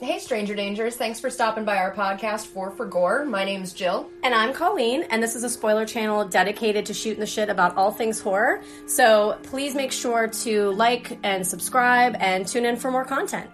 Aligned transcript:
Hey, 0.00 0.20
Stranger 0.20 0.54
Dangers. 0.54 0.94
Thanks 0.94 1.18
for 1.18 1.28
stopping 1.28 1.64
by 1.64 1.78
our 1.78 1.92
podcast, 1.92 2.46
Four 2.46 2.70
for 2.70 2.86
Gore. 2.86 3.24
My 3.24 3.44
name's 3.44 3.72
Jill. 3.72 4.08
And 4.22 4.32
I'm 4.32 4.52
Colleen, 4.52 5.02
and 5.10 5.20
this 5.20 5.34
is 5.34 5.42
a 5.42 5.50
spoiler 5.50 5.84
channel 5.84 6.24
dedicated 6.24 6.86
to 6.86 6.94
shooting 6.94 7.18
the 7.18 7.26
shit 7.26 7.48
about 7.48 7.76
all 7.76 7.90
things 7.90 8.20
horror. 8.20 8.62
So 8.86 9.36
please 9.42 9.74
make 9.74 9.90
sure 9.90 10.28
to 10.28 10.70
like 10.70 11.18
and 11.24 11.44
subscribe 11.44 12.16
and 12.20 12.46
tune 12.46 12.64
in 12.64 12.76
for 12.76 12.92
more 12.92 13.04
content. 13.04 13.50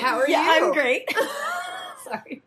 How 0.00 0.18
are 0.18 0.28
yeah, 0.28 0.56
you? 0.56 0.66
I'm 0.66 0.72
great. 0.72 1.14
Sorry. 2.04 2.42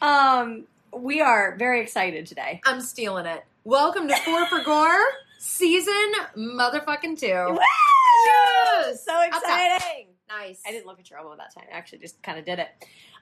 um, 0.00 0.64
we 0.90 1.20
are 1.20 1.54
very 1.58 1.82
excited 1.82 2.26
today. 2.26 2.62
I'm 2.64 2.80
stealing 2.80 3.26
it. 3.26 3.44
Welcome 3.64 4.08
to 4.08 4.16
Four 4.16 4.46
for 4.46 4.62
Gore, 4.64 5.04
season 5.38 6.12
motherfucking 6.34 7.20
two. 7.20 7.52
Woo! 7.52 7.58
Yes! 8.26 9.04
So 9.04 9.20
exciting! 9.20 10.06
Nice. 10.30 10.62
I 10.66 10.70
didn't 10.70 10.86
look 10.86 10.98
at 10.98 11.10
your 11.10 11.18
elbow 11.18 11.36
that 11.36 11.54
time. 11.54 11.64
I 11.70 11.76
actually 11.76 11.98
just 11.98 12.22
kind 12.22 12.38
of 12.38 12.46
did 12.46 12.58
it. 12.58 12.68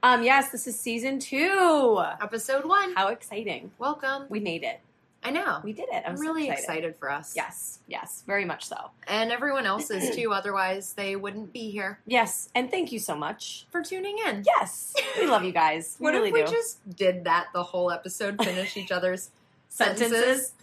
Um, 0.04 0.22
yes, 0.22 0.50
this 0.50 0.68
is 0.68 0.78
season 0.78 1.18
two. 1.18 2.00
Episode 2.20 2.64
one. 2.64 2.94
How 2.94 3.08
exciting! 3.08 3.72
Welcome. 3.80 4.26
We 4.28 4.38
made 4.38 4.62
it. 4.62 4.80
I 5.24 5.30
know. 5.30 5.60
We 5.62 5.72
did 5.72 5.88
it. 5.92 6.02
I'm, 6.04 6.12
I'm 6.12 6.16
so 6.16 6.22
really 6.22 6.48
excited. 6.50 6.96
for 6.98 7.10
us. 7.10 7.34
Yes, 7.36 7.78
yes, 7.86 8.24
very 8.26 8.44
much 8.44 8.64
so. 8.66 8.90
And 9.06 9.30
everyone 9.30 9.66
else 9.66 9.90
is 9.90 10.10
too, 10.16 10.32
otherwise, 10.32 10.94
they 10.94 11.14
wouldn't 11.16 11.52
be 11.52 11.70
here 11.70 12.00
Yes, 12.06 12.48
and 12.54 12.70
thank 12.70 12.90
you 12.90 12.98
so 12.98 13.14
much. 13.14 13.66
for 13.70 13.82
tuning 13.82 14.16
in. 14.26 14.42
Yes, 14.44 14.92
we 15.18 15.26
love 15.26 15.44
you 15.44 15.52
guys. 15.52 15.96
We 16.00 16.04
What 16.04 16.14
really 16.14 16.28
if 16.30 16.34
we 16.34 16.42
do. 16.44 16.50
just 16.50 16.96
did 16.96 17.24
that 17.24 17.46
the 17.54 17.62
whole 17.62 17.90
episode, 17.92 18.42
finish 18.42 18.76
each 18.76 18.90
other's 18.90 19.30
sentences? 19.68 20.52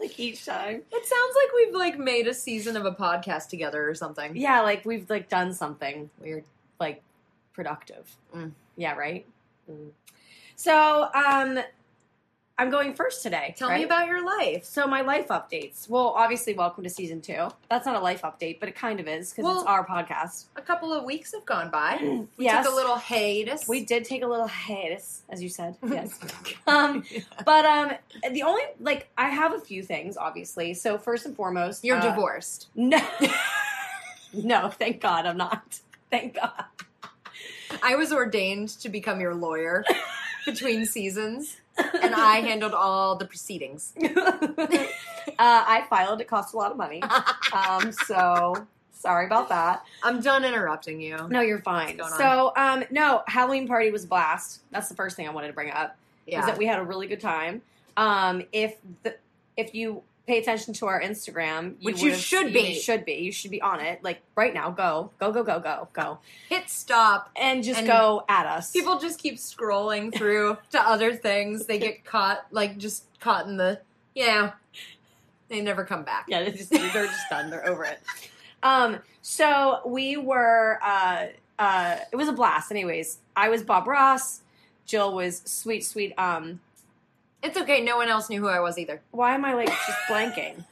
Like 0.00 0.18
each 0.18 0.44
time. 0.44 0.82
It 0.90 1.06
sounds 1.06 1.36
like 1.36 1.48
we've 1.54 1.74
like 1.74 1.98
made 1.98 2.26
a 2.26 2.34
season 2.34 2.76
of 2.76 2.84
a 2.84 2.90
podcast 2.90 3.48
together 3.48 3.88
or 3.88 3.94
something. 3.94 4.36
Yeah, 4.36 4.60
like 4.60 4.84
we've 4.84 5.08
like 5.08 5.28
done 5.28 5.54
something 5.54 6.10
Weird. 6.20 6.44
like 6.80 7.00
productive. 7.52 8.10
Mm. 8.34 8.50
Yeah, 8.76 8.94
right. 8.96 9.24
Mm. 9.70 9.90
So, 10.56 11.08
um, 11.14 11.60
I'm 12.56 12.70
going 12.70 12.94
first 12.94 13.24
today. 13.24 13.52
Tell 13.58 13.68
me 13.68 13.82
about 13.82 14.06
your 14.06 14.24
life. 14.24 14.64
So 14.64 14.86
my 14.86 15.00
life 15.00 15.26
updates. 15.26 15.88
Well, 15.88 16.14
obviously, 16.16 16.54
welcome 16.54 16.84
to 16.84 16.90
season 16.90 17.20
two. 17.20 17.48
That's 17.68 17.84
not 17.84 17.96
a 17.96 17.98
life 18.00 18.22
update, 18.22 18.60
but 18.60 18.68
it 18.68 18.76
kind 18.76 19.00
of 19.00 19.08
is 19.08 19.30
because 19.30 19.42
Well- 19.44 19.56
it's 19.62 19.66
our 19.66 19.84
podcast. 19.84 20.44
A 20.54 20.62
couple 20.62 20.92
of 20.92 21.02
weeks 21.04 21.32
have 21.34 21.44
gone 21.44 21.70
by. 21.70 21.98
We 22.36 22.44
yes, 22.44 22.64
took 22.64 22.72
a 22.72 22.76
little 22.76 22.94
hiatus. 22.94 23.66
we 23.66 23.84
did 23.84 24.04
take 24.04 24.22
a 24.22 24.26
little 24.28 24.46
hiatus, 24.46 25.22
as 25.28 25.42
you 25.42 25.48
said. 25.48 25.76
Yes. 25.84 26.16
um, 26.68 27.04
but 27.44 27.64
um, 27.64 27.90
the 28.32 28.42
only 28.44 28.62
like 28.80 29.08
I 29.18 29.30
have 29.30 29.52
a 29.52 29.60
few 29.60 29.82
things, 29.82 30.16
obviously. 30.16 30.74
So 30.74 30.96
first 30.96 31.26
and 31.26 31.34
foremost, 31.34 31.84
You're 31.84 31.96
uh, 31.98 32.08
divorced. 32.08 32.68
No, 32.76 33.00
no, 34.32 34.68
thank 34.70 35.00
God 35.00 35.26
I'm 35.26 35.36
not. 35.36 35.80
Thank 36.10 36.34
God. 36.36 36.64
I 37.82 37.96
was 37.96 38.12
ordained 38.12 38.68
to 38.80 38.88
become 38.88 39.20
your 39.20 39.34
lawyer 39.34 39.84
between 40.44 40.86
seasons, 40.86 41.60
and 41.78 42.14
I 42.14 42.36
handled 42.40 42.72
all 42.74 43.16
the 43.16 43.24
proceedings. 43.24 43.92
uh, 44.02 44.08
I 45.38 45.84
filed. 45.90 46.20
It 46.20 46.28
cost 46.28 46.54
a 46.54 46.56
lot 46.56 46.70
of 46.70 46.76
money. 46.76 47.02
Um, 47.54 47.92
so 47.92 48.66
sorry 48.90 49.26
about 49.26 49.48
that. 49.50 49.84
I'm 50.02 50.20
done 50.20 50.44
interrupting 50.44 51.00
you. 51.00 51.16
No, 51.28 51.40
you're 51.40 51.60
fine. 51.60 52.00
So, 52.16 52.52
um, 52.56 52.82
no, 52.90 53.22
Halloween 53.28 53.68
party 53.68 53.92
was 53.92 54.02
a 54.02 54.06
blast. 54.08 54.62
That's 54.72 54.88
the 54.88 54.96
first 54.96 55.14
thing 55.14 55.28
I 55.28 55.30
wanted 55.30 55.48
to 55.48 55.52
bring 55.52 55.70
up. 55.70 55.96
Is 56.26 56.32
Yeah. 56.32 56.46
that 56.46 56.58
we 56.58 56.66
had 56.66 56.80
a 56.80 56.82
really 56.82 57.06
good 57.06 57.20
time. 57.20 57.62
Um, 57.96 58.42
if 58.52 58.76
the 59.04 59.14
if 59.56 59.72
you 59.72 60.02
pay 60.26 60.38
attention 60.38 60.72
to 60.74 60.86
our 60.86 61.00
Instagram, 61.02 61.74
Which 61.82 62.00
you 62.02 62.14
should 62.14 62.52
be. 62.52 62.60
you 62.60 62.80
should 62.80 63.04
be, 63.04 63.14
you 63.14 63.32
should 63.32 63.50
be 63.50 63.60
on 63.60 63.80
it. 63.80 64.02
Like 64.02 64.20
right 64.34 64.54
now, 64.54 64.70
go, 64.70 65.10
go, 65.18 65.30
go, 65.32 65.42
go, 65.44 65.60
go, 65.60 65.88
go, 65.92 66.18
Hit 66.48 66.70
stop. 66.70 67.30
and 67.36 67.62
just 67.62 67.80
And 67.80 67.86
go 67.86 68.24
at 68.28 68.46
us. 68.46 68.70
People 68.70 68.98
just 68.98 69.18
keep 69.18 69.36
scrolling 69.36 70.14
through 70.14 70.56
to 70.72 70.80
other 70.80 71.14
things. 71.14 71.66
They 71.66 71.78
get 71.78 72.04
caught, 72.04 72.46
like 72.50 72.78
just 72.78 73.04
caught 73.20 73.46
in 73.46 73.56
the, 73.58 73.80
yeah. 74.14 74.52
They 75.48 75.60
never 75.60 75.84
come 75.84 76.04
back. 76.04 76.24
Yeah, 76.28 76.42
they're 76.42 76.52
just, 76.52 76.70
they're 76.70 77.06
just 77.06 77.20
done. 77.30 77.50
They're 77.50 77.68
over 77.68 77.84
it. 77.84 78.00
Um, 78.62 78.98
so 79.20 79.80
we 79.84 80.16
were, 80.16 80.78
uh, 80.82 81.26
uh, 81.58 81.96
it 82.10 82.16
was 82.16 82.28
a 82.28 82.32
blast. 82.32 82.70
Anyways, 82.70 83.18
I 83.36 83.50
was 83.50 83.62
Bob 83.62 83.86
Ross. 83.86 84.40
Jill 84.86 85.14
was 85.14 85.42
sweet, 85.44 85.84
sweet. 85.84 86.14
Um, 86.18 86.60
It's 87.44 87.58
okay. 87.58 87.82
No 87.84 87.98
one 87.98 88.08
else 88.08 88.30
knew 88.30 88.40
who 88.40 88.48
I 88.48 88.60
was 88.60 88.78
either. 88.78 89.02
why 89.10 89.34
am 89.34 89.44
I 89.44 89.52
like 89.52 89.68
just 89.68 89.98
blanking? 90.08 90.64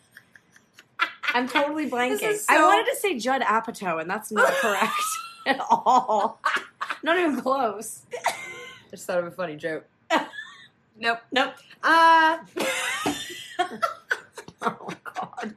I'm 1.34 1.46
totally 1.46 1.88
blanking. 1.90 2.22
Is 2.22 2.46
I 2.48 2.62
wanted 2.62 2.90
to 2.90 2.96
say 2.96 3.18
Judd 3.18 3.42
Apatow, 3.42 4.00
and 4.00 4.08
that's 4.08 4.32
not 4.32 4.50
correct 4.54 4.90
at 5.46 5.60
all. 5.70 6.40
Not 7.02 7.18
even 7.18 7.40
close. 7.42 8.02
I 8.16 8.32
just 8.90 9.06
thought 9.06 9.18
of 9.18 9.26
a 9.26 9.30
funny 9.30 9.56
joke. 9.56 9.84
nope. 10.98 11.18
Nope. 11.30 11.54
Uh, 11.82 12.38
Oh 14.80 14.86
my 14.88 14.96
God. 15.14 15.54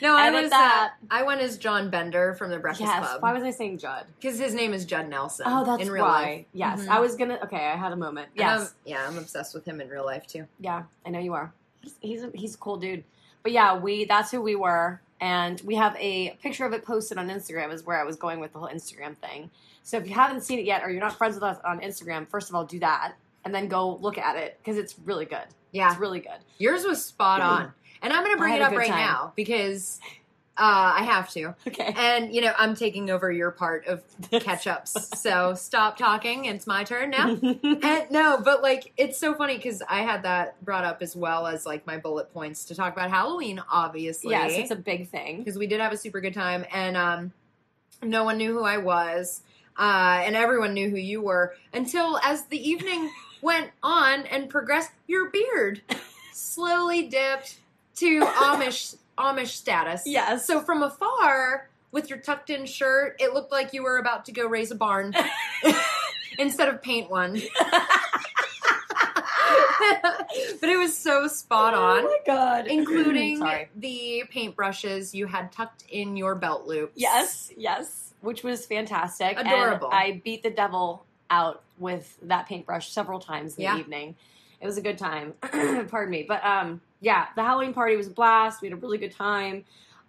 no, 0.00 0.14
I 0.16 0.28
Edit 0.28 0.42
was. 0.42 0.50
that. 0.50 0.92
Uh, 1.02 1.06
I 1.10 1.22
went 1.24 1.40
as 1.40 1.56
John 1.58 1.90
Bender 1.90 2.34
from 2.34 2.50
the 2.50 2.58
Breakfast 2.58 2.82
Yes. 2.88 3.06
Club 3.06 3.22
Why 3.22 3.32
was 3.32 3.42
I 3.42 3.50
saying 3.50 3.78
Judd? 3.78 4.06
because 4.20 4.38
his 4.38 4.54
name 4.54 4.72
is 4.72 4.84
Judd 4.84 5.08
Nelson. 5.08 5.46
Oh, 5.48 5.64
that's 5.64 5.82
in 5.82 5.90
real 5.90 6.04
why. 6.04 6.22
life. 6.22 6.44
Yes, 6.52 6.80
Mhm. 6.82 6.88
I 6.88 7.00
was 7.00 7.16
gonna. 7.16 7.38
Okay, 7.44 7.56
I 7.66 7.76
had 7.76 7.92
a 7.92 7.96
moment. 7.96 8.28
And 8.36 8.44
I'm- 8.46 8.60
Yes. 8.60 8.74
yeah, 8.84 9.06
I'm 9.06 9.18
obsessed 9.18 9.54
with 9.54 9.64
him 9.64 9.80
in 9.80 9.88
real 9.88 10.04
life 10.04 10.26
too. 10.26 10.46
Yeah, 10.60 10.84
I 11.06 11.10
know 11.10 11.18
you 11.20 11.34
are. 11.34 11.52
He's 11.82 11.94
he's 12.00 12.22
a, 12.24 12.30
he's 12.34 12.54
a 12.54 12.58
cool 12.58 12.76
dude. 12.76 13.04
But 13.42 13.52
yeah, 13.52 13.76
we 13.76 14.04
that's 14.04 14.30
who 14.30 14.40
we 14.40 14.54
were, 14.54 15.00
and 15.20 15.60
we 15.62 15.74
have 15.76 15.96
a 15.98 16.30
picture 16.42 16.64
of 16.64 16.72
it 16.72 16.84
posted 16.84 17.18
on 17.18 17.28
Instagram. 17.28 17.72
Is 17.72 17.84
where 17.84 18.00
I 18.00 18.04
was 18.04 18.16
going 18.16 18.40
with 18.40 18.52
the 18.52 18.58
whole 18.60 18.68
Instagram 18.68 19.16
thing. 19.18 19.50
So 19.82 19.96
if 19.98 20.06
you 20.08 20.14
haven't 20.14 20.42
seen 20.42 20.58
it 20.60 20.64
yet, 20.64 20.82
or 20.84 20.90
you're 20.90 21.00
not 21.00 21.18
friends 21.18 21.34
with 21.34 21.42
us 21.42 21.58
on 21.64 21.80
Instagram, 21.80 22.28
first 22.28 22.48
of 22.48 22.54
all, 22.54 22.64
do 22.64 22.78
that, 22.80 23.14
and 23.44 23.52
then 23.54 23.66
go 23.68 23.96
look 23.96 24.16
at 24.16 24.36
it 24.36 24.58
because 24.58 24.78
it's 24.78 24.96
really 25.00 25.24
good. 25.26 25.46
Yeah, 25.72 25.90
It's 25.90 25.98
really 25.98 26.20
good. 26.20 26.38
yours 26.58 26.84
was 26.84 27.02
spot 27.04 27.40
on, 27.40 27.72
and 28.02 28.12
I'm 28.12 28.24
going 28.24 28.36
to 28.36 28.38
bring 28.38 28.54
it 28.54 28.62
up 28.62 28.72
right 28.72 28.88
time. 28.88 28.98
now 28.98 29.32
because 29.36 30.00
uh, 30.58 30.92
I 30.98 31.04
have 31.04 31.30
to. 31.30 31.54
Okay. 31.66 31.94
And 31.96 32.34
you 32.34 32.42
know, 32.42 32.52
I'm 32.58 32.74
taking 32.74 33.08
over 33.08 33.32
your 33.32 33.50
part 33.50 33.86
of 33.86 34.02
catch 34.30 34.66
ups. 34.66 35.18
so 35.20 35.54
stop 35.54 35.96
talking. 35.96 36.44
It's 36.44 36.66
my 36.66 36.84
turn 36.84 37.10
now. 37.10 37.38
And 37.82 38.10
no, 38.10 38.40
but 38.44 38.62
like 38.62 38.92
it's 38.96 39.18
so 39.18 39.34
funny 39.34 39.56
because 39.56 39.82
I 39.88 40.02
had 40.02 40.24
that 40.24 40.62
brought 40.64 40.84
up 40.84 41.00
as 41.00 41.16
well 41.16 41.46
as 41.46 41.64
like 41.64 41.86
my 41.86 41.96
bullet 41.96 42.32
points 42.32 42.66
to 42.66 42.74
talk 42.74 42.92
about 42.92 43.10
Halloween, 43.10 43.62
obviously. 43.70 44.30
yes, 44.30 44.52
it's 44.54 44.70
a 44.70 44.76
big 44.76 45.08
thing. 45.08 45.38
because 45.38 45.56
we 45.56 45.66
did 45.66 45.80
have 45.80 45.92
a 45.92 45.96
super 45.96 46.20
good 46.20 46.34
time, 46.34 46.66
and 46.70 46.96
um, 46.96 47.32
no 48.02 48.24
one 48.24 48.36
knew 48.36 48.52
who 48.52 48.62
I 48.62 48.76
was, 48.76 49.42
uh, 49.78 50.22
and 50.24 50.36
everyone 50.36 50.74
knew 50.74 50.90
who 50.90 50.96
you 50.96 51.22
were 51.22 51.54
until 51.72 52.18
as 52.18 52.44
the 52.46 52.68
evening 52.68 53.10
went 53.42 53.70
on 53.82 54.26
and 54.26 54.50
progressed, 54.50 54.90
your 55.06 55.30
beard 55.30 55.80
slowly 56.32 57.08
dipped 57.08 57.58
to 57.96 58.20
Amish 58.20 58.96
Amish 59.18 59.48
status. 59.48 60.02
Yes. 60.06 60.46
So 60.46 60.60
from 60.60 60.82
afar, 60.82 61.68
with 61.90 62.08
your 62.08 62.18
tucked 62.18 62.50
in 62.50 62.64
shirt, 62.66 63.16
it 63.20 63.34
looked 63.34 63.52
like 63.52 63.72
you 63.72 63.82
were 63.82 63.98
about 63.98 64.24
to 64.26 64.32
go 64.32 64.46
raise 64.46 64.70
a 64.70 64.74
barn 64.74 65.14
instead 66.38 66.68
of 66.68 66.80
paint 66.82 67.10
one. 67.10 67.40
but 70.60 70.68
it 70.68 70.78
was 70.78 70.96
so 70.96 71.26
spot 71.28 71.74
on 71.74 71.98
Oh 71.98 72.02
my 72.04 72.18
god. 72.26 72.66
including 72.66 73.40
the 73.76 74.24
paintbrushes 74.34 75.12
you 75.14 75.26
had 75.26 75.52
tucked 75.52 75.84
in 75.90 76.16
your 76.16 76.34
belt 76.34 76.66
loops. 76.66 76.92
Yes, 76.96 77.50
yes, 77.56 78.14
which 78.20 78.42
was 78.42 78.64
fantastic. 78.66 79.36
And 79.38 79.46
Adorable. 79.48 79.88
I 79.92 80.20
beat 80.24 80.42
the 80.42 80.50
devil 80.50 81.04
out 81.30 81.62
with 81.78 82.16
that 82.22 82.46
paintbrush 82.46 82.90
several 82.90 83.18
times 83.18 83.56
in 83.56 83.62
Yeah. 83.64 83.74
the 83.74 83.80
evening. 83.80 84.16
It 84.60 84.66
was 84.66 84.76
a 84.78 84.82
good 84.82 84.98
time. 84.98 85.34
Pardon 85.42 86.10
me, 86.10 86.24
but 86.26 86.44
um, 86.44 86.80
yeah, 87.02 87.26
the 87.36 87.42
Halloween 87.42 87.74
party 87.74 87.96
was 87.96 88.06
a 88.06 88.10
blast. 88.10 88.62
We 88.62 88.68
had 88.68 88.78
a 88.78 88.80
really 88.80 88.96
good 88.96 89.12
time, 89.14 89.64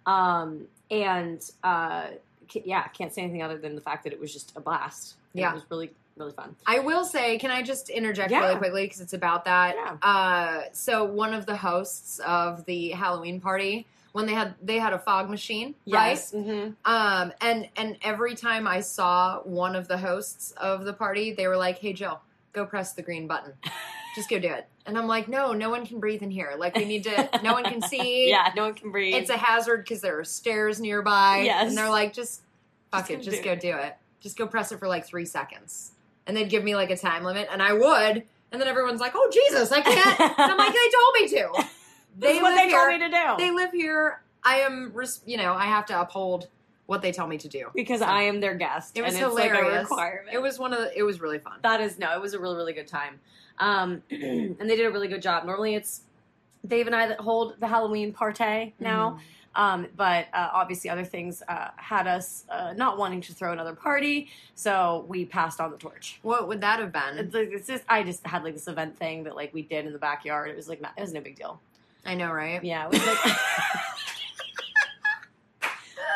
um, 0.06 0.66
and 0.90 1.38
uh, 1.62 2.06
ca- 2.50 2.62
yeah, 2.64 2.86
can't 2.88 3.12
say 3.12 3.22
anything 3.22 3.42
other 3.42 3.58
than 3.58 3.74
the 3.74 3.80
fact 3.82 4.04
that 4.04 4.12
it 4.14 4.20
was 4.20 4.32
just 4.32 4.52
a 4.56 4.60
blast. 4.60 5.16
Yeah. 5.34 5.50
it 5.50 5.54
was 5.54 5.64
really 5.70 5.90
really 6.16 6.32
fun. 6.32 6.54
I 6.64 6.78
will 6.78 7.04
say, 7.04 7.38
can 7.38 7.50
I 7.50 7.60
just 7.62 7.88
interject 7.90 8.30
Yeah. 8.30 8.44
really 8.46 8.56
quickly 8.58 8.84
because 8.84 9.00
it's 9.00 9.14
about 9.14 9.44
that? 9.46 9.74
Yeah. 9.74 9.96
Uh, 10.08 10.62
so 10.72 11.02
one 11.04 11.34
of 11.34 11.44
the 11.44 11.56
hosts 11.56 12.20
of 12.20 12.64
the 12.66 12.90
Halloween 12.90 13.40
party, 13.40 13.84
when 14.12 14.24
they 14.26 14.32
had 14.32 14.54
they 14.62 14.78
had 14.78 14.92
a 14.92 14.98
fog 15.00 15.28
machine, 15.28 15.74
Yes, 15.84 16.32
right? 16.32 16.44
hmm 16.44 16.70
Um, 16.84 17.32
and 17.40 17.68
and 17.76 17.96
every 18.02 18.36
time 18.36 18.68
I 18.68 18.78
saw 18.80 19.40
one 19.40 19.74
of 19.74 19.88
the 19.88 19.98
hosts 19.98 20.52
of 20.52 20.84
the 20.84 20.92
party, 20.92 21.32
they 21.32 21.48
were 21.48 21.56
like, 21.56 21.78
"Hey, 21.80 21.92
Jill, 21.92 22.20
go 22.52 22.64
press 22.64 22.92
the 22.92 23.02
green 23.02 23.26
button." 23.26 23.54
Just 24.14 24.30
go 24.30 24.38
do 24.38 24.48
it. 24.52 24.66
And 24.86 24.96
I'm 24.98 25.06
like, 25.06 25.28
no, 25.28 25.52
no 25.52 25.70
one 25.70 25.86
can 25.86 25.98
breathe 25.98 26.22
in 26.22 26.30
here. 26.30 26.54
Like 26.56 26.76
we 26.76 26.84
need 26.84 27.04
to. 27.04 27.28
No 27.42 27.52
one 27.52 27.64
can 27.64 27.82
see. 27.82 28.28
Yeah, 28.30 28.50
no 28.56 28.64
one 28.64 28.74
can 28.74 28.90
breathe. 28.90 29.14
It's 29.14 29.30
a 29.30 29.36
hazard 29.36 29.78
because 29.84 30.00
there 30.00 30.18
are 30.18 30.24
stairs 30.24 30.80
nearby. 30.80 31.42
Yes. 31.44 31.68
And 31.68 31.76
they're 31.76 31.90
like, 31.90 32.12
just 32.12 32.42
fuck 32.90 33.08
Just 33.08 33.10
it, 33.10 33.22
just 33.22 33.42
do 33.42 33.44
go 33.50 33.54
do 33.56 33.76
it. 33.76 33.96
Just 34.20 34.38
go 34.38 34.46
press 34.46 34.72
it 34.72 34.78
for 34.78 34.88
like 34.88 35.04
three 35.06 35.24
seconds. 35.26 35.92
And 36.26 36.36
they'd 36.36 36.48
give 36.48 36.64
me 36.64 36.74
like 36.74 36.90
a 36.90 36.96
time 36.96 37.24
limit, 37.24 37.48
and 37.50 37.62
I 37.62 37.72
would. 37.74 38.24
And 38.52 38.60
then 38.60 38.68
everyone's 38.68 39.00
like, 39.00 39.12
oh, 39.14 39.30
Jesus, 39.32 39.72
I 39.72 39.80
can't. 39.80 40.20
and 40.20 40.32
I'm 40.38 40.56
like, 40.56 40.72
they 40.72 40.90
told 40.90 41.14
me 41.14 41.28
to. 41.62 41.68
This 42.16 42.36
is 42.36 42.42
what 42.42 42.54
they 42.54 42.70
told 42.70 42.88
me 42.90 42.98
to 43.00 43.08
do. 43.08 43.34
They 43.38 43.50
live 43.50 43.72
here. 43.72 44.22
I 44.44 44.60
am, 44.60 44.94
you 45.26 45.36
know, 45.36 45.52
I 45.52 45.64
have 45.64 45.86
to 45.86 46.00
uphold 46.00 46.46
what 46.86 47.02
they 47.02 47.10
tell 47.12 47.26
me 47.26 47.38
to 47.38 47.48
do. 47.48 47.66
because 47.74 48.02
I 48.02 48.22
am 48.22 48.40
their 48.40 48.54
guest. 48.54 48.96
It 48.96 49.02
was 49.02 49.14
and 49.14 49.24
it's 49.24 49.34
like 49.34 49.50
a 49.50 49.56
hilarious. 49.56 49.82
requirement. 49.90 50.28
It 50.32 50.40
was 50.40 50.58
one 50.58 50.72
of 50.72 50.78
the, 50.78 50.96
it 50.96 51.02
was 51.02 51.20
really 51.20 51.38
fun. 51.40 51.54
That 51.62 51.80
is 51.80 51.98
no, 51.98 52.14
it 52.14 52.20
was 52.20 52.34
a 52.34 52.38
really 52.38 52.56
really 52.56 52.72
good 52.72 52.86
time, 52.86 53.18
um, 53.58 54.02
and 54.10 54.58
they 54.58 54.76
did 54.76 54.86
a 54.86 54.90
really 54.90 55.08
good 55.08 55.22
job. 55.22 55.44
Normally 55.44 55.74
it's 55.74 56.02
Dave 56.66 56.86
and 56.86 56.94
I 56.94 57.06
that 57.08 57.20
hold 57.20 57.60
the 57.60 57.66
Halloween 57.66 58.12
party 58.12 58.74
now, 58.80 59.18
um, 59.54 59.86
but 59.96 60.26
uh, 60.32 60.48
obviously 60.52 60.90
other 60.90 61.04
things 61.04 61.42
uh, 61.48 61.68
had 61.76 62.06
us 62.06 62.44
uh, 62.50 62.72
not 62.76 62.98
wanting 62.98 63.20
to 63.22 63.34
throw 63.34 63.52
another 63.52 63.74
party, 63.74 64.28
so 64.54 65.04
we 65.08 65.24
passed 65.24 65.60
on 65.60 65.70
the 65.70 65.76
torch. 65.76 66.18
What 66.22 66.48
would 66.48 66.60
that 66.62 66.80
have 66.80 66.92
been? 66.92 67.18
It's, 67.18 67.34
like, 67.34 67.50
it's 67.52 67.66
just 67.66 67.84
I 67.88 68.02
just 68.02 68.26
had 68.26 68.44
like 68.44 68.54
this 68.54 68.68
event 68.68 68.98
thing 68.98 69.24
that 69.24 69.36
like 69.36 69.52
we 69.52 69.62
did 69.62 69.86
in 69.86 69.92
the 69.92 69.98
backyard. 69.98 70.50
It 70.50 70.56
was 70.56 70.68
like 70.68 70.80
it 70.80 71.00
was 71.00 71.12
no 71.12 71.20
big 71.20 71.36
deal. 71.36 71.60
I 72.06 72.14
know, 72.14 72.32
right? 72.32 72.62
Yeah, 72.62 72.86
it 72.86 72.92
was 72.92 73.06
like. 73.06 73.18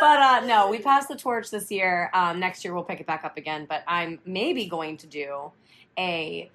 But 0.00 0.20
uh, 0.20 0.41
no, 0.46 0.70
we 0.70 0.79
passed 0.79 1.08
the 1.08 1.17
torch 1.17 1.50
this 1.50 1.70
year. 1.70 2.11
Um, 2.14 2.38
next 2.38 2.64
year 2.64 2.75
we'll 2.75 2.84
pick 2.84 3.00
it 3.00 3.06
back 3.06 3.25
up 3.25 3.37
again. 3.37 3.67
But 3.69 3.82
I'm 3.87 4.20
maybe 4.25 4.67
going 4.67 4.96
to 4.99 5.06
do 5.06 5.50
a 5.99 6.50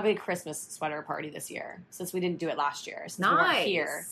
a 0.00 0.02
big 0.02 0.18
Christmas 0.20 0.60
sweater 0.70 1.02
party 1.02 1.30
this 1.30 1.50
year 1.50 1.82
since 1.90 2.12
we 2.12 2.20
didn't 2.20 2.38
do 2.38 2.48
it 2.48 2.56
last 2.56 2.86
year 2.86 3.04
since 3.08 3.26
we 3.26 3.34
weren't 3.34 3.46
Nice. 3.48 3.66
here 3.66 4.06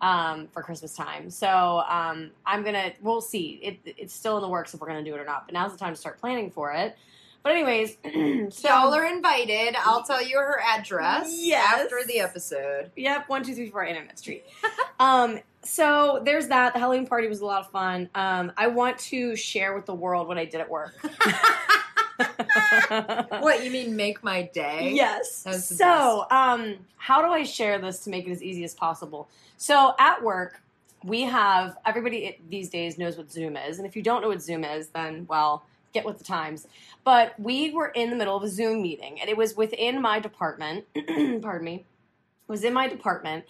um, 0.00 0.48
for 0.52 0.62
Christmas 0.62 0.94
time. 0.94 1.30
So 1.30 1.82
um, 1.88 2.30
I'm 2.46 2.62
gonna 2.64 2.92
we'll 3.02 3.20
see. 3.20 3.60
It, 3.62 3.78
it's 3.98 4.14
still 4.14 4.36
in 4.36 4.42
the 4.42 4.48
works 4.48 4.72
if 4.74 4.80
we're 4.80 4.86
gonna 4.88 5.04
do 5.04 5.14
it 5.14 5.20
or 5.20 5.24
not. 5.24 5.46
But 5.46 5.54
now's 5.54 5.72
the 5.72 5.78
time 5.78 5.92
to 5.94 6.00
start 6.00 6.18
planning 6.20 6.50
for 6.50 6.72
it. 6.72 6.96
But 7.42 7.52
anyways, 7.52 7.96
so 8.54 8.68
Y'all 8.68 8.92
are 8.94 9.06
invited. 9.06 9.74
I'll 9.78 10.02
tell 10.02 10.22
you 10.22 10.36
her 10.38 10.60
address 10.60 11.34
Yes. 11.38 11.80
after 11.80 12.00
the 12.06 12.20
episode. 12.20 12.90
Yep, 12.96 13.28
one, 13.30 13.44
two, 13.44 13.54
three, 13.54 13.70
four, 13.70 13.82
Internet 13.84 14.18
Street. 14.18 14.44
um, 15.00 15.38
so 15.62 16.20
there's 16.24 16.48
that. 16.48 16.74
The 16.74 16.78
Halloween 16.80 17.06
party 17.06 17.28
was 17.28 17.40
a 17.40 17.46
lot 17.46 17.60
of 17.60 17.70
fun. 17.70 18.10
Um, 18.14 18.52
I 18.58 18.66
want 18.66 18.98
to 18.98 19.36
share 19.36 19.74
with 19.74 19.86
the 19.86 19.94
world 19.94 20.28
what 20.28 20.36
I 20.36 20.44
did 20.44 20.60
at 20.60 20.68
work. 20.68 20.94
What 23.40 23.64
you 23.64 23.70
mean? 23.70 23.96
Make 23.96 24.22
my 24.22 24.42
day? 24.42 24.92
Yes. 24.94 25.46
So, 25.66 26.26
um, 26.30 26.76
how 26.96 27.22
do 27.22 27.28
I 27.28 27.44
share 27.44 27.78
this 27.78 28.00
to 28.00 28.10
make 28.10 28.26
it 28.26 28.30
as 28.30 28.42
easy 28.42 28.64
as 28.64 28.74
possible? 28.74 29.28
So, 29.56 29.94
at 29.98 30.22
work, 30.22 30.60
we 31.04 31.22
have 31.22 31.76
everybody 31.86 32.38
these 32.48 32.68
days 32.68 32.98
knows 32.98 33.16
what 33.16 33.30
Zoom 33.30 33.56
is, 33.56 33.78
and 33.78 33.86
if 33.86 33.96
you 33.96 34.02
don't 34.02 34.22
know 34.22 34.28
what 34.28 34.42
Zoom 34.42 34.64
is, 34.64 34.88
then 34.88 35.26
well, 35.28 35.64
get 35.92 36.04
with 36.04 36.18
the 36.18 36.24
times. 36.24 36.66
But 37.04 37.38
we 37.38 37.70
were 37.72 37.88
in 37.88 38.10
the 38.10 38.16
middle 38.16 38.36
of 38.36 38.42
a 38.42 38.48
Zoom 38.48 38.82
meeting, 38.82 39.20
and 39.20 39.30
it 39.30 39.36
was 39.36 39.56
within 39.56 40.00
my 40.00 40.20
department. 40.20 40.84
pardon 41.42 41.64
me. 41.64 41.74
It 41.74 42.52
was 42.52 42.64
in 42.64 42.72
my 42.72 42.88
department, 42.88 43.44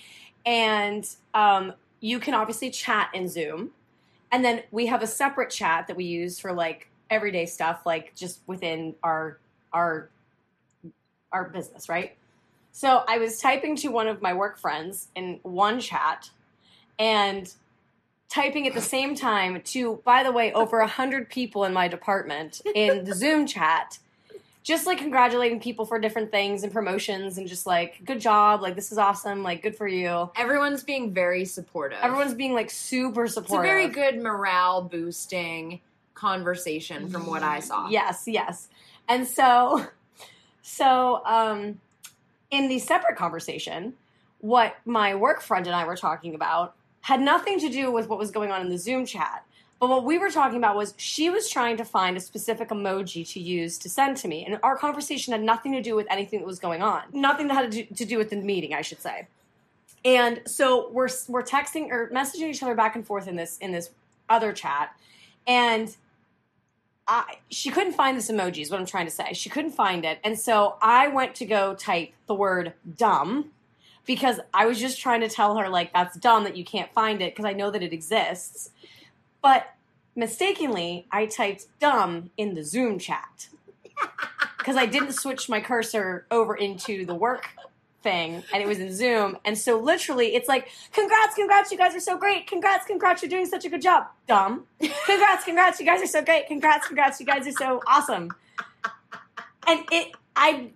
and 0.46 1.08
um, 1.34 1.72
you 2.00 2.20
can 2.20 2.34
obviously 2.34 2.70
chat 2.70 3.10
in 3.14 3.28
Zoom, 3.28 3.70
and 4.30 4.44
then 4.44 4.62
we 4.70 4.86
have 4.86 5.02
a 5.02 5.06
separate 5.06 5.50
chat 5.50 5.86
that 5.86 5.96
we 5.96 6.04
use 6.04 6.38
for 6.38 6.52
like 6.52 6.89
everyday 7.10 7.46
stuff, 7.46 7.82
like 7.84 8.14
just 8.14 8.40
within 8.46 8.94
our 9.02 9.38
our 9.72 10.08
our 11.32 11.48
business, 11.48 11.88
right? 11.88 12.16
So 12.72 13.02
I 13.06 13.18
was 13.18 13.38
typing 13.38 13.76
to 13.76 13.88
one 13.88 14.06
of 14.06 14.22
my 14.22 14.32
work 14.32 14.58
friends 14.58 15.08
in 15.14 15.40
one 15.42 15.80
chat 15.80 16.30
and 16.98 17.52
typing 18.28 18.66
at 18.66 18.74
the 18.74 18.80
same 18.80 19.14
time 19.14 19.60
to, 19.62 20.00
by 20.04 20.22
the 20.22 20.32
way, 20.32 20.52
over 20.52 20.78
a 20.78 20.86
hundred 20.86 21.28
people 21.28 21.64
in 21.64 21.72
my 21.72 21.88
department 21.88 22.62
in 22.74 23.04
the 23.04 23.14
Zoom 23.22 23.46
chat, 23.46 23.98
just 24.62 24.86
like 24.86 24.98
congratulating 24.98 25.58
people 25.58 25.84
for 25.84 25.98
different 25.98 26.30
things 26.30 26.62
and 26.62 26.72
promotions 26.72 27.38
and 27.38 27.48
just 27.48 27.66
like, 27.66 28.04
good 28.04 28.20
job, 28.20 28.62
like 28.62 28.76
this 28.76 28.92
is 28.92 28.98
awesome, 28.98 29.42
like 29.42 29.62
good 29.62 29.74
for 29.74 29.88
you. 29.88 30.30
Everyone's 30.36 30.84
being 30.84 31.12
very 31.12 31.44
supportive. 31.44 31.98
Everyone's 32.00 32.34
being 32.34 32.54
like 32.54 32.70
super 32.70 33.26
supportive. 33.26 33.64
It's 33.64 33.72
a 33.72 33.74
very 33.74 33.88
good 33.88 34.22
morale 34.22 34.82
boosting 34.82 35.80
conversation 36.20 37.08
from 37.08 37.26
what 37.26 37.42
I 37.42 37.60
saw. 37.60 37.88
Yes, 37.88 38.24
yes. 38.26 38.68
And 39.08 39.26
so, 39.26 39.86
so 40.62 41.22
um, 41.24 41.80
in 42.50 42.68
the 42.68 42.78
separate 42.78 43.16
conversation, 43.16 43.94
what 44.40 44.76
my 44.84 45.14
work 45.14 45.40
friend 45.40 45.66
and 45.66 45.74
I 45.74 45.84
were 45.84 45.96
talking 45.96 46.34
about 46.34 46.74
had 47.00 47.20
nothing 47.20 47.58
to 47.60 47.70
do 47.70 47.90
with 47.90 48.08
what 48.08 48.18
was 48.18 48.30
going 48.30 48.50
on 48.50 48.60
in 48.60 48.68
the 48.68 48.78
Zoom 48.78 49.06
chat. 49.06 49.44
But 49.80 49.88
what 49.88 50.04
we 50.04 50.18
were 50.18 50.28
talking 50.28 50.58
about 50.58 50.76
was 50.76 50.92
she 50.98 51.30
was 51.30 51.48
trying 51.48 51.78
to 51.78 51.86
find 51.86 52.14
a 52.14 52.20
specific 52.20 52.68
emoji 52.68 53.26
to 53.32 53.40
use 53.40 53.78
to 53.78 53.88
send 53.88 54.18
to 54.18 54.28
me. 54.28 54.44
And 54.44 54.60
our 54.62 54.76
conversation 54.76 55.32
had 55.32 55.42
nothing 55.42 55.72
to 55.72 55.80
do 55.80 55.96
with 55.96 56.06
anything 56.10 56.40
that 56.40 56.46
was 56.46 56.58
going 56.58 56.82
on. 56.82 57.04
Nothing 57.14 57.48
that 57.48 57.54
had 57.54 57.72
to 57.72 57.84
do, 57.84 57.94
to 57.94 58.04
do 58.04 58.18
with 58.18 58.28
the 58.28 58.36
meeting, 58.36 58.74
I 58.74 58.82
should 58.82 59.00
say. 59.00 59.26
And 60.04 60.42
so 60.46 60.90
we're 60.90 61.08
we're 61.28 61.42
texting 61.42 61.90
or 61.90 62.10
messaging 62.10 62.50
each 62.50 62.62
other 62.62 62.74
back 62.74 62.94
and 62.94 63.06
forth 63.06 63.26
in 63.26 63.36
this 63.36 63.56
in 63.58 63.72
this 63.72 63.90
other 64.28 64.52
chat. 64.52 64.94
And 65.46 65.94
I, 67.10 67.38
she 67.50 67.70
couldn't 67.70 67.94
find 67.94 68.16
this 68.16 68.30
emoji 68.30 68.62
is 68.62 68.70
what 68.70 68.78
I'm 68.78 68.86
trying 68.86 69.06
to 69.06 69.10
say. 69.10 69.32
She 69.32 69.50
couldn't 69.50 69.72
find 69.72 70.04
it. 70.04 70.20
And 70.22 70.38
so 70.38 70.76
I 70.80 71.08
went 71.08 71.34
to 71.36 71.44
go 71.44 71.74
type 71.74 72.12
the 72.28 72.34
word 72.34 72.72
dumb 72.96 73.50
because 74.06 74.38
I 74.54 74.66
was 74.66 74.78
just 74.78 75.00
trying 75.00 75.20
to 75.22 75.28
tell 75.28 75.56
her 75.56 75.68
like 75.68 75.92
that's 75.92 76.16
dumb 76.16 76.44
that 76.44 76.56
you 76.56 76.64
can't 76.64 76.92
find 76.92 77.20
it 77.20 77.34
because 77.34 77.44
I 77.44 77.52
know 77.52 77.68
that 77.72 77.82
it 77.82 77.92
exists. 77.92 78.70
But 79.42 79.74
mistakenly, 80.14 81.08
I 81.10 81.26
typed 81.26 81.66
dumb 81.80 82.30
in 82.36 82.54
the 82.54 82.62
Zoom 82.62 83.00
chat 83.00 83.48
because 84.58 84.76
I 84.76 84.86
didn't 84.86 85.12
switch 85.12 85.48
my 85.48 85.60
cursor 85.60 86.26
over 86.30 86.54
into 86.54 87.04
the 87.04 87.14
work 87.16 87.48
thing 88.02 88.42
and 88.52 88.62
it 88.62 88.66
was 88.66 88.78
in 88.78 88.92
Zoom. 88.94 89.36
And 89.44 89.56
so 89.56 89.78
literally 89.78 90.34
it's 90.34 90.48
like, 90.48 90.68
congrats, 90.92 91.34
congrats, 91.34 91.70
you 91.70 91.78
guys 91.78 91.94
are 91.94 92.00
so 92.00 92.16
great. 92.16 92.46
Congrats, 92.46 92.86
congrats, 92.86 93.22
you're 93.22 93.28
doing 93.30 93.46
such 93.46 93.64
a 93.64 93.68
good 93.68 93.82
job. 93.82 94.06
Dumb. 94.26 94.66
Congrats, 95.06 95.44
congrats, 95.44 95.80
you 95.80 95.86
guys 95.86 96.02
are 96.02 96.06
so 96.06 96.22
great. 96.22 96.46
Congrats, 96.46 96.86
congrats, 96.86 97.18
you 97.18 97.26
guys 97.26 97.46
are 97.46 97.52
so 97.52 97.82
awesome. 97.86 98.30
And 99.66 99.84
it 99.90 100.12
I 100.36 100.70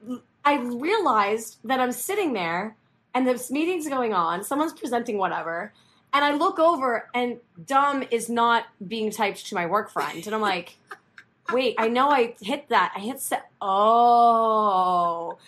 I 0.44 0.56
realized 0.56 1.58
that 1.64 1.81
I'm 1.81 1.93
sitting 1.93 2.32
there 2.32 2.76
and 3.14 3.26
this 3.26 3.50
meeting's 3.50 3.88
going 3.88 4.12
on, 4.12 4.43
someone's 4.43 4.72
presenting 4.72 5.19
whatever, 5.19 5.72
and 6.12 6.24
I 6.24 6.34
look 6.34 6.58
over 6.58 7.08
and 7.14 7.38
dumb 7.66 8.04
is 8.10 8.28
not 8.28 8.66
being 8.86 9.10
typed 9.10 9.46
to 9.46 9.54
my 9.54 9.66
work 9.66 9.90
friend. 9.90 10.24
And 10.24 10.34
I'm 10.34 10.40
like, 10.40 10.76
wait, 11.52 11.74
I 11.78 11.88
know 11.88 12.08
I 12.08 12.34
hit 12.40 12.69
that. 12.69 12.93
I 12.96 13.00
hit 13.00 13.20
set. 13.20 13.50
Oh. 13.60 15.38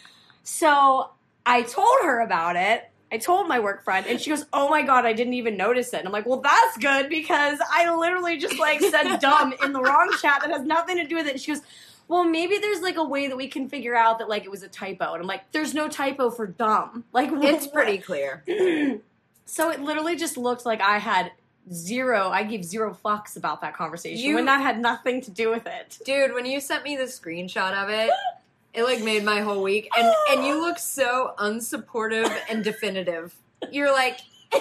So 0.42 1.10
I 1.46 1.62
told 1.62 1.98
her 2.02 2.20
about 2.20 2.56
it. 2.56 2.90
I 3.12 3.18
told 3.18 3.46
my 3.46 3.60
work 3.60 3.84
friend, 3.84 4.04
and 4.06 4.20
she 4.20 4.30
goes, 4.30 4.44
"Oh 4.52 4.68
my 4.68 4.82
god, 4.82 5.06
I 5.06 5.12
didn't 5.12 5.34
even 5.34 5.56
notice 5.56 5.94
it." 5.94 5.98
And 5.98 6.06
I'm 6.08 6.12
like, 6.12 6.26
"Well, 6.26 6.40
that's 6.40 6.76
good 6.78 7.08
because 7.08 7.58
I 7.72 7.94
literally 7.94 8.36
just 8.36 8.58
like 8.58 8.80
said 8.80 9.18
dumb 9.20 9.54
in 9.62 9.72
the 9.72 9.80
wrong 9.80 10.12
chat 10.20 10.40
that 10.42 10.50
has 10.50 10.62
nothing 10.62 10.96
to 10.96 11.04
do 11.04 11.14
with 11.14 11.26
it." 11.26 11.32
And 11.34 11.40
she 11.40 11.52
goes, 11.52 11.62
"Well, 12.08 12.24
maybe 12.24 12.58
there's 12.58 12.80
like 12.80 12.96
a 12.96 13.04
way 13.04 13.28
that 13.28 13.36
we 13.36 13.46
can 13.46 13.68
figure 13.68 13.94
out 13.94 14.18
that 14.18 14.28
like 14.28 14.44
it 14.44 14.50
was 14.50 14.64
a 14.64 14.68
typo." 14.68 15.12
And 15.12 15.20
I'm 15.22 15.28
like, 15.28 15.52
"There's 15.52 15.72
no 15.72 15.88
typo 15.88 16.30
for 16.30 16.48
dumb. 16.48 17.04
Like 17.12 17.30
It's 17.32 17.68
pretty 17.68 17.98
clear. 17.98 18.42
so 19.44 19.70
it 19.70 19.80
literally 19.80 20.16
just 20.16 20.36
looked 20.36 20.66
like 20.66 20.80
I 20.80 20.98
had 20.98 21.30
zero. 21.72 22.28
I 22.28 22.42
gave 22.42 22.64
zero 22.64 22.96
fucks 23.04 23.36
about 23.36 23.60
that 23.60 23.76
conversation 23.76 24.24
You- 24.24 24.34
when 24.34 24.46
that 24.46 24.60
had 24.60 24.80
nothing 24.80 25.20
to 25.22 25.30
do 25.30 25.50
with 25.50 25.66
it. 25.66 25.98
Dude, 26.04 26.34
when 26.34 26.44
you 26.44 26.60
sent 26.60 26.82
me 26.82 26.96
the 26.96 27.04
screenshot 27.04 27.72
of 27.72 27.88
it, 27.88 28.10
it 28.76 28.84
like 28.84 29.00
made 29.02 29.24
my 29.24 29.40
whole 29.40 29.62
week. 29.62 29.88
And 29.96 30.14
and 30.30 30.46
you 30.46 30.60
look 30.60 30.78
so 30.78 31.34
unsupportive 31.38 32.32
and 32.48 32.62
definitive. 32.62 33.34
You're 33.72 33.90
like, 33.92 34.20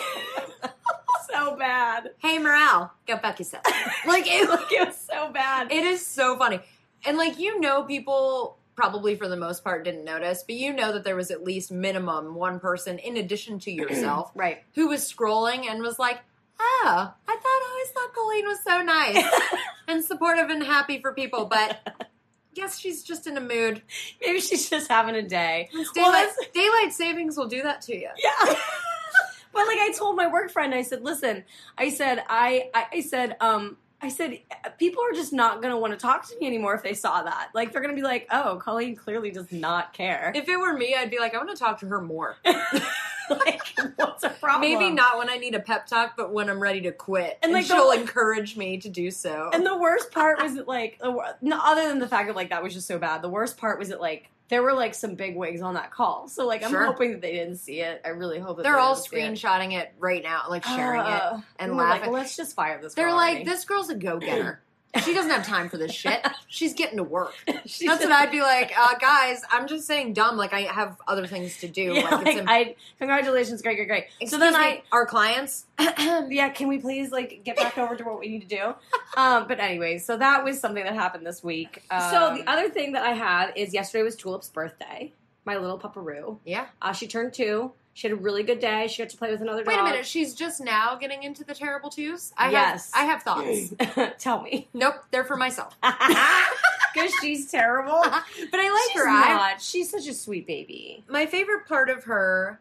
so 1.31 1.55
bad. 1.57 2.11
hey 2.19 2.37
morale, 2.39 2.93
go 3.07 3.17
fuck 3.17 3.39
yourself. 3.39 3.63
Like 4.07 4.25
it, 4.27 4.47
Like 4.49 4.71
it 4.71 4.87
was 4.87 4.95
so 4.97 5.31
bad. 5.31 5.71
it 5.71 5.83
is 5.83 6.05
so 6.05 6.37
funny. 6.37 6.59
And 7.05 7.17
like 7.17 7.39
you 7.39 7.59
know 7.59 7.83
people 7.83 8.57
probably 8.75 9.15
for 9.15 9.27
the 9.27 9.37
most 9.37 9.63
part 9.63 9.83
didn't 9.85 10.03
notice, 10.03 10.43
but 10.43 10.55
you 10.55 10.73
know 10.73 10.91
that 10.93 11.03
there 11.03 11.15
was 11.15 11.31
at 11.31 11.43
least 11.43 11.71
minimum 11.71 12.35
one 12.35 12.59
person 12.59 12.99
in 12.99 13.17
addition 13.17 13.57
to 13.59 13.71
yourself 13.71 14.31
right. 14.35 14.63
who 14.75 14.87
was 14.87 15.01
scrolling 15.11 15.65
and 15.69 15.81
was 15.81 15.97
like, 15.97 16.19
"Oh, 16.59 17.13
I 17.27 17.35
thought 17.35 17.43
I 17.45 17.67
always 17.71 17.89
thought 17.91 18.13
Colleen 18.13 18.45
was 18.45 18.59
so 18.63 18.81
nice 18.83 19.59
and 19.87 20.03
supportive 20.03 20.49
and 20.49 20.61
happy 20.63 20.99
for 21.01 21.13
people, 21.13 21.45
but 21.45 22.07
guess 22.55 22.79
she's 22.79 23.03
just 23.03 23.27
in 23.27 23.37
a 23.37 23.41
mood. 23.41 23.81
Maybe 24.21 24.39
she's 24.39 24.69
just 24.69 24.87
having 24.87 25.15
a 25.15 25.21
day. 25.21 25.69
It's 25.73 25.95
Well, 25.95 26.11
Daylight, 26.11 26.33
daylight 26.53 26.93
savings 26.93 27.37
will 27.37 27.47
do 27.47 27.61
that 27.61 27.81
to 27.83 27.95
you. 27.95 28.09
Yeah. 28.17 28.31
but 29.53 29.67
like 29.67 29.77
I 29.79 29.93
told 29.95 30.15
my 30.15 30.27
work 30.27 30.49
friend, 30.49 30.73
I 30.73 30.81
said, 30.81 31.03
listen, 31.03 31.43
I 31.77 31.89
said, 31.89 32.23
I, 32.27 32.69
I, 32.73 32.85
I 32.93 33.01
said, 33.01 33.35
um, 33.41 33.77
I 34.01 34.09
said, 34.09 34.39
people 34.77 35.01
are 35.03 35.13
just 35.13 35.33
not 35.33 35.61
going 35.61 35.71
to 35.71 35.77
want 35.77 35.93
to 35.93 35.97
talk 35.97 36.27
to 36.27 36.37
me 36.39 36.47
anymore 36.47 36.75
if 36.75 36.83
they 36.83 36.93
saw 36.93 37.23
that. 37.23 37.49
Like, 37.53 37.71
they're 37.71 37.81
going 37.81 37.95
to 37.95 37.99
be 37.99 38.05
like, 38.05 38.27
oh, 38.29 38.59
Colleen 38.61 38.95
clearly 38.95 39.31
does 39.31 39.51
not 39.51 39.93
care. 39.93 40.31
If 40.35 40.47
it 40.47 40.57
were 40.57 40.73
me, 40.73 40.95
I'd 40.95 41.09
be 41.09 41.17
like, 41.17 41.33
I 41.33 41.37
want 41.37 41.49
to 41.49 41.55
talk 41.55 41.79
to 41.79 41.87
her 41.87 42.01
more. 42.01 42.37
like, 43.45 43.61
what's 43.97 44.23
a 44.23 44.29
problem? 44.29 44.61
Maybe 44.61 44.89
not 44.91 45.17
when 45.17 45.29
I 45.29 45.37
need 45.37 45.55
a 45.55 45.59
pep 45.59 45.87
talk, 45.87 46.15
but 46.17 46.31
when 46.33 46.49
I'm 46.49 46.59
ready 46.59 46.81
to 46.81 46.91
quit, 46.91 47.37
And, 47.41 47.45
and, 47.45 47.53
like, 47.53 47.65
she'll 47.65 47.91
encourage 47.91 48.55
me 48.57 48.77
to 48.79 48.89
do 48.89 49.11
so. 49.11 49.49
And 49.53 49.65
the 49.65 49.77
worst 49.77 50.11
part 50.11 50.41
was 50.41 50.55
that, 50.55 50.67
like, 50.67 50.99
the 50.99 51.33
other 51.61 51.87
than 51.87 51.99
the 51.99 52.07
fact 52.07 52.27
that, 52.27 52.35
like, 52.35 52.49
that 52.49 52.61
was 52.63 52.73
just 52.73 52.87
so 52.87 52.97
bad, 52.99 53.21
the 53.21 53.29
worst 53.29 53.57
part 53.57 53.79
was 53.79 53.89
that, 53.89 54.01
like, 54.01 54.29
there 54.47 54.61
were, 54.61 54.73
like, 54.73 54.93
some 54.93 55.15
big 55.15 55.35
wigs 55.35 55.61
on 55.61 55.73
that 55.73 55.89
call. 55.91 56.27
So, 56.27 56.45
like, 56.45 56.63
I'm 56.63 56.69
Sure. 56.69 56.85
hoping 56.85 57.11
that 57.13 57.21
they 57.21 57.31
didn't 57.31 57.55
see 57.57 57.81
it. 57.81 57.99
I 58.05 58.09
really 58.09 58.37
hope 58.37 58.57
that 58.57 58.63
They're 58.63 58.73
they 58.73 58.79
all 58.79 58.93
didn't 58.93 59.07
see 59.07 59.17
it. 59.17 59.31
screenshotting 59.33 59.73
it 59.73 59.93
right 59.97 60.21
now, 60.21 60.43
like 60.49 60.63
sharing 60.63 61.01
it 61.01 61.05
Uh, 61.07 61.39
and 61.57 61.71
we're 61.75 61.77
like, 61.83 61.89
laughing. 62.01 62.11
well, 62.11 62.21
let's 62.21 62.37
just 62.37 62.55
fire 62.55 62.79
this 62.79 62.93
They're 62.93 63.11
like, 63.11 63.29
already. 63.37 63.45
this 63.45 63.65
girl's 63.65 63.89
a 63.89 63.95
go 63.95 64.19
getter. 64.19 64.61
She 65.03 65.13
doesn't 65.13 65.31
have 65.31 65.45
time 65.45 65.69
for 65.69 65.77
this 65.77 65.91
shit. 65.91 66.25
She's 66.47 66.73
getting 66.73 66.97
to 66.97 67.03
work. 67.03 67.33
That's 67.47 67.81
what 67.81 68.11
I'd 68.11 68.31
be 68.31 68.41
like, 68.41 68.73
uh, 68.77 68.95
guys. 68.99 69.41
I'm 69.51 69.67
just 69.67 69.85
saying, 69.85 70.13
dumb. 70.13 70.37
Like 70.37 70.53
I 70.53 70.61
have 70.61 70.97
other 71.07 71.27
things 71.27 71.57
to 71.59 71.67
do. 71.67 71.93
Yeah, 71.93 72.15
like, 72.15 72.27
it's 72.27 72.37
like, 72.39 72.47
I, 72.47 72.75
congratulations, 72.97 73.61
great, 73.61 73.75
great, 73.77 73.87
great. 73.87 74.29
So 74.29 74.37
then 74.37 74.53
me, 74.53 74.59
I, 74.59 74.83
our 74.91 75.05
clients. 75.05 75.65
yeah, 75.79 76.49
can 76.49 76.67
we 76.67 76.77
please 76.77 77.11
like 77.11 77.41
get 77.43 77.57
back 77.57 77.77
over 77.77 77.95
to 77.95 78.03
what 78.03 78.19
we 78.19 78.27
need 78.29 78.41
to 78.41 78.55
do? 78.55 78.75
Um, 79.17 79.47
but 79.47 79.61
anyway, 79.61 79.97
so 79.97 80.17
that 80.17 80.43
was 80.43 80.59
something 80.59 80.83
that 80.83 80.93
happened 80.93 81.25
this 81.25 81.41
week. 81.41 81.83
so 81.89 82.27
Um, 82.27 82.37
the 82.37 82.49
other 82.51 82.69
thing 82.69 82.91
that 82.93 83.03
I 83.03 83.13
had 83.13 83.53
is 83.55 83.73
yesterday 83.73 84.03
was 84.03 84.17
Tulip's 84.17 84.49
birthday. 84.49 85.13
My 85.45 85.55
little 85.55 85.79
pupperoo. 85.79 86.37
Yeah. 86.43 86.65
Uh, 86.81 86.91
she 86.91 87.07
turned 87.07 87.33
two. 87.33 87.71
She 87.95 88.07
had 88.09 88.17
a 88.17 88.19
really 88.19 88.43
good 88.43 88.59
day. 88.59 88.87
She 88.87 89.01
got 89.01 89.09
to 89.09 89.17
play 89.17 89.31
with 89.31 89.41
another 89.41 89.63
Wait 89.65 89.79
a 89.79 89.83
minute. 89.83 90.05
She's 90.05 90.33
just 90.35 90.59
now 90.59 90.95
getting 90.95 91.23
into 91.23 91.45
the 91.45 91.55
terrible 91.55 91.89
twos. 91.89 92.33
I 92.37 92.51
Yes. 92.51 92.91
have. 92.93 93.03
I 93.03 93.05
have 93.07 93.23
thoughts. 93.23 94.13
Tell 94.21 94.41
me, 94.41 94.67
nope, 94.73 94.95
they're 95.11 95.23
for 95.23 95.37
myself. 95.37 95.77
because 95.81 97.11
she's 97.21 97.49
terrible. 97.49 98.03
But 98.51 98.59
I 98.59 98.69
like 98.69 98.91
she's 98.91 99.01
her. 99.01 99.07
I. 99.09 99.55
She's 99.59 99.89
such 99.89 100.07
a 100.07 100.13
sweet 100.13 100.45
baby. 100.45 101.03
my 101.09 101.25
favorite 101.25 101.67
part 101.67 101.89
of 101.89 102.03
her 102.03 102.59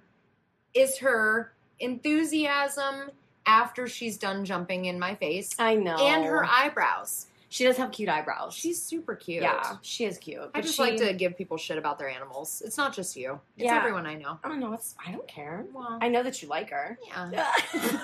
is 0.73 0.99
her 0.99 1.53
enthusiasm 1.81 3.11
after 3.47 3.87
she's 3.89 4.17
done 4.17 4.45
jumping 4.45 4.85
in 4.87 4.99
my 4.99 5.15
face 5.17 5.51
I 5.59 5.75
know. 5.75 5.97
and 5.97 6.25
her 6.25 6.45
eyebrows. 6.45 7.27
She 7.55 7.63
does 7.63 7.77
have 7.77 7.93
cute 7.93 8.09
eyebrows. 8.09 8.53
She's 8.53 8.83
super 8.83 9.15
cute. 9.15 9.41
yeah, 9.45 9.77
she 9.81 10.07
is 10.07 10.19
cute. 10.19 10.51
I 10.55 10.61
just 10.61 10.75
she- 10.75 10.83
like 10.83 10.97
to 10.97 11.13
give 11.13 11.39
people 11.39 11.57
shit 11.57 11.79
about 11.79 12.01
their 12.01 12.09
animals. 12.09 12.61
It's 12.67 12.77
not 12.77 12.93
just 12.93 13.15
you. 13.17 13.39
It's 13.57 13.67
Yeah. 13.67 13.79
everyone 13.79 14.07
I 14.07 14.15
know. 14.15 14.41
I 14.43 14.49
don't 14.49 14.59
know. 14.59 14.73
It's. 14.73 14.97
I 15.07 15.13
don't 15.13 15.29
care. 15.29 15.65
Well, 15.73 16.01
I 16.03 16.09
know 16.09 16.25
that 16.25 16.43
you 16.43 16.49
like 16.49 16.71
her. 16.71 16.99
yeah. 17.31 17.53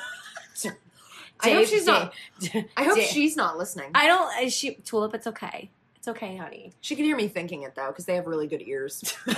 I 1.40 1.50
hope 1.50 1.66
she's 1.66 1.85
not. 1.85 2.12
I 2.76 2.85
hope 2.85 3.00
she's 3.00 3.35
not 3.37 3.59
listening. 3.59 3.90
I 3.92 4.07
don't. 4.07 4.50
She 4.52 4.75
tulip. 4.85 5.14
It's 5.14 5.26
okay. 5.26 5.69
It's 5.97 6.07
okay, 6.07 6.37
honey. 6.37 6.73
she 6.80 6.95
can 6.95 7.04
hear 7.04 7.16
me 7.16 7.26
thinking 7.26 7.64
it 7.64 7.75
though, 7.75 7.88
because 7.88 8.04
they 8.04 8.14
have 8.14 8.28
really 8.28 8.47
good 8.47 8.62
ears. 8.62 9.02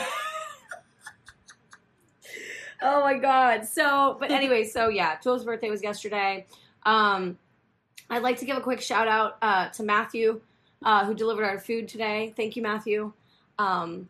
Oh 2.85 3.00
my 3.00 3.16
god. 3.16 3.64
So, 3.64 4.16
but 4.19 4.31
anyway, 4.33 4.64
so 4.64 4.88
yeah, 4.88 5.14
Tulip's 5.23 5.45
birthday 5.45 5.71
was 5.71 5.85
yesterday. 5.85 6.47
Um, 6.85 7.38
I'd 8.12 8.23
like 8.23 8.38
to 8.40 8.45
give 8.45 8.59
a 8.59 8.61
quick 8.61 8.83
shout 8.83 9.09
out 9.09 9.38
uh, 9.40 9.71
to 9.71 9.83
Matthew, 9.83 10.42
uh, 10.85 11.07
who 11.07 11.14
delivered 11.14 11.45
our 11.45 11.59
food 11.59 11.88
today. 11.88 12.35
Thank 12.37 12.57
you, 12.57 12.62
Matthew. 12.62 13.11
Um, 13.59 14.07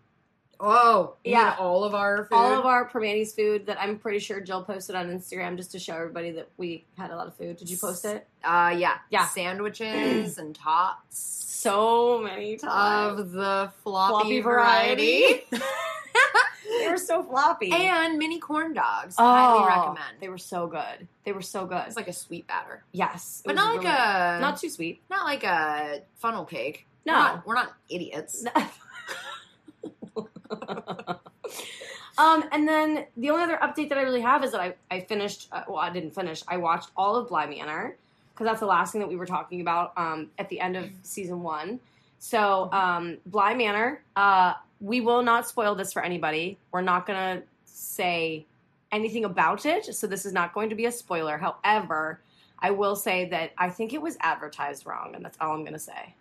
oh, 0.59 1.15
Yeah. 1.23 1.55
all 1.57 1.85
of 1.85 1.95
our 1.95 2.25
food. 2.25 2.35
all 2.35 2.59
of 2.59 2.67
our 2.67 2.89
Permanis 2.89 3.33
food 3.35 3.67
that 3.67 3.81
I'm 3.81 3.99
pretty 4.01 4.19
sure 4.19 4.41
Jill 4.41 4.65
posted 4.65 4.97
on 4.97 5.07
Instagram 5.09 5.57
just 5.57 5.71
to 5.73 5.79
show 5.79 5.95
everybody 5.95 6.33
that 6.33 6.49
we 6.57 6.85
had 6.99 7.13
a 7.13 7.17
lot 7.17 7.29
of 7.29 7.35
food. 7.37 7.57
Did 7.59 7.71
you 7.71 7.77
post 7.77 8.05
it? 8.05 8.27
uh, 8.43 8.75
yeah, 8.77 8.99
Yeah. 9.11 9.27
sandwiches 9.27 10.37
and 10.39 10.53
tots 10.53 11.17
So 11.17 12.19
many 12.19 12.57
times. 12.57 13.21
of 13.21 13.31
the 13.31 13.71
floppy, 13.85 14.13
Floppy 14.15 14.41
variety, 14.41 15.23
variety. 15.23 15.47
they 16.81 16.89
were 16.89 16.97
so 16.97 17.23
floppy. 17.23 17.73
and 17.73 18.19
mini 18.19 18.39
corn 18.39 18.73
dogs. 18.73 19.17
oh, 19.19 19.25
Highly 19.25 19.67
recommend. 19.67 20.17
They 20.21 20.29
were 20.29 20.39
so 20.39 20.67
good. 20.67 21.07
They 21.25 21.33
were 21.33 21.43
so 21.43 21.67
good. 21.67 21.83
It's 21.87 21.97
like 21.97 22.09
a 22.09 22.13
sweet 22.13 22.47
batter, 22.47 22.83
yes, 22.93 23.43
but 23.45 23.55
not 23.55 23.75
like 23.77 23.85
really 23.85 23.95
a 23.95 24.35
good. 24.35 24.41
not 24.41 24.59
too 24.61 24.69
sweet. 24.69 25.03
not 25.11 25.25
like 25.25 25.45
a 25.45 26.03
funnel 26.17 26.45
cake. 26.45 26.87
No. 27.05 27.13
we're 27.15 27.19
not, 27.19 27.47
we're 27.47 27.55
not 27.55 27.73
idiots. 27.89 28.45
um, 32.19 32.45
and 32.53 32.69
then 32.69 33.07
the 33.17 33.31
only 33.31 33.43
other 33.45 33.59
update 33.63 33.89
that 33.89 33.99
I 33.99 34.03
really 34.03 34.21
have 34.21 34.45
is 34.45 34.53
that 34.53 34.61
I, 34.61 34.75
I 34.91 35.01
finished, 35.01 35.49
uh, 35.53 35.65
well, 35.69 35.79
I 35.79 35.91
didn't 35.91 36.15
finish, 36.15 36.43
I 36.47 36.59
watched 36.59 36.91
all 36.97 37.17
of 37.17 37.29
Bly 37.29 37.47
Manor 37.47 37.97
because 38.33 38.47
that's 38.47 38.61
the 38.61 38.67
last 38.67 38.93
thing 38.93 39.01
that 39.01 39.09
we 39.09 39.17
were 39.17 39.27
talking 39.27 39.61
about 39.61 39.93
um, 39.97 40.29
at 40.39 40.49
the 40.49 40.61
end 40.61 40.77
of 40.77 40.89
season 41.03 41.43
one. 41.43 41.81
So, 42.19 42.71
um, 42.73 43.19
Bly 43.27 43.55
Manor, 43.55 44.01
uh, 44.15 44.55
we 44.83 45.01
will 45.01 45.23
not 45.23 45.49
spoil 45.49 45.75
this 45.75 45.93
for 45.93 46.03
anybody. 46.03 46.59
We're 46.73 46.83
not 46.83 47.07
going 47.07 47.39
to 47.39 47.47
say 47.65 48.45
anything 48.91 49.25
about 49.25 49.65
it, 49.65 49.95
so 49.95 50.07
this 50.07 50.27
is 50.27 50.33
not 50.33 50.53
going 50.53 50.69
to 50.71 50.75
be 50.75 50.85
a 50.87 50.93
spoiler. 50.93 51.39
However, 51.39 52.21
I 52.59 52.73
will 52.73 52.97
say 52.97 53.29
that 53.31 53.53
I 53.57 53.71
think 53.71 53.93
it 53.95 54.03
was 54.03 54.17
advertised 54.21 54.85
wrong, 54.85 55.15
and 55.15 55.25
that's 55.25 55.39
all 55.41 55.53
I'm 55.53 55.61
going 55.63 55.73
to 55.73 55.79
say. 55.79 56.15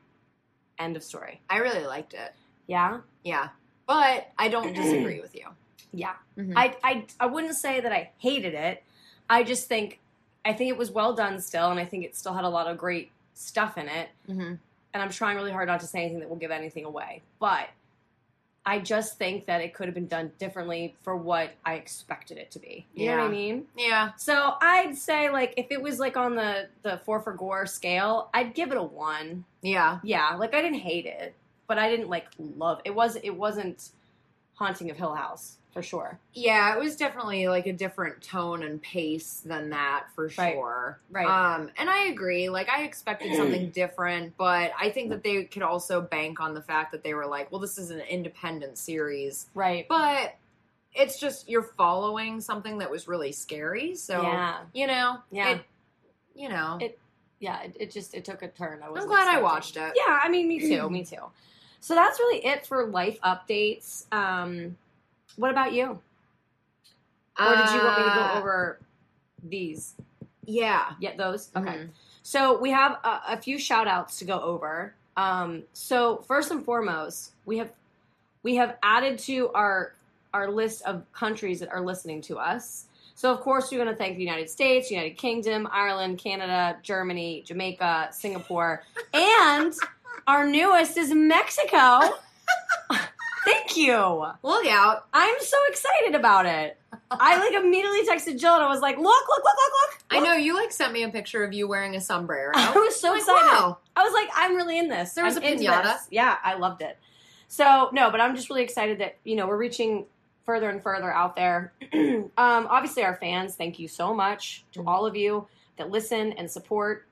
End 0.80 0.96
of 0.96 1.04
story. 1.04 1.42
I 1.50 1.58
really 1.58 1.86
liked 1.86 2.14
it. 2.14 2.34
Yeah? 2.68 3.00
Yeah, 3.24 3.50
but 3.88 4.30
I 4.38 4.48
don't 4.48 4.74
disagree 4.76 5.20
with 5.20 5.36
you. 5.36 5.48
Yeah. 5.92 6.14
Mhm. 6.38 6.54
I, 6.56 6.78
I 6.84 7.06
I 7.20 7.26
wouldn't 7.26 7.56
say 7.56 7.82
that 7.82 7.92
I 7.92 8.12
hated 8.20 8.54
it. 8.54 8.82
I 9.30 9.44
just 9.44 9.68
think 9.68 10.00
I 10.46 10.54
think 10.54 10.70
it 10.70 10.78
was 10.78 10.90
well 10.90 11.14
done 11.14 11.42
still, 11.42 11.70
and 11.70 11.80
I 11.80 11.84
think 11.86 12.06
it 12.06 12.16
still 12.16 12.34
had 12.34 12.46
a 12.46 12.50
lot 12.50 12.68
of 12.68 12.78
great 12.78 13.12
stuff 13.34 13.78
in 13.78 13.90
it. 13.90 14.08
Mhm. 14.30 14.58
And 14.94 15.04
I'm 15.04 15.10
trying 15.10 15.36
really 15.36 15.52
hard 15.52 15.68
not 15.68 15.82
to 15.82 15.88
say 15.88 16.00
anything 16.00 16.20
that 16.22 16.30
will 16.30 16.38
give 16.38 16.52
anything 16.52 16.86
away, 16.86 17.22
but 17.40 17.68
I 18.66 18.80
just 18.80 19.18
think 19.18 19.48
that 19.48 19.62
it 19.62 19.74
could 19.74 19.88
have 19.88 19.96
been 19.96 20.08
done 20.08 20.32
differently 20.38 20.96
for 21.02 21.16
what 21.16 21.52
I 21.66 21.74
expected 21.76 22.38
it 22.38 22.52
to 22.52 22.60
be. 22.60 22.86
You 22.94 23.08
know 23.08 23.18
what 23.18 23.24
I 23.26 23.30
mean? 23.30 23.66
Yeah, 23.76 24.12
So 24.18 24.54
I'd 24.62 24.96
say 24.96 25.30
like 25.32 25.54
if 25.58 25.68
it 25.72 25.82
was 25.82 25.98
like 26.00 26.16
on 26.16 26.36
the 26.36 26.70
the 26.84 27.00
four 27.06 27.20
for 27.22 27.34
gore 27.34 27.66
scale, 27.66 28.30
I'd 28.34 28.54
give 28.54 28.72
it 28.72 28.78
a 28.78 28.84
one. 28.84 29.46
yeah. 29.62 30.00
Yeah, 30.04 30.36
like 30.38 30.54
I 30.54 30.62
didn't 30.62 30.80
hate 30.80 31.06
it, 31.08 31.34
but 31.68 31.80
I 31.80 31.90
didn't 31.90 32.10
like 32.10 32.28
love 32.38 32.82
it. 32.86 32.94
Was 32.94 33.16
it 33.16 33.32
wasn't 33.36 33.90
Haunting 34.56 34.90
of 34.92 34.98
Hill 34.98 35.14
House 35.16 35.58
for 35.74 35.82
sure. 35.82 36.20
Yeah, 36.34 36.76
it 36.76 36.80
was 36.80 36.98
definitely 36.98 37.48
like 37.48 37.66
a 37.66 37.72
different 37.74 38.22
tone 38.22 38.62
and 38.64 38.82
pace 38.82 39.42
than 39.46 39.70
that 39.70 40.08
for 40.14 40.26
Right. 40.38 40.54
sure. 40.54 41.00
Right. 41.10 41.26
Um, 41.26 41.70
and 41.78 41.90
I 41.90 42.06
agree. 42.08 42.50
Like 42.50 42.68
I 42.70 42.84
expected 42.84 43.36
something 43.36 43.70
different, 43.74 44.36
but 44.38 44.72
I 44.80 44.90
think 44.90 45.10
that 45.12 45.24
they 45.24 45.46
could 45.46 45.64
also 45.64 46.02
bank 46.02 46.42
on 46.42 46.54
the 46.54 46.62
fact 46.62 46.92
that 46.92 47.04
they 47.04 47.14
were 47.14 47.26
like, 47.26 47.52
well, 47.52 47.62
this 47.62 47.78
is 47.78 47.90
an 47.90 48.02
independent 48.02 48.78
series, 48.78 49.48
Right. 49.54 49.88
but 49.88 50.36
it's 50.94 51.18
just 51.20 51.48
you're 51.50 51.64
following 51.64 52.42
something 52.42 52.80
that 52.80 52.92
was 52.92 53.08
really 53.08 53.32
scary. 53.32 53.96
So 53.96 54.22
yeah. 54.22 54.58
you 54.74 54.88
know, 54.88 55.20
Yeah. 55.32 55.52
it, 55.52 55.66
you 56.36 56.50
know, 56.50 56.78
It- 56.82 57.00
Yeah, 57.40 57.62
it, 57.64 57.78
it 57.80 57.92
just 57.92 58.14
it 58.14 58.26
took 58.26 58.42
a 58.44 58.50
turn. 58.50 58.84
I 58.84 58.90
was 58.90 59.02
I'm 59.04 59.08
glad 59.08 59.28
I 59.30 59.42
watched 59.42 59.78
it. 59.78 59.94
Yeah, 59.96 60.20
I 60.22 60.28
mean, 60.28 60.50
me 60.50 60.60
too, 60.60 60.90
me 60.90 61.06
too. 61.06 61.24
So 61.82 61.96
that's 61.96 62.20
really 62.20 62.46
it 62.46 62.66
for 62.66 62.86
life 62.88 63.20
updates. 63.22 64.06
Um, 64.14 64.78
what 65.36 65.52
about 65.52 65.74
you? 65.74 66.00
Or 67.40 67.56
did 67.56 67.70
you 67.74 67.84
want 67.84 67.98
me 67.98 68.04
to 68.10 68.16
go 68.16 68.22
Uh, 68.24 68.38
over 68.40 68.80
these? 69.44 69.96
Yeah. 70.46 70.94
Yeah, 71.00 71.16
those. 71.16 71.50
Okay. 71.56 71.70
Mhm. 71.72 71.90
So 72.24 72.60
we 72.60 72.70
have 72.72 72.94
a, 73.04 73.22
a 73.30 73.38
few 73.38 73.58
shout 73.58 73.88
outs 73.88 74.20
to 74.20 74.26
go 74.26 74.40
over. 74.40 74.94
Um, 75.18 75.64
so 75.74 76.18
first 76.28 76.52
and 76.52 76.64
foremost, 76.64 77.32
we 77.46 77.58
have 77.58 77.72
we 78.44 78.56
have 78.56 78.78
added 78.84 79.20
to 79.20 79.50
our 79.54 79.94
our 80.34 80.50
list 80.50 80.84
of 80.84 81.04
countries 81.14 81.60
that 81.60 81.70
are 81.70 81.82
listening 81.82 82.22
to 82.22 82.38
us. 82.38 82.86
So 83.16 83.32
of 83.32 83.42
course 83.42 83.70
we're 83.72 83.78
going 83.84 83.90
to 83.90 83.96
thank 83.96 84.16
the 84.18 84.24
United 84.24 84.50
States, 84.50 84.90
United 84.90 85.18
Kingdom, 85.18 85.68
Ireland, 85.72 86.18
Canada, 86.20 86.78
Germany, 86.84 87.44
Jamaica, 87.46 88.10
Singapore, 88.12 88.84
and 89.14 89.74
our 90.28 90.48
newest 90.48 90.98
is 90.98 91.14
Mexico. 91.14 92.00
Thank 93.44 93.76
you. 93.76 94.26
Look 94.44 94.68
out! 94.68 95.08
I'm 95.14 95.36
so 95.40 95.58
excited 95.70 96.14
about 96.16 96.46
it. 96.46 96.78
I 97.10 97.40
like 97.40 97.54
immediately 97.54 98.04
texted 98.06 98.40
Jill 98.40 98.54
and 98.54 98.64
I 98.64 98.68
was 98.70 98.82
like, 98.82 98.98
"Look, 98.98 99.06
look, 99.06 99.28
look, 99.30 99.44
look, 99.44 99.72
look!" 99.90 100.04
I 100.12 100.20
know 100.20 100.34
you 100.34 100.56
like 100.56 100.72
sent 100.72 100.94
me 100.94 101.04
a 101.04 101.10
picture 101.10 101.44
of 101.44 101.52
you 101.52 101.68
wearing 101.68 101.96
a 101.96 102.02
sombrero. 102.02 102.52
I 102.54 102.72
was 102.74 103.00
so 103.00 103.10
Like, 103.12 103.20
excited. 103.22 103.42
wow. 103.42 103.78
I 103.96 104.04
was 104.04 104.14
like, 104.14 104.30
I'm 104.36 104.56
really 104.56 104.78
in 104.78 104.90
this. 104.90 105.14
There 105.14 105.26
was 105.26 105.38
I'm 105.38 105.44
a 105.44 105.48
into 105.48 105.64
piñata. 105.64 105.98
Yeah, 106.12 106.38
I 106.44 106.56
loved 106.56 106.82
it. 106.84 106.98
So 107.48 107.90
no, 107.92 108.12
but 108.12 108.22
I'm 108.22 108.36
just 108.36 108.50
really 108.50 108.64
excited 108.64 109.00
that 109.00 109.18
you 109.24 109.36
know 109.36 109.48
we're 109.48 109.58
reaching 109.58 110.06
further 110.46 110.70
and 110.70 110.82
further 110.84 111.12
out 111.12 111.36
there. 111.36 111.74
um, 111.94 112.28
obviously, 112.38 113.04
our 113.04 113.16
fans, 113.16 113.56
thank 113.56 113.80
you 113.80 113.88
so 113.88 114.14
much 114.14 114.64
to 114.74 114.82
Mhm. 114.82 114.88
all 114.88 115.06
of 115.08 115.16
you 115.16 115.48
that 115.78 115.90
listen 115.90 116.34
and 116.34 116.50
support. 116.52 117.08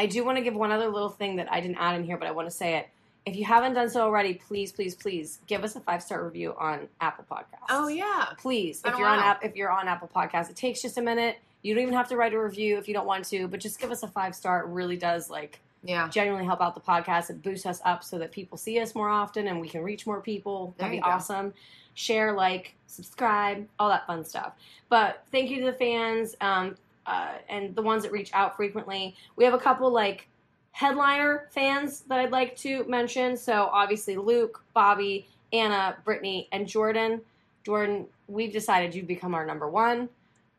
I 0.00 0.06
do 0.06 0.24
want 0.24 0.38
to 0.38 0.42
give 0.42 0.54
one 0.54 0.72
other 0.72 0.88
little 0.88 1.10
thing 1.10 1.36
that 1.36 1.52
I 1.52 1.60
didn't 1.60 1.76
add 1.76 1.94
in 1.94 2.04
here, 2.04 2.16
but 2.16 2.26
I 2.26 2.30
want 2.30 2.48
to 2.48 2.54
say 2.54 2.76
it. 2.78 2.88
If 3.26 3.36
you 3.36 3.44
haven't 3.44 3.74
done 3.74 3.90
so 3.90 4.00
already, 4.00 4.32
please, 4.32 4.72
please, 4.72 4.94
please 4.94 5.40
give 5.46 5.62
us 5.62 5.76
a 5.76 5.80
five 5.80 6.02
star 6.02 6.24
review 6.24 6.54
on 6.58 6.88
Apple 7.02 7.26
Podcasts. 7.30 7.66
Oh 7.68 7.88
yeah. 7.88 8.28
please! 8.38 8.80
If 8.84 8.96
you're 8.96 9.06
on 9.06 9.18
app, 9.18 9.44
if 9.44 9.54
you're 9.54 9.70
on 9.70 9.86
Apple 9.88 10.08
Podcasts, 10.14 10.48
it 10.48 10.56
takes 10.56 10.80
just 10.80 10.96
a 10.96 11.02
minute. 11.02 11.36
You 11.60 11.74
don't 11.74 11.82
even 11.82 11.94
have 11.94 12.08
to 12.08 12.16
write 12.16 12.32
a 12.32 12.40
review 12.40 12.78
if 12.78 12.88
you 12.88 12.94
don't 12.94 13.06
want 13.06 13.26
to, 13.26 13.46
but 13.46 13.60
just 13.60 13.78
give 13.78 13.90
us 13.90 14.02
a 14.02 14.08
five 14.08 14.34
star. 14.34 14.60
It 14.60 14.68
really 14.68 14.96
does 14.96 15.28
like 15.28 15.60
Yeah. 15.84 16.08
genuinely 16.08 16.46
help 16.46 16.62
out 16.62 16.74
the 16.74 16.80
podcast. 16.80 17.28
It 17.28 17.42
boosts 17.42 17.66
us 17.66 17.82
up 17.84 18.02
so 18.02 18.18
that 18.20 18.32
people 18.32 18.56
see 18.56 18.80
us 18.80 18.94
more 18.94 19.10
often 19.10 19.48
and 19.48 19.60
we 19.60 19.68
can 19.68 19.82
reach 19.82 20.06
more 20.06 20.22
people. 20.22 20.72
There 20.78 20.88
That'd 20.88 21.02
be 21.02 21.02
go. 21.02 21.10
awesome. 21.10 21.52
Share, 21.92 22.32
like, 22.32 22.74
subscribe, 22.86 23.68
all 23.78 23.90
that 23.90 24.06
fun 24.06 24.24
stuff. 24.24 24.54
But 24.88 25.24
thank 25.30 25.50
you 25.50 25.58
to 25.60 25.66
the 25.66 25.72
fans 25.74 26.34
um, 26.40 26.76
uh, 27.10 27.32
and 27.48 27.74
the 27.74 27.82
ones 27.82 28.02
that 28.04 28.12
reach 28.12 28.30
out 28.32 28.56
frequently. 28.56 29.16
We 29.36 29.44
have 29.44 29.54
a 29.54 29.58
couple 29.58 29.90
like 29.90 30.28
headliner 30.72 31.48
fans 31.50 32.02
that 32.02 32.18
I'd 32.20 32.30
like 32.30 32.56
to 32.58 32.84
mention. 32.84 33.36
So 33.36 33.68
obviously 33.72 34.16
Luke, 34.16 34.62
Bobby, 34.72 35.26
Anna, 35.52 35.96
Brittany, 36.04 36.48
and 36.52 36.66
Jordan. 36.68 37.20
Jordan, 37.64 38.06
we've 38.28 38.52
decided 38.52 38.94
you've 38.94 39.08
become 39.08 39.34
our 39.34 39.44
number 39.44 39.68
one 39.68 40.08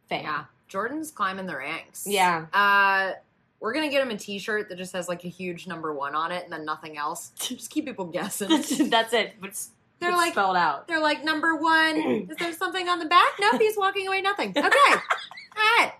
fan. 0.09 0.23
Yeah. 0.23 0.43
Jordan's 0.67 1.11
climbing 1.11 1.45
the 1.45 1.55
ranks. 1.55 2.05
Yeah. 2.07 2.45
Uh, 2.53 3.13
we're 3.59 3.73
gonna 3.73 3.89
get 3.89 4.01
him 4.01 4.09
a 4.11 4.17
T-shirt 4.17 4.69
that 4.69 4.77
just 4.77 4.93
has 4.93 5.07
like 5.07 5.23
a 5.23 5.27
huge 5.29 5.67
number 5.67 5.93
one 5.93 6.15
on 6.15 6.31
it 6.31 6.43
and 6.43 6.51
then 6.51 6.65
nothing 6.65 6.97
else. 6.97 7.31
Just 7.39 7.69
keep 7.69 7.85
people 7.85 8.05
guessing. 8.05 8.49
That's 8.89 9.13
it. 9.13 9.35
But 9.39 9.51
it's, 9.51 9.69
They're 9.99 10.09
it's 10.09 10.17
like, 10.17 10.33
spelled 10.33 10.57
out. 10.57 10.87
they're 10.87 10.99
like 10.99 11.23
number 11.23 11.55
one. 11.55 11.97
Is 12.29 12.37
there 12.37 12.53
something 12.53 12.87
on 12.89 12.99
the 12.99 13.05
back? 13.05 13.33
Nope, 13.39 13.61
he's 13.61 13.77
walking 13.77 14.07
away. 14.07 14.21
Nothing. 14.21 14.49
Okay. 14.49 14.61
All 14.63 14.97
right. 15.77 15.93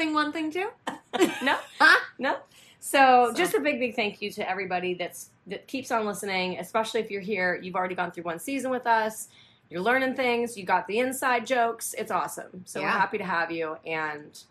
Thing 0.00 0.14
one, 0.14 0.32
thing 0.32 0.50
two. 0.50 0.70
No, 1.42 1.58
Huh? 1.78 2.00
no. 2.18 2.36
So, 2.78 3.26
So- 3.28 3.34
just 3.36 3.52
a 3.54 3.60
big, 3.60 3.78
big 3.78 3.94
thank 3.94 4.22
you 4.22 4.30
to 4.32 4.48
everybody 4.48 4.94
that's 4.94 5.28
that 5.48 5.66
keeps 5.66 5.90
on 5.90 6.06
listening. 6.06 6.58
Especially 6.58 7.00
if 7.00 7.10
you're 7.10 7.20
here, 7.20 7.60
you've 7.62 7.74
already 7.76 7.94
gone 7.94 8.10
through 8.10 8.24
one 8.24 8.38
season 8.38 8.70
with 8.70 8.86
us. 8.86 9.28
You're 9.68 9.82
learning 9.82 10.14
things. 10.14 10.56
You 10.56 10.64
got 10.64 10.86
the 10.86 11.00
inside 11.00 11.46
jokes. 11.46 11.94
It's 11.98 12.10
awesome. 12.10 12.62
So 12.64 12.80
we're 12.80 12.88
happy 12.88 13.18
to 13.18 13.24
have 13.24 13.50
you, 13.50 13.76
and 13.84 14.42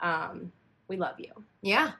um, 0.00 0.52
we 0.88 0.96
love 0.96 1.20
you. 1.20 1.32
Yeah, 1.60 1.90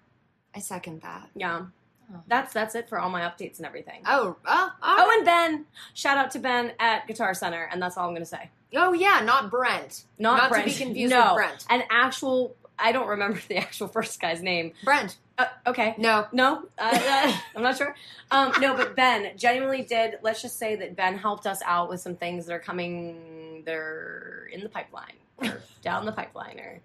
I 0.54 0.60
second 0.60 1.02
that. 1.02 1.28
Yeah, 1.36 1.66
Oh. 2.10 2.20
that's 2.26 2.54
that's 2.54 2.74
it 2.74 2.88
for 2.88 2.98
all 2.98 3.10
my 3.10 3.20
updates 3.20 3.58
and 3.58 3.66
everything. 3.66 4.00
Oh, 4.06 4.36
oh, 4.46 4.70
Oh, 4.82 4.96
oh, 4.98 5.14
and 5.18 5.26
Ben, 5.26 5.66
shout 5.92 6.16
out 6.16 6.30
to 6.30 6.38
Ben 6.38 6.72
at 6.80 7.06
Guitar 7.06 7.34
Center, 7.34 7.68
and 7.70 7.82
that's 7.82 7.98
all 7.98 8.08
I'm 8.08 8.14
gonna 8.14 8.24
say. 8.24 8.48
oh, 8.76 8.94
yeah, 8.94 9.20
not 9.22 9.50
Brent. 9.50 10.04
Not, 10.18 10.38
Not 10.38 10.48
Brent. 10.50 10.68
to 10.68 10.78
be 10.78 10.84
confused 10.84 11.10
no, 11.12 11.34
with 11.34 11.34
Brent. 11.34 11.66
An 11.68 11.82
actual. 11.90 12.56
I 12.78 12.92
don't 12.92 13.06
remember 13.08 13.40
the 13.48 13.56
actual 13.58 13.88
first 13.88 14.20
guy's 14.20 14.42
name. 14.42 14.72
Brent. 14.84 15.16
Uh, 15.38 15.46
okay. 15.66 15.94
No. 15.98 16.26
No, 16.32 16.64
uh, 16.78 16.98
uh, 17.00 17.32
I'm 17.56 17.62
not 17.62 17.76
sure. 17.76 17.94
Um, 18.30 18.52
no, 18.60 18.76
but 18.76 18.94
Ben 18.96 19.36
genuinely 19.36 19.82
did. 19.82 20.18
Let's 20.22 20.42
just 20.42 20.58
say 20.58 20.76
that 20.76 20.94
Ben 20.96 21.16
helped 21.18 21.46
us 21.46 21.60
out 21.64 21.88
with 21.88 22.00
some 22.00 22.14
things 22.16 22.46
that 22.46 22.52
are 22.54 22.58
coming. 22.60 23.62
They're 23.66 24.48
in 24.52 24.62
the 24.62 24.68
pipeline, 24.68 25.14
or 25.38 25.60
down 25.82 26.04
the 26.06 26.12
pipeline, 26.12 26.60
or 26.60 26.80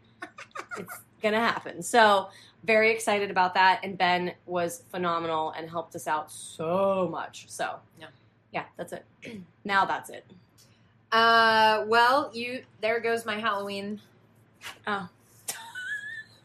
it's 0.77 0.93
gonna 1.21 1.39
happen. 1.39 1.83
So 1.83 2.29
very 2.63 2.91
excited 2.91 3.29
about 3.29 3.53
that. 3.53 3.81
And 3.83 3.97
Ben 3.97 4.33
was 4.45 4.83
phenomenal 4.89 5.51
and 5.51 5.69
helped 5.69 5.95
us 5.95 6.07
out 6.07 6.31
so 6.31 7.07
much. 7.11 7.45
So 7.49 7.75
Yeah. 7.99 8.07
yeah, 8.51 8.63
that's 8.77 8.93
it. 8.93 9.05
Now 9.65 9.85
that's 9.85 10.09
it. 10.09 10.25
Uh, 11.11 11.83
well, 11.87 12.31
you. 12.33 12.63
There 12.81 12.99
goes 12.99 13.25
my 13.25 13.39
Halloween. 13.39 13.99
Oh. 14.87 15.07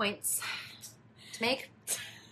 Points 0.04 0.42
to 1.32 1.42
make. 1.42 1.70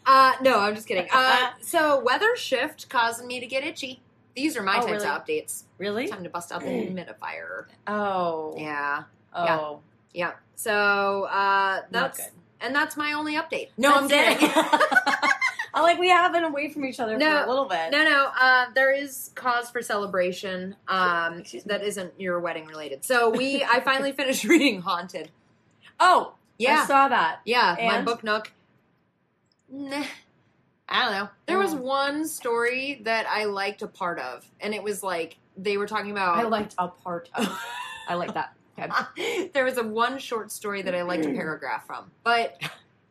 Uh, 0.05 0.33
no, 0.43 0.59
I'm 0.59 0.75
just 0.75 0.87
kidding. 0.87 1.09
Uh, 1.13 1.51
so 1.63 2.01
weather 2.03 2.37
shift 2.37 2.89
causing 2.91 3.27
me 3.27 3.41
to 3.41 3.47
get 3.47 3.65
itchy. 3.65 4.03
These 4.37 4.57
are 4.57 4.63
my 4.63 4.77
Oh, 4.79 4.87
types 4.87 5.05
really? 5.05 5.07
of 5.07 5.25
updates. 5.25 5.63
Really? 5.79 6.09
Time 6.09 6.23
to 6.25 6.29
bust 6.31 6.53
out 6.53 6.61
the 6.63 6.67
humidifier. 6.69 7.67
Oh. 7.87 8.55
Yeah, 8.59 9.05
Oh. 9.35 9.81
yeah. 10.13 10.27
yeah. 10.27 10.33
So 10.55 11.25
uh, 11.25 11.81
that's 11.91 12.21
and 12.61 12.75
that's 12.75 12.97
my 12.97 13.13
only 13.15 13.35
update. 13.37 13.69
No, 13.79 13.93
I'm 13.95 14.07
That's 14.09 14.39
kidding. 14.39 14.51
I 15.75 15.81
like 15.81 15.99
we 15.99 16.11
have 16.11 16.33
been 16.33 16.45
away 16.45 16.69
from 16.71 16.85
each 16.85 17.01
other 17.01 17.17
No, 17.17 17.39
for 17.39 17.45
a 17.47 17.49
little 17.49 17.65
bit. 17.65 17.91
No, 17.91 18.05
no. 18.05 18.29
Uh, 18.41 18.67
there 18.75 18.95
is 18.95 19.31
cause 19.35 19.71
for 19.71 19.81
celebration. 19.81 20.77
Um, 20.89 21.43
that 21.67 21.83
isn't 21.83 22.13
your 22.21 22.39
wedding 22.41 22.67
related. 22.67 23.05
So 23.05 23.31
we, 23.31 23.65
I 23.65 23.81
finally 23.81 24.13
finished 24.13 24.45
reading 24.45 24.83
Haunted. 24.83 25.31
Oh, 25.99 26.35
Yeah, 26.59 26.83
I 26.83 26.87
saw 26.87 27.09
that. 27.09 27.41
yeah. 27.45 27.77
My 27.81 28.03
book 28.03 28.23
nook. 28.23 28.53
Nah, 29.69 30.05
I 30.89 31.03
don't 31.05 31.13
know. 31.13 31.29
There 31.47 31.59
was 31.59 31.75
Mm. 31.75 31.81
one 31.81 32.29
story 32.29 33.01
that 33.05 33.27
I 33.29 33.45
liked 33.45 33.83
a 33.83 33.87
part 33.89 34.19
of, 34.19 34.45
and 34.61 34.75
it 34.75 34.83
was 34.83 35.03
like 35.03 35.39
they 35.57 35.77
were 35.77 35.87
talking 35.87 36.11
about. 36.11 36.37
I 36.39 36.43
liked 36.43 36.75
a 36.79 36.89
part 36.89 37.29
of. 37.35 37.47
I 38.09 38.15
like 38.15 38.35
that. 38.35 38.55
Okay. 38.79 39.51
there 39.55 39.65
was 39.65 39.79
a 39.79 39.83
one 39.83 40.19
short 40.19 40.51
story 40.53 40.83
that 40.83 40.95
I 40.95 41.03
liked 41.03 41.25
a 41.27 41.31
paragraph 41.33 41.87
from, 41.87 42.11
but 42.25 42.61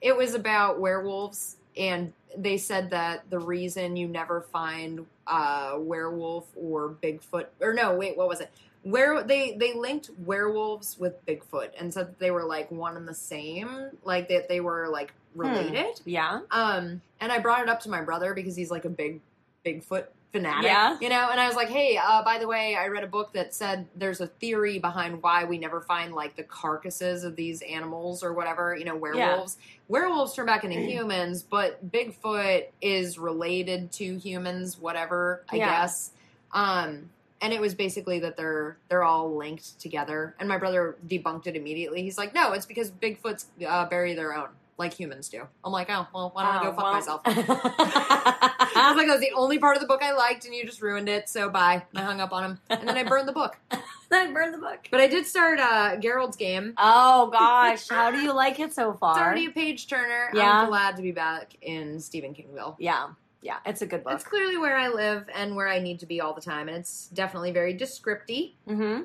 it 0.01 0.15
was 0.15 0.33
about 0.35 0.79
werewolves, 0.79 1.57
and 1.77 2.13
they 2.37 2.57
said 2.57 2.89
that 2.91 3.29
the 3.29 3.39
reason 3.39 3.95
you 3.95 4.07
never 4.07 4.41
find 4.41 5.05
uh, 5.27 5.75
werewolf 5.77 6.47
or 6.55 6.95
Bigfoot, 7.01 7.45
or 7.59 7.73
no, 7.73 7.95
wait, 7.95 8.17
what 8.17 8.27
was 8.27 8.41
it? 8.41 8.51
Where 8.83 9.23
they 9.23 9.55
they 9.59 9.73
linked 9.75 10.09
werewolves 10.17 10.97
with 10.97 11.23
Bigfoot 11.25 11.69
and 11.79 11.93
said 11.93 12.07
that 12.07 12.19
they 12.19 12.31
were 12.31 12.43
like 12.45 12.71
one 12.71 12.97
and 12.97 13.07
the 13.07 13.13
same, 13.13 13.91
like 14.03 14.27
that 14.29 14.49
they 14.49 14.59
were 14.59 14.87
like 14.89 15.13
related. 15.35 16.01
Yeah. 16.05 16.41
Um, 16.49 17.01
and 17.19 17.31
I 17.31 17.39
brought 17.39 17.61
it 17.61 17.69
up 17.69 17.81
to 17.81 17.89
my 17.89 18.01
brother 18.01 18.33
because 18.33 18.55
he's 18.55 18.71
like 18.71 18.85
a 18.85 18.89
big 18.89 19.21
Bigfoot 19.63 20.05
fanatic. 20.31 20.63
Yeah. 20.63 20.97
You 20.99 21.09
know, 21.09 21.27
and 21.29 21.39
I 21.39 21.45
was 21.45 21.55
like, 21.55 21.67
hey, 21.69 21.99
uh, 22.01 22.23
by 22.23 22.39
the 22.39 22.47
way, 22.47 22.75
I 22.75 22.87
read 22.87 23.03
a 23.03 23.07
book 23.07 23.33
that 23.33 23.53
said 23.53 23.85
there's 23.95 24.19
a 24.21 24.27
theory 24.27 24.79
behind 24.79 25.21
why 25.21 25.43
we 25.43 25.57
never 25.59 25.81
find 25.81 26.13
like 26.13 26.35
the 26.35 26.43
carcasses 26.43 27.23
of 27.23 27.35
these 27.35 27.61
animals 27.61 28.23
or 28.23 28.33
whatever, 28.33 28.75
you 28.75 28.85
know, 28.85 28.95
werewolves. 28.95 29.57
Werewolves 29.89 30.33
turn 30.33 30.45
back 30.47 30.63
into 30.63 30.79
humans, 30.79 31.43
but 31.43 31.91
Bigfoot 31.91 32.65
is 32.81 33.19
related 33.19 33.91
to 33.93 34.17
humans, 34.17 34.79
whatever, 34.79 35.43
I 35.51 35.57
Yeah. 35.57 35.81
guess. 35.81 36.11
Um, 36.53 37.09
and 37.41 37.51
it 37.53 37.59
was 37.61 37.73
basically 37.75 38.19
that 38.19 38.37
they're 38.37 38.77
they're 38.89 39.03
all 39.03 39.35
linked 39.35 39.79
together. 39.79 40.35
And 40.39 40.47
my 40.47 40.57
brother 40.57 40.97
debunked 41.07 41.47
it 41.47 41.55
immediately. 41.55 42.03
He's 42.03 42.17
like, 42.17 42.33
no, 42.33 42.53
it's 42.53 42.65
because 42.65 42.91
Bigfoots 42.91 43.45
uh, 43.67 43.85
bury 43.87 44.13
their 44.13 44.33
own 44.35 44.49
like 44.77 44.93
humans 44.93 45.29
do. 45.29 45.47
I'm 45.63 45.71
like, 45.71 45.89
oh 45.89 46.07
well, 46.13 46.31
why 46.33 46.43
don't 46.43 46.55
I 46.55 46.63
go 46.63 46.69
Oh, 46.69 46.73
fuck 46.73 46.83
well. 46.83 46.93
myself? 46.93 47.21
I 47.25 48.85
was 48.87 48.97
like, 48.97 49.07
that 49.07 49.13
was 49.13 49.21
the 49.21 49.31
only 49.35 49.59
part 49.59 49.75
of 49.75 49.81
the 49.81 49.87
book 49.87 50.01
I 50.01 50.13
liked, 50.13 50.45
and 50.45 50.55
you 50.55 50.65
just 50.65 50.81
ruined 50.81 51.09
it. 51.09 51.29
So 51.29 51.49
bye. 51.49 51.83
I 51.95 52.01
hung 52.01 52.19
up 52.21 52.31
on 52.31 52.43
him, 52.43 52.59
and 52.69 52.87
then 52.87 52.97
I 52.97 53.03
burned 53.03 53.27
the 53.27 53.31
book. 53.33 53.57
then 54.09 54.29
I 54.29 54.31
burned 54.31 54.53
the 54.53 54.57
book. 54.59 54.87
But 54.89 54.99
I 55.01 55.07
did 55.07 55.25
start 55.27 55.59
uh, 55.59 55.97
Gerald's 55.97 56.37
game. 56.37 56.73
Oh 56.77 57.29
gosh, 57.31 57.87
how 57.89 58.09
do 58.11 58.19
you 58.21 58.33
like 58.33 58.59
it 58.59 58.73
so 58.73 58.93
far? 58.93 59.13
It's 59.13 59.21
already 59.21 59.45
a 59.45 59.51
page 59.51 59.87
turner. 59.87 60.31
Yeah. 60.33 60.61
I'm 60.63 60.67
glad 60.69 60.95
to 60.95 61.01
be 61.03 61.11
back 61.11 61.55
in 61.61 61.99
Stephen 61.99 62.33
Kingville. 62.33 62.75
yeah, 62.79 63.09
yeah, 63.41 63.57
it's 63.65 63.81
a 63.81 63.87
good 63.87 64.03
book. 64.03 64.13
It's 64.13 64.23
clearly 64.23 64.57
where 64.57 64.77
I 64.77 64.87
live 64.89 65.29
and 65.33 65.55
where 65.55 65.67
I 65.67 65.79
need 65.79 65.99
to 65.99 66.05
be 66.05 66.21
all 66.21 66.33
the 66.33 66.41
time, 66.41 66.67
and 66.67 66.77
it's 66.77 67.07
definitely 67.07 67.51
very 67.51 67.73
descripty. 67.75 68.53
mm-hmm. 68.67 69.03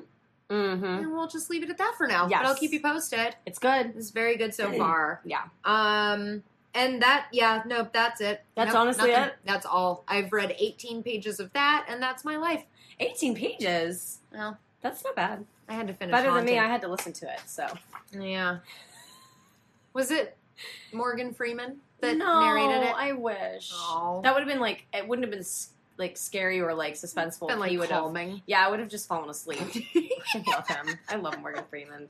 Mm-hmm. 0.49 0.85
And 0.85 1.11
we'll 1.11 1.27
just 1.27 1.49
leave 1.49 1.61
it 1.63 1.69
at 1.69 1.77
that 1.77 1.95
for 1.97 2.07
now. 2.07 2.27
Yes. 2.29 2.39
But 2.41 2.47
I'll 2.47 2.55
keep 2.55 2.71
you 2.71 2.79
posted. 2.79 3.35
It's 3.45 3.59
good. 3.59 3.93
It's 3.97 4.11
very 4.11 4.37
good 4.37 4.53
so 4.53 4.71
far. 4.77 5.19
Yeah. 5.25 5.41
Um, 5.65 6.41
and 6.73 7.01
that, 7.01 7.27
yeah, 7.33 7.63
nope, 7.65 7.89
that's 7.91 8.21
it. 8.21 8.43
That's 8.55 8.69
Nope, 8.71 8.81
honestly 8.81 9.09
nothing. 9.09 9.25
it? 9.25 9.33
That's 9.43 9.65
all. 9.65 10.05
I've 10.07 10.31
read 10.31 10.55
18 10.57 11.03
pages 11.03 11.41
of 11.41 11.51
that, 11.53 11.85
and 11.89 12.01
that's 12.01 12.23
my 12.23 12.37
life. 12.37 12.63
18 12.99 13.35
pages. 13.35 14.19
Well, 14.31 14.57
That's 14.81 15.03
not 15.03 15.15
bad. 15.15 15.43
I 15.67 15.73
had 15.73 15.87
to 15.87 15.93
finish. 15.93 16.13
Better 16.13 16.31
than 16.31 16.45
me. 16.45 16.57
I 16.57 16.67
had 16.67 16.81
to 16.81 16.87
listen 16.87 17.11
to 17.13 17.25
it. 17.25 17.41
So 17.45 17.67
Yeah. 18.13 18.59
Was 19.93 20.11
it 20.11 20.37
Morgan 20.93 21.33
Freeman 21.33 21.77
that 22.01 22.17
no, 22.17 22.41
narrated 22.41 22.87
it? 22.87 22.93
I 22.95 23.13
wish 23.13 23.71
Oh. 23.73 24.21
that 24.23 24.33
would 24.33 24.41
have 24.41 24.47
been 24.49 24.59
like 24.59 24.85
it 24.93 25.07
wouldn't 25.07 25.25
have 25.25 25.31
been 25.31 25.45
like 25.97 26.15
scary 26.15 26.61
or 26.61 26.73
like 26.75 26.93
suspenseful. 26.93 27.47
been 27.47 27.59
like 27.59 27.71
he 27.71 27.77
would 27.77 27.89
have. 27.89 28.15
Yeah, 28.45 28.65
I 28.65 28.69
would 28.69 28.79
have 28.79 28.89
just 28.89 29.07
fallen 29.07 29.29
asleep. 29.29 29.59
I 30.35 30.43
love 30.47 30.67
him. 30.67 30.87
I 31.09 31.15
love 31.15 31.39
Morgan 31.39 31.63
Freeman. 31.69 32.07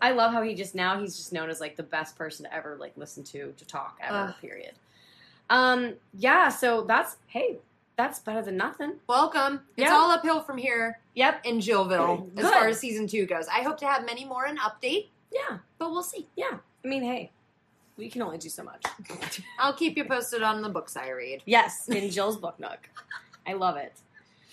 I 0.00 0.12
love 0.12 0.32
how 0.32 0.42
he 0.42 0.54
just 0.54 0.74
now 0.76 1.00
he's 1.00 1.16
just 1.16 1.32
known 1.32 1.50
as 1.50 1.60
like 1.60 1.74
the 1.76 1.82
best 1.82 2.16
person 2.16 2.44
to 2.44 2.54
ever 2.54 2.76
like 2.78 2.92
listen 2.96 3.24
to 3.24 3.52
to 3.56 3.66
talk 3.66 3.98
ever. 4.00 4.28
Ugh. 4.28 4.34
Period. 4.40 4.72
Um. 5.50 5.94
Yeah. 6.14 6.48
So 6.50 6.82
that's 6.82 7.16
hey, 7.26 7.56
that's 7.96 8.18
better 8.20 8.42
than 8.42 8.56
nothing. 8.56 8.94
Welcome. 9.08 9.62
It's 9.76 9.88
Yeah. 9.88 9.94
all 9.96 10.10
uphill 10.10 10.40
from 10.42 10.58
here 10.58 11.00
Yep. 11.14 11.46
in 11.46 11.58
Jillville 11.58 12.28
as 12.38 12.48
far 12.50 12.68
as 12.68 12.78
season 12.78 13.06
two 13.06 13.26
goes. 13.26 13.48
I 13.48 13.62
hope 13.62 13.78
to 13.78 13.86
have 13.86 14.04
many 14.04 14.24
more 14.24 14.46
in 14.46 14.56
update, 14.58 15.08
Yeah. 15.32 15.58
but 15.78 15.90
we'll 15.90 16.02
see. 16.02 16.28
Yeah. 16.36 16.58
I 16.84 16.88
mean, 16.88 17.02
hey, 17.02 17.32
we 17.96 18.08
can 18.10 18.22
only 18.22 18.38
do 18.38 18.48
so 18.48 18.62
much. 18.62 18.84
I'll 19.58 19.72
keep 19.72 19.96
you 19.96 20.04
posted 20.04 20.42
on 20.42 20.62
the 20.62 20.68
books 20.68 20.96
I 20.96 21.10
read. 21.10 21.42
Yes, 21.46 21.88
in 21.88 22.10
Jill's 22.10 22.36
book 22.36 22.58
nook. 22.60 22.88
I 23.46 23.54
love 23.54 23.76
it. 23.76 23.94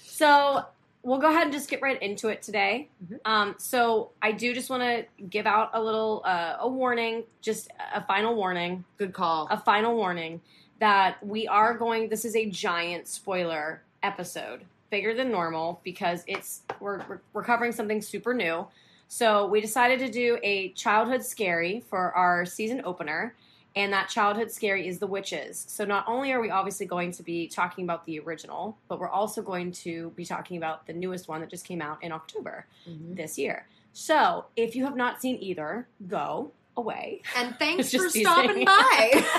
So 0.04 0.64
we'll 1.02 1.20
go 1.20 1.30
ahead 1.30 1.44
and 1.44 1.52
just 1.52 1.70
get 1.70 1.82
right 1.82 2.02
into 2.02 2.30
it 2.30 2.42
today. 2.42 2.90
Mhm. 3.06 3.20
Um, 3.26 3.56
so 3.58 4.12
I 4.22 4.32
do 4.32 4.54
just 4.54 4.70
want 4.70 4.84
to 4.84 5.06
give 5.26 5.46
out 5.46 5.72
a 5.74 5.82
little 5.82 6.22
uh, 6.26 6.58
a 6.60 6.68
warning, 6.70 7.24
just 7.42 7.70
a 7.94 8.04
final 8.06 8.36
warning, 8.36 8.86
Good 8.98 9.14
call. 9.14 9.48
a 9.52 9.58
final 9.58 9.96
warning 9.96 10.42
that 10.80 11.26
we 11.26 11.48
are 11.48 11.78
going. 11.78 12.10
This 12.10 12.26
is 12.26 12.36
a 12.36 12.50
giant 12.50 13.08
spoiler 13.08 13.82
episode, 14.04 14.62
bigger 14.90 15.14
than 15.14 15.32
normal 15.32 15.82
because 15.84 16.24
it's 16.28 16.62
we're 16.80 17.00
we're, 17.10 17.22
we're 17.34 17.44
covering 17.44 17.72
something 17.74 18.02
super 18.02 18.34
new. 18.34 18.66
So 19.14 19.46
we 19.46 19.62
decided 19.62 20.00
to 20.00 20.10
do 20.10 20.40
a 20.42 20.70
childhood 20.70 21.24
scary 21.24 21.84
for 21.88 22.12
our 22.14 22.48
season 22.48 22.82
opener. 22.84 23.36
And 23.76 23.94
that 23.94 24.10
childhood 24.10 24.50
scary 24.50 24.88
is 24.88 24.98
The 24.98 25.06
Witches. 25.06 25.66
So 25.68 25.86
not 25.86 26.04
only 26.08 26.32
are 26.32 26.42
we 26.42 26.50
obviously 26.50 26.88
going 26.88 27.12
to 27.12 27.22
be 27.22 27.48
talking 27.48 27.84
about 27.84 28.08
the 28.08 28.18
original, 28.22 28.76
but 28.88 29.00
we're 29.00 29.08
also 29.10 29.44
going 29.44 29.72
to 29.84 30.10
be 30.16 30.26
talking 30.26 30.58
about 30.58 30.88
the 30.88 30.94
newest 30.94 31.28
one 31.28 31.42
that 31.42 31.52
just 31.52 31.64
came 31.64 31.80
out 31.80 32.04
in 32.04 32.12
October 32.12 32.66
Mm-hmm. 32.90 33.14
this 33.14 33.38
year. 33.38 33.68
So 33.94 34.46
if 34.56 34.76
you 34.76 34.84
have 34.84 34.96
not 34.96 35.22
seen 35.22 35.38
either, 35.40 35.88
go 36.08 36.50
away. 36.76 37.22
And 37.38 37.56
thanks 37.60 37.92
for 37.94 38.06
teasing. 38.06 38.24
stopping 38.24 38.66
by. 38.66 39.26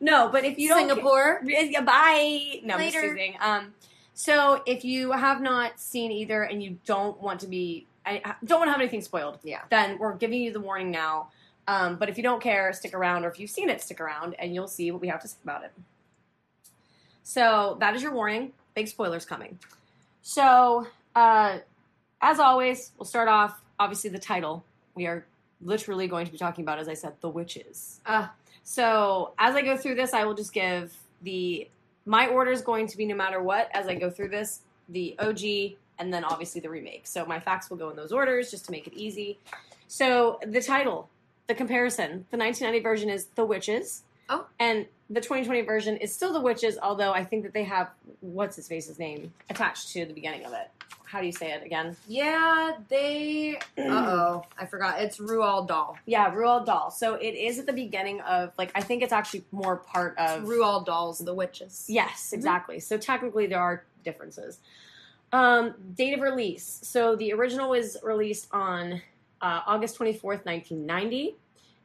No, 0.00 0.28
but 0.28 0.44
if 0.44 0.58
you 0.58 0.68
don't 0.68 0.88
Singapore. 0.88 1.40
Yeah, 1.44 1.80
bye. 1.82 2.60
No, 2.64 2.74
I'm 2.74 2.80
just 2.90 2.96
Later. 2.96 3.34
Um, 3.40 3.74
so 4.14 4.62
if 4.66 4.84
you 4.84 5.12
have 5.12 5.40
not 5.40 5.78
seen 5.80 6.10
either 6.12 6.42
and 6.42 6.60
you 6.62 6.78
don't 6.84 7.20
want 7.20 7.40
to 7.40 7.46
be, 7.48 7.86
I 8.24 8.34
don't 8.44 8.58
want 8.60 8.68
to 8.68 8.72
have 8.72 8.80
anything 8.80 9.00
spoiled, 9.02 9.38
Yeah. 9.42 9.62
then 9.70 9.98
we're 9.98 10.14
giving 10.14 10.40
you 10.42 10.52
the 10.52 10.60
warning 10.60 10.90
now. 10.90 11.30
Um, 11.66 11.96
but 11.96 12.08
if 12.08 12.16
you 12.16 12.22
don't 12.22 12.42
care, 12.42 12.72
stick 12.72 12.94
around, 12.94 13.24
or 13.24 13.28
if 13.28 13.38
you've 13.38 13.50
seen 13.50 13.68
it, 13.68 13.82
stick 13.82 14.00
around, 14.00 14.34
and 14.38 14.54
you'll 14.54 14.68
see 14.68 14.90
what 14.90 15.00
we 15.00 15.08
have 15.08 15.20
to 15.22 15.28
say 15.28 15.36
about 15.44 15.64
it. 15.64 15.72
So 17.22 17.76
that 17.80 17.94
is 17.94 18.02
your 18.02 18.12
warning. 18.12 18.52
Big 18.74 18.88
spoilers 18.88 19.24
coming. 19.24 19.58
So, 20.22 20.86
uh, 21.14 21.58
as 22.20 22.38
always, 22.40 22.92
we'll 22.98 23.04
start 23.06 23.28
off. 23.28 23.60
Obviously, 23.78 24.10
the 24.10 24.18
title 24.18 24.64
we 24.94 25.06
are 25.06 25.24
literally 25.60 26.08
going 26.08 26.26
to 26.26 26.32
be 26.32 26.38
talking 26.38 26.64
about, 26.64 26.78
as 26.78 26.88
I 26.88 26.94
said, 26.94 27.14
the 27.20 27.28
witches. 27.28 28.00
Uh, 28.06 28.28
So 28.64 29.32
as 29.38 29.54
I 29.54 29.62
go 29.62 29.76
through 29.78 29.94
this, 29.94 30.12
I 30.12 30.24
will 30.24 30.34
just 30.34 30.52
give 30.52 30.94
the 31.22 31.68
my 32.04 32.26
order 32.28 32.50
is 32.50 32.60
going 32.62 32.86
to 32.88 32.96
be 32.98 33.06
no 33.06 33.14
matter 33.14 33.42
what 33.42 33.70
as 33.74 33.86
I 33.88 33.94
go 33.94 34.10
through 34.10 34.28
this, 34.28 34.60
the 34.90 35.14
OG 35.18 35.76
and 35.98 36.12
then 36.12 36.24
obviously 36.24 36.60
the 36.60 36.70
remake. 36.70 37.06
So 37.06 37.24
my 37.26 37.40
facts 37.40 37.70
will 37.70 37.76
go 37.76 37.90
in 37.90 37.96
those 37.96 38.12
orders 38.12 38.50
just 38.50 38.64
to 38.66 38.70
make 38.70 38.86
it 38.86 38.94
easy. 38.94 39.38
So 39.86 40.38
the 40.46 40.60
title, 40.60 41.08
the 41.46 41.54
comparison, 41.54 42.26
the 42.30 42.36
1990 42.36 42.80
version 42.80 43.10
is 43.10 43.26
The 43.34 43.44
Witches. 43.44 44.02
Oh. 44.28 44.46
And 44.60 44.86
the 45.08 45.20
2020 45.20 45.62
version 45.62 45.96
is 45.96 46.14
still 46.14 46.32
The 46.32 46.40
Witches, 46.40 46.78
although 46.82 47.12
I 47.12 47.24
think 47.24 47.44
that 47.44 47.54
they 47.54 47.64
have 47.64 47.90
what's 48.20 48.56
his 48.56 48.68
face's 48.68 48.98
name 48.98 49.32
attached 49.48 49.90
to 49.92 50.04
the 50.04 50.12
beginning 50.12 50.44
of 50.44 50.52
it. 50.52 50.70
How 51.04 51.20
do 51.20 51.26
you 51.26 51.32
say 51.32 51.52
it 51.52 51.64
again? 51.64 51.96
yeah, 52.06 52.72
they. 52.88 53.58
Uh 53.78 54.06
oh, 54.10 54.44
I 54.58 54.66
forgot. 54.66 55.00
It's 55.00 55.16
Roald 55.18 55.68
Dahl. 55.68 55.96
Yeah, 56.04 56.30
Roald 56.34 56.66
Dahl. 56.66 56.90
So 56.90 57.14
it 57.14 57.34
is 57.34 57.58
at 57.58 57.64
the 57.64 57.72
beginning 57.72 58.20
of 58.20 58.52
like 58.58 58.70
I 58.74 58.82
think 58.82 59.02
it's 59.02 59.12
actually 59.12 59.44
more 59.50 59.76
part 59.76 60.18
of 60.18 60.42
Roald 60.42 60.84
Dahl's 60.84 61.18
The 61.20 61.32
Witches. 61.32 61.86
Yes, 61.88 62.34
exactly. 62.34 62.80
So 62.80 62.98
technically, 62.98 63.46
there 63.46 63.60
are 63.60 63.84
differences. 64.04 64.58
Um, 65.32 65.74
date 65.94 66.14
of 66.14 66.20
release. 66.20 66.80
So 66.82 67.14
the 67.16 67.32
original 67.34 67.70
was 67.70 67.96
released 68.02 68.48
on 68.50 69.02
uh, 69.42 69.60
August 69.66 69.96
twenty 69.96 70.12
fourth, 70.14 70.44
nineteen 70.46 70.86
ninety, 70.86 71.36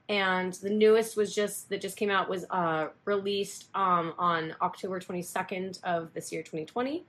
and 0.09 0.53
the 0.53 0.69
newest 0.69 1.17
was 1.17 1.35
just 1.35 1.69
that 1.69 1.81
just 1.81 1.97
came 1.97 2.09
out 2.09 2.29
was 2.29 2.45
uh, 2.49 2.87
released 3.05 3.67
um, 3.75 4.13
on 4.17 4.55
October 4.61 4.99
twenty 4.99 5.21
second 5.21 5.79
of 5.83 6.13
this 6.13 6.31
year, 6.31 6.41
twenty 6.41 6.65
twenty. 6.65 7.03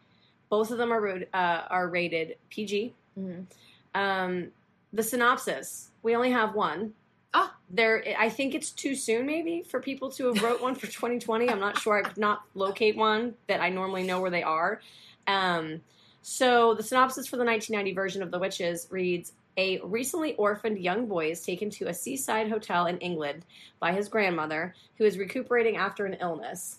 Both 0.51 0.71
of 0.71 0.79
them 0.79 0.93
are 0.93 1.23
uh, 1.33 1.63
are 1.71 1.89
rated 1.89 2.37
PG. 2.51 2.95
Mhm. 3.19 3.47
Um, 3.95 4.49
the 4.93 5.03
synopsis. 5.03 5.91
We 6.03 6.15
only 6.17 6.31
have 6.33 6.55
one. 6.55 6.95
Ah. 7.33 7.55
There, 7.71 8.05
I 8.17 8.29
think 8.29 8.55
it's 8.55 8.71
too 8.71 8.95
soon, 8.95 9.27
maybe, 9.27 9.63
for 9.63 9.81
people 9.81 10.11
to 10.13 10.33
have 10.33 10.43
wrote 10.43 10.63
one 10.63 10.77
for 10.77 10.87
2020. 10.87 11.49
I'm 11.51 11.59
not 11.59 11.79
sure. 11.79 11.99
I 11.99 12.03
could 12.03 12.19
not 12.19 12.43
locate 12.55 12.97
one 12.97 13.35
that 13.49 13.61
I 13.61 13.71
normally 13.71 14.05
know 14.05 14.21
where 14.21 14.31
they 14.31 14.45
are. 14.45 14.81
Um, 15.27 15.81
so 16.27 16.73
the 16.73 16.83
synopsis 16.83 17.27
for 17.27 17.37
the 17.37 17.45
1990 17.45 17.95
version 17.95 18.23
of 18.23 18.31
The 18.31 18.39
Witches 18.39 18.89
reads: 18.91 19.35
A 19.59 19.79
recently 19.81 20.35
orphaned 20.37 20.79
young 20.79 21.07
boy 21.07 21.31
is 21.31 21.43
taken 21.43 21.69
to 21.71 21.89
a 21.89 21.95
seaside 21.95 22.49
hotel 22.49 22.87
in 22.87 22.97
England 22.97 23.45
by 23.79 23.93
his 23.93 24.09
grandmother, 24.09 24.75
who 24.97 25.05
is 25.05 25.19
recuperating 25.19 25.77
after 25.77 26.07
an 26.07 26.17
illness. 26.23 26.79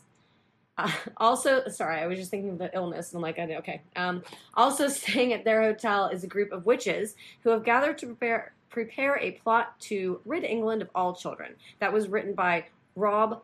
Uh, 0.80 0.92
also, 1.18 1.68
sorry, 1.68 2.00
I 2.00 2.08
was 2.08 2.18
just 2.18 2.32
thinking 2.32 2.50
of 2.50 2.58
the 2.58 2.72
illness, 2.74 3.12
and 3.12 3.20
I'm 3.20 3.22
like, 3.22 3.38
okay. 3.38 3.82
Um, 3.96 4.24
also, 4.56 4.88
staying 4.88 5.32
at 5.32 5.46
their 5.46 5.62
hotel 5.62 6.08
is 6.08 6.24
a 6.24 6.28
group 6.28 6.52
of 6.52 6.66
witches 6.66 7.16
who 7.44 7.52
have 7.52 7.64
gathered 7.64 8.00
to 8.00 8.08
prepare 8.08 8.52
prepare 8.72 9.20
a 9.20 9.34
plot 9.34 9.80
to 9.80 10.20
rid 10.26 10.44
England 10.44 10.82
of 10.82 10.90
all 10.96 11.14
children. 11.14 11.54
That 11.78 11.94
was 11.94 12.08
written 12.08 12.34
by 12.34 12.66
Rob 12.96 13.44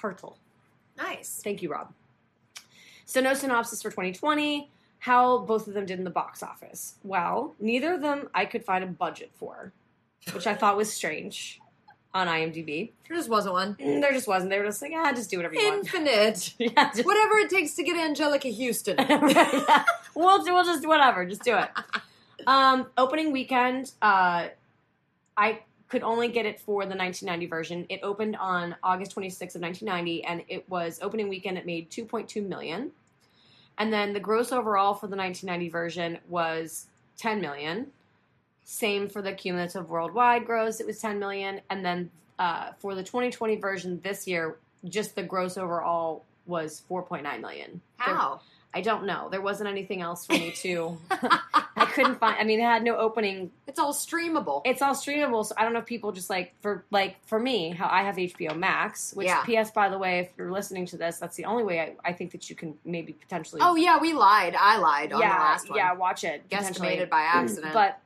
Hartle. 0.00 0.36
Nice. 0.96 1.40
Thank 1.42 1.60
you, 1.60 1.72
Rob. 1.72 1.92
So, 3.04 3.20
no 3.20 3.34
synopsis 3.34 3.82
for 3.82 3.90
2020. 3.90 4.70
How 5.00 5.38
both 5.38 5.66
of 5.66 5.74
them 5.74 5.86
did 5.86 5.98
in 5.98 6.04
the 6.04 6.10
box 6.10 6.42
office. 6.42 6.94
Well, 7.02 7.54
neither 7.58 7.94
of 7.94 8.02
them 8.02 8.28
I 8.34 8.44
could 8.44 8.64
find 8.64 8.84
a 8.84 8.86
budget 8.86 9.30
for, 9.34 9.72
which 10.32 10.46
I 10.46 10.54
thought 10.54 10.76
was 10.76 10.92
strange 10.92 11.60
on 12.12 12.26
IMDb. 12.26 12.90
There 13.08 13.16
just 13.16 13.28
wasn't 13.28 13.54
one. 13.54 13.76
There 13.78 14.12
just 14.12 14.28
wasn't. 14.28 14.50
They 14.50 14.58
were 14.58 14.64
just 14.66 14.82
like, 14.82 14.92
ah, 14.94 15.12
just 15.12 15.30
do 15.30 15.36
whatever 15.38 15.54
you 15.54 15.64
want. 15.64 15.86
Infinite. 15.86 16.54
yeah, 16.58 16.90
just, 16.92 17.06
Whatever 17.06 17.38
it 17.38 17.50
takes 17.50 17.74
to 17.76 17.82
get 17.82 17.96
Anjelica 17.96 18.50
Huston. 18.54 18.96
yeah. 18.98 19.84
We'll, 20.14 20.42
we'll 20.44 20.64
just 20.64 20.82
do 20.82 20.88
whatever. 20.88 21.24
Just 21.24 21.42
do 21.44 21.56
it. 21.56 21.68
Um, 22.46 22.86
opening 22.96 23.32
weekend, 23.32 23.92
uh, 24.00 24.48
I 25.36 25.60
could 25.90 26.02
only 26.02 26.28
get 26.28 26.46
it 26.46 26.58
for 26.58 26.86
the 26.86 26.96
1990 26.96 27.46
version. 27.46 27.86
It 27.90 28.00
opened 28.02 28.36
on 28.36 28.76
August 28.82 29.14
26th 29.14 29.56
of 29.56 29.60
1990, 29.60 30.24
and 30.24 30.42
it 30.48 30.66
was 30.66 31.00
opening 31.02 31.28
weekend. 31.28 31.58
It 31.58 31.66
made 31.66 31.90
2.2 31.90 32.46
million, 32.48 32.92
and 33.80 33.90
then 33.90 34.12
the 34.12 34.20
gross 34.20 34.52
overall 34.52 34.92
for 34.92 35.06
the 35.06 35.16
1990 35.16 35.70
version 35.70 36.18
was 36.28 36.86
10 37.16 37.40
million. 37.40 37.86
Same 38.62 39.08
for 39.08 39.22
the 39.22 39.32
cumulative 39.32 39.88
worldwide 39.88 40.44
gross; 40.44 40.78
it 40.78 40.86
was 40.86 41.00
10 41.00 41.18
million, 41.18 41.62
and 41.70 41.84
then 41.84 42.10
uh, 42.38 42.72
for 42.78 42.94
the 42.94 43.02
2020 43.02 43.56
version 43.56 43.98
this 44.04 44.28
year, 44.28 44.58
just 44.84 45.16
the 45.16 45.22
gross 45.22 45.56
overall 45.56 46.24
was 46.46 46.82
4.9 46.90 47.40
million. 47.40 47.80
How? 47.96 48.40
I 48.72 48.82
don't 48.82 49.04
know. 49.04 49.28
There 49.30 49.40
wasn't 49.40 49.68
anything 49.68 50.00
else 50.00 50.26
for 50.26 50.34
me 50.34 50.50
to. 50.56 50.96
I 51.10 51.86
couldn't 51.92 52.20
find. 52.20 52.36
I 52.38 52.44
mean, 52.44 52.60
it 52.60 52.64
had 52.64 52.84
no 52.84 52.96
opening. 52.96 53.50
It's 53.66 53.78
all 53.80 53.92
streamable. 53.92 54.62
It's 54.64 54.80
all 54.80 54.94
streamable, 54.94 55.44
so 55.44 55.54
I 55.58 55.64
don't 55.64 55.72
know 55.72 55.80
if 55.80 55.86
people 55.86 56.12
just 56.12 56.30
like 56.30 56.54
for 56.60 56.84
like 56.90 57.16
for 57.26 57.40
me, 57.40 57.70
how 57.70 57.88
I 57.90 58.02
have 58.02 58.16
HBO 58.16 58.56
Max. 58.56 59.12
Which, 59.12 59.26
Yeah. 59.26 59.42
P.S. 59.42 59.72
By 59.72 59.88
the 59.88 59.98
way, 59.98 60.20
if 60.20 60.28
you're 60.38 60.52
listening 60.52 60.86
to 60.86 60.96
this, 60.96 61.18
that's 61.18 61.36
the 61.36 61.46
only 61.46 61.64
way 61.64 61.80
I, 61.80 62.10
I 62.10 62.12
think 62.12 62.30
that 62.32 62.48
you 62.48 62.54
can 62.54 62.74
maybe 62.84 63.12
potentially. 63.12 63.60
oh 63.62 63.74
yeah, 63.74 63.98
we 63.98 64.12
lied. 64.12 64.54
I 64.58 64.76
lied 64.78 65.12
on 65.12 65.20
yeah, 65.20 65.34
the 65.34 65.40
last 65.40 65.68
one. 65.70 65.76
yeah, 65.78 65.92
watch 65.94 66.22
it. 66.22 66.48
Guesstimated 66.48 67.08
by 67.08 67.22
accident. 67.22 67.72
But 67.72 67.98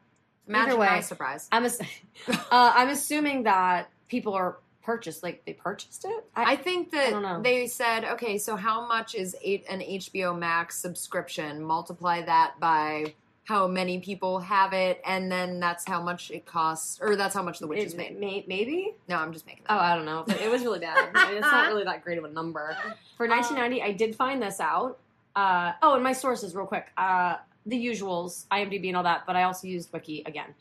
Imagine 0.49 0.71
either 0.73 0.81
way, 0.81 0.87
my 0.89 1.01
surprise. 1.01 1.49
I'm 1.53 1.65
ass- 1.67 1.81
uh, 2.29 2.35
I'm 2.51 2.89
assuming 2.89 3.43
that 3.45 3.91
people 4.09 4.35
are 4.35 4.57
purchased 4.85 5.23
like 5.23 5.45
they 5.45 5.53
purchased 5.55 6.05
it. 6.05 6.25
I 6.37 6.57
think 6.57 6.91
that 6.93 7.11
don't 7.11 7.43
they 7.43 7.67
said, 7.67 8.05
okay, 8.05 8.39
so 8.39 8.57
how 8.57 8.87
much 8.87 9.15
is 9.15 9.35
eight, 9.43 9.65
an 9.69 9.81
HBO 9.81 10.39
Max 10.39 10.77
subscription? 10.79 11.63
Multiply 11.63 12.23
that 12.23 12.61
by 12.61 13.15
how 13.45 13.67
many 13.67 13.99
people 13.99 14.41
have 14.41 14.73
it, 14.73 15.03
and 15.05 15.31
then 15.31 15.61
that's 15.61 15.87
how 15.87 16.01
much 16.01 16.31
it 16.31 16.47
costs, 16.47 16.99
or 17.03 17.15
that's 17.15 17.35
how 17.35 17.43
much 17.43 17.59
the 17.59 17.67
witches 17.67 17.93
it, 17.93 17.99
made. 17.99 18.19
may, 18.19 18.45
maybe. 18.49 18.95
No, 19.09 19.17
I'm 19.17 19.33
just 19.33 19.47
making 19.47 19.65
Oh, 19.69 19.75
that. 19.75 19.83
I 19.83 19.97
don't 19.97 20.07
know. 20.07 20.25
But 20.27 20.41
it 20.41 20.51
was 20.51 20.63
really 20.63 20.79
bad. 20.79 21.11
I 21.15 21.29
mean, 21.29 21.37
it's 21.39 21.51
not 21.51 21.69
really 21.69 21.85
that 21.85 22.03
great 22.03 22.17
of 22.17 22.25
a 22.25 22.31
number. 22.31 22.77
For 23.17 23.29
1990, 23.29 23.83
I 23.83 23.93
did 23.93 24.17
find 24.17 24.41
this 24.41 24.61
out. 24.61 24.99
Uh, 25.37 25.73
oh, 25.83 25.95
and 25.95 26.03
my 26.03 26.13
sources, 26.15 26.55
real 26.55 26.67
quick. 26.67 26.87
Uh, 26.97 27.37
the 27.67 27.77
usuals, 27.77 28.47
IMDb 28.49 28.89
and 28.89 28.97
all 28.97 29.03
that, 29.03 29.25
but 29.27 29.37
I 29.37 29.43
also 29.43 29.67
used 29.67 29.93
Wiki 29.93 30.23
again. 30.27 30.55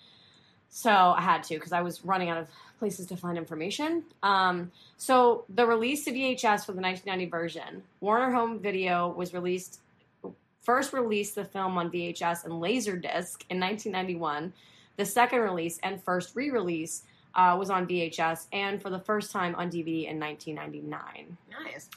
So 0.76 0.90
I 0.90 1.22
had 1.22 1.44
to 1.44 1.54
because 1.54 1.72
I 1.72 1.82
was 1.82 2.04
running 2.04 2.30
out 2.30 2.40
of 2.40 2.48
places 2.80 3.06
to 3.06 3.16
find 3.16 3.38
information. 3.38 4.04
Um, 4.24 4.72
so 4.98 5.46
the 5.48 5.68
release 5.68 6.04
to 6.06 6.12
VHS 6.12 6.66
for 6.66 6.72
the 6.72 6.82
1990 6.82 7.26
version, 7.28 7.84
Warner 8.02 8.32
Home 8.32 8.58
Video 8.58 9.10
was 9.10 9.36
released, 9.36 9.82
first 10.64 10.92
released 10.92 11.36
the 11.36 11.46
film 11.46 11.78
on 11.78 11.92
VHS 11.92 12.46
and 12.46 12.54
Laserdisc 12.54 13.46
in 13.52 13.60
1991. 13.60 14.52
The 14.98 15.06
second 15.06 15.42
release 15.42 15.80
and 15.84 16.04
first 16.04 16.36
re 16.36 16.50
release 16.50 17.04
uh, 17.36 17.56
was 17.58 17.70
on 17.70 17.86
VHS 17.86 18.48
and 18.52 18.82
for 18.82 18.90
the 18.90 19.00
first 19.00 19.32
time 19.32 19.54
on 19.54 19.70
DVD 19.70 20.10
in 20.10 20.20
1999. 20.20 21.38
Nice. 21.52 21.88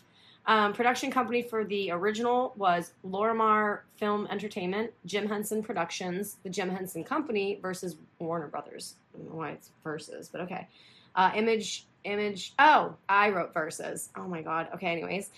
Um, 0.48 0.72
production 0.72 1.10
company 1.10 1.42
for 1.42 1.64
the 1.64 1.90
original 1.90 2.52
was 2.56 2.92
Lorimar 3.04 3.80
Film 3.96 4.28
Entertainment, 4.30 4.92
Jim 5.04 5.28
Henson 5.28 5.60
Productions, 5.62 6.36
the 6.44 6.50
Jim 6.50 6.70
Henson 6.70 7.02
Company 7.02 7.58
versus 7.60 7.96
Warner 8.20 8.46
Brothers. 8.46 8.94
I 9.12 9.18
don't 9.18 9.30
know 9.30 9.36
why 9.36 9.50
it's 9.50 9.70
versus, 9.82 10.28
but 10.28 10.42
okay. 10.42 10.68
Uh, 11.16 11.32
image, 11.34 11.86
image. 12.04 12.52
Oh, 12.60 12.94
I 13.08 13.30
wrote 13.30 13.54
versus. 13.54 14.10
Oh 14.16 14.28
my 14.28 14.40
god. 14.42 14.68
Okay. 14.74 14.86
Anyways, 14.86 15.30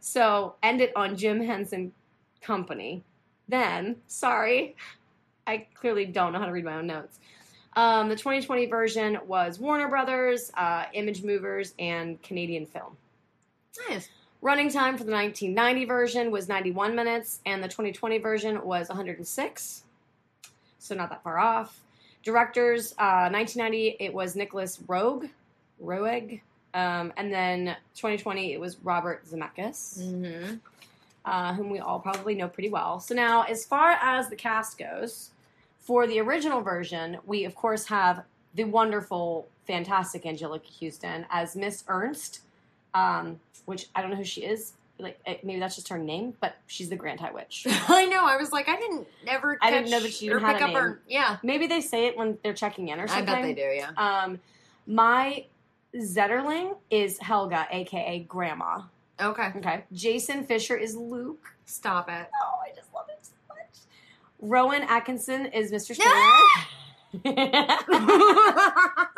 so 0.00 0.56
end 0.62 0.80
it 0.80 0.92
on 0.96 1.16
Jim 1.16 1.40
Henson 1.40 1.92
Company. 2.40 3.04
Then, 3.48 3.96
sorry, 4.08 4.74
I 5.46 5.66
clearly 5.74 6.06
don't 6.06 6.32
know 6.32 6.40
how 6.40 6.46
to 6.46 6.52
read 6.52 6.64
my 6.64 6.74
own 6.74 6.88
notes. 6.88 7.20
Um, 7.76 8.08
the 8.08 8.16
2020 8.16 8.66
version 8.66 9.18
was 9.26 9.60
Warner 9.60 9.88
Brothers, 9.88 10.50
uh, 10.56 10.86
ImageMovers, 10.86 11.74
and 11.78 12.20
Canadian 12.22 12.66
Film. 12.66 12.96
Nice. 13.88 14.08
Running 14.46 14.70
time 14.70 14.96
for 14.96 15.02
the 15.02 15.10
1990 15.10 15.86
version 15.86 16.30
was 16.30 16.46
91 16.46 16.94
minutes, 16.94 17.40
and 17.46 17.60
the 17.60 17.66
2020 17.66 18.18
version 18.18 18.64
was 18.64 18.88
106. 18.88 19.82
So 20.78 20.94
not 20.94 21.10
that 21.10 21.24
far 21.24 21.40
off. 21.40 21.80
Directors, 22.22 22.92
uh, 22.92 23.26
1990, 23.28 23.96
it 23.98 24.14
was 24.14 24.36
Nicolas 24.36 24.78
Roeg. 24.86 25.30
Roeg. 25.82 26.42
Um, 26.74 27.12
and 27.16 27.32
then 27.32 27.76
2020, 27.96 28.52
it 28.52 28.60
was 28.60 28.76
Robert 28.84 29.26
Zemeckis, 29.26 29.98
Mm-hmm. 29.98 30.54
uh, 31.24 31.52
whom 31.54 31.68
we 31.68 31.80
all 31.80 31.98
probably 31.98 32.36
know 32.36 32.46
pretty 32.46 32.68
well. 32.68 33.00
So 33.00 33.16
now, 33.16 33.42
as 33.42 33.64
far 33.64 33.98
as 34.00 34.28
the 34.28 34.36
cast 34.36 34.78
goes, 34.78 35.30
for 35.80 36.06
the 36.06 36.20
original 36.20 36.60
version, 36.60 37.18
we 37.26 37.46
of 37.46 37.56
course 37.56 37.84
have 37.86 38.22
the 38.54 38.62
wonderful, 38.62 39.48
fantastic 39.66 40.22
Anjelica 40.22 40.70
Huston 40.80 41.26
as 41.30 41.56
Miss 41.56 41.82
Ernst, 41.88 42.42
um, 42.96 43.40
which 43.66 43.88
I 43.94 44.00
don't 44.02 44.10
know 44.10 44.16
who 44.16 44.24
she 44.24 44.42
is. 44.42 44.72
Like 44.98 45.18
maybe 45.44 45.60
that's 45.60 45.74
just 45.74 45.88
her 45.88 45.98
name, 45.98 46.34
but 46.40 46.56
she's 46.66 46.88
the 46.88 46.96
Grand 46.96 47.20
High 47.20 47.30
Witch. 47.30 47.66
I 47.88 48.06
know. 48.06 48.24
I 48.24 48.36
was 48.36 48.50
like, 48.50 48.66
I 48.68 48.76
didn't 48.76 49.06
ever. 49.26 49.58
I 49.60 49.70
didn't 49.70 49.90
know 49.90 50.00
that 50.00 50.12
she 50.12 50.26
even 50.26 50.40
had 50.40 50.54
pick 50.54 50.62
a 50.62 50.64
up 50.66 50.74
her. 50.74 50.88
name. 50.88 50.98
Yeah, 51.06 51.36
Maybe 51.42 51.66
they 51.66 51.82
say 51.82 52.06
it 52.06 52.16
when 52.16 52.38
they're 52.42 52.54
checking 52.54 52.88
in 52.88 52.98
or 52.98 53.06
something. 53.06 53.28
I 53.28 53.34
bet 53.34 53.42
they 53.42 53.54
do. 53.54 53.60
Yeah. 53.60 53.90
Um, 53.98 54.40
Mai 54.86 55.46
Zetterling 55.94 56.76
is 56.90 57.18
Helga, 57.18 57.66
aka 57.70 58.20
Grandma. 58.20 58.82
Okay. 59.20 59.52
Okay. 59.56 59.84
Jasen 59.92 60.46
Fisher 60.46 60.76
is 60.76 60.96
Luke. 60.96 61.44
Stop 61.66 62.08
it. 62.08 62.28
Oh, 62.42 62.60
I 62.64 62.74
just 62.74 62.92
love 62.94 63.06
him 63.08 63.16
so 63.20 63.32
much. 63.48 63.66
Rowan 64.40 64.82
Atkinson 64.82 65.46
is 65.46 65.72
Mr. 65.72 65.94
Stringer. 65.94 66.14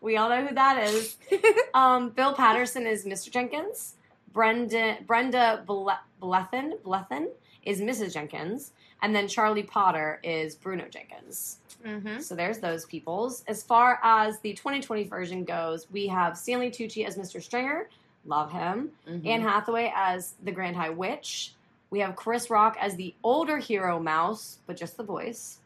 we 0.00 0.16
all 0.16 0.28
know 0.28 0.46
who 0.46 0.54
that 0.54 0.82
is. 0.84 1.16
Um, 1.74 2.08
Bill 2.08 2.32
Paterson 2.32 2.86
is 2.86 3.04
Mr. 3.04 3.30
Jenkins. 3.30 3.96
Brenda 4.32 4.96
Brenda 5.06 5.62
Ble- 5.66 5.90
Blethyn 6.22 6.72
Blethyn 6.82 7.26
is 7.64 7.82
Mrs. 7.82 8.14
Jenkins, 8.14 8.72
and 9.02 9.14
then 9.14 9.28
Charlie 9.28 9.62
Potter 9.62 10.18
is 10.24 10.54
Bruno 10.54 10.86
Jenkins. 10.88 11.58
mm-hmm. 11.84 12.20
So 12.20 12.34
there's 12.34 12.60
those 12.60 12.86
peoples. 12.86 13.44
As 13.46 13.62
far 13.62 14.00
as 14.02 14.38
the 14.40 14.54
2020 14.54 15.04
version 15.04 15.44
goes, 15.44 15.86
we 15.90 16.06
have 16.06 16.38
Stanley 16.38 16.70
Tucci 16.70 17.06
as 17.06 17.18
Mr. 17.18 17.42
Stringer. 17.42 17.90
Love 18.24 18.50
him. 18.50 18.88
Mm-hmm. 19.06 19.28
Anne 19.28 19.42
Hathaway 19.42 19.92
as 19.94 20.32
the 20.44 20.52
Grand 20.52 20.76
High 20.76 20.90
Witch. 20.90 21.52
We 21.90 21.98
have 22.00 22.16
Chris 22.16 22.48
Rock 22.48 22.78
as 22.80 22.96
the 22.96 23.14
older 23.22 23.58
hero 23.58 24.00
Mouse, 24.00 24.60
but 24.66 24.78
just 24.78 24.96
the 24.96 25.04
voice. 25.04 25.58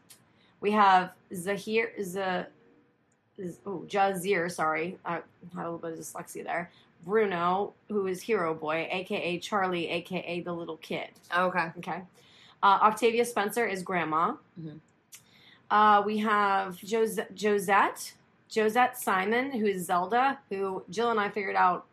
We 0.61 0.71
have 0.71 1.11
Zahir, 1.33 1.91
Z, 2.01 2.19
oh, 3.65 3.83
Jahzir, 3.87 4.51
sorry. 4.51 4.97
I 5.05 5.13
had 5.15 5.21
a 5.55 5.71
little 5.71 5.77
bit 5.79 5.93
of 5.93 5.99
dyslexia 5.99 6.43
there. 6.43 6.71
Bruno, 7.03 7.73
who 7.87 8.05
is 8.07 8.21
Hero 8.21 8.53
Boy, 8.53 8.87
aka 8.91 9.39
Charlie, 9.39 9.89
aka 9.89 10.41
the 10.41 10.53
little 10.53 10.77
kid. 10.77 11.07
Okay. 11.35 11.71
Okay. 11.79 12.01
Uh, 12.61 12.79
Octavia 12.83 13.25
Spencer 13.25 13.65
is 13.65 13.81
Grandma. 13.81 14.35
Mhm. 14.59 14.79
Uh, 15.71 16.03
we 16.05 16.19
have 16.19 16.77
Jos- 16.77 17.17
Josette, 17.33 18.13
Josette 18.53 18.99
Simon, 18.99 19.51
who 19.51 19.65
is 19.65 19.85
Zelda, 19.87 20.37
who 20.49 20.83
Jill 20.91 21.09
and 21.09 21.19
I 21.19 21.29
figured 21.29 21.55
out 21.55 21.85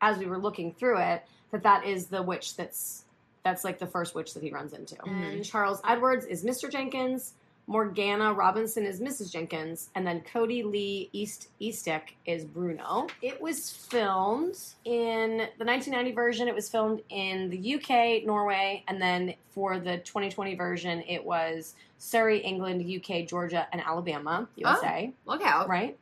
as 0.00 0.18
we 0.18 0.26
were 0.26 0.38
looking 0.38 0.72
through 0.72 0.98
it 0.98 1.24
that 1.52 1.62
that 1.62 1.84
is 1.86 2.06
the 2.08 2.22
witch 2.22 2.56
that's 2.56 3.04
that's 3.44 3.62
like 3.64 3.78
the 3.78 3.86
first 3.86 4.14
witch 4.16 4.34
that 4.34 4.42
he 4.42 4.50
runs 4.50 4.72
into. 4.72 4.96
Mhm. 4.96 5.32
And 5.34 5.44
Charles 5.44 5.80
Edwards 5.86 6.26
is 6.26 6.42
Mr. 6.44 6.68
Jenkins. 6.70 7.34
Morgana 7.68 8.32
Robinson 8.32 8.86
is 8.86 8.98
Mrs. 8.98 9.30
Jenkins, 9.30 9.90
and 9.94 10.06
then 10.06 10.22
Codie-Lei 10.22 11.10
East 11.12 11.48
Eastick 11.60 12.16
is 12.24 12.46
Bruno. 12.46 13.08
It 13.20 13.38
was 13.42 13.70
filmed 13.70 14.56
in 14.86 15.36
the 15.58 15.64
1990 15.66 16.12
version. 16.12 16.48
It 16.48 16.54
was 16.54 16.70
filmed 16.70 17.02
in 17.10 17.50
the 17.50 17.74
UK, 17.74 18.24
Norway, 18.26 18.84
and 18.88 19.00
then 19.00 19.34
for 19.50 19.78
the 19.78 19.98
2020 19.98 20.54
version, 20.54 21.02
it 21.06 21.22
was 21.22 21.74
Surrey, 21.98 22.38
England, 22.38 22.82
UK, 22.90 23.28
Georgia, 23.28 23.68
and 23.70 23.82
Alabama, 23.82 24.48
USA. 24.56 25.12
Look 25.26 25.42
out. 25.42 25.68
Right. 25.68 25.98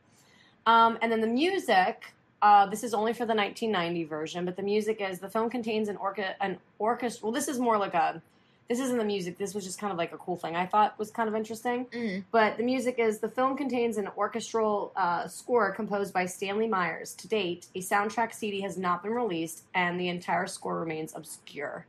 Um, 0.67 0.99
and 1.03 1.11
then 1.11 1.21
the 1.21 1.27
music. 1.27 2.13
Uh, 2.43 2.67
this 2.67 2.85
is 2.85 2.95
only 2.95 3.13
for 3.13 3.25
the 3.27 3.35
1990 3.35 4.05
version, 4.05 4.45
but 4.45 4.57
the 4.57 4.63
music 4.63 5.01
is 5.01 5.19
the 5.19 5.29
film 5.29 5.51
contains 5.51 5.89
an 5.89 5.97
orca 5.97 6.41
an 6.41 6.59
orchestra. 6.79 7.25
Well, 7.25 7.33
this 7.33 7.49
is 7.49 7.59
more 7.59 7.77
like 7.77 7.95
a. 7.95 8.23
This 8.69 8.81
isn't 8.81 8.99
the 8.99 9.05
music. 9.05 9.39
This 9.39 9.55
was 9.55 9.65
just 9.65 9.79
kind 9.79 9.93
of 9.93 9.99
like 9.99 10.13
a 10.13 10.19
cool 10.19 10.37
thing 10.37 10.57
I 10.57 10.67
thought 10.67 10.99
was 10.99 11.11
kind 11.11 11.29
of 11.29 11.37
interesting. 11.37 11.87
Mm. 11.87 12.25
But 12.33 12.57
the 12.57 12.65
music 12.65 12.99
is 12.99 13.19
the 13.19 13.29
film 13.29 13.57
contains 13.57 13.97
an 13.97 14.09
orchestral 14.17 14.93
uh, 14.97 15.29
score 15.29 15.71
composed 15.73 16.13
by 16.13 16.27
Stanley 16.27 16.67
Myers. 16.67 17.15
To 17.15 17.29
date, 17.29 17.67
a 17.75 17.81
soundtrack 17.81 18.35
CD 18.35 18.61
has 18.63 18.77
not 18.77 19.03
been 19.03 19.13
released, 19.13 19.65
and 19.75 20.01
the 20.01 20.09
entire 20.09 20.47
score 20.47 20.81
remains 20.81 21.15
obscure, 21.15 21.87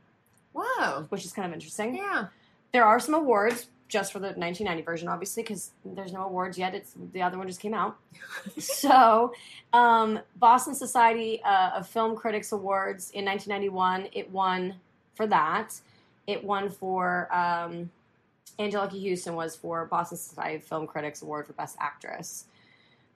Whoa. 0.52 1.06
which 1.08 1.24
is 1.24 1.32
kind 1.32 1.46
of 1.46 1.52
interesting. 1.52 1.96
Yeah. 1.96 2.28
There 2.72 2.84
are 2.84 3.00
some 3.00 3.14
awards 3.14 3.66
just 3.88 4.12
for 4.12 4.18
the 4.18 4.26
1990 4.26 4.82
version, 4.82 5.08
obviously, 5.08 5.42
because 5.42 5.70
there's 5.84 6.12
no 6.12 6.24
awards 6.24 6.58
yet. 6.58 6.74
It's 6.74 6.94
the 7.12 7.22
other 7.22 7.38
one 7.38 7.46
just 7.46 7.60
came 7.60 7.74
out. 7.74 7.96
so, 8.58 9.32
um, 9.72 10.20
Boston 10.36 10.74
Society 10.74 11.42
uh, 11.42 11.70
of 11.70 11.88
Film 11.88 12.14
Critics 12.14 12.52
Awards 12.52 13.10
in 13.10 13.24
1991, 13.24 14.10
it 14.12 14.30
won 14.30 14.74
for 15.14 15.26
that. 15.26 15.80
It 16.28 16.44
won 16.44 16.68
for 16.68 17.28
um, 17.34 17.90
Anjelica 18.58 19.02
Huston 19.02 19.34
was 19.34 19.56
for 19.56 19.86
Boston 19.86 20.18
Society 20.18 20.58
Film 20.58 20.86
Critics 20.86 21.22
Award 21.22 21.46
for 21.46 21.54
Best 21.54 21.76
Actress. 21.80 22.44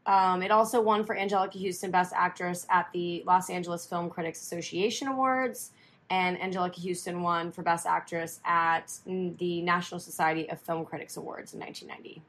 Um, 0.06 0.42
it 0.42 0.50
also 0.50 0.80
won 0.80 1.04
for 1.04 1.14
Anjelica 1.14 1.64
Huston 1.64 1.90
Best 1.90 2.12
Actress 2.16 2.66
at 2.70 2.88
the 2.92 3.22
Los 3.26 3.50
Angeles 3.50 3.86
Film 3.86 4.10
Critics 4.10 4.40
Association 4.40 5.08
Awards 5.08 5.70
and 6.10 6.38
Anjelica 6.38 6.82
Huston 6.86 7.22
won 7.22 7.52
for 7.52 7.62
Best 7.62 7.86
Actress 7.86 8.40
at 8.44 8.92
the 9.06 9.62
National 9.62 10.00
Society 10.00 10.48
of 10.50 10.60
Film 10.60 10.84
Critics 10.84 11.16
Awards 11.16 11.54
in 11.54 11.60
1990. 11.60 12.22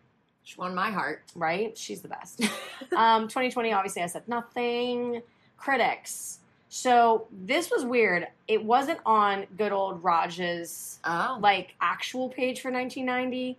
She 0.43 0.55
won 0.57 0.75
my 0.75 0.91
heart. 0.91 1.23
Right? 1.35 1.77
She's 1.77 2.01
the 2.01 2.09
best. 2.09 2.41
um, 2.95 3.27
2020, 3.27 3.73
obviously, 3.73 4.01
I 4.01 4.07
said 4.07 4.27
nothing. 4.27 5.21
Critics. 5.57 6.39
So 6.73 7.27
this 7.31 7.69
was 7.69 7.85
weird. 7.85 8.27
It 8.47 8.65
wasn't 8.65 8.97
on 9.05 9.45
good 9.59 9.71
old 9.71 10.03
Raj's 10.03 10.97
Oh. 11.05 11.37
like 11.39 11.75
actual 11.79 12.29
page 12.29 12.61
for 12.61 12.71
1990, 12.71 13.55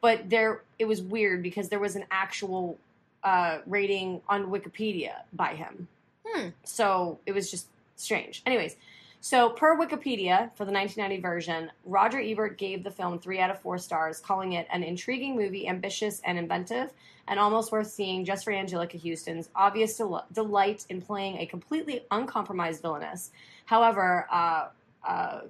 but 0.00 0.28
there 0.28 0.62
it 0.80 0.86
was 0.86 1.00
weird 1.00 1.44
because 1.44 1.68
there 1.68 1.78
was 1.78 1.94
an 1.94 2.04
actual 2.10 2.76
uh, 3.22 3.58
rating 3.66 4.20
on 4.28 4.46
Wikipedia 4.46 5.12
by 5.32 5.54
him. 5.54 5.86
Hmm. 6.26 6.48
So 6.64 7.20
it 7.24 7.30
was 7.30 7.52
just 7.52 7.68
strange. 7.94 8.42
Anyways, 8.44 8.74
so 9.26 9.50
per 9.50 9.76
Wikipedia 9.76 10.54
for 10.54 10.64
the 10.64 10.70
1990 10.70 11.18
version, 11.20 11.72
Roger 11.84 12.20
Ebert 12.20 12.58
gave 12.58 12.84
the 12.84 12.90
film 12.92 13.18
three 13.18 13.40
out 13.40 13.50
of 13.50 13.60
four 13.60 13.76
stars, 13.76 14.20
calling 14.20 14.52
it 14.52 14.68
an 14.70 14.84
intriguing 14.84 15.34
movie, 15.34 15.66
ambitious 15.66 16.20
and 16.24 16.38
inventive, 16.38 16.92
and 17.26 17.40
almost 17.40 17.72
worth 17.72 17.88
seeing 17.90 18.24
just 18.24 18.44
for 18.44 18.52
Anjelica 18.52 18.96
Huston's 19.02 19.48
obvious 19.56 19.96
del- 19.98 20.24
delight 20.32 20.86
in 20.90 21.02
playing 21.02 21.38
a 21.38 21.46
completely 21.46 22.02
uncompromised 22.12 22.82
villainess. 22.82 23.32
However, 23.64 24.28
uh, 24.30 24.68
uh, 25.04 25.40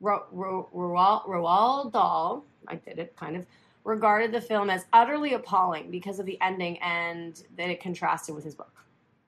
Ro- 0.00 0.24
Ro- 0.32 0.70
Roald 0.74 1.26
Roald 1.26 1.92
Dahl, 1.92 2.46
I 2.66 2.76
did 2.76 2.98
it 2.98 3.14
kind 3.14 3.36
of, 3.36 3.44
regarded 3.84 4.32
the 4.32 4.40
film 4.40 4.70
as 4.70 4.86
utterly 4.94 5.34
appalling 5.34 5.90
because 5.90 6.18
of 6.18 6.24
the 6.24 6.40
ending 6.40 6.78
and 6.78 7.42
that 7.58 7.68
it 7.68 7.82
contrasted 7.82 8.34
with 8.34 8.44
his 8.44 8.54
book. 8.54 8.72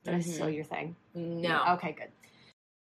Did 0.05 0.15
I 0.15 0.19
Mhm. 0.21 0.23
steal 0.23 0.49
your 0.49 0.65
thing? 0.65 0.97
no. 1.13 1.65
Okay, 1.75 1.93
good. 1.93 2.11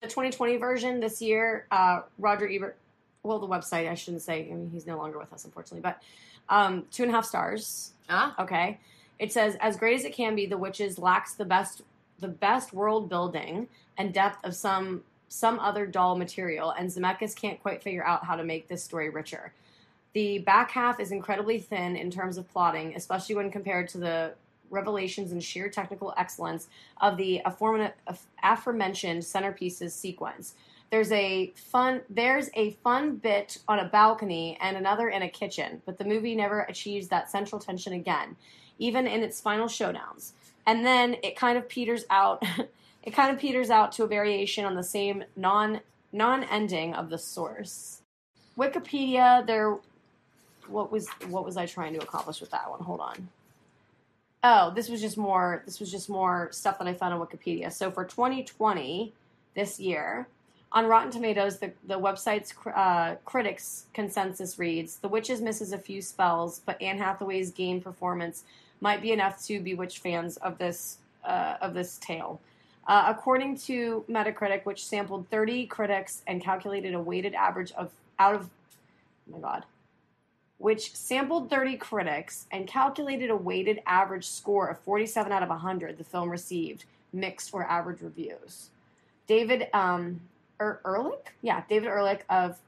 The 0.04 0.10
2020 0.10 0.58
version 0.58 1.00
this 1.00 1.22
year, 1.22 1.66
uh, 1.70 2.02
Roger 2.18 2.46
Ebert, 2.46 2.76
well, 3.22 3.38
the 3.38 3.46
website, 3.48 3.90
I 3.90 3.94
shouldn't 3.94 4.20
say, 4.20 4.50
I 4.50 4.54
mean, 4.54 4.68
he's 4.70 4.86
no 4.86 4.98
longer 4.98 5.18
with 5.18 5.32
us, 5.32 5.46
unfortunately, 5.46 5.80
but 5.80 6.02
um, 6.50 6.84
two 6.92 7.04
and 7.04 7.10
a 7.10 7.14
half 7.14 7.24
stars. 7.24 7.92
Ah. 8.10 8.34
Okay. 8.38 8.78
It 9.18 9.32
says, 9.32 9.56
as 9.62 9.78
great 9.78 9.98
as 9.98 10.04
it 10.04 10.12
can 10.12 10.36
be, 10.36 10.44
The 10.44 10.58
Witches 10.58 10.98
lacks 10.98 11.32
the 11.32 11.46
best 11.46 11.80
the 12.20 12.28
best 12.28 12.74
world 12.74 13.08
building 13.08 13.66
and 13.96 14.12
depth 14.12 14.44
of 14.44 14.54
some 14.54 15.04
some 15.28 15.58
other 15.58 15.86
dull 15.86 16.18
material, 16.18 16.70
and 16.70 16.90
Zemeckis 16.90 17.34
can't 17.34 17.60
quite 17.62 17.82
figure 17.82 18.04
out 18.04 18.26
how 18.26 18.36
to 18.36 18.44
make 18.44 18.68
this 18.68 18.84
story 18.84 19.08
richer. 19.08 19.54
The 20.12 20.38
back 20.40 20.70
half 20.70 21.00
is 21.00 21.12
incredibly 21.12 21.58
thin 21.60 21.96
in 21.96 22.10
terms 22.10 22.36
of 22.36 22.46
plotting, 22.52 22.94
especially 22.94 23.36
when 23.36 23.50
compared 23.50 23.88
to 23.88 23.98
the 23.98 24.34
revelations 24.74 25.32
and 25.32 25.42
sheer 25.42 25.68
technical 25.68 26.12
excellence 26.16 26.68
of 27.00 27.16
the 27.16 27.42
aforementioned 28.42 29.22
centerpieces 29.22 29.92
sequence. 29.92 30.54
There's 30.90 31.10
a 31.12 31.52
fun 31.56 32.02
there's 32.08 32.50
a 32.54 32.72
fun 32.84 33.16
bit 33.16 33.58
on 33.66 33.78
a 33.78 33.88
balcony 33.88 34.58
and 34.60 34.76
another 34.76 35.08
in 35.08 35.22
a 35.22 35.28
kitchen, 35.28 35.82
but 35.86 35.98
the 35.98 36.04
movie 36.04 36.36
never 36.36 36.62
achieves 36.62 37.08
that 37.08 37.30
central 37.30 37.60
tension 37.60 37.92
again, 37.92 38.36
even 38.78 39.06
in 39.06 39.22
its 39.22 39.40
final 39.40 39.66
showdowns. 39.66 40.32
And 40.66 40.84
then 40.84 41.16
it 41.22 41.36
kind 41.36 41.58
of 41.58 41.68
peters 41.68 42.04
out 42.10 42.42
it 43.02 43.12
kind 43.12 43.32
of 43.32 43.40
peters 43.40 43.70
out 43.70 43.92
to 43.92 44.04
a 44.04 44.06
variation 44.06 44.64
on 44.64 44.74
the 44.74 44.84
same 44.84 45.24
non 45.36 45.80
non-ending 46.12 46.94
of 46.94 47.10
the 47.10 47.18
source. 47.18 48.02
Wikipedia, 48.56 49.44
there 49.46 49.76
what 50.68 50.92
was 50.92 51.08
what 51.28 51.44
was 51.44 51.56
I 51.56 51.66
trying 51.66 51.92
to 51.94 52.02
accomplish 52.02 52.40
with 52.40 52.50
that 52.50 52.70
one? 52.70 52.80
Hold 52.80 53.00
on. 53.00 53.28
Oh, 54.46 54.70
this 54.74 54.90
was 54.90 55.00
just 55.00 55.16
more 55.16 55.62
this 55.64 55.80
was 55.80 55.90
just 55.90 56.10
more 56.10 56.50
stuff 56.52 56.78
that 56.78 56.86
I 56.86 56.92
found 56.92 57.14
on 57.14 57.20
Wikipedia. 57.20 57.72
So 57.72 57.90
for 57.90 58.04
2020, 58.04 59.12
this 59.54 59.80
year, 59.80 60.28
on 60.70 60.86
Rotten 60.86 61.10
Tomatoes, 61.10 61.58
the, 61.58 61.72
the 61.86 61.98
website's 61.98 62.52
uh, 62.66 63.14
critics 63.24 63.86
consensus 63.94 64.58
reads 64.58 64.98
The 64.98 65.08
Witches 65.08 65.40
misses 65.40 65.72
a 65.72 65.78
few 65.78 66.02
spells, 66.02 66.60
but 66.66 66.80
Anne 66.82 66.98
Hathaway's 66.98 67.52
game 67.52 67.80
performance 67.80 68.44
might 68.80 69.00
be 69.00 69.12
enough 69.12 69.42
to 69.46 69.60
bewitch 69.60 70.00
fans 70.00 70.36
of 70.38 70.58
this 70.58 70.98
uh, 71.24 71.56
of 71.62 71.72
this 71.72 71.96
tale. 71.98 72.38
Uh, 72.86 73.04
according 73.08 73.56
to 73.56 74.04
Metacritic, 74.10 74.66
which 74.66 74.84
sampled 74.84 75.26
30 75.30 75.66
critics 75.68 76.22
and 76.26 76.42
calculated 76.42 76.92
a 76.92 77.00
weighted 77.00 77.32
average 77.32 77.72
of 77.72 77.92
out 78.18 78.34
of 78.34 78.50
oh 79.30 79.36
my 79.36 79.38
god, 79.38 79.64
which 80.58 80.94
sampled 80.94 81.50
30 81.50 81.76
critics 81.76 82.46
and 82.52 82.66
calculated 82.66 83.30
a 83.30 83.36
weighted 83.36 83.80
average 83.86 84.26
score 84.28 84.68
of 84.68 84.78
47 84.80 85.30
out 85.32 85.42
of 85.42 85.48
100, 85.48 85.98
the 85.98 86.04
film 86.04 86.30
received 86.30 86.84
mixed 87.12 87.52
or 87.52 87.64
average 87.64 88.00
reviews. 88.00 88.70
David 89.26 89.68
um, 89.72 90.20
er- 90.60 90.80
Ehrlich, 90.84 91.32
yeah, 91.42 91.62
David 91.68 91.88
Ehrlich 91.88 92.24
of 92.30 92.58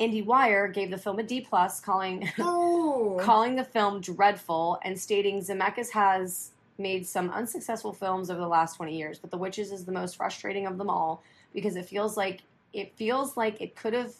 IndieWire 0.00 0.72
gave 0.72 0.90
the 0.90 0.98
film 0.98 1.18
a 1.18 1.22
D 1.22 1.40
plus, 1.40 1.80
calling 1.80 2.28
Oh. 2.38 3.18
calling 3.20 3.56
the 3.56 3.64
film 3.64 4.00
dreadful 4.00 4.78
and 4.82 4.98
stating 4.98 5.40
Zemeckis 5.40 5.90
has 5.90 6.50
made 6.78 7.06
some 7.06 7.30
unsuccessful 7.30 7.92
films 7.94 8.28
over 8.30 8.38
the 8.40 8.46
last 8.46 8.76
20 8.76 8.94
years, 8.96 9.18
but 9.18 9.30
The 9.30 9.38
Witches 9.38 9.72
is 9.72 9.84
the 9.86 9.92
most 9.92 10.16
frustrating 10.16 10.66
of 10.66 10.76
them 10.76 10.90
all 10.90 11.22
because 11.54 11.76
it 11.76 11.86
feels 11.86 12.16
like 12.18 12.42
it 12.74 12.92
feels 12.96 13.38
like 13.38 13.62
it 13.62 13.74
could 13.74 13.94
have 13.94 14.12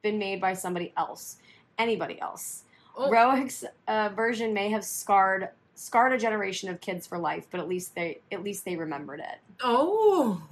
been 0.00 0.18
made 0.18 0.40
by 0.40 0.54
somebody 0.54 0.94
else, 0.96 1.36
anybody 1.80 2.20
else. 2.20 2.62
Oh. 2.96 3.10
Roeg's 3.10 3.64
uh, 3.88 4.10
version 4.14 4.52
may 4.52 4.68
have 4.70 4.84
scarred 4.84 5.48
scarred 5.74 6.12
a 6.12 6.18
generation 6.18 6.68
of 6.68 6.78
kids 6.82 7.06
for 7.06 7.16
life, 7.18 7.46
but 7.50 7.58
at 7.58 7.66
least 7.68 7.94
they 7.94 8.18
at 8.30 8.42
least 8.44 8.64
they 8.64 8.76
remembered 8.76 9.20
it, 9.20 9.38
Oh. 9.64 10.42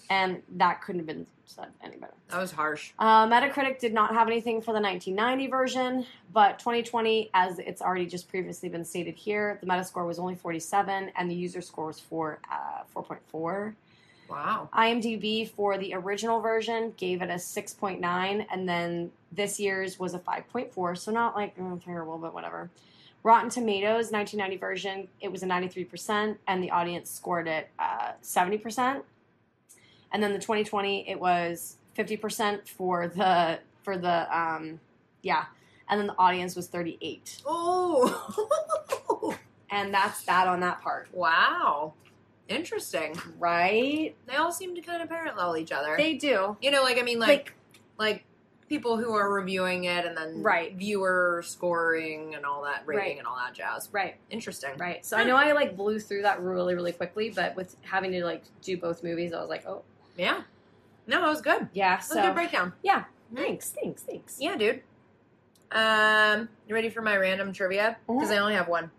and 0.10 0.42
that 0.56 0.82
couldn't 0.82 0.98
have 1.00 1.06
been 1.06 1.26
said 1.46 1.66
any 1.84 1.96
better. 1.96 2.12
that 2.28 2.40
was 2.40 2.50
harsh. 2.52 2.92
Uh, 2.98 3.26
Metacritic 3.26 3.78
did 3.78 3.92
not 3.92 4.12
have 4.14 4.26
anything 4.28 4.60
for 4.60 4.72
the 4.72 4.80
1990 4.80 5.46
version, 5.48 6.06
but 6.32 6.58
2020, 6.60 7.30
as 7.34 7.58
it's 7.58 7.82
already 7.82 8.06
just 8.06 8.28
previously 8.28 8.68
been 8.68 8.84
stated 8.84 9.14
here, 9.16 9.58
the 9.60 9.66
Metascore 9.66 10.06
was 10.06 10.18
only 10.18 10.34
47 10.36 11.10
and 11.16 11.30
the 11.30 11.34
user 11.34 11.60
score 11.60 11.86
was 11.86 11.98
4, 12.00 12.38
uh, 12.50 12.82
4.4. 13.00 13.74
Wow. 14.30 14.68
IMDb 14.72 15.48
for 15.48 15.76
the 15.76 15.94
original 15.94 16.40
version 16.40 16.94
gave 16.96 17.20
it 17.22 17.30
a 17.30 17.34
6.9, 17.34 18.46
and 18.50 18.68
then 18.68 19.10
this 19.32 19.58
year's 19.58 19.98
was 19.98 20.14
a 20.14 20.18
5.4, 20.18 20.96
so 20.96 21.10
not 21.10 21.34
like 21.34 21.56
mm, 21.58 21.82
terrible, 21.84 22.18
but 22.18 22.32
whatever. 22.32 22.70
Rotten 23.22 23.50
Tomatoes 23.50 24.10
1990 24.10 24.56
version, 24.56 25.08
it 25.20 25.30
was 25.30 25.42
a 25.42 25.46
93%, 25.46 26.36
and 26.46 26.62
the 26.62 26.70
audience 26.70 27.10
scored 27.10 27.48
it 27.48 27.68
uh, 27.78 28.12
70%. 28.22 29.02
And 30.12 30.22
then 30.22 30.32
the 30.32 30.38
2020, 30.38 31.08
it 31.08 31.20
was 31.20 31.76
50% 31.96 32.66
for 32.66 33.08
the 33.08 33.58
for 33.82 33.96
the 33.96 34.36
um, 34.36 34.80
yeah, 35.22 35.46
and 35.88 35.98
then 35.98 36.06
the 36.08 36.18
audience 36.18 36.54
was 36.54 36.68
38, 36.68 37.42
Oh. 37.46 39.36
and 39.70 39.92
that's 39.92 40.22
that 40.24 40.46
on 40.46 40.60
that 40.60 40.80
part, 40.82 41.08
wow. 41.12 41.94
Interesting. 42.50 43.14
right? 43.38 44.14
They 44.26 44.36
all 44.36 44.52
seem 44.52 44.74
to 44.74 44.82
kind 44.82 45.02
of 45.02 45.08
parallel 45.08 45.56
each 45.56 45.72
other. 45.72 45.96
They 45.96 46.14
do. 46.14 46.56
you 46.60 46.70
know, 46.70 46.82
like 46.82 46.98
I 46.98 47.02
mean, 47.02 47.18
like 47.18 47.54
like 47.98 48.24
people 48.68 48.96
who 48.98 49.12
are 49.14 49.32
reviewing 49.32 49.84
it 49.84 50.04
and 50.04 50.16
then 50.16 50.42
Right. 50.42 50.74
viewer 50.76 51.42
scoring 51.44 52.34
and 52.34 52.44
all 52.44 52.62
that 52.64 52.82
rating 52.86 53.02
Right. 53.04 53.18
and 53.18 53.26
all 53.26 53.36
that 53.36 53.52
jazz. 53.54 53.88
Right. 53.92 54.16
Interesting. 54.30 54.76
Right. 54.78 55.04
So 55.04 55.16
I 55.16 55.24
know 55.24 55.34
I 55.36 55.52
like 55.52 55.76
blew 55.76 55.98
through 55.98 56.22
that 56.22 56.40
really, 56.40 56.74
really 56.74 56.92
quickly, 56.92 57.30
but 57.30 57.56
with 57.56 57.74
having 57.82 58.12
to 58.12 58.24
like 58.24 58.42
do 58.62 58.76
both 58.76 59.02
movies, 59.02 59.32
I 59.32 59.40
was 59.40 59.48
like, 59.48 59.66
oh 59.66 59.82
Yeah. 60.16 60.42
No, 61.06 61.24
it 61.24 61.28
was 61.28 61.40
good. 61.42 61.68
yeah. 61.72 61.94
It 61.94 61.98
was 61.98 62.10
a 62.10 62.14
So 62.14 62.22
good 62.26 62.34
breakdown. 62.34 62.72
yeah. 62.82 63.04
Thanks. 63.34 63.70
Thanks. 63.70 64.02
Thanks. 64.02 64.36
Yeah, 64.40 64.56
dude. 64.56 64.82
Um, 65.72 66.48
you 66.68 66.74
ready 66.74 66.90
for 66.90 67.00
my 67.02 67.16
random 67.16 67.52
trivia? 67.52 67.96
Because 68.08 68.30
I 68.30 68.38
only 68.38 68.54
have 68.54 68.66
one. 68.68 68.90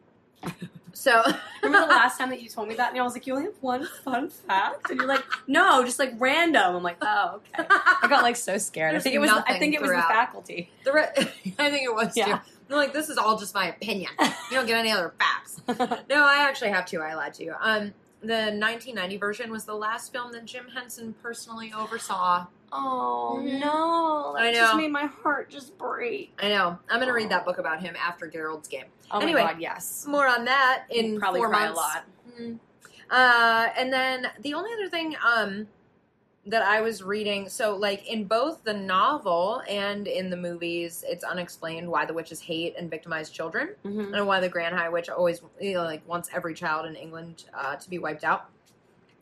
So 0.94 1.22
Remember 1.64 1.88
the 1.88 1.94
last 1.94 2.18
time 2.18 2.30
that 2.32 2.42
you 2.42 2.50
told 2.50 2.68
me 2.68 2.76
that, 2.76 2.92
and 2.92 3.00
I 3.00 3.04
was 3.04 3.14
like, 3.14 3.26
you 3.28 3.34
only 3.34 3.46
have 3.46 3.56
one 3.62 3.88
fun 4.04 4.30
fact, 4.30 4.90
and 4.90 5.00
you're 5.00 5.08
like, 5.08 5.24
no, 5.48 5.84
just 5.86 6.00
like 6.00 6.14
random. 6.20 6.76
I'm 6.76 6.84
like, 6.84 6.98
oh, 7.02 7.36
okay. 7.58 7.66
I 7.70 8.08
got 8.10 8.24
like 8.24 8.36
so 8.36 8.58
scared. 8.58 8.96
I 8.96 9.00
think 9.00 9.16
it 9.16 9.20
was. 9.20 9.30
I 9.30 9.58
think 9.60 9.74
it 9.76 9.82
was 9.82 9.92
the 9.92 9.98
faculty. 10.02 10.72
the 10.84 10.92
re- 10.94 11.08
I 11.60 11.70
think 11.70 11.84
it 11.86 11.94
was 11.94 12.16
Yeah. 12.18 12.26
too. 12.38 12.42
I'm 12.70 12.78
like, 12.78 12.94
this 12.94 13.10
is 13.10 13.18
all 13.18 13.38
just 13.38 13.54
my 13.54 13.68
opinion. 13.68 14.12
You 14.20 14.28
don't 14.52 14.66
get 14.66 14.78
any 14.78 14.92
other 14.92 15.14
facts. 15.20 15.62
No, 16.10 16.24
I 16.26 16.46
actually 16.48 16.70
have 16.72 16.86
two. 16.86 17.02
I 17.02 17.14
lied 17.16 17.34
to 17.36 17.44
you. 17.44 17.54
Um, 17.60 17.94
the 18.22 18.52
1990 18.54 19.18
version 19.18 19.52
was 19.52 19.66
the 19.66 19.74
last 19.76 20.12
film 20.14 20.32
that 20.34 20.46
Jim 20.46 20.68
Henson 20.74 21.14
personally 21.22 21.74
oversaw. 21.78 22.46
Oh 22.72 23.40
Mhm. 23.42 23.60
no! 23.60 24.34
That 24.36 24.44
I 24.46 24.54
just 24.54 24.76
made 24.76 24.92
my 24.92 25.06
heart 25.06 25.50
just 25.50 25.78
break. 25.78 26.38
I 26.42 26.50
know. 26.50 26.78
I'm 26.90 27.00
gonna 27.00 27.14
read 27.14 27.30
that 27.30 27.46
book 27.46 27.58
about 27.58 27.82
him 27.82 27.96
after 27.96 28.28
Gerald's 28.28 28.68
game. 28.68 28.86
Oh 29.12 29.20
Anyway. 29.20 29.44
my 29.44 29.52
god, 29.54 29.62
yes. 29.62 30.06
More 30.08 30.28
on 30.28 30.46
that 30.46 30.84
in 30.90 31.20
probably 31.20 31.40
four 31.42 31.50
cry 31.50 31.66
months. 31.66 31.80
a 31.80 31.82
lot. 31.82 32.04
Mm. 32.40 32.60
Uh, 33.10 33.68
and 33.78 33.92
then 33.92 34.28
the 34.40 34.54
only 34.54 34.72
other 34.74 34.88
thing 34.88 35.16
um, 35.26 35.68
that 36.46 36.62
I 36.64 36.80
was 36.82 37.04
reading, 37.04 37.50
so 37.50 37.76
like 37.76 38.08
in 38.08 38.24
both 38.24 38.64
the 38.64 38.74
novel 38.74 39.62
and 39.70 40.08
in 40.08 40.30
the 40.30 40.38
movies, 40.38 41.04
it's 41.08 41.24
unexplained 41.26 41.88
why 41.90 42.06
the 42.06 42.14
witches 42.14 42.40
hate 42.40 42.74
and 42.78 42.90
victimize 42.90 43.30
children, 43.30 43.76
Mhm. 43.84 44.16
and 44.16 44.26
why 44.28 44.40
the 44.40 44.48
Grand 44.50 44.76
High 44.76 44.88
Witch 44.90 45.10
always 45.10 45.42
you 45.60 45.74
know, 45.74 45.84
like 45.84 46.08
wants 46.08 46.30
every 46.34 46.54
child 46.54 46.86
in 46.86 46.96
England 46.96 47.44
uh, 47.54 47.76
to 47.76 47.90
be 47.90 48.00
wiped 48.00 48.24
out. 48.24 48.46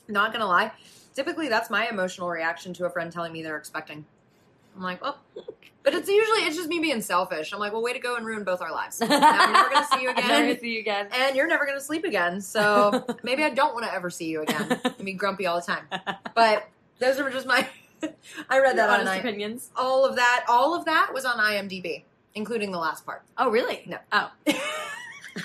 Not 0.08 0.32
gonna 0.34 0.46
lie, 0.48 0.72
typically 1.20 1.50
that's 1.50 1.70
my 1.70 1.86
emotional 1.90 2.30
reaction 2.30 2.74
to 2.74 2.86
a 2.86 2.90
friend 2.90 3.12
telling 3.12 3.34
me 3.34 3.44
they're 3.44 3.58
expecting. 3.58 4.06
I'm 4.74 4.82
like, 4.82 5.02
well, 5.02 5.18
but 5.84 5.94
it's 5.94 6.08
usually 6.08 6.40
it's 6.48 6.56
just 6.56 6.70
me 6.70 6.80
being 6.80 7.02
selfish. 7.02 7.52
I'm 7.52 7.60
like, 7.60 7.74
well, 7.74 7.82
way 7.82 7.92
to 7.92 8.00
go 8.00 8.16
and 8.16 8.26
ruin 8.26 8.46
both 8.46 8.62
our 8.62 8.72
lives. 8.72 9.02
Now 9.10 9.20
I'm 9.22 9.52
never 9.52 9.70
gonna 9.70 9.86
see 9.94 10.02
you 10.02 10.12
again 10.12 10.28
Never 10.30 10.58
see 10.58 10.76
you 10.76 10.80
again. 10.80 11.10
and 11.14 11.36
you're 11.36 11.48
never 11.48 11.66
going 11.66 11.78
to 11.78 11.84
sleep 11.84 12.06
again. 12.06 12.40
So 12.40 13.06
maybe 13.24 13.44
I 13.44 13.50
don't 13.50 13.74
want 13.74 13.86
to 13.86 13.94
ever 13.94 14.10
see 14.10 14.30
you 14.30 14.44
again 14.44 14.80
and 14.86 15.06
be 15.06 15.12
grumpy 15.12 15.46
all 15.46 15.60
the 15.60 15.66
time. 15.66 15.84
But 16.36 16.70
those 17.00 17.20
are 17.20 17.30
just 17.30 17.46
my. 17.46 17.68
I 18.50 18.60
read 18.62 18.78
that 18.78 18.90
on 18.90 19.02
honest 19.02 19.12
I, 19.12 19.16
opinions. 19.18 19.72
all 19.76 20.06
of 20.06 20.16
that. 20.16 20.46
All 20.48 20.74
of 20.74 20.86
that 20.86 21.12
was 21.14 21.26
on 21.26 21.38
IMDb, 21.38 22.04
including 22.34 22.72
the 22.72 22.80
last 22.80 23.06
part. 23.06 23.24
Oh 23.38 23.50
really? 23.50 23.84
No. 23.86 23.98
Oh. 24.14 24.32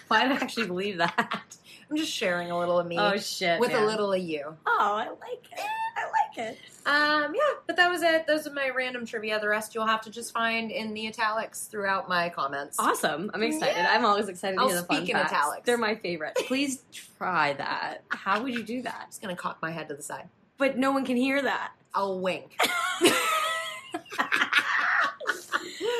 Why 0.07 0.23
did 0.23 0.33
I 0.33 0.37
actually 0.37 0.69
believe 0.69 0.99
that? 0.99 1.57
I'm 1.91 1.97
just 1.97 2.13
sharing 2.13 2.51
a 2.51 2.59
little 2.59 2.79
of 2.79 2.87
me 2.87 2.99
Oh 2.99 3.17
shit. 3.17 3.61
with 3.61 3.73
a 3.75 3.85
little 3.85 4.13
of 4.13 4.21
you. 4.23 4.57
Oh, 4.67 4.79
I 4.95 5.09
like 5.09 5.45
it. 5.53 5.61
I 5.97 6.05
like 6.05 6.49
it. 6.53 6.59
Um, 6.87 7.35
yeah, 7.35 7.41
but 7.67 7.77
that 7.77 7.91
was 7.91 8.03
it. 8.03 8.27
Those 8.27 8.47
are 8.47 8.53
my 8.53 8.69
random 8.71 9.07
trivia. 9.07 9.39
The 9.41 9.49
rest 9.49 9.75
you'll 9.75 9.87
have 9.87 10.01
to 10.03 10.11
just 10.11 10.33
find 10.33 10.71
in 10.71 10.93
the 10.95 11.07
italics 11.07 11.67
throughout 11.67 12.09
my 12.09 12.29
comments. 12.29 12.79
Awesome. 12.79 13.31
I'm 13.33 13.43
excited. 13.43 13.77
Yeah. 13.77 13.93
I'm 13.93 14.05
always 14.05 14.29
excited 14.29 14.57
to 14.57 14.63
I'll 14.63 14.69
hear 14.69 14.81
the 14.81 14.85
fun 14.87 15.03
in 15.03 15.07
facts. 15.09 15.33
italics. 15.33 15.67
They're 15.67 15.79
my 15.79 15.95
favorite. 15.95 16.35
Please 16.47 16.83
try 16.93 17.53
that. 17.55 18.03
How 18.09 18.43
would 18.43 18.53
you 18.55 18.63
do 18.63 18.83
that? 18.83 18.97
I'm 19.03 19.09
just 19.09 19.23
gonna 19.23 19.37
cock 19.37 19.59
my 19.63 19.71
head 19.71 19.89
to 19.89 19.95
the 19.95 20.03
side. 20.03 20.29
But 20.59 20.77
no 20.79 20.91
one 20.93 21.05
can 21.05 21.17
hear 21.17 21.41
that. 21.43 21.73
I'll 21.95 22.19
wink. 22.21 22.57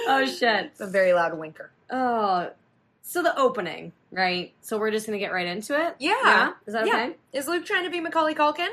Oh 0.07 0.27
shit. 0.27 0.67
It's 0.67 0.81
a 0.81 0.87
very 0.87 1.15
loud 1.15 1.37
winker. 1.39 1.71
Oh. 1.91 2.51
So 3.07 3.23
the 3.23 3.39
opening, 3.39 3.93
right? 4.11 4.53
So 4.63 4.79
we're 4.79 4.91
just 4.91 5.05
gonna 5.07 5.19
get 5.19 5.31
right 5.33 5.47
into 5.47 5.79
it. 5.79 5.95
Yeah. 5.99 6.53
Is 6.67 6.73
that 6.73 6.87
Yeah. 6.87 6.93
okay? 6.95 7.17
Is 7.35 7.47
Luke 7.47 7.67
trying 7.67 7.85
to 7.85 7.91
be 7.91 8.01
Macaulay 8.01 8.35
Culkin? 8.35 8.69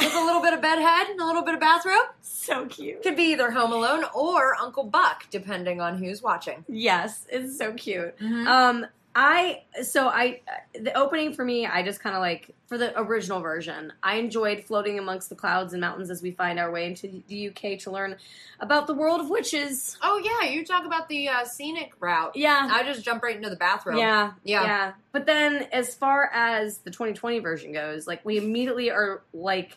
With 0.00 0.14
a 0.14 0.24
little 0.24 0.40
bit 0.42 0.52
of 0.52 0.60
bedhead 0.60 1.08
and 1.08 1.20
a 1.20 1.24
little 1.26 1.42
bit 1.42 1.54
of 1.54 1.60
bathrobe? 1.60 2.06
So 2.22 2.66
cute. 2.66 3.02
Could 3.02 3.16
be 3.16 3.32
either 3.32 3.50
Home 3.52 3.72
Alone 3.72 4.04
or 4.14 4.54
Uncle 4.60 4.84
Buck, 4.84 5.24
depending 5.30 5.80
on 5.80 5.96
who's 5.96 6.20
watching. 6.22 6.64
Yes, 6.68 7.26
it's 7.30 7.56
so 7.56 7.72
cute. 7.72 8.16
Mm-hmm. 8.18 8.46
Um, 8.46 8.86
I 9.16 9.62
so 9.82 10.08
I 10.08 10.40
the 10.74 10.92
opening 10.98 11.34
for 11.34 11.44
me, 11.44 11.66
I 11.66 11.84
just 11.84 12.00
kind 12.00 12.16
of 12.16 12.20
like 12.20 12.50
for 12.66 12.76
the 12.76 12.98
original 12.98 13.40
version. 13.40 13.92
I 14.02 14.16
enjoyed 14.16 14.64
floating 14.64 14.98
amongst 14.98 15.28
the 15.28 15.36
clouds 15.36 15.72
and 15.72 15.80
mountains 15.80 16.10
as 16.10 16.20
we 16.20 16.32
find 16.32 16.58
our 16.58 16.70
way 16.70 16.86
into 16.86 17.22
the 17.28 17.48
UK 17.48 17.78
to 17.80 17.92
learn 17.92 18.16
about 18.58 18.88
the 18.88 18.94
world 18.94 19.20
of 19.20 19.30
witches. 19.30 19.96
oh, 20.02 20.20
yeah, 20.24 20.48
you 20.48 20.64
talk 20.64 20.84
about 20.84 21.08
the 21.08 21.28
uh, 21.28 21.44
scenic 21.44 21.92
route. 22.00 22.34
Yeah, 22.34 22.68
I 22.72 22.82
just 22.82 23.04
jump 23.04 23.22
right 23.22 23.36
into 23.36 23.50
the 23.50 23.56
bathrobe. 23.56 23.98
yeah, 23.98 24.32
Yeah. 24.42 24.64
yeah. 24.64 24.92
But 25.12 25.26
then, 25.26 25.68
as 25.72 25.94
far 25.94 26.28
as 26.32 26.78
the 26.78 26.90
2020 26.90 27.38
version 27.38 27.72
goes, 27.72 28.08
like 28.08 28.24
we 28.24 28.38
immediately 28.38 28.90
are 28.90 29.22
like 29.32 29.76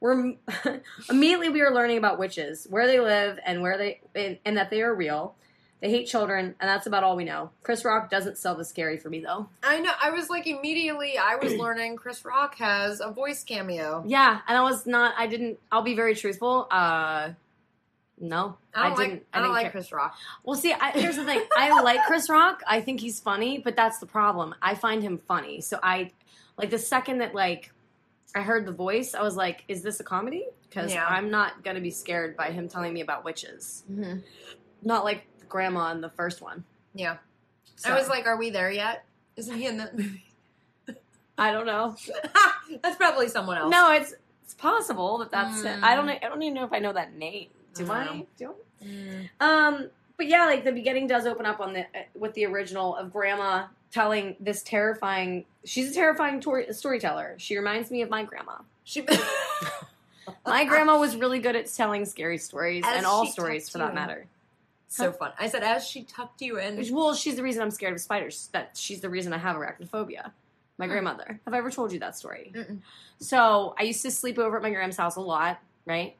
we're 0.00 0.34
immediately 1.10 1.50
we 1.50 1.60
are 1.60 1.74
learning 1.74 1.98
about 1.98 2.18
witches, 2.18 2.66
where 2.70 2.86
they 2.86 3.00
live, 3.00 3.38
and 3.44 3.60
where 3.60 3.76
they 3.76 4.00
and, 4.14 4.38
and 4.46 4.56
that 4.56 4.70
they 4.70 4.80
are 4.80 4.94
real. 4.94 5.34
They 5.80 5.90
hate 5.90 6.06
children, 6.08 6.56
and 6.58 6.68
that's 6.68 6.86
about 6.88 7.04
all 7.04 7.14
we 7.14 7.22
know. 7.24 7.50
Chris 7.62 7.84
Rock 7.84 8.10
doesn't 8.10 8.36
sell 8.36 8.56
the 8.56 8.64
scary 8.64 8.96
for 8.98 9.08
me 9.10 9.20
though. 9.20 9.48
I 9.62 9.78
know. 9.78 9.92
I 10.02 10.10
was 10.10 10.28
like, 10.28 10.46
immediately, 10.48 11.16
I 11.18 11.36
was 11.36 11.54
learning 11.56 11.96
Chris 11.96 12.24
Rock 12.24 12.56
has 12.56 13.00
a 13.00 13.10
voice 13.12 13.44
cameo. 13.44 14.02
Yeah, 14.06 14.40
and 14.48 14.58
I 14.58 14.62
was 14.62 14.86
not. 14.86 15.14
I 15.16 15.28
didn't. 15.28 15.58
I'll 15.70 15.82
be 15.82 15.94
very 15.94 16.16
truthful. 16.16 16.66
Uh, 16.70 17.30
no, 18.20 18.56
I 18.74 18.88
don't 18.88 18.98
didn't. 18.98 19.12
like, 19.12 19.26
I 19.32 19.38
I 19.38 19.42
don't 19.42 19.52
like 19.52 19.62
care. 19.62 19.70
Chris 19.70 19.92
Rock. 19.92 20.16
Well, 20.42 20.56
see, 20.56 20.72
I, 20.72 20.90
here's 20.90 21.14
the 21.14 21.24
thing. 21.24 21.44
I 21.56 21.80
like 21.82 22.00
Chris 22.06 22.28
Rock. 22.28 22.62
I 22.66 22.80
think 22.80 22.98
he's 22.98 23.20
funny, 23.20 23.58
but 23.58 23.76
that's 23.76 23.98
the 23.98 24.06
problem. 24.06 24.56
I 24.60 24.74
find 24.74 25.00
him 25.02 25.18
funny. 25.28 25.60
So 25.60 25.78
I, 25.80 26.10
like, 26.56 26.70
the 26.70 26.78
second 26.78 27.18
that 27.18 27.36
like 27.36 27.72
I 28.34 28.40
heard 28.40 28.66
the 28.66 28.72
voice, 28.72 29.14
I 29.14 29.22
was 29.22 29.36
like, 29.36 29.62
"Is 29.68 29.82
this 29.82 30.00
a 30.00 30.04
comedy?" 30.04 30.46
Because 30.68 30.92
Yeah. 30.92 31.06
I'm 31.06 31.30
not 31.30 31.62
gonna 31.62 31.80
be 31.80 31.92
scared 31.92 32.36
by 32.36 32.50
him 32.50 32.68
telling 32.68 32.92
me 32.92 33.00
about 33.00 33.24
witches. 33.24 33.84
Mm-hmm. 33.88 34.18
Not 34.82 35.04
like 35.04 35.24
grandma 35.48 35.92
in 35.92 36.00
the 36.00 36.10
first 36.10 36.40
one. 36.40 36.64
Yeah. 36.94 37.16
So- 37.76 37.92
I 37.92 37.98
was 37.98 38.08
like, 38.08 38.26
are 38.26 38.36
we 38.36 38.50
there 38.50 38.70
yet? 38.70 39.04
Isn't 39.36 39.56
he 39.56 39.66
in 39.66 39.78
that 39.78 39.96
movie? 39.96 40.24
I 41.38 41.52
don't 41.52 41.66
know. 41.66 41.94
That's 42.82 42.96
probably 42.96 43.28
someone 43.28 43.56
else. 43.56 43.70
No, 43.70 43.92
it's 43.92 44.14
it's 44.42 44.54
possible 44.54 45.18
that 45.18 45.30
that's 45.30 45.62
it. 45.62 45.78
I 45.82 45.94
don't. 45.94 46.08
Mm. 46.08 46.24
I 46.24 46.28
don't 46.28 46.42
even 46.42 46.54
know 46.54 46.64
if 46.64 46.72
I 46.72 46.78
know 46.78 46.94
that 46.94 47.14
name. 47.14 47.48
Do 47.74 47.90
I 47.92 47.98
I? 47.98 48.26
Do 48.38 48.54
I? 48.82 48.84
Mm. 48.84 49.28
Um, 49.40 49.90
but 50.16 50.26
yeah, 50.26 50.46
like 50.46 50.64
the 50.64 50.72
beginning 50.72 51.06
does 51.06 51.26
open 51.26 51.44
up 51.44 51.60
on 51.60 51.74
the 51.74 51.80
uh, 51.80 52.04
with 52.14 52.32
the 52.32 52.46
original 52.46 52.96
of 52.96 53.12
Grandma 53.12 53.66
telling 53.92 54.36
this 54.40 54.62
terrifying. 54.62 55.44
She's 55.64 55.90
a 55.90 55.94
terrifying 55.94 56.40
tor- 56.40 56.72
storyteller. 56.72 57.34
She 57.36 57.58
reminds 57.58 57.90
me 57.90 58.00
of 58.00 58.08
my 58.08 58.24
grandma. 58.24 58.56
She. 58.84 59.06
My 60.46 60.64
grandma 60.64 60.98
was 60.98 61.16
really 61.16 61.38
good 61.38 61.56
at 61.56 61.66
telling 61.72 62.04
scary 62.04 62.38
stories 62.38 62.84
As 62.86 62.98
and 62.98 63.06
all 63.06 63.26
stories 63.26 63.68
for 63.68 63.78
that 63.78 63.94
matter. 63.94 64.26
So 64.88 65.12
fun. 65.12 65.32
I 65.38 65.48
said 65.48 65.62
as 65.62 65.86
she 65.86 66.02
tucked 66.04 66.40
you 66.42 66.58
in. 66.58 66.84
Well, 66.94 67.14
she's 67.14 67.36
the 67.36 67.42
reason 67.42 67.62
I'm 67.62 67.70
scared 67.70 67.92
of 67.94 68.00
spiders. 68.00 68.48
That 68.52 68.70
she's 68.76 69.00
the 69.00 69.08
reason 69.10 69.32
I 69.32 69.38
have 69.38 69.56
arachnophobia. 69.56 70.32
My 70.78 70.86
Hmm. 70.86 70.92
grandmother. 70.92 71.40
Have 71.44 71.54
I 71.54 71.58
ever 71.58 71.70
told 71.70 71.92
you 71.92 71.98
that 72.00 72.16
story? 72.16 72.52
Mm-mm. 72.54 72.78
So 73.20 73.74
I 73.78 73.82
used 73.82 74.02
to 74.02 74.10
sleep 74.10 74.38
over 74.38 74.56
at 74.56 74.62
my 74.62 74.70
grandma's 74.70 74.96
house 74.96 75.16
a 75.16 75.20
lot, 75.20 75.58
right? 75.86 76.14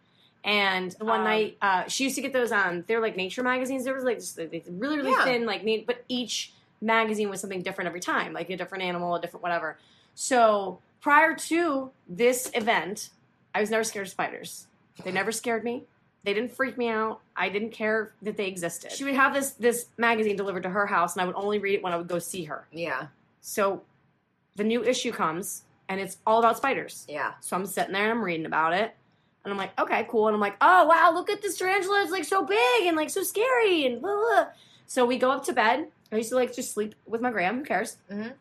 And 0.45 0.95
one 1.01 1.21
Um, 1.21 1.25
night, 1.25 1.59
uh, 1.63 1.87
she 1.89 2.05
used 2.05 2.17
to 2.17 2.23
get 2.23 2.33
those. 2.33 2.51
Um, 2.53 2.83
they 2.87 2.95
were 2.97 3.03
like 3.03 3.17
nature 3.17 3.43
magazines. 3.43 3.85
There 3.85 3.95
was 3.95 4.05
like 4.05 4.19
just 4.19 4.37
like, 4.39 4.65
really, 4.69 4.97
really 4.97 5.11
Yeah. 5.13 5.25
thin, 5.25 5.47
like 5.47 5.63
neat. 5.65 5.87
But 5.87 6.05
each 6.09 6.53
magazine 6.81 7.29
was 7.31 7.41
something 7.41 7.63
different 7.63 7.87
every 7.87 8.01
time, 8.01 8.33
like 8.33 8.51
a 8.51 8.57
different 8.57 8.85
animal, 8.85 9.15
a 9.15 9.21
different 9.21 9.43
whatever. 9.43 9.79
So 10.15 10.81
prior 11.01 11.35
to 11.35 11.91
this 12.09 12.51
event, 12.55 13.11
I 13.55 13.61
was 13.61 13.71
never 13.71 13.85
scared 13.85 14.07
of 14.07 14.11
spiders. 14.13 14.67
They 15.05 15.13
never 15.13 15.31
scared 15.33 15.63
me. 15.65 15.85
They 16.25 16.35
didn't 16.35 16.53
freak 16.53 16.77
me 16.77 16.89
out. 16.89 17.21
I 17.37 17.49
didn't 17.49 17.71
care 17.71 18.13
that 18.23 18.37
they 18.37 18.47
existed. 18.47 18.93
She 18.93 19.05
would 19.05 19.15
have 19.15 19.33
this 19.33 19.53
this 19.53 19.87
magazine 19.97 20.37
delivered 20.37 20.65
to 20.65 20.69
her 20.71 20.87
house, 20.87 21.15
and 21.15 21.23
I 21.23 21.25
would 21.25 21.37
only 21.37 21.59
read 21.59 21.75
it 21.75 21.83
when 21.83 21.93
I 21.93 21.97
would 21.97 22.09
go 22.09 22.19
see 22.19 22.45
her. 22.45 22.67
Yeah. 22.73 23.07
So 23.41 23.83
the 24.57 24.65
new 24.65 24.83
issue 24.85 25.13
comes, 25.13 25.63
and 25.89 26.01
it's 26.01 26.19
all 26.27 26.39
about 26.41 26.57
spiders. 26.57 27.07
Yeah. 27.09 27.35
So 27.41 27.57
I'm 27.57 27.65
sitting 27.67 27.93
there 27.93 28.03
and 28.03 28.13
I'm 28.13 28.23
reading 28.25 28.47
about 28.47 28.73
it. 28.75 28.95
And 29.45 29.53
I'm 29.53 29.57
like, 29.59 29.79
okay, 29.81 30.07
cool. 30.11 30.27
And 30.27 30.35
I'm 30.35 30.41
like, 30.41 30.57
oh 30.61 30.87
wow, 30.87 31.13
look 31.15 31.31
at 31.31 31.41
this 31.41 31.57
tarantula. 31.57 32.03
It's 32.03 32.11
like 32.13 32.25
so 32.25 32.45
big 32.45 32.87
and 32.87 32.97
like 32.97 33.09
so 33.09 33.23
scary 33.23 33.87
and 33.87 34.03
blah, 34.03 34.11
blah. 34.13 34.21
blah. 34.29 34.47
So 34.87 35.07
we 35.07 35.17
go 35.17 35.31
up 35.31 35.45
to 35.45 35.53
bed. 35.53 35.89
I 36.13 36.17
used 36.17 36.31
to 36.31 36.35
like 36.37 36.55
just 36.55 36.73
sleep 36.75 36.95
with 37.07 37.21
my 37.21 37.31
gram. 37.31 37.59
Who 37.59 37.65
cares? 37.65 37.97
Mhm. 38.11 38.33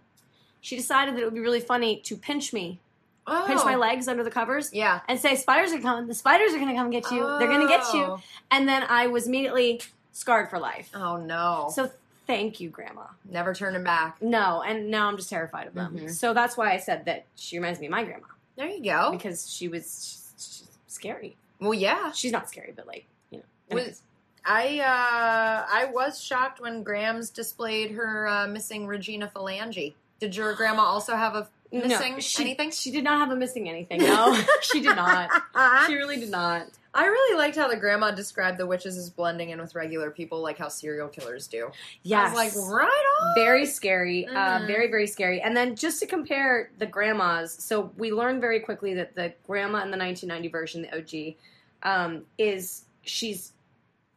She 0.60 0.76
decided 0.76 1.16
that 1.16 1.22
it 1.22 1.26
would 1.26 1.34
be 1.36 1.40
really 1.40 1.60
funny 1.62 1.98
to 2.02 2.18
pinch 2.18 2.52
me, 2.52 2.80
Oh. 3.28 3.44
pinch 3.46 3.64
my 3.66 3.76
legs 3.76 4.08
under 4.08 4.24
the 4.24 4.32
covers, 4.32 4.74
Yeah. 4.74 5.02
and 5.10 5.20
say, 5.20 5.36
"Spiders 5.36 5.74
are 5.74 5.80
coming. 5.80 6.08
The 6.08 6.14
spiders 6.16 6.54
are 6.54 6.60
gonna 6.60 6.74
come 6.76 6.90
get 6.90 7.12
you. 7.12 7.20
They're 7.40 7.48
gonna 7.48 7.68
get 7.68 7.94
you." 7.94 8.04
Oh. 8.04 8.22
And 8.52 8.68
then 8.70 8.84
I 8.88 9.08
was 9.08 9.28
immediately 9.28 9.82
scarred 10.14 10.50
for 10.50 10.60
life. 10.60 10.90
Oh 10.96 11.18
no. 11.18 11.70
So 11.74 11.92
thank 12.26 12.60
you, 12.60 12.70
Grandma. 12.70 13.04
Never 13.30 13.54
turning 13.54 13.84
back. 13.84 14.22
No, 14.22 14.62
and 14.62 14.90
now 14.90 15.08
I'm 15.10 15.18
just 15.18 15.30
terrified 15.30 15.68
of 15.68 15.74
them. 15.74 15.98
Mhm. 15.98 16.10
So 16.12 16.34
that's 16.34 16.56
why 16.58 16.72
I 16.74 16.78
said 16.78 17.06
that 17.06 17.26
she 17.36 17.58
reminds 17.58 17.80
me 17.80 17.88
of 17.88 17.92
my 17.92 18.04
grandma 18.04 18.28
There 18.56 18.68
you 18.68 18.84
go. 18.84 19.12
because 19.12 19.52
she 19.54 19.68
was 19.68 19.84
she's, 19.84 20.34
she's 20.38 20.68
scary. 20.88 21.36
Well, 21.60 21.74
yeah. 21.74 22.12
She's 22.12 22.32
not 22.32 22.48
scary, 22.48 22.72
but 22.76 22.88
like 22.88 23.06
you 23.32 23.40
know. 23.40 23.76
Was- 23.76 24.02
I 24.46 24.80
uh 24.80 25.66
I 25.70 25.86
was 25.92 26.22
shocked 26.22 26.62
when 26.62 26.82
Grams 26.84 27.30
displayed 27.30 27.92
her 27.92 28.26
uh, 28.28 28.48
missing 28.48 28.88
Regina 28.88 29.30
phalange. 29.36 29.94
Did 30.22 30.36
your 30.36 30.54
grandma 30.54 30.84
also 30.84 31.16
have 31.16 31.36
a 31.36 31.48
missing 31.72 32.14
no, 32.14 32.20
she, 32.20 32.44
anything? 32.44 32.72
She 32.72 32.92
did 32.92 33.04
not 33.04 33.20
have 33.20 33.32
a 33.32 33.36
missing 33.36 33.68
anything. 33.70 34.00
No, 34.02 34.38
she 34.62 34.80
did 34.82 34.96
not. 34.96 35.30
She 35.88 35.96
really 35.96 36.18
did 36.20 36.30
not. 36.32 36.68
I 36.94 37.06
really 37.06 37.38
liked 37.38 37.56
how 37.56 37.68
the 37.68 37.76
grandma 37.76 38.10
described 38.12 38.58
the 38.58 38.66
witches 38.66 38.98
as 38.98 39.10
blending 39.12 39.52
in 39.52 39.62
with 39.62 39.76
regular 39.76 40.10
people, 40.10 40.42
like 40.42 40.58
how 40.58 40.68
serial 40.68 41.08
killers 41.08 41.46
do. 41.48 41.70
Yes, 42.02 42.34
like, 42.34 42.54
right 42.56 42.86
on. 43.22 43.36
very 43.36 43.66
scary. 43.68 44.26
Uh, 44.26 44.60
Mhm. 44.60 44.68
very 44.68 44.88
very 44.90 45.06
scary. 45.06 45.40
And 45.42 45.56
then 45.56 45.76
just 45.76 46.00
to 46.00 46.08
compare 46.08 46.72
the 46.80 46.88
grandmas, 46.88 47.54
so 47.54 47.92
we 47.98 48.12
learned 48.12 48.42
very 48.42 48.60
quickly 48.60 48.96
that 48.96 49.14
the 49.16 49.34
grandma 49.46 49.84
in 49.84 49.92
the 49.92 49.98
1990 49.98 50.48
version, 50.48 50.82
the 50.82 50.98
OG, 50.98 51.36
um, 51.84 52.26
is 52.40 52.86
she's 53.04 53.54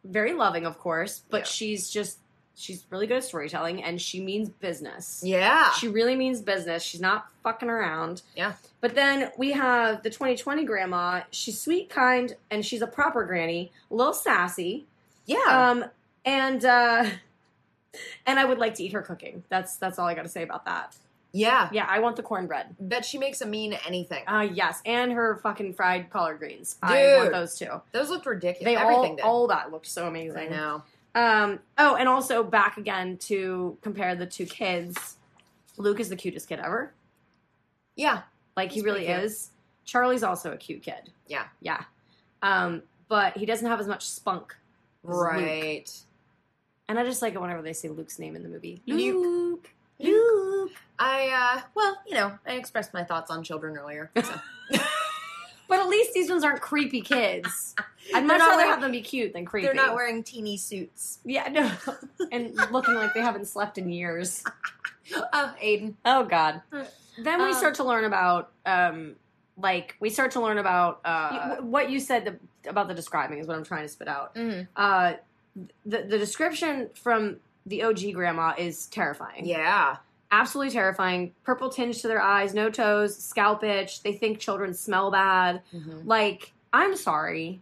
very 0.04 0.32
loving, 0.32 0.64
of 0.64 0.78
course, 0.78 1.22
but 1.28 1.40
Yeah. 1.40 1.44
she's 1.44 1.90
just 1.90 2.18
she's 2.54 2.84
really 2.90 3.06
good 3.06 3.18
at 3.18 3.24
storytelling 3.24 3.82
and 3.82 4.00
she 4.00 4.20
means 4.20 4.48
business. 4.48 5.22
Yeah. 5.24 5.70
She 5.72 5.88
really 5.88 6.14
means 6.16 6.42
business. 6.42 6.82
She's 6.82 7.00
not 7.00 7.26
fucking 7.42 7.68
around. 7.70 8.22
Yeah. 8.36 8.52
But 8.80 8.94
then 8.94 9.30
we 9.38 9.52
have 9.52 10.02
the 10.02 10.10
2020 10.10 10.64
grandma. 10.64 11.22
She's 11.30 11.60
sweet, 11.60 11.88
kind, 11.90 12.34
and 12.50 12.64
she's 12.64 12.82
a 12.82 12.86
proper 12.86 13.24
granny, 13.24 13.72
a 13.90 13.94
little 13.94 14.12
sassy. 14.14 14.86
yeah. 15.26 15.38
Um, 15.46 15.84
and 16.24 16.64
uh, 16.64 17.06
and 18.26 18.38
I 18.38 18.44
would 18.44 18.58
like 18.58 18.74
to 18.76 18.82
eat 18.84 18.92
her 18.92 19.02
cooking. 19.02 19.42
That's 19.48 19.76
that's 19.76 19.98
all 19.98 20.06
I 20.06 20.14
got 20.14 20.22
to 20.22 20.28
say 20.28 20.42
about 20.42 20.64
that. 20.66 20.94
yeah. 21.32 21.68
Yeah, 21.72 21.86
I 21.88 22.00
want 22.00 22.16
the 22.16 22.22
cornbread. 22.22 22.76
Bet 22.78 23.04
she 23.04 23.16
makes 23.18 23.40
a 23.40 23.46
mean 23.46 23.72
anything. 23.86 24.22
Uh, 24.28 24.48
yes, 24.52 24.80
and 24.84 25.12
her 25.12 25.36
fucking 25.42 25.74
fried 25.74 26.10
collard 26.10 26.38
greens. 26.38 26.76
I 26.82 27.16
want 27.16 27.32
those 27.32 27.58
too. 27.58 27.80
Those 27.92 28.10
looked 28.10 28.26
ridiculous. 28.26 28.64
They 28.64 28.76
Everything 28.76 29.10
all 29.12 29.16
did. 29.16 29.24
all 29.24 29.46
that 29.48 29.70
looked 29.72 29.86
so 29.86 30.06
amazing. 30.06 30.38
I 30.38 30.46
know. 30.48 30.82
Um, 31.14 31.60
oh, 31.78 31.96
and 31.96 32.08
also 32.08 32.42
back 32.42 32.76
again 32.76 33.16
to 33.18 33.76
compare 33.82 34.14
the 34.14 34.26
two 34.26 34.46
kids. 34.46 35.16
Luke 35.76 36.00
is 36.00 36.08
the 36.08 36.16
cutest 36.16 36.48
kid 36.48 36.60
ever. 36.60 36.92
Yeah. 37.96 38.22
Like 38.56 38.72
he 38.72 38.80
really 38.82 39.06
is. 39.06 39.50
Charlie's 39.84 40.22
also 40.22 40.52
a 40.52 40.56
cute 40.56 40.82
kid. 40.82 41.10
Yeah. 41.26 41.44
Yeah. 41.60 41.84
Um, 42.42 42.82
but 43.08 43.36
he 43.36 43.46
doesn't 43.46 43.66
have 43.66 43.80
as 43.80 43.88
much 43.88 44.06
spunk. 44.06 44.54
as 45.02 45.10
Luke. 45.10 45.22
Right. 45.22 45.90
And 46.88 46.98
I 46.98 47.04
just 47.04 47.22
like 47.22 47.34
it 47.34 47.40
whenever 47.40 47.62
they 47.62 47.72
say 47.72 47.88
Luke's 47.88 48.18
name 48.18 48.36
in 48.36 48.42
the 48.42 48.48
movie. 48.48 48.82
Luke. 48.86 49.14
Luke. 49.14 49.70
Luke. 49.98 50.72
I 50.98 51.56
uh 51.56 51.62
well, 51.74 51.96
you 52.06 52.14
know, 52.14 52.38
I 52.46 52.52
expressed 52.52 52.92
my 52.94 53.04
thoughts 53.04 53.30
on 53.30 53.42
children 53.42 53.76
earlier. 53.76 54.10
So. 54.22 54.34
But 55.70 55.80
at 55.80 55.88
least 55.88 56.12
these 56.12 56.28
ones 56.28 56.44
aren't 56.44 56.60
creepy 56.60 57.00
kids. 57.00 57.74
I'd 58.14 58.26
much 58.26 58.40
rather 58.40 58.56
wearing- 58.56 58.70
have 58.70 58.80
them 58.82 58.92
be 58.92 59.00
cute 59.00 59.32
than 59.32 59.44
creepy. 59.46 59.66
They're 59.66 59.74
not 59.74 59.94
wearing 59.94 60.22
teeny 60.22 60.56
suits. 60.58 61.20
Yeah, 61.24 61.48
no. 61.48 61.70
and 62.32 62.54
looking 62.70 62.94
like 62.94 63.14
they 63.14 63.20
haven't 63.22 63.46
slept 63.46 63.78
in 63.78 63.88
years. 63.90 64.44
Oh, 65.32 65.52
Aiden. 65.60 65.94
Oh 66.04 66.22
God. 66.22 66.62
Hmm. 66.72 66.82
Then 67.20 67.38
we 67.42 67.48
Um, 67.48 67.54
start 67.54 67.74
to 67.76 67.84
learn 67.84 68.04
about, 68.04 68.52
um, 68.64 69.16
like 69.56 69.96
we 69.98 70.08
start 70.08 70.30
to 70.32 70.40
learn 70.40 70.56
about 70.58 71.00
uh, 71.04 71.56
You- 71.58 71.64
what 71.66 71.90
you 71.90 71.98
said 71.98 72.24
the, 72.24 72.70
about 72.70 72.86
the 72.86 72.94
describing 72.94 73.38
is 73.38 73.48
what 73.48 73.56
I'm 73.56 73.64
trying 73.64 73.82
to 73.82 73.88
spit 73.88 74.06
out. 74.06 74.36
Mm. 74.36 74.68
Uh, 74.76 75.14
the 75.84 76.02
the 76.02 76.16
description 76.16 76.90
from 76.94 77.38
the 77.66 77.82
OG 77.82 78.12
grandma 78.14 78.54
is 78.56 78.86
terrifying. 78.86 79.46
Yeah. 79.46 79.96
Absolutely 80.30 80.72
terrifying. 80.72 81.32
Purple 81.44 81.68
tinge 81.68 82.00
to 82.02 82.08
their 82.08 82.20
eyes, 82.22 82.54
no 82.54 82.70
toes, 82.70 83.16
scalp 83.16 83.64
itch. 83.64 84.02
They 84.02 84.12
think 84.12 84.38
children 84.38 84.74
smell 84.74 85.10
bad. 85.10 85.62
Mm-hmm. 85.74 86.06
Like, 86.06 86.52
I'm 86.72 86.96
sorry. 86.96 87.60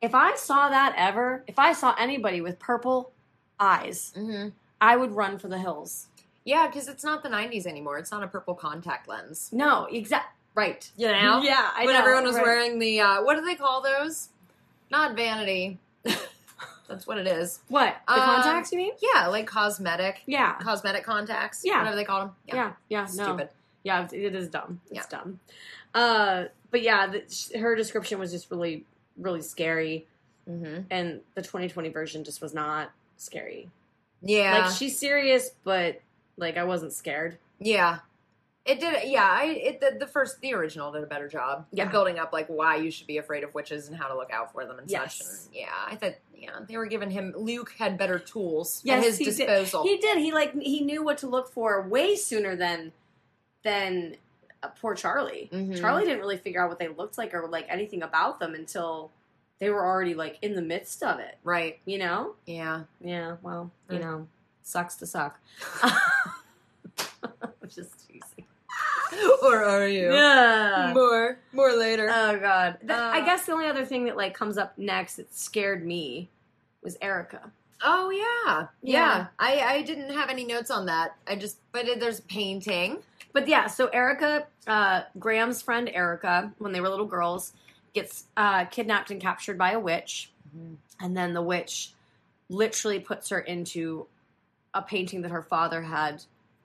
If 0.00 0.14
I 0.14 0.34
saw 0.36 0.68
that 0.68 0.94
ever, 0.96 1.44
if 1.46 1.58
I 1.58 1.72
saw 1.72 1.94
anybody 1.98 2.40
with 2.40 2.58
purple 2.58 3.12
eyes, 3.60 4.12
Mm-hmm. 4.16 4.48
I 4.80 4.96
would 4.96 5.12
run 5.12 5.38
for 5.38 5.46
the 5.46 5.58
hills. 5.58 6.08
Yeah, 6.44 6.66
because 6.66 6.88
it's 6.88 7.04
not 7.04 7.22
the 7.22 7.28
'90s 7.28 7.66
anymore. 7.66 7.98
It's 7.98 8.10
not 8.10 8.24
a 8.24 8.26
purple 8.26 8.54
contact 8.54 9.06
lens. 9.06 9.48
No, 9.52 9.84
exact 9.84 10.34
right. 10.56 10.90
You 10.96 11.06
know? 11.06 11.40
Yeah, 11.44 11.70
I 11.72 11.84
when 11.84 11.94
know, 11.94 12.00
everyone 12.00 12.24
was 12.24 12.34
right. 12.34 12.42
wearing 12.44 12.78
the 12.80 13.00
uh, 13.00 13.22
what 13.22 13.36
do 13.36 13.42
they 13.44 13.54
call 13.54 13.80
those? 13.80 14.30
Not 14.90 15.14
vanity. 15.14 15.78
That's 16.88 17.06
what 17.06 17.18
it 17.18 17.26
is. 17.26 17.60
what 17.68 17.96
the 18.06 18.12
Um, 18.14 18.20
contacts 18.20 18.72
you 18.72 18.78
mean? 18.78 18.92
Yeah, 19.00 19.28
like 19.28 19.46
cosmetic, 19.46 20.22
Yeah, 20.26 20.54
cosmetic 20.60 21.04
contacts. 21.04 21.62
Yeah. 21.64 21.78
whatever 21.78 21.96
they 21.96 22.04
call 22.04 22.20
them. 22.26 22.36
yeah, 22.46 22.72
yeah. 22.88 23.06
no, 23.14 23.24
stupid. 23.24 23.48
yeah, 23.82 24.04
it- 24.04 24.12
it 24.12 24.34
is 24.34 24.48
dumb. 24.48 24.80
It's 24.90 25.06
Yeah. 25.10 25.18
dumb. 25.18 25.40
Uh, 25.94 26.44
but 26.70 26.82
yeah, 26.82 27.06
the, 27.06 27.58
her 27.58 27.74
description 27.76 28.18
was 28.18 28.30
just 28.32 28.50
really, 28.50 28.84
really 29.16 29.42
scary, 29.42 30.06
Mm-hmm. 30.48 30.82
and 30.90 31.20
the 31.34 31.42
2020 31.42 31.88
version 31.90 32.24
just 32.24 32.40
was 32.42 32.52
not 32.52 32.90
scary. 33.16 33.70
Yeah, 34.22 34.66
Like 34.66 34.76
she's 34.76 34.98
serious, 34.98 35.50
but 35.64 36.00
like 36.36 36.56
I 36.56 36.64
wasn't 36.64 36.92
scared. 36.92 37.38
yeah. 37.60 38.00
It 38.64 38.78
did. 38.78 39.08
Yeah, 39.08 39.28
I 39.28 39.44
it 39.46 39.80
the, 39.80 39.96
the 39.98 40.06
first 40.06 40.40
the 40.40 40.54
original 40.54 40.92
did 40.92 41.02
a 41.02 41.06
better 41.06 41.26
job 41.28 41.66
Yeah. 41.72 41.86
of 41.86 41.90
building 41.90 42.18
up 42.20 42.32
like 42.32 42.46
why 42.46 42.76
you 42.76 42.90
should 42.92 43.08
be 43.08 43.18
afraid 43.18 43.42
of 43.42 43.52
witches 43.54 43.88
and 43.88 43.96
how 43.96 44.06
to 44.08 44.14
look 44.14 44.30
out 44.30 44.52
for 44.52 44.64
them 44.64 44.78
and 44.78 44.88
Yes. 44.88 45.16
such. 45.18 45.26
And 45.46 45.54
yeah, 45.54 45.72
I 45.88 45.96
thought 45.96 46.14
yeah 46.36 46.60
they 46.68 46.76
were 46.76 46.86
giving 46.86 47.10
him 47.10 47.34
Luke 47.36 47.72
had 47.76 47.98
better 47.98 48.20
tools 48.20 48.80
Yes, 48.84 49.02
at 49.02 49.08
his 49.08 49.18
he 49.18 49.24
did. 49.24 49.36
disposal. 49.36 49.82
He 49.82 49.96
did. 49.98 50.18
He 50.18 50.32
like 50.32 50.54
he 50.60 50.80
knew 50.80 51.02
what 51.02 51.18
to 51.18 51.26
look 51.26 51.48
for 51.52 51.82
way 51.88 52.14
sooner 52.14 52.54
than 52.54 52.92
than 53.64 54.16
uh, 54.62 54.68
poor 54.80 54.94
Charlie. 54.94 55.48
Mhm. 55.52 55.80
Charlie 55.80 56.04
didn't 56.04 56.20
really 56.20 56.38
figure 56.38 56.62
out 56.62 56.68
what 56.68 56.78
they 56.78 56.86
looked 56.88 57.18
like 57.18 57.34
or 57.34 57.48
like 57.48 57.66
anything 57.68 58.02
about 58.04 58.38
them 58.38 58.54
until 58.54 59.10
they 59.58 59.70
were 59.70 59.84
already 59.84 60.14
like 60.14 60.38
in 60.40 60.54
the 60.54 60.62
midst 60.62 61.02
of 61.02 61.18
it. 61.18 61.36
right. 61.42 61.80
You 61.84 61.98
know? 61.98 62.34
Yeah. 62.46 62.84
Yeah. 63.00 63.36
Well, 63.42 63.72
you 63.90 63.98
Mm. 63.98 64.02
know, 64.02 64.28
sucks 64.62 64.94
to 64.96 65.06
suck. 65.06 65.40
Just. 67.68 68.01
or 69.42 69.64
are 69.64 69.86
you? 69.88 70.12
Yeah. 70.12 70.92
More. 70.94 71.38
More 71.52 71.72
later. 71.72 72.08
Oh 72.12 72.38
god. 72.38 72.78
The- 72.82 72.94
I 72.94 73.20
Uh, 73.20 73.24
guess 73.24 73.46
the 73.46 73.52
only 73.52 73.66
other 73.66 73.84
thing 73.84 74.04
that 74.06 74.16
like 74.16 74.34
comes 74.34 74.58
up 74.58 74.76
next 74.78 75.16
that 75.16 75.34
scared 75.34 75.84
me 75.86 76.28
was 76.82 76.96
Erica. 77.00 77.50
Oh 77.84 78.10
yeah, 78.10 78.66
Yeah. 78.82 79.16
yeah. 79.18 79.26
I 79.38 79.60
I 79.76 79.82
didn't 79.82 80.10
have 80.14 80.28
any 80.30 80.44
notes 80.44 80.70
on 80.70 80.86
that. 80.86 81.16
I 81.26 81.36
just 81.36 81.58
but 81.72 81.86
it, 81.88 82.00
there's 82.00 82.20
painting. 82.20 82.98
But 83.32 83.48
yeah, 83.48 83.66
so 83.66 83.86
Erica, 83.86 84.46
uh, 84.66 85.02
Graham's 85.18 85.62
friend 85.62 85.88
Erica, 85.92 86.52
when 86.58 86.72
they 86.72 86.80
were 86.82 86.90
little 86.90 87.06
girls, 87.06 87.54
gets 87.94 88.24
uh, 88.36 88.66
kidnapped 88.66 89.10
and 89.10 89.20
captured 89.22 89.56
by 89.56 89.72
a 89.72 89.80
witch, 89.80 90.30
and 91.00 91.16
then 91.16 91.32
the 91.32 91.40
witch 91.40 91.92
literally 92.50 93.00
puts 93.00 93.30
her 93.30 93.40
into 93.40 94.06
a 94.74 94.82
painting 94.82 95.22
that 95.22 95.30
her 95.30 95.42
father 95.42 95.80
had 95.82 96.22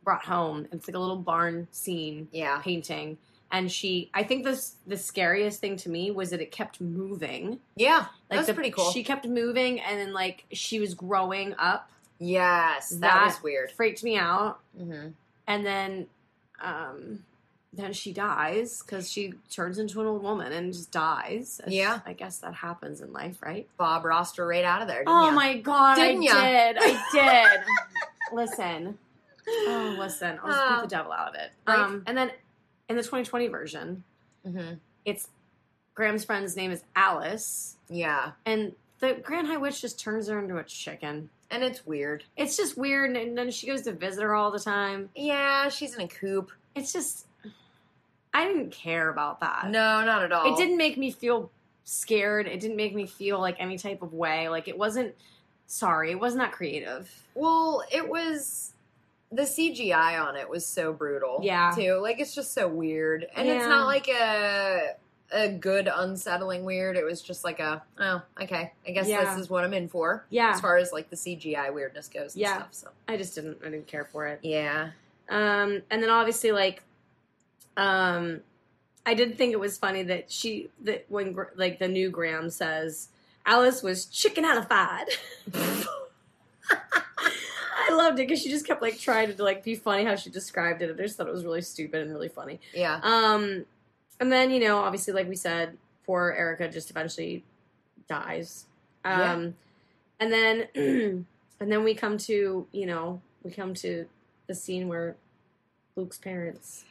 brought 0.07 0.23
home. 0.23 0.65
It's 0.71 0.87
like 0.87 0.95
a 0.95 0.99
little 0.99 1.17
barn 1.17 1.67
scene 1.71 2.29
Yeah. 2.31 2.59
painting. 2.59 3.17
And 3.51 3.69
she, 3.69 4.09
I 4.13 4.23
think 4.23 4.45
this 4.45 4.75
the 4.87 4.95
scariest 4.95 5.59
thing 5.59 5.75
to 5.77 5.89
me 5.89 6.11
was 6.11 6.29
that 6.29 6.39
it 6.39 6.49
kept 6.51 6.79
moving. 6.79 7.59
Yeah. 7.75 8.05
Like 8.29 8.39
That's 8.39 8.47
the- 8.47 8.53
pretty 8.53 8.71
cool. 8.71 8.89
She 8.91 9.03
kept 9.03 9.25
moving, 9.27 9.81
and 9.81 9.99
then 9.99 10.13
like 10.13 10.45
she 10.53 10.79
was 10.79 10.93
growing 10.93 11.53
up. 11.59 11.89
yes. 12.19 12.89
That, 12.91 13.01
That- 13.01 13.25
was 13.25 13.43
weird. 13.43 13.71
Freaked 13.71 14.01
me 14.03 14.17
out. 14.17 14.59
hmm 14.77 15.09
and 15.49 15.65
then 15.65 16.07
um 16.61 17.23
then 17.73 17.91
she 17.93 18.11
dies 18.11 18.81
because 18.81 19.11
she 19.11 19.33
turns 19.51 19.77
into 19.77 19.99
an 20.01 20.07
old 20.07 20.23
woman 20.23 20.51
and 20.53 20.71
just 20.73 20.91
dies. 20.91 21.59
Yeah. 21.67 21.99
I 22.05 22.13
guess 22.13 22.39
that 22.39 22.53
happens 22.53 23.01
in 23.01 23.11
life, 23.13 23.37
right? 23.41 23.67
Bob 23.77 24.03
roster 24.05 24.47
right 24.47 24.63
out 24.65 24.81
of 24.81 24.87
there. 24.87 25.03
Oh 25.05 25.27
ya? 25.27 25.31
my 25.31 25.57
god, 25.57 25.95
Didn't 25.95 26.21
I 26.21 26.23
ya? 26.23 26.33
did. 26.73 26.77
I 26.79 27.03
did. 27.13 27.61
listen. 28.33 28.97
Oh, 29.47 29.95
listen. 29.97 30.39
I'll 30.43 30.47
just 30.51 30.67
beat 30.67 30.75
Uh, 30.77 30.81
the 30.81 30.87
devil 30.87 31.11
out 31.11 31.29
of 31.29 31.35
it. 31.35 31.51
right. 31.67 31.79
Um, 31.79 32.03
and 32.05 32.17
then 32.17 32.31
in 32.89 32.95
the 32.95 33.03
2020 33.03 33.47
version, 33.47 34.03
Mhm. 34.45 34.79
it's 35.05 35.29
Graham's 35.95 36.25
friend's 36.25 36.55
name 36.55 36.71
is 36.71 36.83
Alice, 36.95 37.77
Yeah. 37.89 38.31
and 38.45 38.75
the 38.99 39.13
Grand 39.15 39.47
High 39.47 39.57
Witch 39.57 39.81
just 39.81 39.99
turns 39.99 40.27
her 40.27 40.37
into 40.39 40.57
a 40.57 40.63
chicken. 40.63 41.29
And 41.49 41.63
it's 41.63 41.85
weird. 41.85 42.25
It's 42.35 42.57
just 42.57 42.77
weird, 42.77 43.15
and 43.15 43.37
then 43.37 43.49
she 43.51 43.67
goes 43.67 43.83
to 43.83 43.93
visit 43.93 44.21
her 44.21 44.35
all 44.35 44.51
the 44.51 44.59
time. 44.59 45.09
Yeah, 45.15 45.69
she's 45.69 45.95
in 45.95 46.01
a 46.01 46.07
coop. 46.07 46.51
It's 46.75 46.91
just, 46.93 47.25
I 48.33 48.45
didn't 48.45 48.71
care 48.71 49.09
about 49.09 49.39
that. 49.39 49.67
No, 49.69 50.03
not 50.03 50.23
at 50.23 50.31
all. 50.31 50.53
It 50.53 50.57
didn't 50.57 50.77
make 50.77 50.97
me 50.97 51.09
feel 51.11 51.49
scared. 51.85 52.47
It 52.47 52.59
didn't 52.59 52.75
make 52.75 52.93
me 52.93 53.07
feel 53.07 53.39
like 53.39 53.55
any 53.59 53.77
type 53.77 54.01
of 54.01 54.13
way. 54.13 54.49
Like 54.49 54.67
it 54.67 54.77
wasn't. 54.77 55.15
Sorry, 55.67 56.11
it 56.11 56.19
wasn't 56.19 56.41
that 56.43 56.51
creative. 56.51 57.23
Well, 57.33 57.83
it 57.91 58.07
was 58.07 58.73
the 59.31 59.43
CGI 59.43 60.21
on 60.25 60.35
it 60.35 60.49
was 60.49 60.65
so 60.65 60.93
brutal. 60.93 61.39
Yeah. 61.43 61.71
Too. 61.75 61.95
Like 62.01 62.19
it's 62.19 62.33
just 62.33 62.53
so 62.53 62.67
weird. 62.67 63.25
And 63.35 63.47
it's 63.47 63.65
not 63.65 63.85
like 63.85 64.07
a 64.07 64.95
a 65.29 65.49
good 65.49 65.89
unsettling 65.93 66.63
weird. 66.63 66.95
It 66.95 67.03
was 67.03 67.21
just 67.21 67.43
like 67.43 67.59
a 67.59 67.83
oh, 67.99 68.21
okay. 68.41 68.71
I 68.87 68.91
guess 68.91 69.07
Yeah. 69.07 69.25
this 69.25 69.41
is 69.43 69.49
what 69.49 69.63
I'm 69.65 69.73
in 69.73 69.89
for. 69.89 70.25
Yeah, 70.29 70.51
As 70.53 70.61
far 70.61 70.77
as 70.77 70.93
like 70.93 71.09
the 71.09 71.17
CGI 71.17 71.73
weirdness 71.73 72.07
goes 72.07 72.33
and 72.35 72.41
Yeah. 72.41 72.55
stuff. 72.55 72.67
So 72.71 72.89
I 73.07 73.17
just 73.17 73.35
didn't. 73.35 73.57
I 73.61 73.65
didn't 73.69 73.87
care 73.87 74.05
for 74.05 74.27
it. 74.27 74.39
Yeah. 74.43 74.91
Um, 75.29 75.81
and 75.91 76.01
then 76.01 76.09
obviously, 76.09 76.53
like, 76.53 76.83
um, 77.75 78.39
I 79.05 79.13
did 79.13 79.37
think 79.37 79.51
it 79.51 79.59
was 79.59 79.77
funny 79.77 80.03
that 80.03 80.31
she 80.31 80.69
that 80.83 81.05
when 81.09 81.35
like 81.55 81.79
the 81.79 81.87
new 81.89 82.09
Graham 82.09 82.49
says 82.49 83.09
Alice 83.45 83.83
was 83.83 84.05
chicken 84.05 84.45
out 84.45 84.57
of 84.57 84.67
alified. 84.69 85.07
I 87.97 88.03
loved 88.03 88.19
it 88.19 88.27
because 88.27 88.41
she 88.41 88.49
just 88.49 88.65
kept 88.67 88.81
like 88.81 88.99
trying 88.99 89.33
to 89.35 89.43
like 89.43 89.63
be 89.63 89.75
funny 89.75 90.03
how 90.05 90.15
she 90.15 90.29
described 90.29 90.81
it. 90.81 90.89
I 90.89 91.01
just 91.01 91.17
thought 91.17 91.27
it 91.27 91.33
was 91.33 91.43
really 91.45 91.61
stupid 91.61 92.01
and 92.01 92.11
really 92.11 92.29
funny. 92.29 92.59
Yeah. 92.73 92.99
Um, 93.03 93.65
and 94.19 94.31
then 94.31 94.51
you 94.51 94.59
know, 94.59 94.77
obviously, 94.79 95.13
like 95.13 95.27
we 95.27 95.35
said, 95.35 95.77
poor 96.05 96.33
Erica 96.37 96.69
just 96.69 96.89
eventually 96.89 97.43
dies. 98.07 98.65
Um, 99.03 99.19
Yeah. 99.19 99.49
and 100.19 100.33
then 100.33 100.67
and 101.59 101.71
then 101.71 101.83
we 101.83 101.93
come 101.95 102.17
to 102.19 102.67
you 102.71 102.85
know 102.85 103.21
we 103.43 103.51
come 103.51 103.73
to 103.75 104.05
the 104.47 104.55
scene 104.55 104.87
where 104.87 105.15
Luke's 105.95 106.17
parents. 106.17 106.83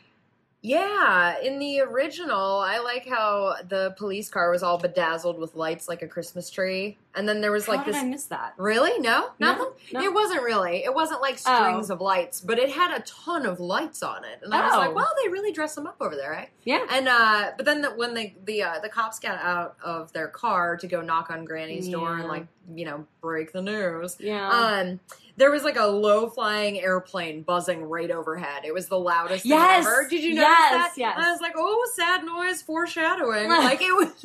Yeah, 0.66 1.38
in 1.40 1.60
the 1.60 1.80
original, 1.82 2.58
I 2.58 2.78
like 2.78 3.06
how 3.06 3.54
the 3.68 3.94
police 3.96 4.28
car 4.28 4.50
was 4.50 4.64
all 4.64 4.78
bedazzled 4.78 5.38
with 5.38 5.54
lights 5.54 5.86
like 5.88 6.02
a 6.02 6.08
Christmas 6.08 6.50
tree, 6.50 6.98
and 7.14 7.28
then 7.28 7.40
there 7.40 7.52
was 7.52 7.68
like 7.68 7.80
How 7.80 7.84
this. 7.86 7.96
I 7.96 8.02
miss 8.04 8.24
that? 8.26 8.54
Really? 8.56 8.98
No, 8.98 9.28
No, 9.38 9.52
nothing. 9.52 9.68
no. 9.92 10.02
It 10.02 10.12
wasn't 10.12 10.42
really. 10.42 10.82
It 10.82 10.92
wasn't 10.92 11.20
like 11.20 11.38
Oh. 11.46 11.54
strings 11.54 11.88
of 11.88 12.00
lights, 12.00 12.40
but 12.40 12.58
it 12.58 12.70
had 12.70 12.90
a 12.98 13.00
ton 13.04 13.46
of 13.46 13.60
lights 13.60 14.02
on 14.02 14.24
it, 14.24 14.40
and 14.42 14.52
I 14.52 14.66
was 14.66 14.74
Oh. 14.74 14.78
like, 14.78 14.94
"Well, 14.96 15.08
they 15.22 15.28
really 15.30 15.52
dress 15.52 15.76
them 15.76 15.86
up 15.86 15.96
over 16.00 16.16
there, 16.16 16.32
right?" 16.32 16.48
Yeah. 16.64 16.84
And 16.90 17.06
uh, 17.06 17.52
but 17.56 17.64
then 17.64 17.82
the, 17.82 17.90
when 17.90 18.14
they 18.14 18.34
the 18.44 18.64
uh, 18.64 18.80
the 18.80 18.88
cops 18.88 19.20
got 19.20 19.38
out 19.38 19.76
of 19.84 20.12
their 20.14 20.26
car 20.26 20.76
to 20.78 20.86
go 20.88 21.00
knock 21.00 21.30
on 21.30 21.44
Granny's 21.44 21.88
door 21.88 22.16
and 22.18 22.26
like 22.26 22.48
you 22.74 22.86
know 22.86 23.06
break 23.20 23.52
the 23.52 23.62
news, 23.62 24.16
Yeah. 24.18 24.48
um, 24.50 24.98
there 25.36 25.50
was 25.50 25.62
like 25.64 25.76
a 25.76 25.86
low 25.86 26.28
flying 26.28 26.80
airplane 26.80 27.42
buzzing 27.42 27.82
right 27.84 28.10
overhead. 28.10 28.64
It 28.64 28.72
was 28.72 28.88
the 28.88 28.98
loudest 28.98 29.44
Yes! 29.44 29.84
thing 29.84 29.92
ever. 29.92 30.06
Did 30.08 30.22
you 30.24 30.34
notice 30.34 30.48
Yes, 30.48 30.70
that? 30.72 30.92
yes. 30.96 31.18
I 31.18 31.30
was 31.30 31.40
like, 31.40 31.52
oh, 31.56 31.90
sad 31.94 32.24
noise 32.24 32.62
foreshadowing. 32.62 33.48
like 33.50 33.80
it 33.82 33.92
was 33.94 34.08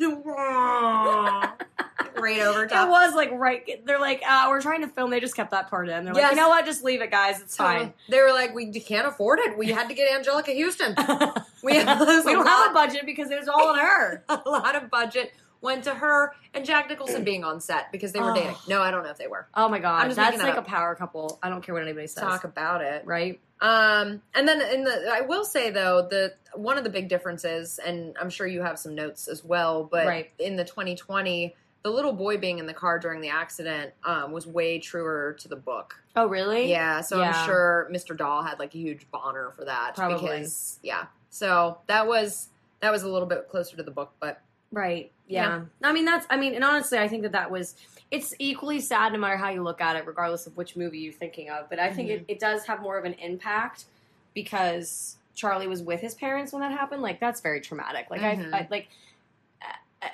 right 2.16 2.40
over 2.40 2.64
it 2.64 2.70
was 2.72 3.14
like 3.14 3.30
right. 3.32 3.84
They're 3.84 4.00
like, 4.00 4.22
uh, 4.26 4.46
we're 4.48 4.60
trying 4.60 4.80
to 4.82 4.88
film. 4.88 5.10
They 5.10 5.20
just 5.20 5.36
kept 5.36 5.50
that 5.50 5.68
part 5.68 5.88
in. 5.88 6.04
They're 6.04 6.14
like, 6.14 6.22
Yes. 6.22 6.30
you 6.32 6.36
know 6.36 6.48
what? 6.48 6.64
Just 6.64 6.84
leave 6.84 7.02
it, 7.02 7.10
guys. 7.10 7.40
It's 7.40 7.56
fine. 7.56 7.92
They 8.08 8.20
were 8.20 8.32
like, 8.32 8.54
we 8.54 8.70
can't 8.80 9.06
afford 9.06 9.38
it. 9.40 9.56
We 9.58 9.68
had 9.68 9.88
to 9.88 9.94
get 9.94 10.08
Anjelica 10.10 10.58
Huston. 10.62 10.94
We, 11.64 11.74
we 11.78 11.84
don't 11.84 12.44
a 12.44 12.48
have 12.48 12.72
a 12.72 12.74
budget 12.74 13.06
because 13.06 13.30
it 13.30 13.38
was 13.38 13.46
all 13.46 13.68
on 13.68 13.78
her. 13.78 14.24
a 14.28 14.42
lot 14.46 14.74
of 14.74 14.90
budget 14.90 15.32
went 15.62 15.84
to 15.84 15.94
her 15.94 16.34
and 16.52 16.64
Jack 16.66 16.88
Nicholson 16.90 17.24
being 17.24 17.44
on 17.44 17.60
set 17.60 17.90
because 17.92 18.12
they 18.12 18.20
were 18.20 18.32
Oh. 18.32 18.34
dating. 18.34 18.56
No, 18.68 18.82
I 18.82 18.90
don't 18.90 19.02
know 19.04 19.10
if 19.10 19.16
they 19.18 19.28
were. 19.28 19.46
Oh 19.54 19.68
my 19.68 19.78
god, 19.78 20.10
that's 20.10 20.42
like 20.42 20.56
a 20.56 20.62
power 20.62 20.94
couple. 20.94 21.38
I 21.42 21.48
don't 21.48 21.62
care 21.62 21.74
what 21.74 21.82
anybody 21.84 22.06
says. 22.08 22.22
Talk 22.22 22.44
about 22.44 22.82
it. 22.82 23.06
right? 23.06 23.40
Um, 23.60 24.20
and 24.34 24.46
then 24.48 24.60
in 24.60 24.82
the, 24.84 25.08
I 25.12 25.20
will 25.20 25.44
say 25.44 25.70
though, 25.70 26.02
the 26.10 26.34
one 26.54 26.76
of 26.78 26.84
the 26.84 26.90
big 26.90 27.08
differences, 27.08 27.78
and 27.78 28.16
I'm 28.20 28.28
sure 28.28 28.46
you 28.46 28.60
have 28.62 28.78
some 28.78 28.94
notes 28.94 29.28
as 29.28 29.44
well, 29.44 29.84
but 29.84 30.06
Right. 30.06 30.30
in 30.38 30.56
the 30.56 30.64
2020, 30.64 31.54
the 31.82 31.90
little 31.90 32.12
boy 32.12 32.36
being 32.38 32.58
in 32.58 32.66
the 32.66 32.74
car 32.74 32.98
during 32.98 33.20
the 33.20 33.28
accident 33.30 33.92
um, 34.04 34.32
was 34.32 34.46
way 34.46 34.78
truer 34.80 35.34
to 35.40 35.48
the 35.48 35.56
book. 35.56 36.02
Oh 36.16 36.26
really? 36.26 36.70
Yeah, 36.70 37.00
so 37.02 37.20
Yeah. 37.20 37.30
I'm 37.30 37.46
sure 37.46 37.88
Mr. 37.92 38.16
Dahl 38.16 38.42
had 38.42 38.58
like 38.58 38.74
a 38.74 38.78
huge 38.78 39.08
boner 39.12 39.52
for 39.56 39.64
that 39.64 39.94
Probably. 39.94 40.20
because 40.40 40.78
yeah. 40.82 41.06
So 41.30 41.78
that 41.86 42.06
was 42.08 42.48
that 42.80 42.90
was 42.90 43.04
a 43.04 43.08
little 43.08 43.28
bit 43.28 43.48
closer 43.48 43.76
to 43.76 43.82
the 43.84 43.92
book, 43.92 44.12
but 44.18 44.40
Right. 44.72 45.12
Yeah. 45.32 45.62
I 45.82 45.92
mean, 45.92 46.04
that's. 46.04 46.26
I 46.30 46.36
mean, 46.36 46.54
and 46.54 46.64
honestly, 46.64 46.98
I 46.98 47.08
think 47.08 47.22
that 47.22 47.32
that 47.32 47.50
was. 47.50 47.74
It's 48.10 48.34
equally 48.38 48.80
sad 48.80 49.12
no 49.12 49.18
matter 49.18 49.36
how 49.38 49.48
you 49.48 49.62
look 49.62 49.80
at 49.80 49.96
it, 49.96 50.06
regardless 50.06 50.46
of 50.46 50.56
which 50.56 50.76
movie 50.76 50.98
you're 50.98 51.14
thinking 51.14 51.48
of. 51.48 51.70
But 51.70 51.78
I 51.78 51.90
think 51.90 52.10
it, 52.10 52.24
it 52.28 52.38
does 52.38 52.66
have 52.66 52.82
more 52.82 52.98
of 52.98 53.06
an 53.06 53.14
impact 53.14 53.86
because 54.34 55.16
Charlie 55.34 55.66
was 55.66 55.82
with 55.82 56.00
his 56.00 56.14
parents 56.14 56.52
when 56.52 56.60
that 56.60 56.72
happened. 56.72 57.00
Like 57.02 57.20
that's 57.20 57.40
very 57.40 57.60
traumatic. 57.60 58.06
Like 58.10 58.20
Mhm. 58.20 58.52
I, 58.52 58.58
I 58.58 58.68
like, 58.70 58.88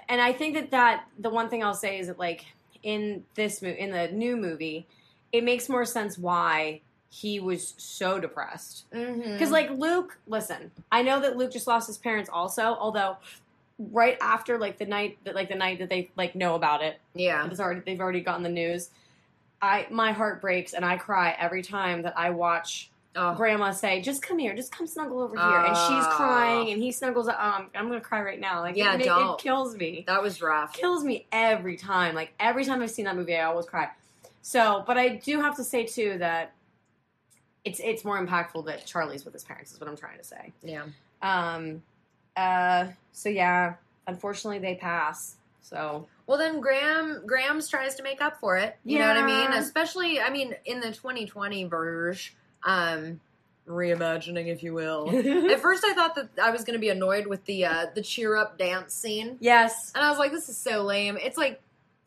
and 0.09 0.21
I 0.21 0.33
think 0.33 0.55
that 0.55 0.71
that 0.71 1.07
the 1.19 1.31
one 1.31 1.49
thing 1.49 1.65
I'll 1.65 1.75
say 1.75 1.99
is 1.99 2.07
that 2.09 2.19
like 2.19 2.45
in 2.83 3.25
this 3.35 3.63
movie, 3.63 3.81
in 3.81 3.91
the 3.91 4.09
new 4.09 4.37
movie, 4.37 4.87
it 5.33 5.43
makes 5.45 5.69
more 5.69 5.85
sense 5.85 6.17
why 6.19 6.81
he 7.11 7.41
was 7.41 7.75
so 7.79 8.21
depressed. 8.21 8.85
because 8.91 9.17
Because 9.33 9.51
like 9.51 9.71
Luke, 9.71 10.19
listen, 10.27 10.71
I 10.93 11.03
know 11.03 11.21
that 11.21 11.37
Luke 11.37 11.51
just 11.53 11.67
lost 11.67 11.87
his 11.87 11.99
parents 11.99 12.29
also, 12.33 12.63
although 12.79 13.17
right 13.79 14.19
after 14.21 14.59
like 14.59 14.79
the 14.79 14.87
night 14.87 15.19
that 15.25 15.35
like 15.35 15.49
the 15.49 15.55
night 15.55 15.79
that 15.79 15.89
they 15.89 16.11
like 16.17 16.35
know 16.35 16.55
about 16.55 16.83
it, 16.83 16.99
yeah, 17.15 17.47
it's 17.49 17.61
already 17.61 17.81
they've 17.87 18.01
already 18.01 18.21
gotten 18.21 18.43
the 18.43 18.49
news. 18.49 18.91
I 19.61 19.87
my 19.91 20.13
heart 20.13 20.41
breaks 20.41 20.73
and 20.73 20.85
I 20.85 20.97
cry 20.97 21.35
every 21.39 21.63
time 21.63 22.03
that 22.03 22.17
I 22.19 22.31
watch 22.31 22.91
oh, 23.17 23.35
Grandma 23.35 23.73
say, 23.73 24.01
"Just 24.01 24.23
come 24.23 24.39
here, 24.39 24.55
just 24.55 24.71
come 24.71 24.87
snuggle 24.87 25.21
over 25.21 25.37
here," 25.37 25.59
and 25.59 25.77
she's 25.77 26.05
Oh. 26.07 26.15
crying 26.17 26.71
and 26.73 26.81
he 26.83 26.93
snuggles. 26.93 27.29
Um, 27.29 27.71
I'm 27.75 27.89
gonna 27.89 28.01
cry 28.01 28.23
right 28.23 28.39
now. 28.39 28.61
Like 28.61 28.77
Yeah, 28.77 28.95
it, 28.95 29.01
it, 29.01 29.07
it 29.09 29.39
kills 29.39 29.75
me 29.77 30.05
that 30.07 30.23
was 30.23 30.41
rough. 30.41 30.73
kills 30.73 31.03
me 31.05 31.27
every 31.33 31.77
time. 31.77 32.15
Like 32.15 32.33
every 32.39 32.65
time 32.65 32.83
I've 32.83 32.91
seen 32.91 33.07
that 33.07 33.17
movie, 33.17 33.37
I 33.37 33.45
always 33.45 33.67
cry. 33.67 33.89
So, 34.43 34.85
but 34.87 34.97
I 34.97 35.17
do 35.17 35.41
have 35.41 35.57
to 35.57 35.65
say 35.65 35.85
too 35.85 36.19
that 36.19 36.53
it's 37.65 37.81
it's 37.81 38.05
more 38.05 38.25
impactful 38.25 38.67
that 38.67 38.87
Charlie's 38.87 39.25
with 39.25 39.35
his 39.35 39.45
parents. 39.45 39.73
Is 39.73 39.81
what 39.81 39.89
I'm 39.91 39.97
trying 39.97 40.19
to 40.19 40.25
say. 40.25 40.53
Yeah, 40.63 40.85
Um. 41.23 41.83
Uh. 42.39 42.87
So 43.13 43.29
yeah, 43.29 43.75
unfortunately 44.07 44.61
they 44.61 44.77
pass. 44.77 45.37
So 45.61 46.07
Well, 46.27 46.39
then 46.39 46.61
Graham 46.61 47.23
Graham's 47.27 47.69
tries 47.69 47.97
to 47.97 48.03
make 48.03 48.21
up 48.23 48.41
for 48.41 48.57
it. 48.57 48.77
You 48.85 48.99
know 48.99 49.09
what 49.09 49.17
I 49.17 49.27
mean? 49.27 49.53
Especially, 49.53 50.21
I 50.21 50.31
mean, 50.31 50.55
in 50.65 50.81
the 50.81 50.93
2020 50.93 51.65
version, 51.65 52.35
um, 52.65 53.21
reimagining, 53.69 54.47
if 54.47 54.63
you 54.63 54.73
will. 54.73 55.11
At 55.51 55.61
first, 55.61 55.85
I 55.85 55.93
thought 55.95 56.15
that 56.15 56.31
I 56.43 56.51
was 56.51 56.65
going 56.65 56.75
to 56.75 56.81
be 56.81 56.89
annoyed 56.89 57.27
with 57.27 57.45
the 57.45 57.67
uh, 57.67 57.87
the 57.95 58.03
cheer 58.03 58.37
up 58.37 58.59
dance 58.59 58.95
scene, 58.95 59.37
yes, 59.41 59.93
and 59.95 60.03
I 60.03 60.09
was 60.09 60.19
like, 60.19 60.33
"This 60.33 60.49
is 60.49 60.57
so 60.57 60.83
lame." 60.83 61.19
It's 61.21 61.37
like 61.37 61.61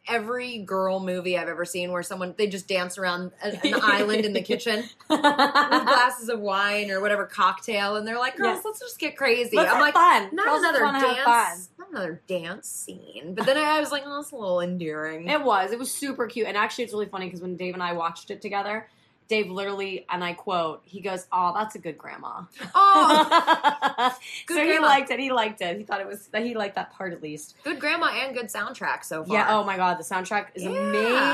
every 0.07 0.59
girl 0.59 0.99
movie 0.99 1.37
I've 1.37 1.47
ever 1.47 1.65
seen 1.65 1.91
where 1.91 2.03
someone 2.03 2.33
they 2.37 2.47
just 2.47 2.67
dance 2.67 2.97
around 2.97 3.31
an 3.41 3.59
island 3.81 4.25
in 4.25 4.33
the 4.33 4.41
kitchen 4.41 4.83
with 5.09 5.21
glasses 5.21 6.29
of 6.29 6.39
wine 6.39 6.91
or 6.91 7.01
whatever 7.01 7.25
cocktail, 7.25 7.95
and 7.95 8.07
they're 8.07 8.19
like, 8.19 8.37
"Girls, 8.37 8.61
let's 8.65 8.79
just 8.79 8.99
get 8.99 9.17
crazy." 9.17 9.55
Let's 9.55 9.71
I'm 9.71 9.79
like, 9.79 9.93
fun. 9.93 10.29
not 10.33 10.45
Girls 10.45 10.59
another 10.59 10.79
dance, 10.79 11.69
not 11.77 11.89
another 11.91 12.21
dance 12.27 12.67
scene. 12.67 13.35
But 13.35 13.45
then 13.45 13.57
I 13.57 13.79
was 13.79 13.91
like, 13.91 14.03
"Oh, 14.05 14.19
it's 14.19 14.31
a 14.31 14.35
little 14.35 14.61
endearing." 14.61 15.29
It 15.29 15.41
was. 15.41 15.71
It 15.71 15.79
was 15.79 15.91
super 15.91 16.27
cute, 16.27 16.47
and 16.47 16.57
actually, 16.57 16.85
it's 16.85 16.93
really 16.93 17.07
funny 17.07 17.25
because 17.25 17.41
when 17.41 17.55
Dave 17.55 17.73
and 17.73 17.83
I 17.83 17.93
watched 17.93 18.31
it 18.31 18.41
together, 18.41 18.87
Dave 19.31 19.49
literally, 19.49 20.05
and 20.09 20.23
I 20.23 20.33
quote, 20.33 20.81
he 20.83 20.99
goes, 21.01 21.25
"Oh, 21.31 21.53
that's 21.55 21.73
a 21.75 21.79
good 21.79 21.97
grandma." 21.97 22.43
Oh, 22.75 24.15
Good 24.45 24.55
so 24.57 24.63
he 24.65 24.77
liked 24.79 25.09
it. 25.09 25.19
He 25.19 25.31
liked 25.31 25.61
it. 25.61 25.77
He 25.77 25.83
thought 25.83 26.01
it 26.01 26.07
was. 26.07 26.27
That 26.27 26.43
he 26.45 26.53
liked 26.53 26.75
that 26.75 26.91
part 26.93 27.13
at 27.13 27.23
least. 27.23 27.55
good 27.63 27.79
grandma 27.79 28.07
and 28.07 28.35
good 28.35 28.47
soundtrack 28.47 29.03
so 29.05 29.23
far. 29.23 29.35
Yeah. 29.37 29.47
Oh 29.57 29.63
my 29.63 29.77
god, 29.77 29.97
the 29.97 30.03
soundtrack 30.03 30.47
is 30.55 30.63
Yeah, 30.63 30.69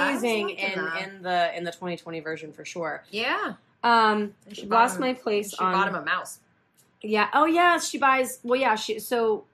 amazing 0.10 0.50
in 0.52 0.76
that. 0.86 1.02
in 1.08 1.22
the 1.24 1.58
in 1.58 1.64
the 1.64 1.72
2020 1.72 2.20
version 2.22 2.54
for 2.54 2.64
sure. 2.66 3.04
yeah. 3.10 3.54
Um, 3.84 4.34
she 4.52 4.66
lost 4.66 4.96
him- 4.96 5.02
my 5.02 5.14
place 5.14 5.52
She 5.52 5.58
on. 5.64 5.72
bought 5.74 5.88
him 5.88 5.96
a 5.96 6.02
mouse. 6.04 6.40
Yeah. 7.02 7.30
Oh 7.34 7.46
yeah, 7.46 7.78
she 7.80 7.98
buys. 7.98 8.40
Well, 8.44 8.60
yeah. 8.60 8.76
She 8.76 9.00
so, 9.00 9.46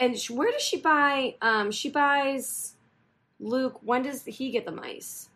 and 0.00 0.18
sh 0.18 0.30
where 0.30 0.50
does 0.52 0.62
she 0.62 0.78
buy? 0.78 1.34
Um, 1.42 1.70
she 1.70 1.88
buys 1.90 2.74
Luke. 3.40 3.80
When 3.82 4.02
does 4.02 4.24
he 4.24 4.50
get 4.50 4.64
the 4.66 4.72
mice? 4.72 5.28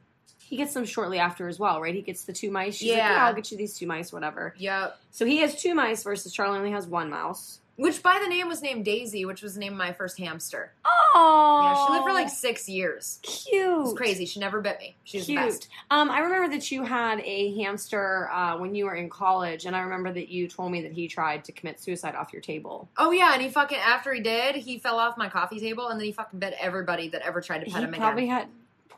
He 0.49 0.57
gets 0.57 0.73
them 0.75 0.85
shortly 0.87 1.19
after 1.19 1.47
as 1.49 1.59
well, 1.59 1.81
right? 1.81 1.95
He 1.95 2.01
gets 2.03 2.25
the 2.25 2.33
two 2.33 2.51
mice. 2.51 2.77
She's 2.77 2.91
like, 2.91 2.99
Yeah. 2.99 3.13
yeah, 3.17 3.27
I'll 3.27 3.35
get 3.35 3.51
you 3.53 3.59
these 3.59 3.75
two 3.77 3.87
mice, 3.87 4.13
whatever. 4.13 4.55
Yep. 4.57 4.99
So 5.11 5.27
he 5.27 5.39
has 5.39 5.61
two 5.61 5.75
mice 5.75 6.03
versus 6.03 6.33
Charlie 6.33 6.59
only 6.59 6.71
has 6.73 6.87
one 6.87 7.11
mouse. 7.11 7.61
Which 7.77 8.03
by 8.03 8.19
the 8.21 8.29
name 8.29 8.49
was 8.49 8.61
named 8.61 8.85
Daisy, 8.85 9.25
which 9.25 9.41
was 9.41 9.57
named 9.57 9.77
my 9.77 9.93
first 9.93 10.19
hamster. 10.19 10.73
Oh, 10.85 11.61
Yeah, 11.63 11.87
she 11.87 11.93
lived 11.93 12.05
for 12.07 12.13
like 12.13 12.29
six 12.29 12.69
years. 12.69 13.21
cute. 13.23 13.55
It 13.63 13.79
was 13.79 13.93
crazy. 13.95 14.25
She 14.27 14.41
never 14.41 14.61
bit 14.61 14.79
me. 14.81 14.97
She 15.05 15.19
was 15.19 15.27
Cute. 15.27 15.39
the 15.41 15.47
best. 15.47 15.69
Um, 15.91 16.11
I 16.11 16.19
remember 16.21 16.49
that 16.57 16.73
you 16.73 16.83
had 16.83 17.21
a 17.21 17.55
hamster 17.63 18.29
uh, 18.33 18.59
when 18.59 18.75
you 18.75 18.87
were 18.87 18.95
in 18.97 19.09
college, 19.09 19.65
and 19.65 19.77
I 19.77 19.81
remember 19.83 20.13
that 20.13 20.29
you 20.29 20.49
told 20.49 20.73
me 20.73 20.83
that 20.83 20.93
he 20.93 21.07
tried 21.07 21.45
to 21.45 21.53
commit 21.53 21.79
suicide 21.79 22.17
off 22.17 22.33
your 22.33 22.43
table. 22.43 22.89
Oh 22.97 23.13
yeah, 23.13 23.33
and 23.35 23.43
he 23.43 23.49
fucking 23.49 23.79
after 23.79 24.13
he 24.13 24.21
did, 24.23 24.57
he 24.57 24.79
fell 24.81 24.99
off 24.99 25.17
my 25.17 25.29
coffee 25.29 25.61
table, 25.61 25.87
and 25.89 26.01
then 26.01 26.07
he 26.07 26.13
fucking 26.13 26.41
bit 26.41 26.55
everybody 26.61 27.11
that 27.11 27.23
ever 27.23 27.41
tried 27.41 27.61
to 27.61 27.67
pet 27.67 27.75
He 27.77 27.83
him 27.85 27.91
again. 27.91 28.01
probably 28.01 28.27
had 28.27 28.49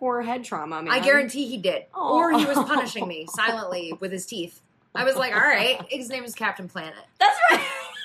poor 0.01 0.22
head 0.22 0.42
trauma. 0.42 0.82
Man. 0.82 0.92
I 0.92 0.98
guarantee 0.98 1.46
he 1.46 1.59
did. 1.59 1.84
Aw. 1.94 2.14
Or 2.16 2.32
he 2.32 2.44
was 2.46 2.57
punishing 2.57 3.07
me 3.07 3.26
oh. 3.28 3.32
silently 3.36 3.92
with 4.01 4.11
his 4.11 4.26
teeth. 4.26 4.62
I 4.94 5.05
was 5.05 5.14
like, 5.14 5.32
all 5.32 5.40
right. 5.40 5.80
His 5.88 6.09
name 6.09 6.24
is 6.24 6.34
Captain 6.34 6.68
Planet. 6.68 6.94
That's 7.20 7.38
right. 7.53 7.61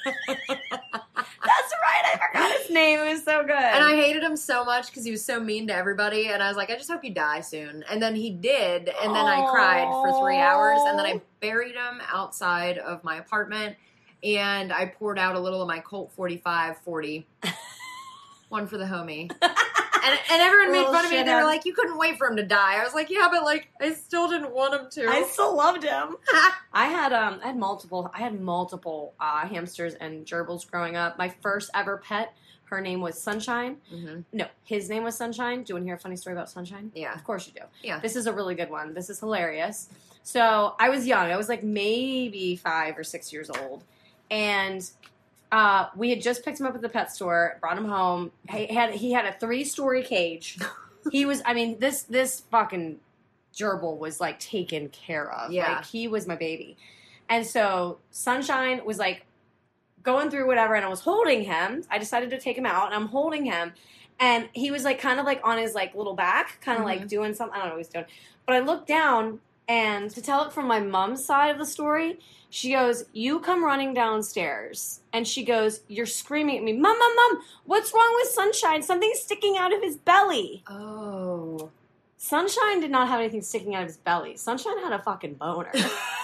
That's 0.37 1.73
right. 1.81 2.03
I 2.05 2.19
forgot 2.27 2.61
his 2.61 2.69
name. 2.69 2.99
It 2.99 3.13
was 3.13 3.23
so 3.23 3.41
good. 3.41 3.55
And 3.55 3.83
I 3.83 3.95
hated 3.95 4.21
him 4.21 4.35
so 4.35 4.63
much 4.63 4.87
because 4.87 5.03
he 5.03 5.09
was 5.09 5.25
so 5.25 5.39
mean 5.39 5.65
to 5.67 5.75
everybody. 5.75 6.27
And 6.27 6.43
I 6.43 6.47
was 6.47 6.57
like, 6.57 6.69
I 6.69 6.75
just 6.75 6.91
hope 6.91 7.03
you 7.03 7.11
die 7.11 7.41
soon. 7.41 7.83
And 7.89 7.99
then 7.99 8.13
he 8.13 8.29
did. 8.29 8.89
And 9.01 9.15
then 9.15 9.25
I 9.25 9.49
cried 9.49 9.87
for 9.87 10.21
three 10.21 10.37
hours. 10.37 10.79
And 10.85 10.99
then 10.99 11.07
I 11.07 11.21
buried 11.39 11.73
him 11.73 12.01
outside 12.11 12.77
of 12.77 13.03
my 13.03 13.15
apartment. 13.15 13.77
And 14.23 14.71
I 14.71 14.85
poured 14.85 15.17
out 15.17 15.35
a 15.35 15.39
little 15.39 15.61
of 15.61 15.67
my 15.67 15.79
Colt 15.79 16.11
45 16.11 16.77
40. 16.79 17.25
One 18.49 18.67
for 18.67 18.77
the 18.77 18.85
homie. 18.85 19.31
And, 20.05 20.19
and 20.31 20.41
everyone 20.41 20.71
made 20.71 20.85
fun 20.85 21.05
of 21.05 21.11
me. 21.11 21.17
And 21.17 21.27
they 21.27 21.33
were 21.33 21.43
like, 21.43 21.65
you 21.65 21.73
couldn't 21.73 21.97
wait 21.97 22.17
for 22.17 22.27
him 22.27 22.35
to 22.37 22.43
die. 22.43 22.79
I 22.79 22.83
was 22.83 22.93
like, 22.93 23.09
yeah, 23.09 23.27
but 23.31 23.43
like, 23.43 23.67
I 23.81 23.93
still 23.93 24.29
didn't 24.29 24.51
want 24.53 24.73
him 24.73 24.87
to. 24.91 25.09
I 25.09 25.23
still 25.23 25.55
loved 25.55 25.83
him. 25.83 26.17
I 26.73 26.85
had 26.87 27.13
um 27.13 27.39
I 27.43 27.47
had 27.47 27.57
multiple 27.57 28.11
I 28.13 28.19
had 28.19 28.39
multiple 28.39 29.13
uh, 29.19 29.47
hamsters 29.47 29.93
and 29.95 30.25
gerbils 30.25 30.69
growing 30.69 30.95
up. 30.95 31.17
My 31.17 31.29
first 31.41 31.69
ever 31.73 31.97
pet, 31.97 32.33
her 32.65 32.81
name 32.81 33.01
was 33.01 33.21
Sunshine. 33.21 33.77
hmm 33.89 34.19
No, 34.33 34.45
his 34.63 34.89
name 34.89 35.03
was 35.03 35.15
Sunshine. 35.15 35.63
Do 35.63 35.71
you 35.71 35.75
want 35.75 35.83
to 35.85 35.87
hear 35.87 35.95
a 35.95 35.99
funny 35.99 36.15
story 36.17 36.35
about 36.35 36.49
Sunshine? 36.49 36.91
Yeah. 36.95 37.13
Of 37.13 37.23
course 37.23 37.47
you 37.47 37.53
do. 37.53 37.65
Yeah. 37.83 37.99
This 37.99 38.15
is 38.15 38.27
a 38.27 38.33
really 38.33 38.55
good 38.55 38.69
one. 38.69 38.93
This 38.93 39.09
is 39.09 39.19
hilarious. 39.19 39.89
So 40.23 40.75
I 40.79 40.89
was 40.89 41.05
young. 41.05 41.31
I 41.31 41.37
was 41.37 41.49
like 41.49 41.63
maybe 41.63 42.55
five 42.55 42.97
or 42.97 43.03
six 43.03 43.31
years 43.31 43.49
old, 43.49 43.83
and 44.31 44.89
uh, 45.51 45.87
we 45.95 46.09
had 46.09 46.21
just 46.21 46.43
picked 46.43 46.59
him 46.59 46.65
up 46.65 46.75
at 46.75 46.81
the 46.81 46.89
pet 46.89 47.11
store, 47.11 47.57
brought 47.61 47.77
him 47.77 47.85
home. 47.85 48.31
He 48.49 48.67
had 48.73 48.93
he 48.93 49.11
had 49.11 49.25
a 49.25 49.33
three 49.33 49.63
story 49.63 50.03
cage. 50.03 50.57
he 51.11 51.25
was. 51.25 51.41
I 51.45 51.53
mean 51.53 51.79
this 51.79 52.03
this 52.03 52.41
fucking 52.51 52.99
gerbil 53.53 53.97
was 53.97 54.19
like 54.19 54.39
taken 54.39 54.89
care 54.89 55.31
of. 55.31 55.51
Yeah. 55.51 55.77
like 55.77 55.85
he 55.85 56.07
was 56.07 56.27
my 56.27 56.35
baby, 56.35 56.77
and 57.29 57.45
so 57.45 57.99
Sunshine 58.11 58.83
was 58.85 58.97
like 58.97 59.25
going 60.03 60.29
through 60.29 60.47
whatever, 60.47 60.75
and 60.75 60.85
I 60.85 60.89
was 60.89 61.01
holding 61.01 61.43
him. 61.43 61.83
I 61.89 61.97
decided 61.97 62.29
to 62.31 62.39
take 62.39 62.57
him 62.57 62.65
out, 62.65 62.87
and 62.87 62.95
I'm 62.95 63.07
holding 63.07 63.45
him. 63.45 63.73
And 64.17 64.47
he 64.53 64.71
was 64.71 64.85
like 64.85 64.99
kind 64.99 65.19
of 65.19 65.25
like 65.25 65.41
on 65.43 65.57
his 65.57 65.73
like 65.73 65.93
little 65.93 66.15
back, 66.15 66.61
kind 66.61 66.79
of 66.79 66.85
like 66.85 67.07
doing 67.07 67.33
something. 67.33 67.53
I 67.53 67.59
don't 67.59 67.69
know 67.69 67.75
what 67.75 67.85
he's 67.85 67.89
doing. 67.89 68.05
But 68.45 68.55
I 68.55 68.59
looked 68.59 68.87
down 68.87 69.39
and 69.67 70.09
to 70.11 70.21
tell 70.21 70.45
it 70.45 70.53
from 70.53 70.67
my 70.67 70.79
mom's 70.79 71.25
side 71.25 71.49
of 71.49 71.57
the 71.57 71.65
story, 71.65 72.19
she 72.55 72.71
goes, 72.71 73.03
You 73.11 73.41
come 73.41 73.65
running 73.65 73.93
downstairs. 73.93 75.01
And 75.11 75.27
she 75.27 75.43
goes, 75.43 75.81
You're 75.89 76.05
screaming 76.05 76.57
at 76.57 76.63
me, 76.63 76.71
Mom, 76.71 76.97
Mom, 76.97 77.15
Mom, 77.15 77.43
what's 77.65 77.93
wrong 77.93 78.13
with 78.15 78.29
Sunshine? 78.29 78.81
Something's 78.81 79.19
sticking 79.19 79.57
out 79.57 79.73
of 79.73 79.81
his 79.81 79.97
belly. 79.97 80.63
Oh. 80.67 81.69
Sunshine 82.17 82.79
did 82.79 82.91
not 82.91 83.09
have 83.09 83.19
anything 83.19 83.41
sticking 83.41 83.75
out 83.75 83.81
of 83.81 83.89
his 83.89 83.97
belly. 83.97 84.37
Sunshine 84.37 84.79
had 84.79 84.93
a 84.93 84.99
fucking 84.99 85.33
boner. 85.33 85.73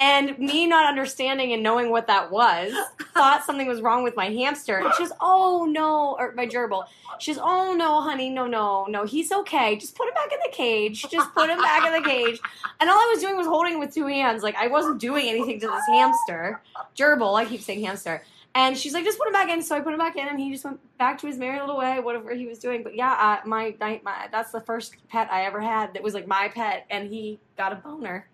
and 0.00 0.38
me 0.38 0.66
not 0.66 0.88
understanding 0.88 1.52
and 1.52 1.62
knowing 1.62 1.90
what 1.90 2.06
that 2.06 2.30
was, 2.30 2.72
thought 3.14 3.44
something 3.44 3.66
was 3.66 3.80
wrong 3.80 4.04
with 4.04 4.14
my 4.14 4.26
hamster. 4.26 4.78
And 4.78 4.92
she 4.94 5.04
goes, 5.04 5.12
Oh 5.20 5.66
no, 5.68 6.16
or 6.18 6.32
my 6.32 6.46
gerbil. 6.46 6.84
She 7.18 7.32
goes, 7.32 7.40
Oh 7.42 7.74
no, 7.74 8.00
honey, 8.00 8.30
no, 8.30 8.46
no, 8.46 8.86
no, 8.88 9.04
he's 9.04 9.32
okay. 9.32 9.76
Just 9.76 9.96
put 9.96 10.08
him 10.08 10.14
back 10.14 10.32
in 10.32 10.38
the 10.44 10.56
cage. 10.56 11.06
Just 11.10 11.34
put 11.34 11.50
him 11.50 11.58
back 11.58 11.86
in 11.86 12.00
the 12.00 12.08
cage. 12.08 12.40
And 12.80 12.88
all 12.88 12.96
I 12.96 13.10
was 13.12 13.22
doing 13.22 13.36
was 13.36 13.46
holding 13.46 13.74
him 13.74 13.80
with 13.80 13.92
two 13.92 14.06
hands. 14.06 14.42
Like 14.42 14.54
I 14.56 14.68
wasn't 14.68 15.00
doing 15.00 15.28
anything 15.28 15.58
to 15.60 15.66
this 15.66 15.86
hamster. 15.88 16.60
Gerbil, 16.96 17.38
I 17.38 17.44
keep 17.44 17.60
saying 17.60 17.84
hamster. 17.84 18.22
And 18.54 18.76
she's 18.76 18.92
like, 18.92 19.04
just 19.04 19.18
put 19.18 19.26
him 19.28 19.32
back 19.32 19.50
in. 19.50 19.62
So 19.62 19.76
I 19.76 19.80
put 19.80 19.92
him 19.92 19.98
back 19.98 20.16
in, 20.16 20.26
and 20.26 20.40
he 20.40 20.50
just 20.50 20.64
went 20.64 20.80
back 20.98 21.18
to 21.18 21.26
his 21.26 21.38
merry 21.38 21.60
little 21.60 21.78
way, 21.78 22.00
whatever 22.00 22.34
he 22.34 22.46
was 22.46 22.58
doing. 22.58 22.82
But 22.82 22.96
yeah, 22.96 23.12
uh, 23.12 23.46
my, 23.46 23.74
my, 23.78 24.00
my 24.02 24.28
that's 24.32 24.50
the 24.50 24.60
first 24.62 24.96
pet 25.08 25.30
I 25.30 25.44
ever 25.44 25.60
had 25.60 25.94
that 25.94 26.02
was 26.02 26.14
like 26.14 26.26
my 26.26 26.48
pet, 26.48 26.86
and 26.90 27.08
he 27.08 27.38
got 27.56 27.72
a 27.72 27.76
boner. 27.76 28.26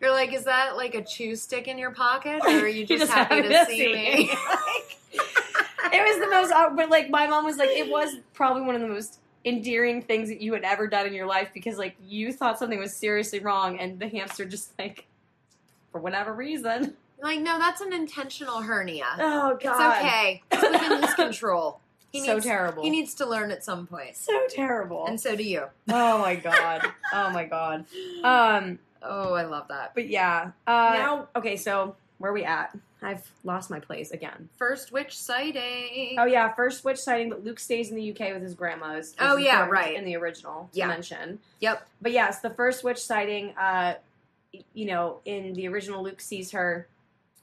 You're 0.00 0.12
like, 0.12 0.32
is 0.32 0.44
that 0.44 0.76
like 0.76 0.94
a 0.94 1.02
chew 1.04 1.36
stick 1.36 1.68
in 1.68 1.76
your 1.78 1.90
pocket, 1.90 2.40
or 2.42 2.48
are 2.48 2.66
you 2.68 2.86
just, 2.86 3.02
just 3.02 3.12
happy 3.12 3.42
to 3.42 3.66
see 3.66 3.76
see 3.76 3.92
me? 3.92 4.30
it 5.12 6.02
was 6.02 6.18
the 6.20 6.30
most, 6.30 6.52
but 6.76 6.88
like 6.88 7.10
my 7.10 7.26
mom 7.26 7.44
was 7.44 7.56
like, 7.56 7.70
it 7.70 7.90
was 7.90 8.16
probably 8.32 8.62
one 8.62 8.74
of 8.74 8.80
the 8.80 8.88
most 8.88 9.18
endearing 9.44 10.02
things 10.02 10.28
that 10.28 10.40
you 10.40 10.52
had 10.52 10.62
ever 10.64 10.86
done 10.86 11.06
in 11.06 11.14
your 11.14 11.26
life 11.26 11.48
because 11.54 11.78
like 11.78 11.96
you 12.06 12.32
thought 12.32 12.58
something 12.58 12.78
was 12.78 12.94
seriously 12.94 13.40
wrong, 13.40 13.78
and 13.78 13.98
the 13.98 14.08
hamster 14.08 14.44
just 14.44 14.72
like, 14.78 15.06
for 15.92 16.00
whatever 16.00 16.32
reason. 16.32 16.96
like, 17.22 17.40
no, 17.40 17.58
that's 17.58 17.80
an 17.82 17.92
intentional 17.92 18.60
hernia. 18.62 19.06
Oh 19.18 19.58
god, 19.62 19.98
It's 19.98 19.98
okay. 20.00 20.42
It's 20.50 20.62
within 20.62 21.02
his 21.02 21.14
control. 21.14 21.80
He 22.10 22.24
so 22.24 22.34
needs, 22.34 22.46
terrible. 22.46 22.82
He 22.82 22.90
needs 22.90 23.14
to 23.14 23.26
learn 23.26 23.50
at 23.50 23.64
some 23.64 23.86
point, 23.86 24.16
so 24.16 24.38
terrible. 24.48 25.06
and 25.06 25.20
so 25.20 25.36
do 25.36 25.44
you. 25.44 25.64
oh 25.88 26.18
my 26.18 26.34
god. 26.36 26.82
Oh 27.12 27.30
my 27.30 27.44
god. 27.44 27.84
Um. 28.24 28.78
Oh, 29.02 29.32
I 29.34 29.44
love 29.44 29.68
that. 29.68 29.92
But 29.94 30.08
yeah. 30.08 30.50
Uh, 30.66 30.90
now, 30.94 31.28
okay. 31.36 31.56
So 31.56 31.96
where 32.18 32.30
are 32.30 32.34
we 32.34 32.44
at? 32.44 32.76
I've 33.02 33.30
lost 33.44 33.70
my 33.70 33.80
place 33.80 34.10
again. 34.10 34.50
First 34.58 34.92
witch 34.92 35.16
sighting. 35.18 36.16
Oh 36.18 36.26
yeah, 36.26 36.52
first 36.52 36.84
witch 36.84 36.98
sighting, 36.98 37.30
but 37.30 37.42
Luke 37.42 37.58
stays 37.58 37.90
in 37.90 37.96
the 37.96 38.10
UK 38.10 38.34
with 38.34 38.42
his 38.42 38.54
grandmas. 38.54 39.14
Oh, 39.18 39.36
yeah, 39.38 39.66
right. 39.68 39.94
In 39.96 40.04
the 40.04 40.16
original 40.16 40.68
Yeah. 40.74 40.88
mention. 40.88 41.38
Yep. 41.60 41.86
But 42.02 42.12
yes, 42.12 42.40
the 42.40 42.50
first 42.50 42.84
witch 42.84 42.98
sighting. 42.98 43.54
Uh, 43.56 43.94
you 44.74 44.84
know, 44.84 45.20
in 45.24 45.54
the 45.54 45.66
original, 45.68 46.02
Luke 46.02 46.20
sees 46.20 46.50
her. 46.50 46.86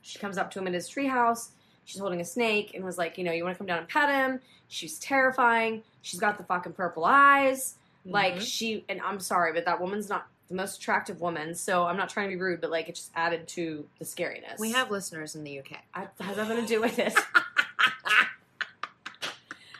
She 0.03 0.19
comes 0.19 0.37
up 0.37 0.51
to 0.51 0.59
him 0.59 0.67
at 0.67 0.73
his 0.73 0.87
treehouse. 0.89 1.49
She's 1.85 1.99
holding 1.99 2.21
a 2.21 2.25
snake 2.25 2.73
and 2.75 2.83
was 2.83 2.97
like, 2.97 3.17
you 3.17 3.23
know, 3.23 3.31
you 3.31 3.43
want 3.43 3.55
to 3.55 3.57
come 3.57 3.67
down 3.67 3.79
and 3.79 3.87
pet 3.87 4.09
him. 4.09 4.41
She's 4.67 4.99
terrifying. 4.99 5.83
She's 6.01 6.19
got 6.19 6.37
the 6.37 6.43
fucking 6.43 6.73
purple 6.73 7.05
eyes. 7.05 7.75
Like 8.05 8.35
Mhm. 8.35 8.41
she, 8.41 8.85
and 8.87 9.01
I'm 9.01 9.19
sorry, 9.19 9.51
but 9.53 9.65
that 9.65 9.81
woman's 9.81 10.07
not 10.09 10.27
the 10.49 10.55
most 10.55 10.77
attractive 10.77 11.19
woman. 11.19 11.53
So 11.55 11.85
I'm 11.85 11.97
not 11.97 12.09
trying 12.09 12.29
to 12.29 12.35
be 12.35 12.41
rude, 12.41 12.61
but 12.61 12.69
like 12.71 12.87
it 12.87 12.95
just 12.95 13.11
added 13.15 13.47
to 13.49 13.85
the 13.99 14.05
scariness. 14.05 14.59
we 14.59 14.71
have 14.71 14.89
listeners 14.91 15.35
in 15.35 15.43
the 15.43 15.59
UK. 15.59 15.77
I, 15.93 16.07
has 16.21 16.37
nothing 16.37 16.57
to 16.57 16.65
do 16.65 16.79
with 16.81 16.97
it. 16.99 17.13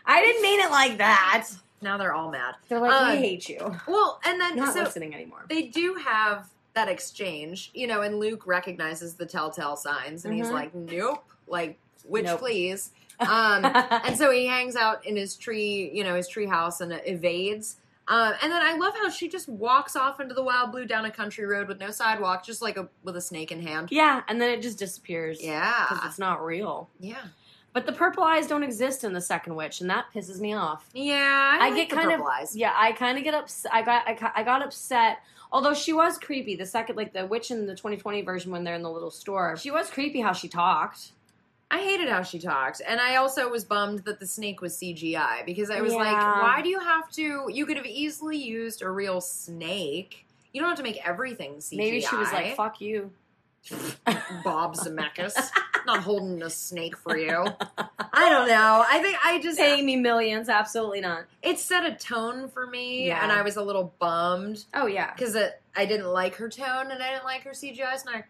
I 0.06 0.22
didn't 0.22 0.42
mean 0.42 0.60
it 0.62 0.72
like 0.72 0.98
that. 1.00 1.48
Now 1.82 1.98
they're 1.98 2.14
all 2.14 2.32
mad. 2.32 2.56
They're 2.70 2.80
like, 2.80 2.92
Uh, 2.92 3.12
we 3.14 3.18
hate 3.20 3.50
you. 3.50 3.76
Well, 3.88 4.20
and 4.26 4.40
then 4.40 4.56
Not 4.56 4.74
so 4.74 4.84
listening 4.84 5.14
anymore. 5.14 5.46
they 5.50 5.64
do 5.64 5.96
have 5.96 6.48
that 6.74 6.88
exchange, 6.88 7.72
you 7.74 7.88
know, 7.88 8.02
and 8.02 8.20
Luke 8.20 8.46
recognizes 8.48 9.16
the 9.16 9.26
telltale 9.26 9.76
signs, 9.76 10.26
and 10.26 10.34
he's 10.34 10.48
Mhm. 10.48 10.52
like, 10.54 10.74
"Nope, 10.76 11.24
like 11.48 11.78
witch, 12.06 12.26
Nope. 12.26 12.40
please." 12.40 12.92
Um, 13.20 13.66
and 14.06 14.18
so 14.18 14.32
he 14.32 14.46
hangs 14.46 14.76
out 14.76 15.06
in 15.06 15.16
his 15.16 15.36
tree, 15.36 15.90
you 15.94 16.04
know, 16.04 16.16
his 16.16 16.28
tree 16.28 16.46
house 16.46 16.82
and 16.82 16.92
evades. 17.06 17.78
Um, 18.10 18.34
and 18.42 18.52
then 18.52 18.62
I 18.62 18.78
love 18.78 18.94
how 18.96 19.10
she 19.10 19.28
just 19.28 19.50
walks 19.50 19.96
off 19.98 20.22
into 20.22 20.34
the 20.34 20.44
wild 20.44 20.72
blue 20.72 20.86
down 20.86 21.04
a 21.04 21.12
country 21.12 21.46
road 21.46 21.68
with 21.68 21.80
no 21.80 21.92
sidewalk, 21.92 22.46
just 22.46 22.62
like 22.62 22.78
a 22.78 22.88
with 23.04 23.18
a 23.18 23.22
snake 23.22 23.52
in 23.52 23.62
hand. 23.62 23.90
yeah, 23.92 24.22
and 24.30 24.40
then 24.40 24.50
it 24.50 24.62
just 24.62 24.80
disappears. 24.80 25.40
because 25.40 25.50
Yeah, 25.50 26.00
it's 26.08 26.18
not 26.18 26.44
real. 26.46 26.90
yeah, 27.02 27.26
But 27.74 27.86
the 27.86 27.92
purple 27.92 28.24
eyes 28.24 28.48
don't 28.48 28.64
exist 28.64 29.04
in 29.04 29.12
the 29.12 29.20
second 29.20 29.56
witch, 29.56 29.82
and 29.82 29.90
that 29.90 30.06
pisses 30.16 30.40
me 30.40 30.54
off. 30.54 30.90
yeah. 30.94 31.58
I, 31.60 31.66
I 31.66 31.70
like 31.72 31.90
get 31.90 31.98
kind 31.98 32.12
of 32.14 32.22
eyes. 32.26 32.56
yeah. 32.56 32.74
I 32.78 32.94
kind 32.94 33.18
of 33.18 33.26
get 33.26 33.34
upset. 33.34 33.74
I 33.74 33.82
got 33.82 34.08
I, 34.08 34.32
I 34.36 34.44
got 34.44 34.64
upset. 34.64 35.18
Although 35.52 35.74
she 35.74 35.92
was 35.92 36.18
creepy, 36.18 36.56
the 36.56 36.66
second 36.66 36.96
like 36.96 37.12
the 37.12 37.26
witch 37.26 37.52
in 37.52 37.66
the 37.68 37.76
2020 37.76 38.22
version 38.22 38.52
when 38.54 38.64
they're 38.64 38.76
in 38.76 38.84
the 38.84 38.90
little 38.92 39.12
store, 39.12 39.58
she 39.58 39.70
was 39.72 39.90
creepy 39.90 40.22
how 40.22 40.32
she 40.32 40.48
talked. 40.48 41.12
I 41.70 41.80
hated 41.80 42.08
how 42.08 42.22
she 42.24 42.40
talked, 42.40 42.82
and 42.88 43.00
I 43.02 43.18
also 43.18 43.50
was 43.50 43.66
bummed 43.66 44.00
that 44.06 44.20
the 44.20 44.26
snake 44.28 44.62
was 44.62 44.78
CGI 44.78 45.46
because 45.46 45.70
I 45.70 45.82
was 45.82 45.94
like, 45.94 46.16
why 46.16 46.62
do 46.64 46.70
you 46.70 46.80
have 46.80 47.12
to? 47.12 47.50
You 47.52 47.66
could 47.66 47.76
have 47.78 47.86
easily 47.86 48.38
used 48.38 48.82
a 48.82 48.90
real 48.90 49.20
snake. 49.20 50.26
You 50.54 50.62
don't 50.62 50.70
have 50.70 50.78
to 50.78 50.84
make 50.84 51.06
everything 51.06 51.56
CGI. 51.56 51.78
Maybe 51.78 52.02
she 52.02 52.16
was 52.16 52.32
like, 52.32 52.56
"Fuck 52.56 52.80
you." 52.80 53.12
Bob 54.44 54.76
Zemeckis. 54.76 55.36
Not 55.86 56.00
holding 56.04 56.42
a 56.42 56.50
snake 56.50 56.96
for 56.98 57.18
you. 57.18 57.30
I 57.78 58.30
don't 58.30 58.48
know. 58.48 58.86
I 58.90 59.00
think 59.02 59.18
I 59.24 59.40
just 59.40 59.58
Paying 59.60 59.86
me 59.86 59.96
millions? 59.98 60.50
Absolutely 60.50 61.02
not. 61.02 61.26
it 61.42 61.60
set 61.60 61.86
a 61.86 61.96
tone 61.96 62.50
for 62.50 62.66
me, 62.68 63.08
Yeah. 63.08 63.22
and 63.24 63.32
I 63.32 63.42
was 63.42 63.56
a 63.58 63.62
little 63.62 63.94
bummed 64.00 64.66
Oh 64.74 64.86
yeah. 64.88 65.14
because 65.14 65.36
I 65.76 65.86
didn't 65.86 66.08
like 66.08 66.36
her 66.36 66.50
tone 66.50 66.92
and 66.92 67.02
I 67.02 67.12
didn't 67.12 67.24
like 67.26 67.44
her 67.44 67.52
CGI 67.52 67.98
snake. 68.00 68.24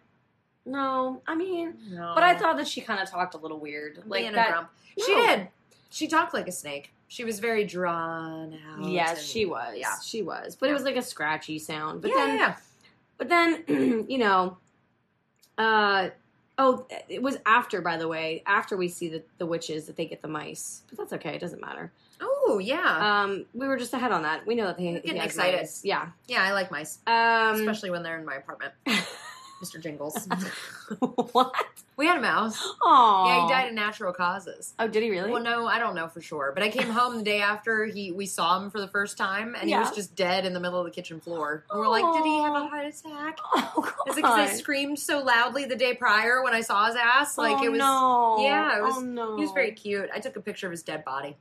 No, 0.67 1.21
I 1.25 1.33
mean, 1.35 1.73
No, 1.89 2.11
but 2.13 2.23
I 2.23 2.35
thought 2.37 2.57
that 2.57 2.67
she 2.67 2.81
kind 2.81 2.99
of 3.01 3.09
talked 3.09 3.33
a 3.33 3.37
little 3.37 3.59
weird, 3.59 4.03
like 4.05 4.21
Being 4.23 4.33
a 4.33 4.35
that. 4.35 4.49
grump. 4.51 4.69
She 5.03 5.13
did. 5.15 5.47
She 5.89 6.07
talked 6.07 6.33
like 6.33 6.47
a 6.47 6.51
snake. 6.51 6.91
She 7.07 7.23
was 7.23 7.39
very 7.39 7.63
drawn 7.63 8.53
out. 8.69 8.85
Yes, 8.85 9.17
and- 9.19 9.25
she 9.25 9.45
was. 9.45 9.73
Yeah. 9.77 9.95
she 10.03 10.21
was. 10.21 10.55
But 10.57 10.65
Yeah. 10.65 10.71
it 10.71 10.73
was 10.73 10.83
like 10.83 10.97
a 10.97 11.01
scratchy 11.01 11.57
sound. 11.57 12.01
But 12.01 12.11
yeah, 12.11 12.25
then, 12.25 12.37
yeah, 12.37 12.55
but 13.17 13.29
then, 13.29 14.05
you 14.09 14.17
know, 14.17 14.57
uh, 15.57 16.09
oh, 16.57 16.85
it 17.07 17.21
was 17.21 17.37
after, 17.45 17.81
by 17.81 17.95
the 17.97 18.07
way, 18.09 18.43
after 18.45 18.75
we 18.75 18.89
see 18.89 19.07
the 19.07 19.23
the 19.37 19.45
witches 19.45 19.85
that 19.85 19.95
they 19.95 20.05
get 20.05 20.21
the 20.21 20.27
mice. 20.27 20.83
But 20.89 20.97
that's 20.97 21.13
okay. 21.13 21.35
It 21.35 21.39
doesn't 21.39 21.61
matter. 21.61 21.91
Oh 22.19 22.59
yeah, 22.61 23.21
Um, 23.23 23.45
we 23.53 23.67
were 23.67 23.77
just 23.77 23.93
ahead 23.93 24.11
on 24.11 24.23
that. 24.23 24.45
We 24.47 24.55
know 24.55 24.65
that 24.67 24.77
they 24.77 24.83
Getting 24.93 25.11
he 25.13 25.17
has 25.17 25.27
excited. 25.27 25.57
mice. 25.61 25.85
Yeah. 25.85 26.07
yeah. 26.27 26.43
I 26.43 26.51
like 26.53 26.71
mice, 26.71 26.99
Um, 27.07 27.55
especially 27.59 27.91
when 27.91 28.03
they're 28.03 28.17
in 28.17 28.25
my 28.25 28.35
apartment. 28.35 28.73
Mr. 29.63 29.81
Jingles. 29.81 30.27
what? 31.31 31.51
we 31.97 32.05
had 32.05 32.17
a 32.17 32.21
mouse. 32.21 32.61
Oh, 32.81 33.25
Yeah, 33.27 33.41
he 33.43 33.49
died 33.51 33.67
of 33.69 33.73
natural 33.73 34.13
causes. 34.13 34.73
Oh, 34.77 34.87
did 34.87 35.01
he 35.01 35.09
really? 35.09 35.31
Well, 35.31 35.41
no, 35.41 35.65
I 35.65 35.79
don't 35.79 35.95
know 35.95 36.07
for 36.07 36.21
sure, 36.21 36.51
but 36.53 36.61
I 36.63 36.69
came 36.69 36.89
home 36.89 37.17
the 37.17 37.23
day 37.23 37.41
after 37.41 37.85
he 37.85 38.11
we 38.11 38.25
saw 38.27 38.61
him 38.61 38.69
for 38.69 38.79
the 38.79 38.87
first 38.87 39.17
time, 39.17 39.55
and 39.59 39.67
he 39.69 39.75
was 39.75 39.91
just 39.91 40.15
dead 40.15 40.45
in 40.45 40.53
the 40.53 40.59
middle 40.59 40.79
of 40.79 40.85
the 40.85 40.91
kitchen 40.91 41.19
floor. 41.19 41.63
And 41.71 41.79
we're 41.79 41.87
like, 41.87 42.03
did 42.13 42.23
he 42.23 42.37
have 42.43 42.53
a 42.55 42.67
heart 42.67 42.85
attack? 42.85 43.39
Oh, 43.55 43.93
Is 44.07 44.13
it 44.13 44.17
because 44.17 44.39
I 44.51 44.53
screamed 44.53 44.99
so 44.99 45.19
loudly 45.23 45.65
the 45.65 45.75
day 45.75 45.95
prior 45.95 46.43
when 46.43 46.53
I 46.53 46.61
saw 46.61 46.85
his 46.85 46.95
ass? 46.95 47.37
Oh, 47.37 47.41
like 47.41 47.57
oh, 47.59 47.63
it 47.65 47.69
was. 47.69 47.79
No. 47.79 48.37
yeah, 48.41 48.77
it 48.77 48.81
was- 48.83 48.97
Oh 48.97 49.01
no. 49.01 49.35
He 49.37 49.41
was 49.41 49.51
very 49.51 49.71
cute. 49.71 50.09
I 50.13 50.19
took 50.19 50.35
a 50.35 50.41
picture 50.41 50.67
of 50.67 50.71
his 50.71 50.83
dead 50.83 51.03
body. 51.03 51.35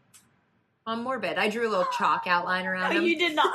I'm 0.87 1.03
morbid, 1.03 1.37
I 1.37 1.49
drew 1.51 1.67
a 1.67 1.71
little 1.71 1.89
chalk 1.99 2.25
outline 2.29 2.65
around 2.65 2.93
Oh, 2.93 2.99
him. 2.99 3.03
you 3.05 3.19
did 3.19 3.35
not. 3.35 3.53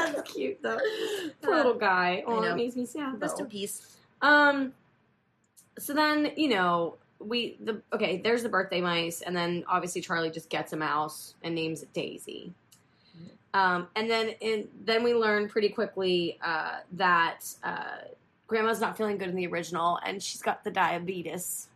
That's 0.00 0.32
cute 0.32 0.62
though. 0.62 0.78
Poor 1.42 1.54
Uh, 1.54 1.56
little 1.56 1.74
guy. 1.74 2.24
Oh, 2.26 2.42
it 2.42 2.56
makes 2.56 2.76
me 2.76 2.86
sad. 2.86 3.20
Rest 3.20 3.40
in 3.40 3.46
peace. 3.46 3.96
Um. 4.22 4.72
So 5.78 5.94
then 5.94 6.32
you 6.36 6.48
know 6.48 6.96
we 7.18 7.56
the 7.60 7.82
okay. 7.92 8.20
There's 8.22 8.42
the 8.42 8.48
birthday 8.48 8.80
mice, 8.80 9.22
and 9.22 9.36
then 9.36 9.64
obviously 9.68 10.00
Charlie 10.00 10.30
just 10.30 10.50
gets 10.50 10.72
a 10.72 10.76
mouse 10.76 11.34
and 11.42 11.54
names 11.54 11.82
it 11.82 11.92
Daisy. 11.92 12.52
Um, 13.52 13.88
and 13.96 14.08
then 14.08 14.28
in, 14.40 14.68
then 14.84 15.02
we 15.02 15.12
learn 15.12 15.48
pretty 15.48 15.70
quickly 15.70 16.38
uh, 16.40 16.78
that 16.92 17.40
uh, 17.64 17.96
Grandma's 18.46 18.80
not 18.80 18.96
feeling 18.96 19.18
good 19.18 19.28
in 19.28 19.34
the 19.34 19.46
original, 19.48 19.98
and 20.06 20.22
she's 20.22 20.40
got 20.40 20.62
the 20.62 20.70
diabetes, 20.70 21.66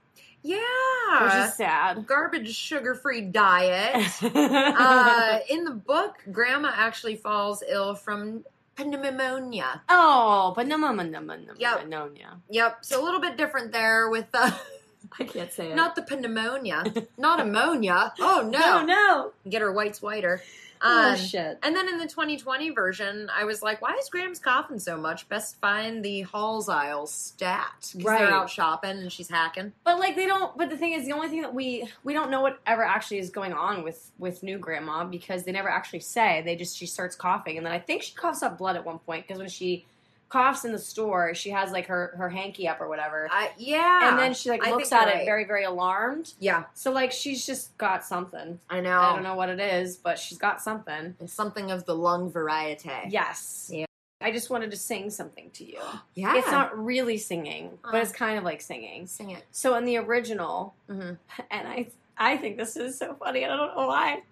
which 0.45 1.35
is 1.35 1.55
sad. 1.55 2.07
Garbage 2.07 2.55
sugar 2.55 2.95
free 2.95 3.23
diet. 3.23 3.95
uh, 4.23 5.39
in 5.49 5.65
the 5.65 5.71
book, 5.73 6.17
Grandma 6.31 6.71
actually 6.75 7.17
falls 7.17 7.63
ill 7.69 7.95
from 7.95 8.45
pneumonia. 8.79 9.83
oh, 9.89 10.53
but 10.57 10.67
no, 10.67 10.77
no, 10.77 10.93
no, 10.93 11.03
no, 11.05 11.21
no, 11.21 11.37
Yep. 11.57 11.87
no, 11.89 12.09
no. 12.09 12.29
Yep, 12.51 12.85
so 12.85 13.01
a 13.01 13.05
little 13.05 13.21
bit 13.21 13.37
different 13.37 13.73
there 13.73 14.09
with 14.11 14.31
the 14.33 14.55
I 15.19 15.25
can't 15.25 15.53
say 15.53 15.71
it. 15.71 15.77
not 15.77 15.95
the 15.95 16.17
pneumonia, 16.17 16.83
not 17.17 17.39
ammonia. 17.41 18.13
Oh 18.19 18.49
no, 18.51 18.83
no, 18.83 18.85
no. 18.85 19.33
get 19.49 19.63
her 19.63 19.73
whites 19.73 20.03
whiter. 20.03 20.43
Oh 20.85 21.11
Um, 21.13 21.17
shit. 21.17 21.59
and 21.63 21.75
then 21.75 21.89
in 21.89 21.99
the 21.99 22.07
2020 22.07 22.71
version, 22.71 23.31
I 23.35 23.45
was 23.45 23.63
like, 23.63 23.81
why 23.83 23.97
is 24.01 24.09
Graham's 24.11 24.39
coughing 24.39 24.79
so 24.79 24.97
much? 24.97 25.29
Best 25.29 25.59
find 25.61 26.05
the 26.05 26.21
Halls 26.23 26.69
aisle 26.69 27.07
stat. 27.07 27.73
Because 27.93 28.05
Right. 28.05 28.19
they're 28.21 28.31
out 28.35 28.51
shopping 28.51 28.99
and 28.99 29.11
she's 29.13 29.29
hacking. 29.31 29.73
But 29.83 29.99
like 29.99 30.15
they 30.17 30.27
don't. 30.27 30.57
But 30.57 30.71
the 30.71 30.77
thing 30.77 30.93
is, 30.93 31.05
the 31.07 31.13
only 31.13 31.29
thing 31.29 31.43
that 31.43 31.55
we 31.55 31.89
we 32.05 32.13
don't 32.13 32.31
know 32.31 32.41
what 32.43 32.61
ever 32.67 32.85
actually 32.85 33.19
is 33.19 33.31
going 33.31 33.53
on 33.53 33.83
with 33.83 34.11
with 34.19 34.43
new 34.43 34.59
grandma 34.59 35.05
because 35.05 35.45
they 35.45 35.53
never 35.53 35.69
actually 35.71 36.01
say. 36.01 36.43
They 36.45 36.55
just 36.57 36.77
she 36.77 36.87
starts 36.87 37.17
coughing, 37.17 37.57
and 37.57 37.65
then 37.67 37.73
I 37.73 37.79
think 37.79 38.03
she 38.03 38.15
coughs 38.15 38.43
up 38.43 38.59
blood 38.59 38.77
at 38.77 38.85
one 38.85 38.99
point 39.01 39.27
because 39.27 39.39
when 39.41 39.49
she 39.49 39.87
coughs 40.35 40.65
in 40.65 40.73
the 40.73 40.79
store, 40.81 41.33
she 41.33 41.51
has 41.51 41.71
like 41.71 41.87
her 41.87 42.13
her 42.19 42.29
hanky 42.29 42.67
up 42.67 42.81
or 42.81 42.89
whatever, 42.89 43.29
I 43.31 43.53
yeah. 43.57 44.11
and 44.11 44.19
then 44.19 44.35
she 44.35 44.51
like 44.51 44.67
I 44.67 44.73
looks 44.73 44.91
at 44.91 45.07
it 45.07 45.13
right. 45.13 45.25
very 45.25 45.45
very 45.45 45.63
alarmed. 45.63 46.35
yeah, 46.41 46.65
So 46.75 46.91
like 46.91 47.13
she's 47.13 47.47
just 47.47 47.77
got 47.79 48.05
something. 48.05 48.59
I 48.69 48.81
know. 48.81 48.99
I 48.99 49.13
don't 49.13 49.23
know 49.23 49.37
what 49.37 49.49
it 49.49 49.61
is, 49.61 49.97
but 49.97 50.19
she's 50.19 50.37
got 50.37 50.61
something. 50.61 51.15
It's 51.21 51.33
something 51.33 51.71
of 51.71 51.85
the 51.85 51.95
lung 51.95 52.33
variety. 52.33 52.91
Yes. 53.09 53.71
Yeah. 53.73 53.87
I 54.21 54.33
just 54.33 54.51
wanted 54.51 54.73
to 54.73 54.77
sing 54.77 55.09
something 55.11 55.51
to 55.51 55.65
you. 55.65 55.79
Yeah. 56.17 56.37
It's 56.37 56.51
not 56.51 56.77
really 56.77 57.19
singing, 57.19 57.79
but 57.83 58.03
it's 58.03 58.13
kind 58.13 58.37
of 58.37 58.43
like 58.43 58.61
singing. 58.61 59.07
Sing 59.07 59.31
it. 59.31 59.45
So 59.53 59.77
in 59.77 59.85
the 59.85 59.99
original, 59.99 60.75
hmm 60.89 61.13
and 61.51 61.69
I 61.69 61.87
I 62.19 62.37
think 62.39 62.57
this 62.57 62.77
is 62.77 62.99
so 62.99 63.15
funny. 63.15 63.45
I 63.45 63.49
don't 63.49 63.77
know 63.77 63.87
why. 63.87 64.23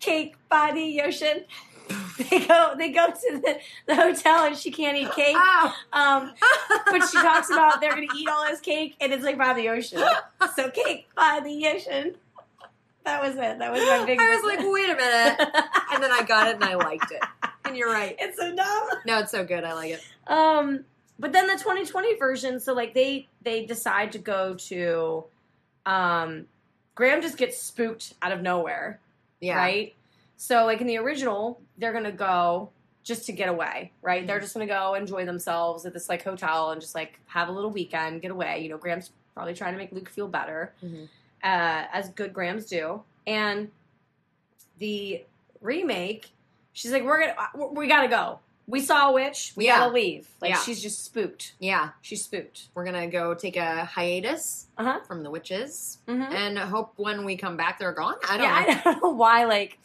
Cake 0.00 0.34
body 0.48 1.00
ocean. 1.00 1.44
They 2.30 2.46
go 2.46 2.74
they 2.76 2.90
go 2.90 3.06
to 3.08 3.38
the, 3.42 3.58
the 3.86 3.94
hotel 3.94 4.46
and 4.46 4.56
she 4.56 4.70
can't 4.70 4.96
eat 4.96 5.10
cake. 5.12 5.36
Oh. 5.38 5.74
Um, 5.92 6.32
but 6.86 7.00
she 7.08 7.18
talks 7.18 7.50
about 7.50 7.80
they're 7.80 7.90
gonna 7.94 8.06
eat 8.16 8.28
all 8.28 8.44
this 8.46 8.60
cake 8.60 8.96
and 9.00 9.12
it's 9.12 9.24
like 9.24 9.38
by 9.38 9.52
the 9.54 9.68
ocean. 9.68 10.02
So 10.56 10.70
cake 10.70 11.08
by 11.16 11.40
the 11.42 11.66
ocean. 11.68 12.14
That 13.04 13.22
was 13.22 13.34
it. 13.34 13.58
That 13.58 13.72
was 13.72 13.80
my 13.80 14.04
big. 14.04 14.18
I 14.20 14.36
was 14.36 14.44
like, 14.44 14.58
wait 14.72 14.90
a 14.90 14.94
minute. 14.94 15.40
And 15.92 16.02
then 16.02 16.12
I 16.12 16.22
got 16.26 16.48
it 16.48 16.54
and 16.56 16.64
I 16.64 16.74
liked 16.74 17.10
it. 17.10 17.22
And 17.64 17.76
you're 17.76 17.90
right. 17.92 18.16
it's 18.18 18.36
so 18.38 18.54
dumb. 18.54 18.88
No, 19.06 19.20
it's 19.20 19.30
so 19.30 19.44
good. 19.44 19.62
I 19.64 19.72
like 19.74 19.92
it. 19.92 20.00
Um, 20.26 20.84
but 21.18 21.32
then 21.32 21.46
the 21.46 21.54
2020 21.54 22.16
version, 22.16 22.58
so 22.60 22.74
like 22.74 22.92
they 22.92 23.28
they 23.42 23.64
decide 23.64 24.12
to 24.12 24.18
go 24.18 24.54
to, 24.54 25.24
um, 25.86 26.46
Graham 26.96 27.22
just 27.22 27.38
gets 27.38 27.62
spooked 27.62 28.14
out 28.20 28.32
of 28.32 28.42
nowhere, 28.42 28.98
Yeah. 29.40 29.56
right? 29.56 29.94
So 30.42 30.64
like 30.64 30.80
in 30.80 30.88
the 30.88 30.96
original, 30.98 31.60
they're 31.78 31.92
gonna 31.92 32.10
go 32.10 32.70
just 33.04 33.26
to 33.26 33.32
get 33.32 33.48
away, 33.48 33.92
right? 34.02 34.24
Mhm. 34.24 34.26
They're 34.26 34.40
just 34.40 34.54
gonna 34.54 34.66
go 34.66 34.94
enjoy 34.94 35.24
themselves 35.24 35.86
at 35.86 35.92
this 35.92 36.08
like 36.08 36.24
hotel 36.24 36.72
and 36.72 36.80
just 36.80 36.96
like 36.96 37.20
have 37.26 37.48
a 37.48 37.52
little 37.52 37.70
weekend, 37.70 38.22
get 38.22 38.32
away. 38.32 38.58
You 38.60 38.68
know, 38.70 38.76
Graham's 38.76 39.12
probably 39.34 39.54
trying 39.54 39.72
to 39.74 39.78
make 39.78 39.92
Luke 39.92 40.08
feel 40.08 40.26
better, 40.26 40.72
Mhm. 40.84 41.04
uh, 41.44 41.86
as 41.92 42.08
good 42.10 42.32
Grahams 42.34 42.66
do. 42.66 43.04
And 43.24 43.70
the 44.78 45.24
remake, 45.60 46.32
she's 46.72 46.90
like, 46.90 47.04
"We're 47.04 47.20
gonna, 47.32 47.68
we 47.70 47.86
gotta 47.86 48.08
go. 48.08 48.40
We 48.66 48.80
saw 48.80 49.10
a 49.10 49.12
witch. 49.12 49.52
We 49.54 49.66
Yeah. 49.66 49.78
gotta 49.78 49.92
leave." 49.92 50.28
Like 50.40 50.50
Yeah. 50.50 50.58
she's 50.62 50.82
just 50.82 51.04
spooked. 51.04 51.54
Yeah. 51.60 51.90
She's 52.00 52.24
spooked. 52.24 52.68
We're 52.74 52.84
to 52.90 53.06
go 53.06 53.34
take 53.34 53.56
a 53.56 53.84
hiatus 53.84 54.66
Uh 54.76 54.84
huh. 54.84 55.00
from 55.06 55.22
the 55.22 55.30
witches 55.30 55.98
Mm-hmm. 56.08 56.32
and 56.32 56.58
hope 56.58 56.94
when 56.96 57.24
we 57.24 57.36
come 57.36 57.56
back 57.56 57.78
they're 57.78 57.92
gone. 57.92 58.16
I 58.28 58.36
don't 58.38 58.42
Yeah, 58.46 58.60
know. 58.60 58.80
I 58.80 58.82
don't 58.94 59.02
know 59.04 59.10
why. 59.10 59.44
Like, 59.44 59.78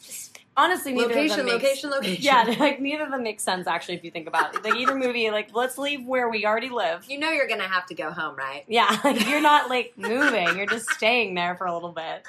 honestly, 0.58 0.92
neither 0.92 1.04
of 1.10 1.16
Location, 1.16 1.36
them 1.38 1.46
makes, 1.46 1.62
location, 1.62 1.90
location. 1.90 2.12
Location. 2.30 2.52
Yeah, 2.58 2.64
like 2.66 2.80
neither 2.80 3.04
of 3.04 3.10
them 3.10 3.22
makes 3.22 3.42
sense 3.42 3.66
actually 3.66 3.94
if 3.94 4.04
you 4.04 4.10
think 4.10 4.26
about 4.26 4.54
it. 4.54 4.64
Like 4.64 4.74
either 4.74 4.94
movie, 4.94 5.30
like 5.30 5.54
let's 5.54 5.78
leave 5.78 6.04
where 6.04 6.28
we 6.28 6.44
already 6.44 6.68
live. 6.68 7.06
You 7.08 7.18
know 7.18 7.30
you're 7.30 7.46
going 7.46 7.60
to 7.60 7.68
have 7.68 7.86
to 7.86 7.94
go 7.94 8.10
home, 8.10 8.36
right? 8.36 8.64
Yeah, 8.68 8.98
like 9.04 9.26
you're 9.28 9.40
not 9.40 9.70
like 9.70 9.94
moving. 9.96 10.56
You're 10.56 10.66
just 10.66 10.90
staying 10.90 11.34
there 11.34 11.54
for 11.54 11.66
a 11.66 11.72
little 11.72 11.92
bit. 11.92 12.24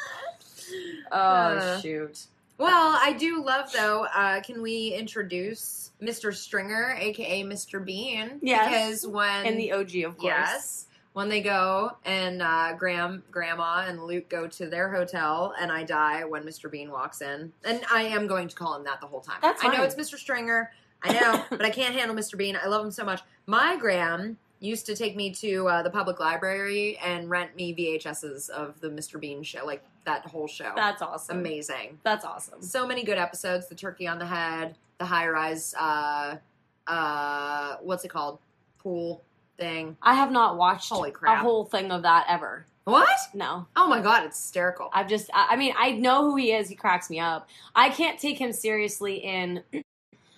Oh 1.11 1.17
Uh, 1.17 1.81
shoot. 1.81 2.25
Well, 2.57 2.97
I 3.01 3.13
do 3.13 3.43
love 3.43 3.71
though. 3.73 4.05
Uh, 4.05 4.41
can 4.41 4.61
we 4.61 4.93
introduce 4.93 5.91
Mr. 6.01 6.33
Stringer, 6.33 6.95
aka 6.99 7.43
Mr. 7.43 7.83
Bean? 7.83 8.39
Yes. 8.41 8.69
Because 8.69 9.07
when 9.07 9.45
in 9.45 9.57
the 9.57 9.71
OG, 9.71 9.95
of 10.05 10.17
course. 10.17 10.25
yes, 10.25 10.85
when 11.13 11.29
they 11.29 11.41
go 11.41 11.91
and 12.05 12.41
uh, 12.41 12.73
Graham, 12.73 13.23
Grandma, 13.31 13.85
and 13.87 14.03
Luke 14.03 14.29
go 14.29 14.47
to 14.47 14.67
their 14.67 14.89
hotel, 14.89 15.53
and 15.59 15.71
I 15.71 15.83
die 15.83 16.23
when 16.23 16.43
Mr. 16.43 16.69
Bean 16.71 16.91
walks 16.91 17.21
in, 17.21 17.51
and 17.63 17.81
I 17.91 18.03
am 18.03 18.27
going 18.27 18.47
to 18.47 18.55
call 18.55 18.75
him 18.75 18.83
that 18.85 19.01
the 19.01 19.07
whole 19.07 19.21
time. 19.21 19.39
That's 19.41 19.63
I 19.63 19.75
know 19.75 19.83
it's 19.83 19.95
Mr. 19.95 20.17
Stringer. 20.17 20.71
I 21.01 21.13
know, 21.13 21.45
but 21.49 21.63
I 21.63 21.69
can't 21.69 21.95
handle 21.95 22.15
Mr. 22.15 22.37
Bean. 22.37 22.57
I 22.61 22.67
love 22.67 22.83
him 22.83 22.91
so 22.91 23.03
much. 23.03 23.21
My 23.47 23.75
Graham 23.77 24.37
used 24.59 24.85
to 24.85 24.95
take 24.95 25.15
me 25.15 25.31
to 25.31 25.67
uh, 25.67 25.81
the 25.83 25.89
public 25.89 26.19
library 26.19 26.97
and 26.97 27.29
rent 27.29 27.55
me 27.55 27.73
VHSs 27.73 28.49
of 28.49 28.79
the 28.81 28.89
Mr. 28.89 29.19
Bean 29.19 29.41
show, 29.41 29.65
like 29.65 29.83
that 30.05 30.25
whole 30.25 30.47
show. 30.47 30.73
That's 30.75 31.01
awesome. 31.01 31.39
amazing. 31.39 31.99
That's 32.03 32.25
awesome. 32.25 32.61
So 32.61 32.85
many 32.85 33.03
good 33.03 33.17
episodes. 33.17 33.67
The 33.67 33.75
turkey 33.75 34.05
on 34.07 34.19
the 34.19 34.25
head, 34.25 34.77
the 34.97 35.05
high 35.05 35.27
rise, 35.29 35.73
uh, 35.79 36.37
uh, 36.87 37.77
what's 37.81 38.03
it 38.03 38.09
called? 38.09 38.39
Pool 38.79 39.21
thing. 39.59 39.97
I 40.01 40.15
have 40.15 40.31
not 40.31 40.57
watched 40.57 40.89
Holy 40.89 41.13
a 41.27 41.35
whole 41.35 41.65
thing 41.65 41.91
of 41.91 42.03
that 42.03 42.25
ever. 42.27 42.65
What? 42.85 43.07
No. 43.35 43.67
Oh 43.75 43.87
my 43.87 44.01
god, 44.01 44.25
it's 44.25 44.41
hysterical. 44.41 44.89
I've 44.93 45.07
just, 45.07 45.29
I 45.33 45.49
I 45.51 45.55
mean, 45.57 45.73
I 45.77 45.91
know 45.91 46.23
who 46.23 46.37
he 46.37 46.53
is. 46.53 46.69
He 46.69 46.75
cracks 46.75 47.09
me 47.09 47.19
up. 47.19 47.47
I 47.75 47.89
can't 47.89 48.19
take 48.19 48.39
him 48.39 48.51
seriously 48.51 49.17
in 49.17 49.61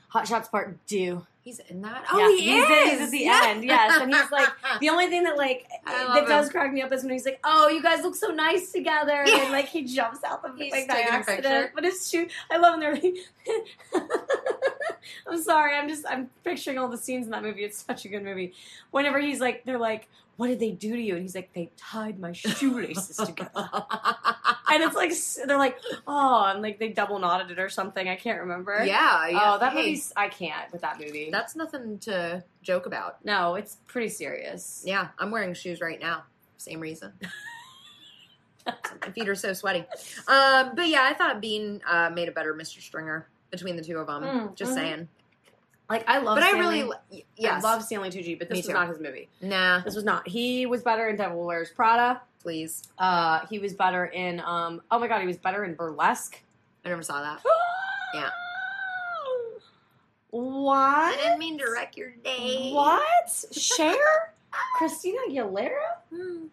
Hot 0.09 0.27
Shots 0.27 0.49
Part 0.49 0.75
2. 0.87 1.25
He's 1.43 1.57
in 1.57 1.81
that. 1.81 2.05
Oh, 2.11 2.19
Yeah, 2.19 2.29
he 2.37 2.51
he's 2.51 2.63
is. 2.63 2.69
in- 2.69 2.89
he's 2.89 3.01
at 3.01 3.09
the 3.11 3.25
end, 3.27 3.63
yes, 3.63 3.99
and 3.99 4.13
he's 4.13 4.31
like, 4.31 4.47
The 4.79 4.89
only 4.89 5.07
thing 5.07 5.23
that 5.23 5.37
like 5.37 5.67
that 5.87 6.27
does 6.27 6.49
crack 6.51 6.71
me 6.71 6.83
up 6.83 6.91
is 6.93 7.01
when 7.03 7.11
he's 7.13 7.25
like, 7.25 7.39
"Oh, 7.43 7.67
you 7.67 7.81
guys 7.81 8.03
look 8.03 8.15
so 8.15 8.27
nice 8.27 8.71
together," 8.71 9.23
Yeah. 9.25 9.37
and 9.43 9.51
like 9.51 9.65
he 9.67 9.81
jumps 9.83 10.23
out 10.23 10.43
the 10.43 10.53
He's 10.63 10.71
like 10.71 10.87
a 10.89 11.11
accident. 11.11 11.71
But 11.73 11.83
it's 11.85 12.11
true. 12.11 12.27
I 12.51 12.57
love 12.57 12.79
when 12.79 12.79
they're. 12.81 13.01
I'm 15.27 15.41
sorry. 15.41 15.75
I'm 15.75 15.89
just 15.89 16.05
I'm 16.07 16.29
picturing 16.43 16.77
all 16.77 16.87
the 16.87 16.97
scenes 16.97 17.25
in 17.25 17.31
that 17.31 17.41
movie. 17.43 17.63
It's 17.63 17.83
such 17.83 18.05
a 18.05 18.07
good 18.09 18.23
movie. 18.23 18.53
Whenever 18.91 19.19
he's 19.19 19.39
like, 19.39 19.63
they're 19.65 19.79
like, 19.79 20.09
"What 20.41 20.47
did 20.47 20.59
they 20.59 20.71
do 20.71 20.95
to 20.95 20.99
you?" 20.99 21.13
And 21.13 21.21
he's 21.21 21.35
like, 21.35 21.53
"They 21.53 21.69
tied 21.77 22.17
my 22.19 22.31
shoelaces 22.31 23.17
together." 23.17 23.51
And 24.73 24.81
it's 24.83 24.95
like 24.95 25.11
they're 25.47 25.57
like, 25.57 25.77
"Oh," 26.07 26.45
and 26.45 26.61
like 26.61 26.79
they 26.79 26.87
double 26.87 27.19
knotted 27.19 27.51
it 27.51 27.59
or 27.59 27.67
something. 27.67 28.07
I 28.07 28.15
can't 28.15 28.39
remember. 28.39 28.81
yeah, 28.85 29.27
yeah. 29.27 29.53
Oh, 29.53 29.59
that 29.59 29.73
Hey, 29.73 29.79
movie's 29.79 30.13
I 30.15 30.29
can't 30.29 30.71
with 30.71 30.81
that 30.81 30.97
movie. 30.97 31.29
That's 31.29 31.55
nothing 31.57 31.99
to 31.99 32.43
joke 32.63 32.85
about. 32.85 33.23
no, 33.23 33.55
it's 33.55 33.75
pretty 33.85 34.07
serious. 34.07 34.81
Yeah, 34.85 35.09
I'm 35.19 35.29
wearing 35.29 35.53
shoes 35.53 35.81
right 35.81 35.99
now. 35.99 36.23
Same 36.57 36.79
reason. 36.79 37.11
My 38.65 39.11
feet 39.13 39.27
are 39.27 39.35
so 39.35 39.53
sweaty. 39.53 39.85
Um, 40.27 40.71
but 40.73 40.87
yeah, 40.87 41.03
I 41.03 41.13
thought 41.15 41.41
Bean 41.41 41.81
uh, 41.85 42.09
made 42.13 42.29
a 42.29 42.31
better 42.31 42.53
Mr. 42.53 42.81
Stringer 42.81 43.27
between 43.51 43.75
the 43.75 43.83
two 43.83 43.97
of 43.97 44.07
them. 44.07 44.23
Mm, 44.23 44.55
just 44.55 44.71
mhm. 44.71 44.75
saying. 44.75 45.07
Like 45.91 46.09
I 46.09 46.19
love. 46.19 46.35
But 46.37 46.43
I 46.43 46.49
Stanley. 46.51 46.83
really, 46.83 47.25
yes. 47.37 47.63
I 47.63 47.67
love 47.73 47.83
Stanley 47.83 48.09
Tucci, 48.09 48.39
but 48.39 48.49
Me 48.49 48.55
this 48.55 48.57
was 48.59 48.67
too. 48.67 48.73
not 48.73 48.87
his 48.89 48.99
movie. 48.99 49.27
nah, 49.41 49.81
This 49.81 49.95
was 49.95 50.03
not. 50.05 50.27
He 50.27 50.65
was 50.65 50.81
better 50.83 51.07
in 51.09 51.15
Devil 51.17 51.45
Wears 51.45 51.69
Prada. 51.69 52.21
please. 52.41 52.83
Uh, 52.97 53.45
he 53.49 53.59
was 53.59 53.73
better 53.73 54.05
in. 54.05 54.39
Um, 54.39 54.81
oh 54.89 54.99
my 54.99 55.07
god, 55.07 55.21
he 55.21 55.27
was 55.27 55.37
better 55.37 55.63
in 55.65 55.75
Burlesque. 55.75 56.39
I 56.85 56.89
never 56.89 57.03
saw 57.03 57.21
that. 57.21 57.41
Yeah. 58.13 58.29
What? 60.31 60.77
I 60.77 61.15
didn't 61.21 61.39
mean 61.39 61.57
to 61.59 61.65
wreck 61.73 61.97
your 61.97 62.11
day. 62.23 62.71
What? 62.73 63.45
Cher? 63.51 63.95
Christina 64.77 65.17
Aguilera? 65.29 65.71
Hmm. 66.13 66.45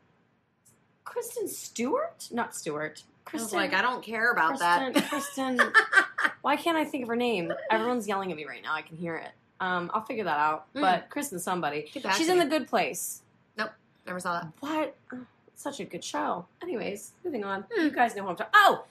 Kristen 1.05 1.49
Stewart? 1.49 2.29
Not 2.31 2.55
Stewart. 2.55 3.03
I 3.27 3.31
was 3.33 3.43
Kristen. 3.43 3.59
like, 3.59 3.75
I 3.75 3.83
don't 3.83 4.03
care 4.05 4.31
about 4.33 4.59
Kristen, 4.59 4.93
that. 4.93 5.09
Kristen. 5.09 5.61
Why 6.43 6.57
can't 6.57 6.77
I 6.77 6.85
think 6.85 7.03
of 7.03 7.09
her 7.09 7.17
name? 7.17 7.53
Everyone's 7.71 8.07
yelling 8.09 8.31
at 8.31 8.37
me 8.37 8.45
right 8.45 8.63
now. 8.63 8.75
I 8.75 8.83
can 8.83 8.97
hear 8.97 9.17
it. 9.17 9.31
Um, 9.61 9.91
I'll 9.93 10.05
figure 10.05 10.25
that 10.25 10.39
out. 10.39 10.67
Hmm. 10.75 10.81
But 10.81 11.11
Kristen, 11.11 11.39
somebody. 11.39 11.91
She's 12.17 12.29
in 12.29 12.39
the 12.39 12.47
Good 12.47 12.69
Place. 12.69 13.23
Nope, 13.57 13.71
never 14.07 14.21
saw 14.21 14.35
that. 14.41 14.53
What? 14.61 14.97
Oh, 15.13 15.19
Such 15.55 15.81
a 15.81 15.85
good 15.85 16.05
show. 16.05 16.47
Anyways, 16.63 17.13
moving 17.25 17.45
on. 17.45 17.65
Hmm. 17.73 17.85
You 17.87 17.91
guys 17.91 18.15
know 18.15 18.23
who 18.23 18.29
I'm 18.31 18.37
talking. 18.37 18.53
Oh, 18.55 18.85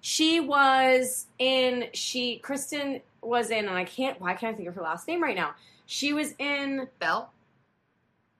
she 0.00 0.40
was 0.40 1.26
in. 1.38 1.88
She 1.92 2.38
Kristen 2.38 3.00
was 3.22 3.50
in, 3.50 3.66
and 3.66 3.76
I 3.76 3.84
can't. 3.84 4.20
Why 4.20 4.34
can't 4.34 4.54
I 4.54 4.56
think 4.56 4.68
of 4.68 4.74
her 4.74 4.82
last 4.82 5.06
name 5.06 5.22
right 5.22 5.36
now? 5.36 5.54
She 5.86 6.12
was 6.12 6.34
in. 6.38 6.88
Bell? 6.98 7.32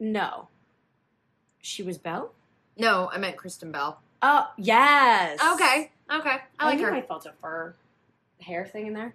No, 0.01 0.49
she 1.61 1.82
was 1.82 1.99
Belle. 1.99 2.32
No, 2.76 3.11
I 3.12 3.18
meant 3.18 3.36
Kristen 3.36 3.72
Bell. 3.72 4.01
Oh 4.22 4.49
yes. 4.57 5.41
Okay, 5.55 5.91
okay. 6.12 6.36
I 6.59 6.66
like 6.66 6.78
knew 6.78 6.86
her. 6.86 6.93
I 6.95 7.03
felt 7.03 7.26
a 7.26 7.32
fur 7.41 7.74
hair 8.41 8.66
thing 8.66 8.89
in 8.89 8.93
there. 8.95 9.14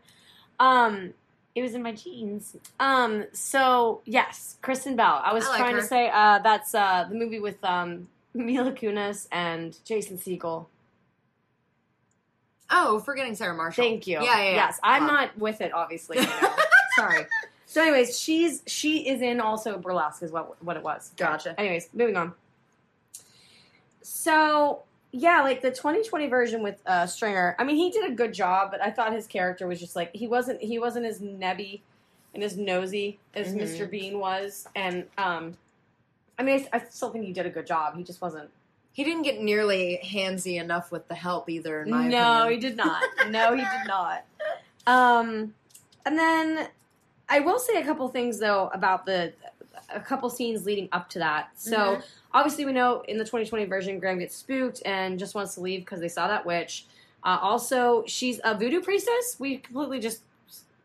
Um, 0.59 1.13
it 1.55 1.61
was 1.61 1.75
in 1.75 1.83
my 1.83 1.91
jeans. 1.91 2.55
Um, 2.79 3.25
so 3.31 4.01
yes, 4.05 4.57
Kristen 4.61 4.95
Bell. 4.95 5.21
I 5.23 5.33
was 5.33 5.45
I 5.45 5.49
like 5.49 5.57
trying 5.59 5.75
her. 5.75 5.81
to 5.81 5.87
say 5.87 6.09
uh, 6.11 6.39
that's 6.39 6.73
uh, 6.73 7.05
the 7.09 7.15
movie 7.15 7.39
with 7.39 7.63
um, 7.63 8.07
Mila 8.33 8.71
Kunis 8.71 9.27
and 9.31 9.77
Jason 9.85 10.17
Segel. 10.17 10.65
Oh, 12.69 12.99
forgetting 12.99 13.35
Sarah 13.35 13.55
Marshall. 13.55 13.83
Thank 13.83 14.07
you. 14.07 14.15
Yeah, 14.15 14.37
yeah, 14.37 14.43
yeah. 14.43 14.55
Yes, 14.55 14.79
I'm 14.81 15.05
not 15.05 15.37
with 15.37 15.61
it, 15.61 15.73
obviously. 15.73 16.17
you 16.17 16.25
know. 16.25 16.55
Sorry. 16.95 17.25
So, 17.67 17.81
anyways, 17.81 18.19
she's 18.19 18.63
she 18.65 19.07
is 19.07 19.21
in 19.21 19.39
also 19.39 19.77
burlesque 19.77 20.23
is 20.23 20.31
what 20.31 20.63
what 20.63 20.77
it 20.77 20.83
was. 20.83 21.11
Gotcha. 21.17 21.59
Anyways, 21.59 21.89
moving 21.93 22.17
on. 22.17 22.33
So 24.01 24.83
yeah, 25.15 25.41
like 25.43 25.61
the 25.61 25.69
2020 25.69 26.27
version 26.27 26.63
with 26.63 26.81
uh, 26.87 27.05
Stringer. 27.05 27.55
I 27.59 27.63
mean, 27.63 27.75
he 27.75 27.91
did 27.91 28.11
a 28.11 28.13
good 28.15 28.33
job, 28.33 28.71
but 28.71 28.81
I 28.81 28.89
thought 28.89 29.13
his 29.13 29.27
character 29.27 29.67
was 29.67 29.79
just 29.79 29.95
like 29.95 30.13
he 30.15 30.27
wasn't 30.27 30.59
he 30.61 30.79
wasn't 30.79 31.05
as 31.05 31.19
nebby 31.19 31.81
and 32.33 32.43
as 32.43 32.57
nosy 32.57 33.19
as 33.35 33.53
Mhm. 33.53 33.61
Mr. 33.61 33.89
Bean 33.89 34.17
was, 34.19 34.67
and 34.75 35.05
um, 35.19 35.55
I 36.39 36.41
mean, 36.43 36.65
I, 36.73 36.77
I 36.77 36.83
still 36.89 37.11
think 37.11 37.25
he 37.25 37.31
did 37.31 37.45
a 37.45 37.49
good 37.51 37.67
job. 37.67 37.95
He 37.95 38.03
just 38.03 38.21
wasn't. 38.21 38.49
He 38.91 39.03
didn't 39.03 39.21
get 39.21 39.39
nearly 39.39 39.99
handsy 40.03 40.59
enough 40.59 40.91
with 40.91 41.07
the 41.07 41.15
help 41.15 41.47
either, 41.49 41.83
in 41.83 41.91
my 41.91 42.07
no, 42.07 42.47
he 42.49 42.57
did 42.57 42.75
not. 42.75 43.03
No, 43.29 43.51
he 43.55 43.61
did 43.61 43.87
not. 43.87 44.23
Um, 44.87 45.53
and 46.05 46.17
then 46.17 46.67
I 47.29 47.39
will 47.39 47.59
say 47.59 47.79
a 47.79 47.85
couple 47.85 48.07
things 48.09 48.39
though 48.39 48.69
about 48.73 49.05
the 49.05 49.33
a 49.89 49.99
couple 49.99 50.29
scenes 50.29 50.65
leading 50.65 50.89
up 50.91 51.09
to 51.09 51.19
that. 51.19 51.49
So 51.55 51.77
Mhm. 51.77 52.03
obviously 52.33 52.65
we 52.65 52.73
know 52.73 53.01
in 53.07 53.17
the 53.17 53.23
2020 53.23 53.65
version, 53.65 53.99
Graham 53.99 54.19
gets 54.19 54.35
spooked 54.35 54.81
and 54.85 55.17
just 55.19 55.35
wants 55.35 55.55
to 55.55 55.61
leave 55.61 55.81
because 55.81 55.99
they 55.99 56.07
saw 56.09 56.27
that 56.27 56.45
witch. 56.45 56.85
Uh, 57.23 57.37
also, 57.41 58.03
she's 58.05 58.39
a 58.43 58.53
voodoo 58.55 58.81
priestess. 58.81 59.37
We 59.39 59.57
completely 59.57 59.99
just 59.99 60.21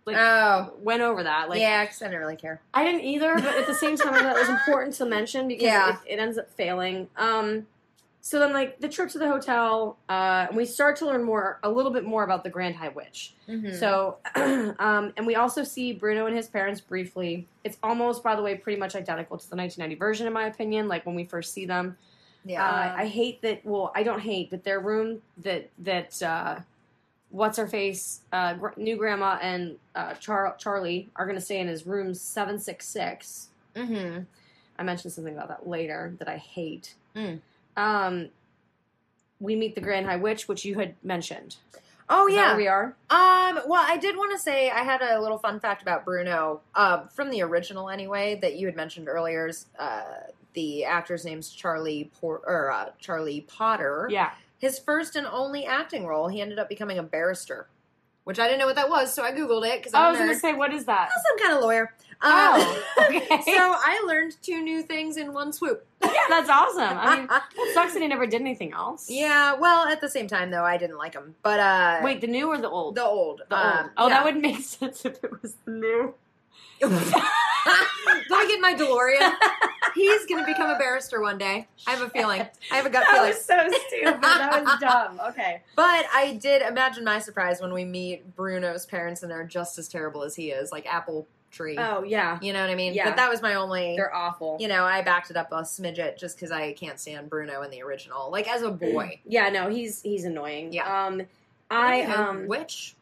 like 0.06 0.16
oh, 0.16 0.72
went 0.82 1.02
over 1.02 1.22
that. 1.22 1.48
Like 1.48 1.60
yeah, 1.60 1.84
because 1.84 2.00
I 2.00 2.06
didn't 2.06 2.20
really 2.20 2.36
care. 2.36 2.60
I 2.72 2.84
didn't 2.84 3.02
either, 3.02 3.34
but 3.34 3.56
at 3.56 3.66
the 3.66 3.74
same 3.74 3.96
time, 3.96 4.14
I 4.14 4.22
thought 4.22 4.36
it 4.36 4.40
was 4.40 4.48
important 4.48 4.94
to 4.96 5.04
mention 5.04 5.48
because 5.48 5.64
Yeah. 5.64 5.96
it, 6.06 6.14
it 6.14 6.18
ends 6.18 6.38
up 6.38 6.50
failing. 6.52 7.08
Um, 7.16 7.66
so 8.20 8.38
then, 8.40 8.52
like 8.52 8.80
the 8.80 8.88
trip 8.88 9.08
to 9.10 9.18
the 9.18 9.28
hotel, 9.28 9.96
uh, 10.08 10.46
and 10.48 10.56
we 10.56 10.66
start 10.66 10.96
to 10.96 11.06
learn 11.06 11.22
more, 11.22 11.60
a 11.62 11.70
little 11.70 11.92
bit 11.92 12.04
more 12.04 12.24
about 12.24 12.42
the 12.44 12.50
Grand 12.50 12.76
High 12.76 12.88
Witch. 12.88 13.34
Mm-hmm. 13.48 13.74
So, 13.76 14.18
um, 14.34 15.12
and 15.16 15.26
we 15.26 15.36
also 15.36 15.62
see 15.62 15.92
Bruno 15.92 16.26
and 16.26 16.36
his 16.36 16.48
parents 16.48 16.80
briefly. 16.80 17.46
It's 17.64 17.78
almost, 17.82 18.22
by 18.22 18.34
the 18.34 18.42
way, 18.42 18.56
pretty 18.56 18.78
much 18.78 18.96
identical 18.96 19.38
to 19.38 19.48
the 19.48 19.56
1990 19.56 19.98
version, 19.98 20.26
in 20.26 20.32
my 20.32 20.46
opinion. 20.46 20.88
Like 20.88 21.06
when 21.06 21.14
we 21.14 21.24
first 21.24 21.54
see 21.54 21.64
them, 21.64 21.96
yeah, 22.44 22.64
uh, 22.64 22.94
I 22.98 23.06
hate 23.06 23.40
that. 23.42 23.64
Well, 23.64 23.92
I 23.94 24.02
don't 24.02 24.20
hate 24.20 24.50
that 24.50 24.64
their 24.64 24.80
room 24.80 25.22
that 25.38 25.70
that 25.78 26.20
uh, 26.22 26.60
what's 27.30 27.56
her 27.56 27.66
face, 27.66 28.20
uh, 28.32 28.54
gr- 28.54 28.68
new 28.76 28.96
grandma 28.96 29.38
and 29.40 29.76
uh, 29.94 30.14
Char- 30.14 30.56
Charlie 30.58 31.08
are 31.16 31.24
going 31.24 31.38
to 31.38 31.44
stay 31.44 31.60
in 31.60 31.68
his 31.68 31.86
room 31.86 32.14
seven 32.14 32.58
six 32.58 32.88
six. 32.88 33.48
mm-hmm. 33.76 34.22
I 34.78 34.82
mentioned 34.84 35.12
something 35.12 35.34
about 35.34 35.48
that 35.48 35.68
later 35.68 36.14
that 36.18 36.28
I 36.28 36.36
hate. 36.36 36.94
Mm. 37.16 37.40
Um, 37.78 38.30
we 39.40 39.54
meet 39.54 39.74
the 39.74 39.80
Grand 39.80 40.06
High 40.06 40.16
Witch, 40.16 40.48
which 40.48 40.64
you 40.64 40.74
had 40.78 40.96
mentioned. 41.02 41.56
Oh 42.10 42.26
Is 42.26 42.34
yeah. 42.34 42.56
we 42.56 42.66
are. 42.66 42.96
Um, 43.10 43.60
well, 43.66 43.84
I 43.86 43.98
did 44.00 44.16
want 44.16 44.32
to 44.32 44.38
say 44.38 44.70
I 44.70 44.80
had 44.80 45.02
a 45.02 45.20
little 45.20 45.38
fun 45.38 45.60
fact 45.60 45.82
about 45.82 46.04
Bruno, 46.04 46.60
uh, 46.74 47.06
from 47.08 47.30
the 47.30 47.42
original 47.42 47.88
anyway, 47.90 48.38
that 48.40 48.56
you 48.56 48.66
had 48.66 48.74
mentioned 48.74 49.08
earlier. 49.08 49.50
Uh, 49.78 50.02
the 50.54 50.84
actor's 50.84 51.24
name's 51.24 51.50
Charlie 51.50 52.10
Por- 52.20 52.42
or 52.46 52.70
uh, 52.70 52.90
Charlie 52.98 53.42
Potter. 53.42 54.08
Yeah. 54.10 54.30
His 54.58 54.78
first 54.78 55.14
and 55.16 55.26
only 55.26 55.66
acting 55.66 56.06
role, 56.06 56.28
he 56.28 56.40
ended 56.40 56.58
up 56.58 56.68
becoming 56.68 56.98
a 56.98 57.02
barrister, 57.02 57.68
which 58.28 58.38
I 58.38 58.44
didn't 58.46 58.58
know 58.60 58.66
what 58.66 58.76
that 58.76 58.90
was, 58.90 59.14
so 59.14 59.22
I 59.24 59.32
googled 59.32 59.66
it 59.66 59.78
because 59.80 59.94
I 59.94 60.10
was 60.10 60.18
going 60.18 60.28
to 60.30 60.38
say, 60.38 60.52
what 60.52 60.70
is 60.74 60.84
that? 60.84 61.08
some 61.10 61.38
kind 61.38 61.56
of 61.56 61.64
lawyer. 61.64 61.94
Oh, 62.20 62.78
Uh, 62.98 63.04
okay. 63.08 63.26
so 63.42 63.56
I 63.56 64.04
learned 64.06 64.36
two 64.42 64.60
new 64.60 64.82
things 64.82 65.16
in 65.16 65.32
one 65.32 65.50
swoop. 65.52 65.86
yeah, 66.04 66.10
that's 66.28 66.50
awesome. 66.50 66.82
I 66.98 67.16
mean, 67.16 67.28
it 67.68 67.74
sucks 67.74 67.94
that 67.94 68.02
he 68.02 68.08
never 68.08 68.26
did 68.26 68.42
anything 68.42 68.72
else. 68.74 69.08
yeah, 69.08 69.54
well, 69.54 69.86
at 69.88 70.00
the 70.02 70.10
same 70.10 70.26
time 70.28 70.50
though, 70.50 70.64
I 70.64 70.76
didn't 70.76 70.98
like 70.98 71.14
him. 71.14 71.36
But 71.42 71.58
uh, 71.60 72.00
Wait, 72.02 72.20
the 72.20 72.26
new 72.26 72.48
or 72.48 72.58
the 72.58 72.68
old? 72.68 72.96
the 72.96 73.04
old, 73.04 73.42
The 73.48 73.56
old. 73.56 73.66
um, 73.86 73.90
Oh, 73.96 74.08
yeah. 74.08 74.14
that 74.14 74.24
would 74.24 74.36
make 74.42 74.60
sense 74.76 75.04
if 75.06 75.24
it 75.24 75.42
was 75.42 75.56
the 75.64 75.70
new. 75.70 76.14
Let 76.80 78.46
me 78.46 78.48
get 78.48 78.60
my 78.60 78.74
DeLorean. 78.74 79.32
He's 79.94 80.26
going 80.26 80.40
to 80.44 80.46
become 80.46 80.70
a 80.70 80.78
barrister 80.78 81.20
one 81.20 81.38
day. 81.38 81.66
I 81.86 81.90
have 81.92 82.02
a 82.02 82.10
feeling. 82.10 82.42
I 82.70 82.76
have 82.76 82.86
a 82.86 82.90
gut 82.90 83.04
That 83.04 83.14
feeling. 83.14 83.28
was 83.30 83.44
so 83.44 83.56
stupid. 83.88 84.22
That 84.22 84.62
was 84.64 84.78
dumb. 84.80 85.20
Okay. 85.30 85.62
But 85.74 86.06
I 86.14 86.38
did 86.40 86.62
imagine 86.62 87.04
my 87.04 87.18
surprise 87.18 87.60
when 87.60 87.72
we 87.72 87.84
meet 87.84 88.36
Bruno's 88.36 88.86
parents 88.86 89.22
and 89.22 89.30
they're 89.30 89.44
just 89.44 89.78
as 89.78 89.88
terrible 89.88 90.22
as 90.22 90.36
he 90.36 90.50
is, 90.50 90.70
like 90.70 90.86
apple 90.86 91.26
tree. 91.50 91.76
Oh 91.78 92.02
yeah, 92.02 92.38
You 92.42 92.52
know 92.52 92.60
what 92.60 92.70
I 92.70 92.74
mean? 92.74 92.92
Yeah. 92.94 93.06
But 93.08 93.16
that 93.16 93.30
was 93.30 93.40
my 93.42 93.54
only. 93.54 93.96
they're 93.96 94.14
awful. 94.14 94.56
You 94.60 94.68
know, 94.68 94.84
I 94.84 95.02
backed 95.02 95.30
it 95.30 95.36
up 95.36 95.50
a 95.50 95.62
smidget 95.62 96.18
just 96.18 96.36
because 96.36 96.50
I 96.52 96.74
can't 96.74 97.00
stand 97.00 97.28
Bruno 97.30 97.62
in 97.62 97.70
the 97.70 97.82
original. 97.82 98.30
Like 98.30 98.46
as 98.48 98.62
a 98.62 98.70
boy. 98.70 99.18
Yeah, 99.26 99.48
no, 99.48 99.68
he's 99.68 100.02
he's 100.02 100.24
annoying. 100.24 100.72
Yeah. 100.72 101.06
Um, 101.06 101.22
I 101.70 102.02
um, 102.02 102.46
which 102.46 102.94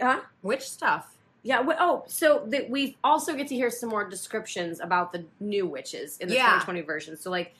huh? 0.00 0.20
which 0.42 0.62
stuff? 0.70 1.16
Yeah. 1.42 1.62
oh, 1.78 2.04
so 2.06 2.44
that 2.48 2.68
we 2.70 2.96
also 3.02 3.34
get 3.34 3.48
to 3.48 3.54
hear 3.54 3.70
some 3.70 3.88
more 3.88 4.08
descriptions 4.08 4.80
about 4.80 5.12
the 5.12 5.24
new 5.40 5.66
witches 5.66 6.18
in 6.18 6.28
the 6.28 6.34
Yeah. 6.34 6.46
2020 6.46 6.80
version. 6.82 7.16
So 7.16 7.30
like. 7.30 7.54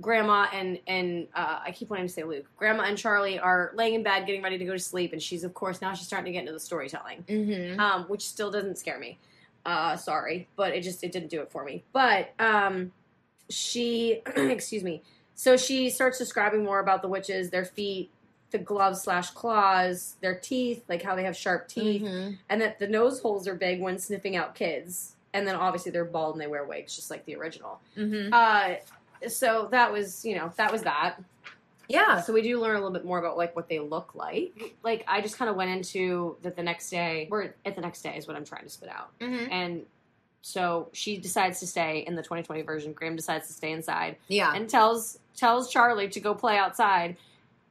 Grandma 0.00 0.46
and 0.52 0.78
and 0.86 1.26
uh, 1.34 1.58
I 1.64 1.72
keep 1.72 1.90
wanting 1.90 2.06
to 2.06 2.12
say 2.12 2.22
Luke. 2.22 2.44
Grandma 2.56 2.84
and 2.84 2.96
Charlie 2.96 3.40
are 3.40 3.72
laying 3.74 3.94
in 3.94 4.04
bed, 4.04 4.26
getting 4.26 4.44
ready 4.44 4.56
to 4.56 4.64
go 4.64 4.72
to 4.72 4.78
sleep, 4.78 5.12
and 5.12 5.20
she's 5.20 5.42
of 5.42 5.54
course 5.54 5.80
now 5.80 5.92
she's 5.92 6.06
starting 6.06 6.26
to 6.26 6.30
get 6.30 6.38
into 6.42 6.52
the 6.52 6.60
storytelling. 6.60 7.24
Mm-hmm. 7.28 7.80
um, 7.80 8.04
which 8.04 8.24
still 8.24 8.52
doesn't 8.52 8.78
scare 8.78 9.00
me. 9.00 9.18
Uh, 9.66 9.96
sorry, 9.96 10.46
but 10.54 10.72
it 10.72 10.82
just 10.82 11.02
it 11.02 11.10
didn't 11.10 11.30
do 11.30 11.40
it 11.40 11.50
for 11.50 11.64
me. 11.64 11.82
But 11.92 12.32
um, 12.38 12.92
she, 13.50 14.22
excuse 14.36 14.84
me. 14.84 15.02
So 15.34 15.56
she 15.56 15.90
starts 15.90 16.16
describing 16.16 16.62
more 16.64 16.78
about 16.78 17.02
the 17.02 17.08
witches, 17.08 17.50
their 17.50 17.64
feet, 17.64 18.12
the 18.50 18.58
gloves 18.58 19.02
slash 19.02 19.30
claws, 19.30 20.16
their 20.20 20.34
teeth, 20.38 20.82
like 20.88 21.02
how 21.02 21.14
they 21.14 21.24
have 21.24 21.36
sharp 21.36 21.68
teeth, 21.68 22.02
Mm-hmm. 22.02 22.34
and 22.48 22.60
that 22.60 22.78
the 22.78 22.86
nose 22.88 23.20
holes 23.20 23.46
are 23.46 23.54
big 23.54 23.80
when 23.80 23.98
sniffing 23.98 24.36
out 24.36 24.54
kids. 24.54 25.14
and 25.34 25.46
then 25.46 25.54
obviously 25.54 25.92
they're 25.92 26.04
bald 26.06 26.34
and 26.34 26.40
they 26.40 26.46
wear 26.46 26.64
wigs, 26.64 26.96
just 26.96 27.10
like 27.10 27.24
the 27.26 27.36
original. 27.36 27.78
Mm-hmm. 27.96 28.32
Uh, 28.32 28.76
so 29.28 29.68
that 29.72 29.92
was 29.92 30.24
you 30.24 30.34
know 30.36 30.52
that 30.56 30.72
was 30.72 30.82
that. 30.82 31.16
Yeah. 31.88 32.20
So 32.20 32.32
we 32.34 32.42
do 32.42 32.60
learn 32.60 32.72
a 32.76 32.78
little 32.78 32.92
bit 32.92 33.04
more 33.04 33.18
about 33.18 33.36
like 33.36 33.56
what 33.56 33.68
they 33.68 33.78
look 33.78 34.14
like. 34.14 34.74
Like 34.82 35.04
I 35.08 35.20
just 35.20 35.36
kind 35.38 35.50
of 35.50 35.56
went 35.56 35.70
into 35.70 36.36
that 36.42 36.54
the 36.56 36.62
next 36.62 36.90
day. 36.90 37.28
We're 37.30 37.54
at 37.64 37.74
the 37.76 37.80
next 37.80 38.02
day 38.02 38.16
is 38.16 38.26
what 38.26 38.36
I'm 38.36 38.44
trying 38.44 38.64
to 38.64 38.70
spit 38.70 38.88
out. 38.90 39.18
Mm-hmm. 39.20 39.50
And 39.52 39.86
so 40.42 40.88
she 40.92 41.16
decides 41.18 41.60
to 41.60 41.66
stay 41.66 42.04
in 42.06 42.14
the 42.14 42.22
2020 42.22 42.62
version. 42.62 42.92
Graham 42.92 43.16
decides 43.16 43.46
to 43.48 43.52
stay 43.52 43.72
inside 43.72 44.16
Yeah. 44.28 44.54
and 44.54 44.68
tells 44.68 45.18
tells 45.36 45.70
Charlie 45.70 46.08
to 46.10 46.20
go 46.20 46.34
play 46.34 46.56
outside. 46.58 47.16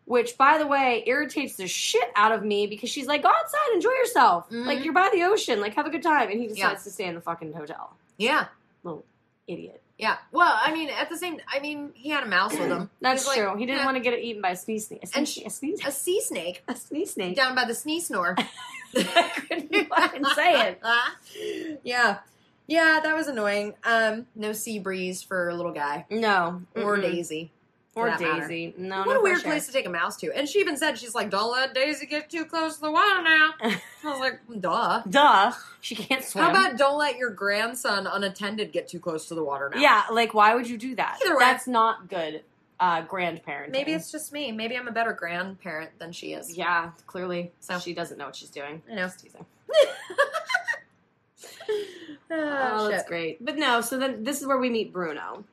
Which, 0.07 0.37
by 0.37 0.57
the 0.57 0.65
way, 0.65 1.03
irritates 1.05 1.57
the 1.57 1.67
shit 1.67 2.09
out 2.15 2.31
of 2.31 2.41
me 2.43 2.65
because 2.65 2.89
she's 2.89 3.07
like, 3.07 3.21
"Go 3.23 3.29
outside, 3.29 3.73
enjoy 3.73 3.91
yourself. 3.91 4.49
Mhm. 4.49 4.65
Like 4.65 4.83
you're 4.83 4.93
by 4.93 5.09
the 5.13 5.23
ocean, 5.23 5.59
like 5.61 5.75
have 5.75 5.85
a 5.85 5.89
good 5.89 6.01
time." 6.01 6.29
And 6.31 6.39
he 6.39 6.47
decides 6.47 6.57
Yeah. 6.79 6.83
to 6.85 6.89
stay 6.89 7.05
in 7.05 7.15
the 7.15 7.21
fucking 7.21 7.51
hotel. 7.53 7.95
yeah. 8.17 8.45
Little 8.83 9.03
idiot. 9.47 9.81
Yeah. 9.97 10.17
Well, 10.31 10.57
I 10.63 10.71
mean, 10.71 10.89
at 10.89 11.09
the 11.09 11.17
same, 11.17 11.39
I 11.51 11.59
mean, 11.59 11.91
he 11.95 12.09
had 12.09 12.23
a 12.23 12.27
mouse 12.27 12.51
with 12.53 12.69
him. 12.69 12.89
That's 13.01 13.25
like, 13.27 13.37
true. 13.39 13.55
He 13.57 13.65
didn't 13.65 13.79
yeah, 13.79 13.85
want 13.85 13.97
to 13.97 14.01
get 14.03 14.13
it 14.13 14.23
eaten 14.23 14.41
by 14.41 14.51
a 14.51 14.55
sneeze 14.55 14.87
snake. 14.87 15.03
A 15.03 15.17
And 15.17 15.27
a 15.27 15.49
sneeze, 15.49 15.81
a 15.85 15.91
sea 15.91 16.21
snake 16.21 16.63
a 16.67 16.75
sneeze 16.75 17.13
snake. 17.15 17.35
down 17.35 17.55
by 17.55 17.65
the 17.65 17.73
sneeze 17.73 18.07
snore. 18.07 18.35
I 18.95 19.31
couldn't 19.49 19.89
fucking 19.89 20.25
say 20.35 20.69
it. 20.69 20.81
yeah. 21.83 22.19
Yeah, 22.67 22.99
that 23.03 23.15
was 23.15 23.27
annoying. 23.27 23.73
Um, 23.83 24.27
no 24.35 24.51
sea 24.53 24.79
breeze 24.79 25.21
for 25.23 25.49
a 25.49 25.55
little 25.55 25.71
guy 25.73 26.05
No, 26.09 26.61
or 26.75 26.97
Mm-mm. 26.97 27.01
Daisy. 27.01 27.51
Or 27.97 28.07
that 28.07 28.21
matter. 28.21 28.41
Daisy. 28.47 28.73
No, 28.77 28.97
what 28.99 29.13
no 29.13 29.19
a 29.19 29.23
weird 29.23 29.37
air. 29.39 29.43
place 29.43 29.65
to 29.67 29.73
take 29.73 29.85
a 29.85 29.89
mouse 29.89 30.15
to. 30.17 30.31
And 30.35 30.47
she 30.47 30.59
even 30.59 30.77
said, 30.77 30.97
she's 30.97 31.15
like, 31.15 31.29
don't 31.29 31.51
let 31.51 31.73
Daisy 31.73 32.05
get 32.05 32.29
too 32.29 32.45
close 32.45 32.75
to 32.75 32.81
the 32.81 32.91
water 32.91 33.21
now. 33.23 33.53
I 33.63 33.79
was 34.03 34.19
like, 34.19 34.39
duh. 34.59 35.01
Duh, 35.09 35.51
she 35.81 35.95
can't 35.95 36.23
swim. 36.23 36.43
How 36.45 36.51
about 36.51 36.77
don't 36.77 36.97
let 36.97 37.17
your 37.17 37.29
grandson 37.31 38.07
unattended 38.07 38.71
get 38.71 38.87
too 38.87 38.99
close 38.99 39.27
to 39.27 39.35
the 39.35 39.43
water 39.43 39.71
now? 39.73 39.79
Yeah, 39.81 40.03
like 40.11 40.33
why 40.33 40.55
would 40.55 40.69
you 40.69 40.77
do 40.77 40.95
that? 40.95 41.19
Either 41.25 41.35
way. 41.35 41.39
That's 41.45 41.67
not 41.67 42.09
good. 42.09 42.43
Uh, 42.79 43.01
grandparenting. 43.03 43.71
Maybe 43.71 43.91
it's 43.93 44.11
just 44.11 44.31
me. 44.31 44.51
Maybe 44.51 44.77
I'm 44.77 44.87
a 44.87 44.91
better 44.91 45.11
grandparent 45.11 45.97
than 45.97 46.11
she 46.11 46.33
is. 46.33 46.55
yeah. 46.55 46.91
Clearly, 47.07 47.51
So. 47.59 47.79
she 47.79 47.93
doesn't 47.95 48.19
know 48.19 48.25
what 48.25 48.35
she's 48.35 48.51
doing. 48.51 48.83
I 48.91 48.93
know. 48.93 49.03
Just 49.07 49.19
teasing. 49.21 49.45
Oh, 52.29 52.77
Oh, 52.79 52.89
that's 52.89 53.07
great. 53.07 53.43
But 53.43 53.57
no, 53.57 53.81
so 53.81 53.97
then 53.97 54.23
this 54.23 54.41
is 54.41 54.47
where 54.47 54.57
we 54.57 54.69
meet 54.69 54.91
Bruno. 54.91 55.43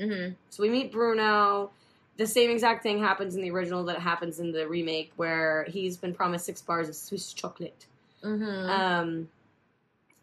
Mm-hmm. 0.00 0.32
So 0.50 0.62
we 0.62 0.70
meet 0.70 0.90
Bruno. 0.90 1.70
The 2.16 2.26
same 2.26 2.50
exact 2.50 2.82
thing 2.82 3.00
happens 3.00 3.34
in 3.34 3.42
the 3.42 3.50
original 3.50 3.84
that 3.84 3.98
happens 3.98 4.38
in 4.38 4.52
the 4.52 4.68
remake, 4.68 5.12
where 5.16 5.64
he's 5.68 5.96
been 5.96 6.14
promised 6.14 6.46
six 6.46 6.62
bars 6.62 6.88
of 6.88 6.94
Swiss 6.94 7.32
chocolate. 7.32 7.86
Mm-hmm. 8.22 8.70
Um, 8.70 9.28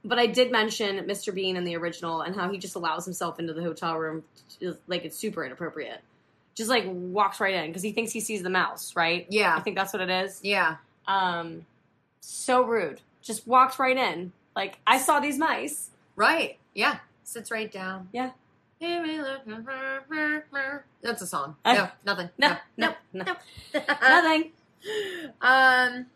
but 0.04 0.18
I 0.18 0.28
did 0.28 0.52
mention 0.52 1.06
Mr. 1.06 1.34
Bean 1.34 1.56
in 1.56 1.64
the 1.64 1.76
original 1.76 2.22
and 2.22 2.36
how 2.36 2.50
he 2.50 2.58
just 2.58 2.76
allows 2.76 3.06
himself 3.06 3.40
into 3.40 3.54
the 3.54 3.62
hotel 3.62 3.98
room 3.98 4.24
like 4.88 5.06
it's 5.06 5.18
super 5.18 5.46
inappropriate. 5.46 6.02
Just 6.56 6.70
like 6.70 6.84
walks 6.88 7.40
right 7.40 7.54
in 7.54 7.68
because 7.68 7.84
he 7.84 7.92
thinks 7.92 8.12
he 8.12 8.20
sees 8.20 8.44
the 8.44 8.50
mouse, 8.50 8.96
right? 8.96 9.26
Yeah, 9.30 9.56
I 9.56 9.62
think 9.62 9.76
that's 9.76 9.94
what 9.94 10.02
it 10.02 10.10
is. 10.10 10.40
Yeah. 10.44 10.78
Um, 11.08 11.66
so 12.20 12.64
rude. 12.64 13.02
Just 13.22 13.48
walks 13.48 13.80
right 13.80 13.96
in. 13.96 14.32
Like 14.56 14.80
I 14.86 14.98
saw 14.98 15.20
these 15.20 15.38
mice. 15.38 15.92
Right. 16.16 16.58
Yeah. 16.74 16.98
Sits 17.24 17.52
right 17.52 17.72
down. 17.72 18.10
Yeah. 18.12 18.32
That's 21.02 21.22
a 21.22 21.28
song. 21.28 21.56
Uh, 21.64 21.74
no, 21.74 21.90
nothing. 22.04 22.30
No, 22.38 22.58
no, 22.78 22.94
no, 23.14 23.24
no. 23.24 23.36
nothing. 24.02 24.52
um, 25.42 26.08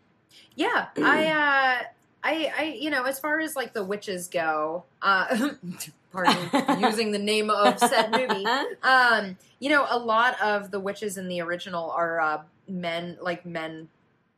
yeah, 0.56 0.88
I, 0.96 1.26
uh, 1.26 1.84
I, 2.24 2.52
I, 2.58 2.62
you 2.80 2.90
know, 2.90 3.04
as 3.04 3.20
far 3.20 3.38
as 3.38 3.54
like 3.54 3.72
the 3.72 3.84
witches 3.84 4.26
go, 4.26 4.84
uh, 5.00 5.50
pardon 6.12 6.80
using 6.80 7.12
the 7.12 7.18
name 7.18 7.50
of 7.50 7.78
said 7.78 8.10
movie. 8.10 8.44
Um, 8.82 9.36
you 9.60 9.70
know, 9.70 9.86
a 9.88 9.98
lot 9.98 10.40
of 10.42 10.72
the 10.72 10.80
witches 10.80 11.18
in 11.18 11.28
the 11.28 11.40
original 11.42 11.90
are 11.92 12.20
uh, 12.20 12.42
men, 12.68 13.16
like 13.20 13.46
men, 13.46 13.88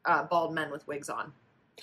uh, 0.05 0.25
bald 0.25 0.55
men 0.55 0.71
with 0.71 0.87
wigs 0.87 1.09
on. 1.09 1.33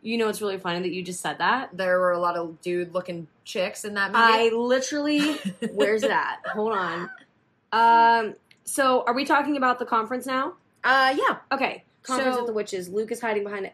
You 0.00 0.16
know, 0.16 0.28
it's 0.28 0.40
really 0.40 0.58
funny 0.58 0.78
that 0.78 0.92
you 0.92 1.02
just 1.02 1.20
said 1.20 1.38
that. 1.38 1.76
There 1.76 1.98
were 1.98 2.12
a 2.12 2.20
lot 2.20 2.36
of 2.36 2.60
dude-looking 2.60 3.26
chicks 3.48 3.84
in 3.84 3.94
that 3.94 4.12
movie. 4.12 4.22
I 4.24 4.50
literally, 4.54 5.36
where's 5.72 6.02
that? 6.02 6.40
Hold 6.52 6.72
on. 6.72 7.10
Um, 7.72 8.34
so 8.64 9.02
are 9.06 9.14
we 9.14 9.24
talking 9.24 9.56
about 9.56 9.78
the 9.78 9.86
conference 9.86 10.26
now? 10.26 10.54
uh, 10.84 11.14
yeah, 11.18 11.38
Okay, 11.50 11.82
conference 12.02 12.36
So- 12.36 12.42
with 12.42 12.46
the 12.46 12.52
witches. 12.52 12.88
Luke 12.88 13.10
is 13.10 13.20
hiding 13.20 13.42
behind 13.44 13.66
it. 13.66 13.72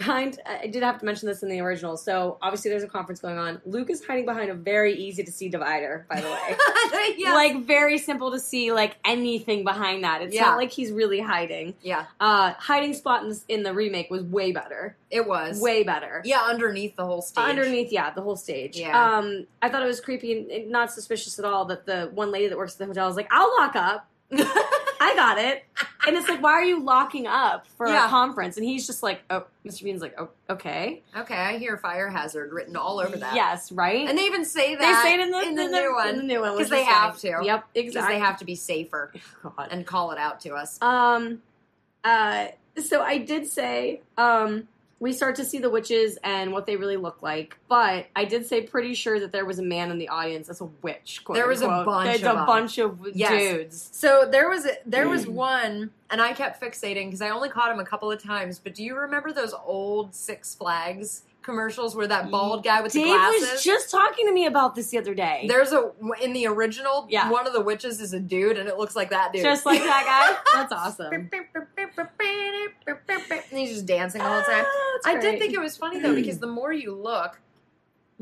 Behind, 0.00 0.40
I 0.46 0.66
did 0.66 0.82
have 0.82 0.98
to 1.00 1.04
mention 1.04 1.28
this 1.28 1.42
in 1.42 1.50
the 1.50 1.60
original. 1.60 1.98
So 1.98 2.38
obviously, 2.40 2.70
there's 2.70 2.82
a 2.82 2.88
conference 2.88 3.20
going 3.20 3.36
on. 3.36 3.60
Luke 3.66 3.90
is 3.90 4.02
hiding 4.02 4.24
behind 4.24 4.50
a 4.50 4.54
very 4.54 4.94
easy 4.94 5.22
to 5.22 5.30
see 5.30 5.50
divider. 5.50 6.06
By 6.08 6.22
the 6.22 6.26
way, 6.26 7.14
yeah, 7.18 7.34
like 7.34 7.66
very 7.66 7.98
simple 7.98 8.30
to 8.30 8.40
see, 8.40 8.72
like 8.72 8.96
anything 9.04 9.62
behind 9.62 10.04
that. 10.04 10.22
It's 10.22 10.34
Yeah. 10.34 10.46
not 10.46 10.56
like 10.56 10.70
he's 10.70 10.90
really 10.90 11.20
hiding. 11.20 11.74
yeah, 11.82 12.06
Uh, 12.18 12.54
hiding 12.54 12.94
spot 12.94 13.24
in, 13.26 13.36
in 13.48 13.62
the 13.62 13.74
remake 13.74 14.10
was 14.10 14.22
way 14.22 14.52
better, 14.52 14.96
it 15.10 15.28
was 15.28 15.60
way 15.60 15.82
better. 15.82 16.22
Yeah, 16.24 16.40
underneath 16.48 16.96
the 16.96 17.04
whole 17.04 17.20
stage. 17.20 17.44
Underneath, 17.44 17.92
yeah, 17.92 18.10
the 18.14 18.22
whole 18.22 18.36
stage. 18.36 18.78
Yeah. 18.78 19.16
Um, 19.18 19.46
I 19.60 19.68
thought 19.68 19.82
it 19.82 19.86
was 19.86 20.00
creepy 20.00 20.32
and- 20.38 20.50
and 20.50 20.70
not 20.70 20.90
suspicious 20.90 21.38
at 21.38 21.44
all 21.44 21.66
that 21.66 21.84
the 21.84 22.10
one 22.14 22.30
lady 22.32 22.48
that 22.48 22.56
works 22.56 22.72
at 22.72 22.78
the 22.78 22.86
hotel 22.86 23.08
is 23.10 23.16
like, 23.16 23.28
"I'll 23.30 23.54
lock 23.58 23.76
up. 23.76 24.06
I 25.00 25.14
got 25.16 25.38
it." 25.38 25.64
And 26.06 26.16
it's 26.16 26.28
like, 26.28 26.40
why 26.42 26.52
are 26.52 26.64
you 26.64 26.82
locking 26.82 27.26
up 27.26 27.66
for 27.66 27.88
Yeah. 27.88 28.06
a 28.06 28.08
conference? 28.08 28.56
And 28.56 28.64
he's 28.64 28.86
just 28.86 29.02
like, 29.02 29.22
"Oh, 29.30 29.44
Mr. 29.66 29.82
Bean's 29.84 30.00
like, 30.02 30.14
oh, 30.20 30.28
okay, 30.48 31.02
okay, 31.16 31.34
I 31.34 31.58
hear 31.58 31.76
fire 31.76 32.08
hazard 32.08 32.52
written 32.52 32.76
all 32.76 33.00
over 33.00 33.16
that. 33.16 33.34
yes, 33.34 33.72
right." 33.72 34.08
and 34.08 34.16
they 34.16 34.22
even 34.26 34.44
say 34.44 34.74
that. 34.76 34.80
they 34.80 35.08
say 35.08 35.14
it 35.14 35.20
in 35.20 35.30
the, 35.30 35.40
in 35.40 35.54
the, 35.56 35.64
in 35.64 35.70
new 35.72 35.88
in 35.88 35.94
one 35.94 36.16
the 36.18 36.22
new 36.22 36.40
one, 36.40 36.50
'Cause 36.50 36.58
which 36.58 36.68
they 36.68 36.84
have 36.84 37.18
to. 37.18 37.40
Yep, 37.42 37.64
because 37.74 37.86
exactly. 37.88 38.14
they 38.14 38.20
have 38.20 38.38
to 38.38 38.44
be 38.44 38.54
safer 38.54 39.12
God. 39.42 39.68
and 39.70 39.86
call 39.86 40.10
it 40.12 40.18
out 40.18 40.40
to 40.40 40.54
us. 40.54 40.80
Um, 40.82 41.42
uh, 42.04 42.48
so 42.82 43.02
I 43.02 43.18
did 43.18 43.46
say, 43.46 44.00
um, 44.16 44.68
we 45.00 45.12
start 45.14 45.34
to 45.36 45.44
see 45.46 45.58
the 45.58 45.70
witches 45.70 46.18
and 46.22 46.52
what 46.52 46.66
they 46.66 46.76
really 46.76 46.98
look 46.98 47.22
like, 47.22 47.56
but 47.68 48.06
I 48.14 48.26
did 48.26 48.44
say 48.46 48.60
pretty 48.62 48.92
sure 48.94 49.18
that 49.18 49.32
there 49.32 49.46
was 49.46 49.58
a 49.58 49.62
man 49.62 49.90
in 49.90 49.96
the 49.98 50.08
audience 50.10 50.48
as 50.50 50.60
a 50.60 50.66
witch. 50.82 51.22
There 51.32 51.48
was 51.48 51.62
a 51.62 51.68
bunch 51.68 52.04
There's 52.06 52.22
of 52.22 52.32
a 52.32 52.36
them. 52.36 52.46
bunch 52.46 52.78
of 52.78 52.98
Yes. 53.14 53.30
dudes. 53.30 53.88
So 53.92 54.28
there 54.30 54.48
was 54.50 54.66
a, 54.66 54.72
there 54.84 55.08
was 55.08 55.24
Mm. 55.24 55.30
one, 55.32 55.90
and 56.10 56.20
I 56.20 56.34
kept 56.34 56.60
fixating 56.60 57.06
because 57.06 57.22
I 57.22 57.30
only 57.30 57.48
caught 57.48 57.72
him 57.72 57.80
a 57.80 57.84
couple 57.86 58.12
of 58.12 58.22
times. 58.22 58.58
But 58.58 58.74
do 58.74 58.84
you 58.84 58.94
remember 58.94 59.32
those 59.32 59.54
old 59.64 60.14
Six 60.14 60.54
Flags 60.54 61.22
commercials 61.42 61.96
where 61.96 62.06
that 62.06 62.30
bald 62.30 62.62
guy 62.62 62.82
with 62.82 62.92
the 62.92 63.02
Dave 63.02 63.14
glasses? 63.16 63.50
was 63.52 63.64
just 63.64 63.90
talking 63.90 64.26
to 64.26 64.32
me 64.32 64.44
about 64.44 64.74
this 64.74 64.88
the 64.88 64.98
other 64.98 65.14
day. 65.14 65.46
There's 65.48 65.72
a 65.72 65.92
in 66.20 66.34
the 66.34 66.46
original. 66.46 67.06
Yeah. 67.08 67.30
one 67.30 67.46
of 67.46 67.54
the 67.54 67.62
witches 67.62 67.98
is 68.02 68.12
a 68.12 68.20
dude, 68.20 68.58
and 68.58 68.68
it 68.68 68.76
looks 68.76 68.94
like 68.94 69.08
that 69.08 69.32
dude, 69.32 69.42
just 69.44 69.64
like 69.64 69.80
that 69.80 70.04
guy. 70.44 70.52
That's 70.60 70.72
awesome. 70.74 71.30
And 72.86 73.58
he's 73.58 73.70
just 73.70 73.86
dancing 73.86 74.20
all 74.20 74.36
the 74.38 74.42
time. 74.44 74.64
That's 75.04 75.06
I 75.06 75.18
did 75.20 75.38
think 75.38 75.52
it 75.54 75.60
was 75.60 75.76
funny 75.76 75.98
though 76.00 76.14
because 76.14 76.38
the 76.40 76.46
more 76.46 76.72
you 76.72 76.94
look 76.94 77.40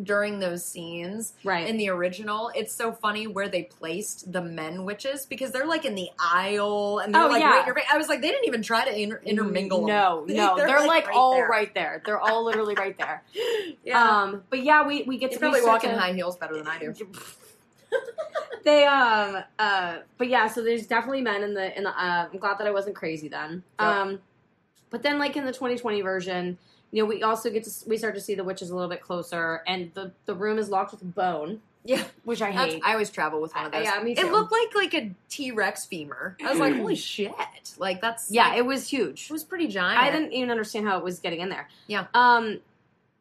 during 0.01 0.39
those 0.39 0.65
scenes 0.65 1.33
right. 1.43 1.67
in 1.67 1.77
the 1.77 1.89
original, 1.89 2.53
it's 2.55 2.73
so 2.73 2.93
funny 2.93 3.27
where 3.27 3.49
they 3.49 3.65
placed 3.65 4.31
the 4.33 4.41
men 4.41 4.85
witches 4.85 5.27
because 5.27 5.51
they're 5.51 5.67
like 5.67 5.85
in 5.85 5.97
the 5.97 6.09
aisle 6.21 7.01
and 7.01 7.13
they're 7.13 7.23
Oh, 7.25 7.27
like 7.29 7.41
yeah. 7.41 7.51
right 7.51 7.61
in 7.63 7.67
your 7.67 7.75
face. 7.75 7.85
I 7.93 7.99
was 7.99 8.09
like, 8.09 8.21
they 8.21 8.29
didn't 8.29 8.47
even 8.47 8.63
try 8.63 8.85
to 8.85 8.97
inter- 8.97 9.21
intermingle. 9.25 9.81
them. 9.81 9.89
No, 9.89 10.25
no, 10.29 10.57
they're, 10.57 10.69
They're, 10.69 10.79
like, 10.81 10.87
like, 10.87 11.07
right 11.09 11.17
all 11.17 11.33
there. 11.35 11.49
right 11.49 11.75
there. 11.75 12.01
They're 12.07 12.21
all 12.21 12.45
literally 12.45 12.77
right 12.77 12.97
there. 12.97 13.25
Yeah, 13.85 14.23
Um, 14.23 14.45
but 14.51 14.63
yeah, 14.63 14.87
we 14.87 15.03
we 15.03 15.19
get 15.19 15.31
you 15.33 15.39
to 15.39 15.41
probably 15.41 15.63
we 15.63 15.67
walk 15.67 15.83
in 15.83 15.91
to- 15.91 15.99
high 15.99 16.13
heels 16.13 16.37
better 16.37 16.57
than 16.57 16.69
I 16.69 16.79
do. 16.79 16.95
they 18.65 18.85
um 18.85 19.43
uh 19.59 19.99
but 20.19 20.29
yeah 20.29 20.47
so 20.49 20.63
there's 20.63 20.87
definitely 20.87 21.23
men 21.23 21.43
in 21.43 21.55
the 21.55 21.75
in 21.77 21.85
the 21.85 21.91
uh, 21.91 22.29
i'm 22.31 22.39
glad 22.39 22.59
that 22.59 22.67
i 22.67 22.71
wasn't 22.71 22.95
crazy 22.95 23.29
then 23.29 23.63
Yep. 23.81 23.89
um 23.89 24.21
but 24.91 25.03
then 25.03 25.19
like 25.19 25.37
in 25.37 25.45
the 25.45 25.53
2020 25.53 26.01
version 26.03 26.59
you 26.91 27.03
know 27.03 27.09
we 27.09 27.23
also 27.23 27.51
get 27.51 27.65
to 27.65 27.71
we 27.89 27.97
start 27.97 28.15
to 28.15 28.21
see 28.21 28.35
the 28.35 28.45
witches 28.45 28.71
a 28.71 28.75
little 28.75 28.89
bit 28.91 29.01
closer 29.03 29.63
and 29.67 29.91
the 29.95 30.13
the 30.27 30.35
room 30.35 30.59
is 30.59 30.69
locked 30.69 30.91
with 30.93 31.15
bone 31.15 31.61
Yeah, 31.85 32.03
which 32.25 32.43
i 32.43 32.51
That's, 32.53 32.75
hate 32.75 32.83
I 32.85 32.93
always 32.93 33.11
travel 33.11 33.41
with 33.41 33.55
one 33.55 33.67
of 33.67 33.75
I- 33.75 33.79
those. 33.79 33.87
yeah, 33.87 34.03
me 34.03 34.15
too. 34.15 34.27
It 34.27 34.33
looked 34.33 34.53
like 34.53 34.75
like 34.75 34.95
a 34.95 35.11
T 35.29 35.53
Rex 35.53 35.85
femur. 35.87 36.37
I 36.45 36.51
was 36.51 36.59
like, 36.59 36.75
holy 36.77 36.95
shit! 37.13 37.33
Like 37.79 38.01
that's 38.01 38.31
yeah 38.31 38.49
like, 38.49 38.59
it 38.59 38.67
was 38.67 38.89
huge 38.89 39.27
it 39.31 39.33
was 39.33 39.45
pretty 39.45 39.69
giant. 39.69 40.01
i 40.01 40.11
didn't 40.11 40.33
even 40.33 40.51
understand 40.51 40.87
how 40.89 40.99
it 40.99 41.05
was 41.05 41.19
getting 41.21 41.41
in 41.41 41.49
there 41.51 41.69
Yeah. 41.87 42.07
um 42.15 42.61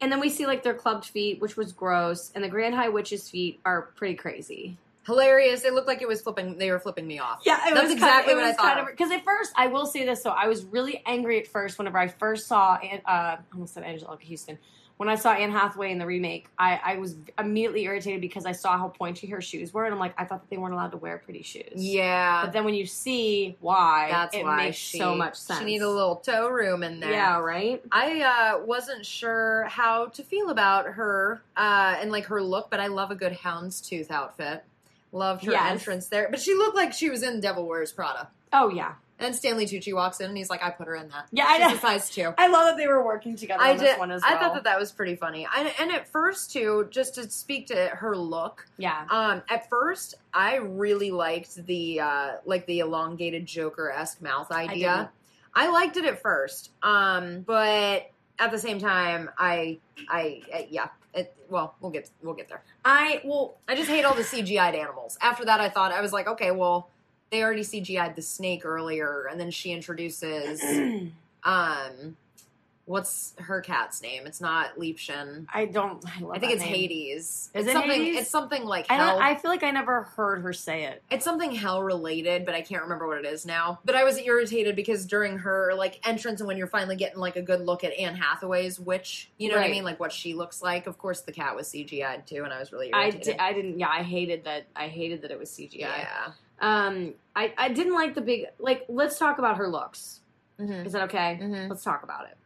and 0.00 0.10
then 0.12 0.20
we 0.20 0.30
see 0.30 0.46
like 0.46 0.62
their 0.62 0.74
clubbed 0.74 1.04
feet 1.06 1.40
which 1.40 1.56
was 1.56 1.72
gross 1.72 2.30
and 2.34 2.42
the 2.42 2.48
grand 2.48 2.74
high 2.74 2.88
witch's 2.88 3.28
feet 3.28 3.60
are 3.64 3.82
pretty 3.96 4.14
crazy 4.14 4.76
hilarious. 5.06 5.64
It 5.64 5.72
looked 5.74 5.88
like 5.88 6.02
it 6.02 6.08
was 6.08 6.20
flipping. 6.20 6.58
They 6.58 6.70
were 6.70 6.78
flipping 6.78 7.06
me 7.06 7.18
off. 7.18 7.42
Yeah, 7.44 7.58
it 7.68 7.74
That's 7.74 7.84
was 7.84 7.92
exactly 7.92 8.34
kind 8.34 8.38
of, 8.40 8.42
what 8.42 8.44
I 8.44 8.48
it 8.48 8.50
was 8.50 8.56
thought 8.56 8.74
kind 8.76 8.80
of 8.80 8.86
because 8.86 9.10
at 9.10 9.24
first 9.24 9.52
I 9.56 9.66
will 9.68 9.86
say 9.86 10.04
this. 10.04 10.22
So 10.22 10.30
I 10.30 10.46
was 10.46 10.64
really 10.64 11.02
angry 11.06 11.38
at 11.40 11.46
first 11.46 11.78
whenever 11.78 11.98
I 11.98 12.08
first 12.08 12.46
saw. 12.46 12.74
Uh, 12.74 12.98
I 13.06 13.38
almost 13.54 13.74
said 13.74 13.84
Anjelica 13.84 14.28
Huston. 14.28 14.58
when 14.98 15.08
I 15.08 15.14
saw 15.14 15.32
Anne 15.32 15.52
Hathaway 15.52 15.92
in 15.92 15.98
the 15.98 16.06
remake, 16.06 16.48
I, 16.58 16.80
I 16.84 16.96
was 16.96 17.16
immediately 17.38 17.84
irritated 17.84 18.20
because 18.20 18.44
I 18.44 18.52
saw 18.52 18.76
how 18.76 18.88
pointy 18.88 19.28
her 19.28 19.40
shoes 19.40 19.72
were, 19.72 19.84
and 19.84 19.94
I'm 19.94 20.00
like, 20.00 20.12
I 20.18 20.24
thought 20.24 20.40
that 20.42 20.50
they 20.50 20.56
weren't 20.58 20.74
allowed 20.74 20.90
to 20.90 20.96
wear 20.96 21.18
pretty 21.18 21.42
shoes. 21.42 21.72
Yeah, 21.76 22.42
But 22.44 22.52
then 22.52 22.64
when 22.64 22.74
you 22.74 22.84
see 22.84 23.56
why, 23.60 24.08
that's 24.10 24.34
it 24.34 24.42
why 24.42 24.56
makes 24.56 24.76
she, 24.76 24.98
so 24.98 25.14
much 25.14 25.36
sense. 25.36 25.60
She 25.60 25.64
needs 25.66 25.84
a 25.84 25.88
little 25.88 26.16
toe 26.16 26.48
room 26.48 26.82
in 26.82 26.98
there. 26.98 27.12
Yeah, 27.12 27.38
right. 27.38 27.80
I 27.92 28.22
uh, 28.22 28.64
wasn't 28.64 29.06
sure 29.06 29.64
how 29.68 30.06
to 30.06 30.22
feel 30.24 30.50
about 30.50 30.86
her 30.86 31.42
uh, 31.56 31.96
and 32.00 32.10
like 32.10 32.24
her 32.26 32.42
look, 32.42 32.68
but 32.68 32.80
I 32.80 32.88
love 32.88 33.12
a 33.12 33.14
good 33.14 33.32
houndstooth 33.34 34.10
outfit. 34.10 34.64
Loved 35.12 35.44
her 35.46 35.52
Yes. 35.52 35.70
entrance 35.72 36.08
there, 36.08 36.28
but 36.30 36.40
she 36.40 36.54
looked 36.54 36.76
like 36.76 36.92
she 36.92 37.08
was 37.10 37.22
in 37.22 37.40
Devil 37.40 37.66
Wears 37.66 37.92
Prada. 37.92 38.28
Oh 38.52 38.68
yeah, 38.68 38.94
And 39.18 39.34
Stanley 39.34 39.66
Tucci 39.66 39.92
walks 39.94 40.20
in 40.20 40.26
and 40.28 40.36
he's 40.36 40.48
like, 40.50 40.62
"I 40.62 40.70
put 40.70 40.86
her 40.86 40.94
in 40.94 41.08
that." 41.08 41.26
Yeah, 41.32 41.46
I 41.46 41.58
She's 41.58 41.68
know. 41.68 41.74
a 41.74 41.78
size 41.80 42.10
two. 42.10 42.34
I 42.38 42.46
love 42.48 42.66
that 42.66 42.76
they 42.76 42.86
were 42.86 43.02
working 43.04 43.34
together 43.36 43.62
I 43.62 43.70
on 43.72 43.78
this 43.78 43.90
did. 43.90 43.98
one 43.98 44.10
as 44.10 44.22
I 44.22 44.36
thought 44.38 44.54
that 44.54 44.64
that 44.64 44.78
was 44.78 44.92
pretty 44.92 45.16
funny. 45.16 45.46
I, 45.50 45.72
and 45.80 45.90
at 45.92 46.08
first, 46.08 46.52
too, 46.52 46.88
just 46.90 47.14
to 47.16 47.28
speak 47.30 47.66
to 47.68 47.74
her 47.88 48.16
look, 48.16 48.66
yeah, 48.78 49.06
um, 49.10 49.42
at 49.50 49.68
first, 49.68 50.14
I 50.32 50.56
really 50.56 51.10
liked 51.10 51.54
the 51.66 52.00
uh, 52.00 52.30
like 52.44 52.66
the 52.66 52.78
elongated 52.80 53.44
Joker 53.46 53.90
esque 53.90 54.20
mouth 54.22 54.50
idea. 54.52 54.76
didn't. 54.96 55.08
I, 55.54 55.68
liked 55.70 55.96
it 55.96 56.04
at 56.04 56.22
first, 56.22 56.70
um, 56.82 57.40
but 57.40 58.10
at 58.38 58.50
the 58.52 58.58
same 58.58 58.78
time, 58.78 59.28
I, 59.36 59.78
I, 60.08 60.42
uh, 60.54 60.58
yeah. 60.70 60.88
It, 61.14 61.34
well, 61.48 61.74
we'll 61.80 61.90
get 61.90 62.10
we'll 62.22 62.34
get 62.34 62.48
there. 62.48 62.62
I 62.84 63.22
well, 63.24 63.56
I 63.66 63.74
just 63.74 63.88
hate 63.88 64.04
all 64.04 64.14
the 64.14 64.22
CGI'd 64.22 64.74
animals. 64.74 65.18
After 65.20 65.44
that, 65.44 65.60
I 65.60 65.68
thought 65.68 65.92
I 65.92 66.00
was 66.00 66.12
like, 66.12 66.28
okay, 66.28 66.50
well, 66.50 66.90
they 67.30 67.42
already 67.42 67.62
CGI'd 67.62 68.14
the 68.14 68.22
snake 68.22 68.64
earlier, 68.64 69.26
and 69.30 69.40
then 69.40 69.50
she 69.50 69.72
introduces 69.72 70.62
um, 71.44 72.16
what's 72.88 73.34
her 73.38 73.60
cat's 73.60 74.00
name? 74.02 74.26
It's 74.26 74.40
not 74.40 74.76
Liebchen. 74.78 75.46
I 75.52 75.66
don't. 75.66 76.02
I, 76.06 76.20
love 76.20 76.36
I 76.36 76.38
think 76.38 76.52
it's 76.52 76.62
name. 76.62 76.72
Hades. 76.74 77.22
Is 77.22 77.50
it's 77.54 77.68
it 77.68 77.72
something. 77.72 77.90
Hades? 77.90 78.20
It's 78.22 78.30
something 78.30 78.64
like 78.64 78.86
I 78.88 78.94
hell. 78.96 79.14
don't. 79.14 79.22
I 79.22 79.34
feel 79.34 79.50
like 79.50 79.62
I 79.62 79.70
never 79.70 80.02
heard 80.02 80.40
her 80.42 80.52
say 80.52 80.84
it. 80.84 81.02
it's 81.10 81.24
something 81.24 81.52
hell 81.52 81.82
related, 81.82 82.46
but 82.46 82.54
I 82.54 82.62
can't 82.62 82.82
remember 82.82 83.06
what 83.06 83.18
it 83.18 83.26
is 83.26 83.44
now. 83.46 83.78
But 83.84 83.94
I 83.94 84.04
was 84.04 84.18
irritated 84.18 84.74
because 84.74 85.06
during 85.06 85.38
her 85.38 85.74
like 85.76 86.00
entrance 86.08 86.40
and 86.40 86.48
when 86.48 86.56
you're 86.56 86.66
finally 86.66 86.96
getting 86.96 87.18
like 87.18 87.36
a 87.36 87.42
good 87.42 87.60
look 87.60 87.84
at 87.84 87.92
Anne 87.92 88.16
Hathaway's 88.16 88.80
witch, 88.80 89.30
you 89.38 89.50
know 89.50 89.56
what 89.56 89.66
I 89.66 89.70
mean, 89.70 89.84
like 89.84 90.00
what 90.00 90.12
she 90.12 90.34
looks 90.34 90.62
like. 90.62 90.86
Of 90.86 90.98
course, 90.98 91.20
the 91.20 91.32
cat 91.32 91.54
was 91.54 91.68
CGI'd 91.68 92.26
too, 92.26 92.42
and 92.44 92.52
I 92.52 92.58
was 92.58 92.72
really 92.72 92.92
I 92.92 93.02
irritated. 93.04 93.22
did. 93.24 93.36
I 93.38 93.52
didn't. 93.52 93.78
Yeah, 93.78 93.88
I 93.90 94.02
hated 94.02 94.44
that. 94.44 94.64
I 94.74 94.88
hated 94.88 95.22
that 95.22 95.30
it 95.30 95.38
was 95.38 95.50
CGI. 95.50 95.80
yeah. 95.80 96.32
Um, 96.60 97.14
I 97.36 97.52
I 97.56 97.68
didn't 97.68 97.94
like 97.94 98.14
the 98.14 98.20
big. 98.22 98.46
Like, 98.58 98.86
let's 98.88 99.18
talk 99.18 99.38
about 99.38 99.58
her 99.58 99.68
looks. 99.68 100.20
Mm-hmm. 100.58 100.86
Is 100.86 100.92
that 100.92 101.02
okay? 101.02 101.38
Mhm. 101.40 101.68
Let's 101.68 101.84
talk 101.84 102.02
about 102.02 102.26
it. 102.26 102.36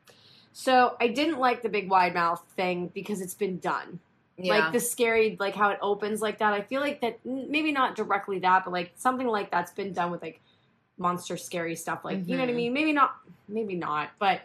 So 0.53 0.97
I 1.01 1.09
didn't 1.09 1.39
like 1.39 1.63
the 1.63 1.69
big 1.69 1.89
wide 1.91 2.15
mouth 2.15 2.43
thing 2.57 2.89
because 2.95 3.21
it's 3.21 3.35
been 3.35 3.59
done. 3.59 3.99
Yeah. 4.37 4.59
Like 4.59 4.73
the 4.73 4.81
scary, 4.81 5.37
like 5.39 5.55
how 5.55 5.71
it 5.71 5.79
opens 5.81 6.21
like 6.21 6.39
that. 6.39 6.53
I 6.53 6.63
feel 6.63 6.81
like 6.81 7.01
that 7.01 7.25
maybe 7.25 7.73
not 7.73 7.97
directly 7.97 8.39
that, 8.41 8.65
but 8.65 8.73
like 8.73 8.93
something 8.97 9.27
like 9.27 9.51
that's 9.51 9.73
been 9.73 9.93
done 9.93 10.11
with 10.11 10.23
like 10.23 10.41
monster 10.99 11.37
scary 11.37 11.77
stuff. 11.77 12.05
Like 12.05 12.27
you 12.27 12.37
know 12.37 12.43
what 12.43 12.49
I 12.49 12.53
Mhm. 12.53 12.57
mean? 12.57 12.73
Maybe 12.73 12.93
not. 12.93 13.17
Maybe 13.49 13.75
not. 13.75 14.11
But 14.19 14.43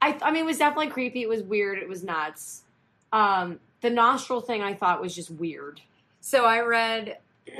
I 0.00 0.18
I 0.22 0.30
mean 0.30 0.42
it 0.42 0.46
was 0.46 0.58
definitely 0.58 0.88
creepy. 0.88 1.22
It 1.22 1.28
was 1.28 1.42
weird. 1.42 1.78
It 1.78 1.88
was 1.88 2.02
nuts. 2.02 2.62
Um, 3.12 3.60
the 3.82 3.90
nostril 3.90 4.40
thing 4.40 4.62
I 4.62 4.74
thought 4.74 5.00
was 5.00 5.14
just 5.14 5.30
weird. 5.30 5.80
So 6.20 6.44
I 6.44 6.60
read 6.60 7.18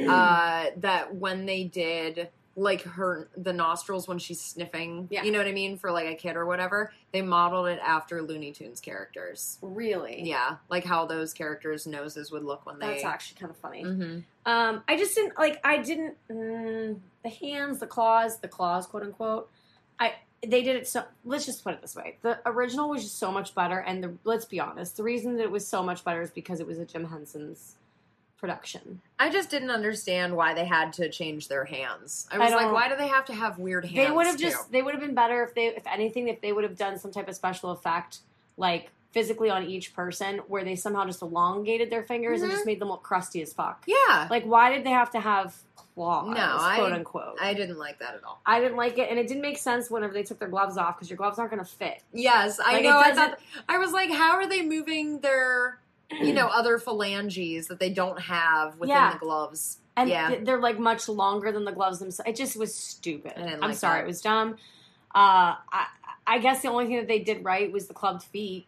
uh, 0.09 0.67
that 0.79 1.15
when 1.15 1.47
they 1.47 1.65
did 1.65 2.29
like 2.59 2.83
her 2.83 3.29
the 3.37 3.53
nostrils 3.53 4.09
when 4.09 4.19
she's 4.19 4.41
sniffing, 4.41 5.09
Yeah. 5.11 5.23
you 5.25 5.31
know 5.31 5.37
what 5.39 5.47
I 5.47 5.53
mean, 5.53 5.77
for 5.77 5.93
like 5.93 6.07
a 6.07 6.15
kid 6.15 6.37
or 6.37 6.47
whatever, 6.47 6.91
they 7.13 7.21
modeled 7.21 7.69
it 7.69 7.79
after 7.85 8.23
Looney 8.23 8.51
Tunes 8.53 8.81
characters. 8.81 9.59
Really? 9.61 10.23
Yeah, 10.23 10.57
like 10.71 10.85
how 10.85 11.05
those 11.05 11.35
characters' 11.35 11.87
noses 11.87 12.33
would 12.33 12.45
look 12.45 12.65
when 12.65 12.79
they. 12.79 12.87
That's 12.87 13.05
actually 13.05 13.39
kind 13.41 13.51
of 13.51 13.59
funny. 13.59 13.85
Mhm. 13.85 14.25
Um, 14.47 14.83
I 14.89 14.97
just 14.97 15.15
didn't 15.15 15.39
like. 15.39 15.61
I 15.65 15.77
didn't 15.79 16.17
mm, 16.31 16.99
the 17.23 17.29
hands, 17.29 17.79
the 17.79 17.87
claws, 17.87 18.39
the 18.39 18.49
claws, 18.49 18.87
quote 18.87 19.03
unquote. 19.03 19.51
I 19.99 20.15
they 20.47 20.63
did 20.63 20.77
it 20.77 20.87
so. 20.89 21.05
Let's 21.25 21.45
just 21.45 21.63
put 21.63 21.75
it 21.75 21.83
this 21.83 21.95
way: 21.95 22.17
the 22.23 22.39
original 22.47 22.89
was 22.89 23.03
just 23.03 23.19
so 23.19 23.31
much 23.31 23.55
better, 23.55 23.79
and 23.81 24.03
the 24.03 24.15
let's 24.25 24.45
be 24.47 24.61
honest, 24.61 24.97
the 24.97 25.03
reason 25.03 25.37
that 25.37 25.43
it 25.43 25.51
was 25.51 25.67
so 25.67 25.83
much 25.83 26.05
better 26.05 26.23
is 26.23 26.31
because 26.31 26.61
it 26.61 26.67
was 26.67 26.79
a 26.79 26.85
Jim 26.87 27.05
Henson's 27.05 27.77
production. 28.39 29.01
I 29.19 29.31
just 29.31 29.51
didn't 29.51 29.71
understand 29.71 30.37
why 30.37 30.55
they 30.55 30.65
had 30.67 30.93
to 30.95 31.09
change 31.09 31.49
their 31.49 31.65
hands. 31.65 32.29
I 32.31 32.37
I 32.37 32.39
was 32.39 32.53
like, 32.53 32.73
why 32.73 32.89
do 32.89 32.97
they 32.97 33.09
have 33.09 33.25
to 33.27 33.35
have 33.35 33.59
weird 33.59 33.85
hands? 33.87 33.97
they 34.09 34.11
would 34.15 34.27
have 34.27 34.39
just 34.39 34.71
they 34.71 34.83
would 34.83 34.95
have 34.95 35.01
been 35.01 35.15
better 35.15 35.43
if 35.45 35.55
they 35.55 35.67
if 35.69 35.87
anything 35.87 36.29
if 36.29 36.41
they 36.41 36.53
would 36.53 36.65
have 36.65 36.77
done 36.77 36.99
some 36.99 37.11
type 37.13 37.29
of 37.29 37.35
special 37.35 37.71
effect 37.71 38.19
like 38.57 38.91
physically 39.13 39.49
on 39.49 39.65
each 39.65 39.95
person 39.95 40.39
where 40.49 40.63
they 40.63 40.77
somehow 40.77 41.05
just 41.07 41.23
elongated 41.23 41.89
their 41.91 42.03
fingers 42.03 42.43
and 42.43 42.51
Mhm. 42.51 42.55
just 42.55 42.67
made 42.67 42.79
them 42.79 42.89
look 42.89 43.03
crusty 43.03 43.41
as 43.41 43.53
fuck. 43.55 43.83
Yeah. 43.87 44.27
Like, 44.31 44.45
why 44.45 44.71
did 44.75 44.85
they 44.85 44.91
have 44.91 45.11
to 45.13 45.21
have 45.21 45.57
claws? 45.95 46.35
No, 46.35 46.57
I- 46.61 46.77
quote 46.77 46.93
unquote. 46.93 47.39
I 47.41 47.55
didn't 47.55 47.79
like 47.79 47.99
that 48.01 48.15
at 48.15 48.25
all. 48.25 48.41
I 48.45 48.61
didn't 48.61 48.77
like 48.77 48.99
it, 48.99 49.09
and 49.09 49.19
it 49.19 49.27
didn't 49.27 49.41
make 49.41 49.57
sense 49.57 49.91
whenever 49.91 50.13
they 50.13 50.23
took 50.23 50.39
their 50.39 50.49
gloves 50.49 50.77
off 50.77 50.97
because 50.97 51.09
your 51.09 51.17
gloves 51.17 51.39
aren't 51.39 51.51
going 51.51 51.65
to 51.65 51.71
fit. 51.71 52.03
Yes, 52.13 52.61
I 52.61 52.73
Like, 52.75 52.81
it 52.85 52.89
know. 52.89 52.99
I 52.99 53.15
thought 53.15 53.39
I 53.71 53.79
was 53.79 53.93
like, 53.93 54.11
how 54.11 54.33
are 54.33 54.47
they 54.47 54.61
moving 54.61 55.21
their, 55.21 55.79
you 56.11 56.33
know, 56.33 56.47
other 56.53 56.79
phalanges 56.79 57.69
that 57.69 57.81
they 57.81 57.91
don't 57.91 58.21
have 58.21 58.79
within 58.79 58.95
Yeah. 58.97 59.13
the 59.13 59.19
gloves? 59.19 59.79
And 59.97 60.11
Yeah. 60.11 60.37
they're 60.43 60.61
like 60.61 60.79
much 60.79 61.09
longer 61.09 61.51
than 61.53 61.65
the 61.65 61.73
gloves 61.73 61.99
themselves. 61.99 62.29
It 62.29 62.37
just 62.37 62.57
was 62.57 62.75
stupid. 62.75 63.33
I'm 63.37 63.61
like 63.61 63.77
sorry, 63.77 64.01
that. 64.01 64.05
it 64.05 64.07
was 64.07 64.21
dumb. 64.21 64.57
Uh, 65.15 65.57
I, 65.73 65.87
I 66.27 66.39
guess 66.39 66.61
the 66.63 66.69
only 66.69 66.87
thing 66.87 66.97
that 66.97 67.09
they 67.09 67.21
did 67.21 67.45
right 67.45 67.73
was 67.73 67.87
the 67.87 67.95
clubbed 67.95 68.23
feet. 68.25 68.67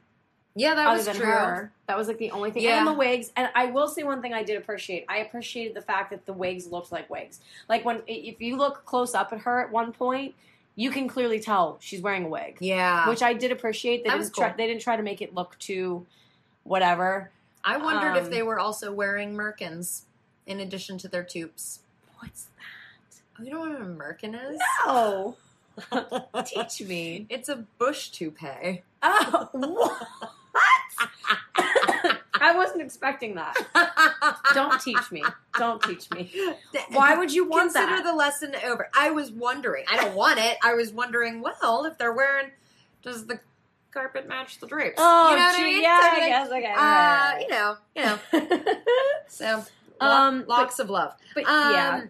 Yeah, 0.55 0.75
that 0.75 0.89
was 0.93 1.07
true. 1.07 1.27
her, 1.27 1.73
that 1.87 1.97
was 1.97 2.09
like 2.09 2.19
the 2.19 2.31
only 2.33 2.51
thing. 2.51 2.63
Yeah. 2.65 2.79
And 2.79 2.87
the 2.89 2.93
wigs. 2.93 3.31
And 3.37 3.49
I 3.55 3.67
will 3.67 3.87
say 3.87 4.03
one 4.03 4.23
thing 4.23 4.33
I 4.33 4.43
did 4.43 4.57
appreciate. 4.57 5.05
I 5.09 5.19
appreciated 5.19 5.75
the 5.75 5.83
fact 5.83 6.11
that 6.11 6.27
the 6.27 6.33
wigs 6.33 6.67
looked 6.67 6.91
like 6.91 7.09
wigs. 7.11 7.39
Like 7.69 7.85
when 7.85 8.03
if 8.09 8.41
you 8.41 8.57
look 8.57 8.85
close 8.85 9.15
up 9.15 9.33
at 9.33 9.41
her 9.41 9.61
at 9.61 9.71
one 9.71 9.93
point, 9.93 10.35
you 10.75 10.91
can 10.91 11.07
clearly 11.09 11.39
tell 11.39 11.77
she's 11.81 12.01
wearing 12.01 12.25
a 12.25 12.29
wig. 12.29 12.57
Yeah, 12.61 13.09
which 13.09 13.23
I 13.23 13.35
did 13.35 13.53
appreciate. 13.53 13.99
They 14.03 14.09
That 14.09 14.15
didn't 14.17 14.21
was 14.21 14.31
try, 14.33 14.55
they 14.57 14.67
didn't 14.67 14.83
try 14.83 14.97
to 14.97 15.03
make 15.03 15.21
it 15.23 15.33
look 15.35 15.57
too 15.59 16.07
whatever. 16.69 17.31
I 17.65 17.77
wondered 17.77 18.17
if 18.17 18.25
um, 18.25 18.31
they 18.31 18.43
were 18.43 18.59
also 18.59 18.93
wearing 18.93 19.35
merkins 19.35 20.03
in 20.47 20.61
addition 20.61 20.99
to 20.99 21.09
their 21.09 21.25
tubes. 21.25 21.81
What's 22.21 22.45
that? 22.45 23.21
Oh, 23.39 23.43
you 23.45 23.51
don't 23.51 23.73
know 23.73 23.79
what 23.79 23.83
a 23.83 23.93
merkin 23.93 24.53
is? 24.53 24.61
No. 24.87 25.37
Teach 26.45 26.87
me. 26.87 27.27
It's 27.29 27.49
a 27.49 27.65
bush 27.79 28.11
toupee. 28.11 28.83
Oh, 29.03 29.49
what? 29.53 30.03
I 32.41 32.55
wasn't 32.55 32.83
expecting 32.83 33.35
that. 33.35 33.57
Don't 34.55 34.81
teach 34.81 35.11
me. 35.11 35.25
Don't 35.59 35.83
teach 35.83 36.11
me. 36.11 36.31
Why 36.91 37.17
would 37.17 37.33
you 37.33 37.49
want 37.49 37.73
Consider 37.73 37.87
that? 37.87 37.91
Consider 37.91 38.11
the 38.11 38.17
lesson 38.17 38.55
over. 38.65 38.89
I 38.97 39.11
was 39.11 39.31
wondering. 39.33 39.85
I 39.91 39.97
don't 39.97 40.15
want 40.15 40.39
it. 40.39 40.57
I 40.63 40.75
was 40.75 40.93
wondering. 40.93 41.43
Well, 41.43 41.85
if 41.85 41.99
they're 41.99 42.13
wearing, 42.13 42.51
does 43.03 43.27
the 43.27 43.41
carpet 43.99 44.29
match 44.29 44.59
the 44.61 44.67
drapes? 44.67 44.95
oh, 44.99 45.31
you 45.31 45.37
know 45.37 45.43
what 45.43 45.55
I 45.55 45.59
gee, 45.59 45.65
mean? 45.65 45.83
yeah, 45.83 45.99
of 45.99 46.15
I 46.15 46.29
guess. 46.29 46.49
Okay. 46.49 46.73
Uh, 46.73 46.81
right. 46.81 47.41
you 47.41 47.49
know, 47.49 47.77
you 47.97 48.03
know. 48.05 48.77
So, 49.29 49.65
Um, 50.01 50.11
um, 50.11 50.45
locks 50.47 50.79
of 50.79 50.89
love. 50.91 51.15
but 51.35 51.45
Um, 51.47 51.73
yeah, 51.73 52.05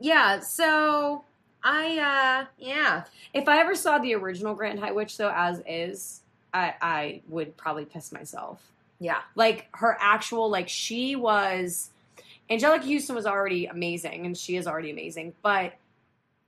yeah. 0.00 0.40
So, 0.40 1.24
I, 1.62 1.98
uh, 1.98 2.46
yeah, 2.58 3.04
if 3.34 3.48
I 3.48 3.58
ever 3.60 3.74
saw 3.74 3.98
the 3.98 4.14
original 4.14 4.54
Grand 4.54 4.78
High 4.80 4.92
Witch 4.92 5.16
though 5.16 5.32
as 5.34 5.62
is, 5.66 6.20
I 6.54 6.74
I 6.80 7.20
would 7.28 7.56
probably 7.56 7.84
piss 7.84 8.12
myself. 8.12 8.60
yeah. 9.00 9.18
like 9.34 9.66
her 9.74 9.96
actual 10.00 10.48
like 10.50 10.68
she 10.68 11.16
was 11.16 11.90
Anjelica 12.50 12.84
Huston 12.92 13.14
was 13.16 13.26
already 13.26 13.66
amazing 13.66 14.26
and 14.26 14.36
she 14.36 14.56
is 14.56 14.66
already 14.66 14.90
amazing, 14.90 15.34
but 15.42 15.72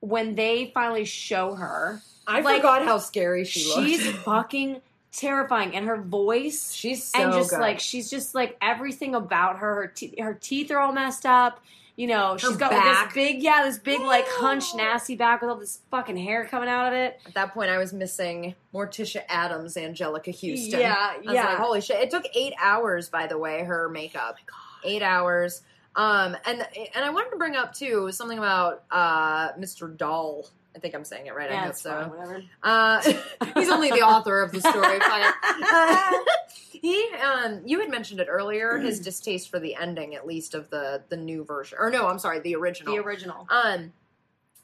when 0.08 0.34
they 0.34 0.70
finally 0.74 1.04
show 1.04 1.54
her, 1.54 2.00
I 2.26 2.40
Like, 2.40 2.56
forgot 2.56 2.84
how 2.84 2.98
scary 2.98 3.44
she 3.44 3.60
she's 3.60 4.04
looked. 4.06 4.18
fucking 4.18 4.80
terrifying 5.12 5.74
and 5.76 5.86
her 5.86 5.96
voice 6.00 6.72
she's 6.74 7.04
so 7.04 7.20
and 7.22 7.32
just 7.32 7.50
good. 7.50 7.60
like 7.60 7.78
she's 7.78 8.10
just 8.10 8.34
like 8.34 8.56
everything 8.60 9.14
about 9.14 9.58
her 9.58 9.74
her, 9.76 9.86
te- 9.86 10.20
her 10.20 10.34
teeth 10.34 10.70
are 10.70 10.78
all 10.78 10.92
messed 10.92 11.26
up. 11.26 11.60
You 11.96 12.08
know, 12.08 12.36
she's 12.36 12.56
got 12.56 12.72
like, 12.72 12.82
this 12.82 13.14
big, 13.14 13.40
yeah, 13.40 13.62
this 13.64 13.78
big, 13.78 14.00
like, 14.00 14.24
hunched, 14.26 14.74
nasty 14.74 15.14
back 15.14 15.40
with 15.40 15.50
all 15.50 15.56
this 15.56 15.78
fucking 15.92 16.16
hair 16.16 16.44
coming 16.44 16.68
out 16.68 16.88
of 16.88 16.92
it. 16.92 17.20
At 17.24 17.34
that 17.34 17.54
point, 17.54 17.70
I 17.70 17.78
was 17.78 17.92
missing 17.92 18.56
Morticia 18.74 19.22
Addams, 19.28 19.76
Anjelica 19.76 20.32
Huston. 20.34 20.80
Yeah, 20.80 20.96
I 20.98 21.18
was 21.18 21.32
yeah. 21.32 21.44
like, 21.50 21.58
holy 21.58 21.80
shit! 21.80 22.00
It 22.02 22.10
took 22.10 22.24
eight 22.34 22.52
hours, 22.60 23.08
by 23.10 23.28
the 23.28 23.38
way, 23.38 23.62
her 23.62 23.88
makeup. 23.88 24.38
Oh 24.50 24.54
eight 24.82 25.02
hours. 25.02 25.62
Um, 25.96 26.36
and 26.44 26.66
and 26.94 27.04
I 27.04 27.10
wanted 27.10 27.30
to 27.30 27.36
bring 27.36 27.56
up 27.56 27.72
too 27.72 28.10
something 28.12 28.38
about 28.38 28.84
uh, 28.90 29.52
Mr. 29.52 29.94
Dahl. 29.96 30.48
I 30.74 30.80
think 30.80 30.94
I'm 30.94 31.04
saying 31.04 31.26
it 31.26 31.34
right. 31.34 31.50
I 31.50 31.54
yeah, 31.54 31.64
hope 31.66 31.76
so. 31.76 31.90
fine, 31.90 32.10
whatever. 32.10 32.42
Uh, 32.62 33.00
he's 33.54 33.68
only 33.68 33.90
the 33.90 34.02
author 34.02 34.42
of 34.42 34.50
the 34.50 34.60
story. 34.60 34.98
Uh, 35.00 36.12
he, 36.72 37.08
um, 37.22 37.62
you 37.64 37.78
had 37.78 37.90
mentioned 37.90 38.18
it 38.18 38.26
earlier. 38.28 38.78
His 38.78 38.98
distaste 38.98 39.50
for 39.50 39.60
the 39.60 39.76
ending, 39.76 40.16
at 40.16 40.26
least 40.26 40.54
of 40.54 40.68
the 40.70 41.02
the 41.08 41.16
new 41.16 41.44
version, 41.44 41.78
or 41.80 41.90
no, 41.90 42.08
I'm 42.08 42.18
sorry, 42.18 42.40
the 42.40 42.56
original. 42.56 42.94
The 42.94 43.00
original. 43.00 43.46
Um, 43.50 43.92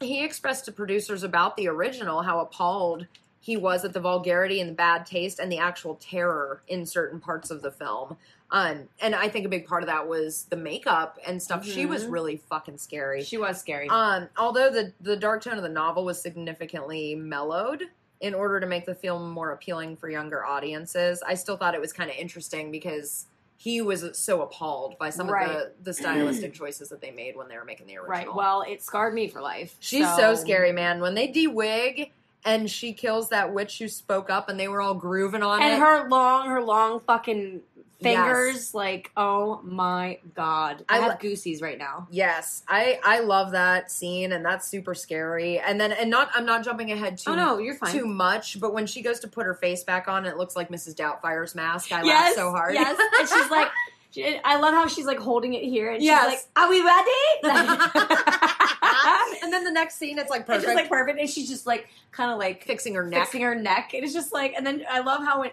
he 0.01 0.25
expressed 0.25 0.65
to 0.65 0.73
producers 0.73 1.23
about 1.23 1.57
the 1.57 1.69
original 1.69 2.23
how 2.23 2.41
appalled 2.41 3.07
he 3.39 3.57
was 3.57 3.85
at 3.85 3.93
the 3.93 4.01
vulgarity 4.01 4.61
and 4.61 4.71
the 4.71 4.75
bad 4.75 5.07
taste 5.07 5.39
and 5.39 5.51
the 5.51 5.59
actual 5.59 5.95
terror 5.95 6.63
in 6.69 6.85
certain 6.85 7.21
parts 7.21 7.51
of 7.51 7.63
the 7.63 7.71
film. 7.71 8.17
Um, 8.53 8.89
and 9.01 9.15
I 9.15 9.29
think 9.29 9.47
a 9.47 9.49
big 9.49 9.67
part 9.67 9.83
of 9.83 9.87
that 9.89 10.09
was 10.09 10.47
the 10.51 10.57
makeup 10.57 11.19
and 11.27 11.41
stuff. 11.43 11.65
She 11.65 11.87
was 11.87 12.05
Mhm. 12.05 12.13
really 12.13 12.37
fucking 12.37 12.79
scary. 12.79 13.23
She 13.23 13.39
was 13.39 13.61
scary. 13.61 13.89
Um, 13.89 14.29
although 14.37 14.71
the 14.71 14.93
the 15.01 15.17
dark 15.17 15.43
tone 15.45 15.57
of 15.57 15.63
the 15.63 15.69
novel 15.69 16.05
was 16.05 16.21
significantly 16.21 17.15
mellowed 17.15 17.85
in 18.21 18.35
order 18.35 18.61
to 18.61 18.67
make 18.67 18.87
the 18.87 18.95
film 18.95 19.31
more 19.31 19.53
appealing 19.53 19.97
for 19.97 20.11
younger 20.11 20.45
audiences, 20.45 21.23
I 21.27 21.35
still 21.35 21.57
thought 21.57 21.75
it 21.75 21.81
was 21.81 21.93
kind 21.93 22.11
of 22.11 22.17
interesting 22.17 22.71
because 22.71 23.27
he 23.57 23.81
was 23.83 24.05
so 24.19 24.43
appalled 24.43 24.99
by 24.99 25.11
some 25.11 25.29
Right. 25.31 25.49
of 25.49 25.55
the, 25.55 25.73
the 25.85 25.93
stylistic 25.95 26.53
choices 26.55 26.89
that 26.89 27.01
they 27.01 27.11
made 27.11 27.37
when 27.37 27.47
they 27.49 27.57
were 27.57 27.65
making 27.65 27.87
the 27.87 27.99
original. 27.99 28.11
right. 28.11 28.35
Well, 28.35 28.63
it 28.63 28.83
scarred 28.83 29.15
me 29.15 29.29
for 29.29 29.41
life. 29.43 29.77
she's 29.81 30.09
so, 30.17 30.35
scary, 30.35 30.73
man. 30.73 31.01
When 31.01 31.15
they 31.15 31.27
de-wig 31.27 32.11
and 32.43 32.71
she 32.71 32.95
kills 32.95 33.29
that 33.29 33.53
witch 33.53 33.79
who 33.79 33.87
spoke 33.87 34.31
up, 34.31 34.49
and 34.49 34.59
they 34.59 34.67
were 34.67 34.81
all 34.81 34.95
grooving 34.95 35.43
on 35.43 35.61
And 35.63 35.75
it. 35.75 35.79
her 35.79 36.09
long, 36.09 36.49
her 36.49 36.63
long 36.63 37.01
fucking 37.01 37.61
fingers, 38.03 38.55
Yes. 38.57 38.75
like, 38.75 39.11
oh 39.17 39.61
my 39.63 40.19
god. 40.35 40.85
I, 40.89 40.99
I 40.99 41.01
have 41.01 41.13
li- 41.23 41.31
goosies 41.31 41.63
right 41.63 41.79
now. 41.79 42.07
Yes, 42.11 42.63
I 42.69 42.99
I 43.05 43.21
love 43.21 43.53
that 43.53 43.91
scene, 43.91 44.33
and 44.33 44.45
that's 44.45 44.69
super 44.69 44.95
scary. 44.95 45.59
And 45.59 45.81
then, 45.81 45.93
and 45.93 46.11
not 46.11 46.31
I'm 46.35 46.47
not 46.47 46.65
jumping 46.65 46.93
ahead 46.93 47.19
too 47.19 47.33
oh 47.33 47.35
no, 47.35 47.59
you're 47.59 47.75
fine. 47.75 47.93
too 47.93 48.07
much, 48.07 48.61
but 48.61 48.73
when 48.75 48.87
she 48.87 49.03
goes 49.03 49.21
to 49.21 49.29
put 49.29 49.47
her 49.47 49.55
face 49.55 49.85
back 49.85 50.09
on, 50.09 50.27
it 50.27 50.37
looks 50.37 50.57
like 50.57 50.69
Mrs. 50.71 50.97
Doubtfire's 50.97 51.55
mask. 51.55 51.93
I 51.93 51.97
laugh 51.97 52.05
yes, 52.07 52.35
so 52.37 52.51
hard. 52.51 52.75
Yes, 52.75 52.99
and 53.21 53.29
she's 53.29 53.51
like, 53.51 53.69
she- 54.11 54.41
I 54.45 54.57
love 54.57 54.75
how 54.75 54.87
she's 54.89 55.07
like 55.07 55.19
holding 55.19 55.55
it 55.55 55.63
here, 55.63 55.91
and 55.93 56.03
Yes. 56.03 56.25
she's 56.31 56.47
like, 56.57 56.65
"Are 56.65 56.71
we 56.71 56.83
ready?" 56.83 57.11
and 59.43 59.53
then 59.53 59.65
the 59.65 59.71
next 59.71 59.97
scene, 59.97 60.19
it's 60.19 60.31
like 60.31 60.41
It's 60.41 60.47
perfect. 60.49 60.65
just 60.65 60.75
like 60.77 60.89
perfect, 60.89 61.19
and 61.21 61.29
she's 61.29 61.49
just 61.49 61.67
like 61.67 61.89
kind 62.13 62.31
of 62.31 62.39
like 62.39 62.65
fixing 62.65 62.95
her 62.95 63.05
neck. 63.05 63.25
fixing 63.25 63.43
her 63.43 63.55
neck. 63.55 63.93
It 63.95 64.05
is 64.05 64.13
just 64.13 64.33
like, 64.33 64.55
and 64.57 64.67
then 64.67 64.85
I 64.91 65.01
love 65.01 65.23
how 65.25 65.41
when 65.41 65.51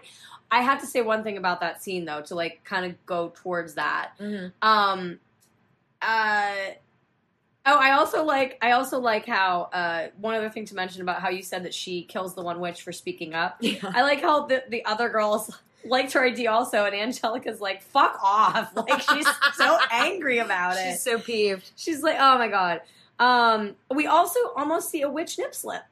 I 0.50 0.62
have 0.62 0.80
to 0.80 0.86
say 0.86 1.02
one 1.02 1.22
thing 1.22 1.36
about 1.36 1.60
that 1.60 1.82
scene 1.82 2.04
though, 2.04 2.22
to 2.22 2.34
like 2.34 2.64
kind 2.64 2.86
of 2.86 3.06
go 3.06 3.32
towards 3.34 3.74
that. 3.74 4.12
Mhm. 4.20 4.52
Um, 4.62 5.20
uh, 6.00 6.54
oh, 7.66 7.76
I 7.76 7.92
also 7.92 8.24
like, 8.24 8.58
I 8.62 8.72
also 8.72 8.98
like 8.98 9.26
how 9.26 9.68
uh, 9.72 10.08
one 10.20 10.34
other 10.34 10.48
thing 10.48 10.64
to 10.66 10.74
mention 10.74 11.02
about 11.02 11.20
how 11.20 11.28
you 11.28 11.42
said 11.42 11.64
that 11.64 11.74
she 11.74 12.02
kills 12.02 12.34
the 12.34 12.42
one 12.42 12.60
witch 12.60 12.82
for 12.82 12.92
speaking 12.92 13.34
up. 13.34 13.56
Yeah. 13.60 13.92
I 13.94 14.02
like 14.02 14.20
how 14.22 14.46
the 14.46 14.64
the 14.68 14.84
other 14.84 15.08
girls 15.08 15.54
liked 15.84 16.12
her 16.14 16.24
idea 16.24 16.50
also, 16.50 16.84
and 16.84 16.94
Anjelica's 16.94 17.60
like, 17.60 17.82
"Fuck 17.82 18.18
off!" 18.22 18.72
Like 18.76 19.00
she's 19.02 19.26
so 19.54 19.78
angry 19.90 20.38
about 20.38 20.76
it. 20.76 20.92
She's 20.92 21.02
so 21.02 21.18
peeved. 21.18 21.70
She's 21.76 22.02
like, 22.02 22.16
"Oh 22.18 22.38
my 22.38 22.48
god." 22.48 22.80
Um, 23.18 23.74
we 23.92 24.06
also 24.06 24.38
almost 24.56 24.90
see 24.90 25.02
a 25.02 25.10
witch 25.10 25.38
nip 25.38 25.54
slip. 25.54 25.82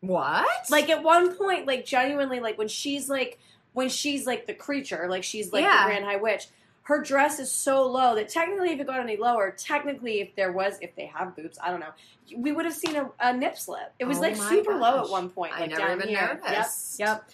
What? 0.00 0.48
Like 0.70 0.88
at 0.88 1.02
one 1.02 1.36
point, 1.36 1.66
like 1.66 1.84
genuinely, 1.84 2.40
like 2.40 2.58
when 2.58 2.68
she's 2.68 3.08
like 3.08 3.38
when 3.72 3.88
she's 3.88 4.26
like 4.26 4.46
the 4.46 4.54
creature, 4.54 5.06
like 5.08 5.24
she's 5.24 5.52
like 5.52 5.62
Yeah. 5.64 5.84
the 5.84 5.90
Grand 5.90 6.04
High 6.04 6.16
Witch. 6.16 6.46
Her 6.84 7.00
dress 7.00 7.38
is 7.38 7.50
so 7.50 7.86
low 7.88 8.16
that 8.16 8.28
technically, 8.28 8.70
if 8.72 8.80
it 8.80 8.86
got 8.88 8.98
any 8.98 9.16
lower, 9.16 9.54
technically, 9.56 10.20
if 10.20 10.34
there 10.34 10.50
was, 10.50 10.78
if 10.80 10.96
they 10.96 11.06
have 11.06 11.36
boobs, 11.36 11.56
I 11.62 11.70
don't 11.70 11.78
know, 11.78 11.92
we 12.36 12.50
would 12.50 12.64
have 12.64 12.74
seen 12.74 12.96
a, 12.96 13.08
a 13.20 13.32
nip 13.32 13.56
slip. 13.56 13.92
It 14.00 14.04
was 14.04 14.18
Oh 14.18 14.22
like 14.22 14.34
super 14.36 14.74
low 14.74 15.04
at 15.04 15.08
one 15.08 15.30
point. 15.30 15.52
I 15.54 15.60
Like 15.60 15.70
never 15.70 15.80
down 15.82 15.96
even 15.98 16.08
here. 16.08 16.40
noticed. 16.44 16.98
Yep. 16.98 17.24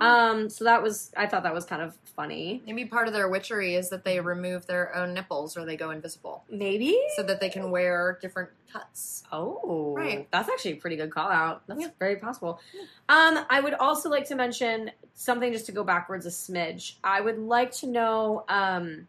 Yep. 0.00 0.08
Um. 0.08 0.48
So 0.48 0.64
that 0.64 0.80
was. 0.82 1.10
I 1.16 1.26
thought 1.26 1.42
that 1.42 1.52
was 1.54 1.64
kind 1.64 1.82
of 1.82 1.96
funny. 2.16 2.62
Maybe 2.66 2.84
part 2.84 3.06
of 3.08 3.14
their 3.14 3.28
witchery 3.28 3.74
is 3.74 3.90
that 3.90 4.04
they 4.04 4.20
remove 4.20 4.66
their 4.66 4.94
own 4.94 5.14
nipples 5.14 5.56
or 5.56 5.64
they 5.64 5.76
go 5.76 5.90
invisible 5.90 6.44
Maybe. 6.50 6.98
so 7.16 7.22
that 7.22 7.40
they 7.40 7.48
can 7.48 7.70
wear 7.70 8.18
different 8.22 8.50
cuts. 8.72 9.24
Oh, 9.32 9.94
Right. 9.96 10.28
That's 10.30 10.48
actually 10.48 10.72
a 10.72 10.76
pretty 10.76 10.96
good 10.96 11.10
call 11.10 11.28
out. 11.28 11.62
That's 11.66 11.80
Yeah. 11.82 11.88
very 11.98 12.16
possible. 12.16 12.60
Um, 13.08 13.44
I 13.50 13.60
would 13.60 13.74
also 13.74 14.08
like 14.10 14.26
to 14.28 14.34
mention 14.34 14.90
something 15.14 15.52
just 15.52 15.66
to 15.66 15.72
go 15.72 15.84
backwards 15.84 16.26
a 16.26 16.30
smidge. 16.30 16.94
I 17.04 17.20
would 17.20 17.38
like 17.38 17.72
to 17.76 17.86
know 17.86 18.44
um, 18.48 19.06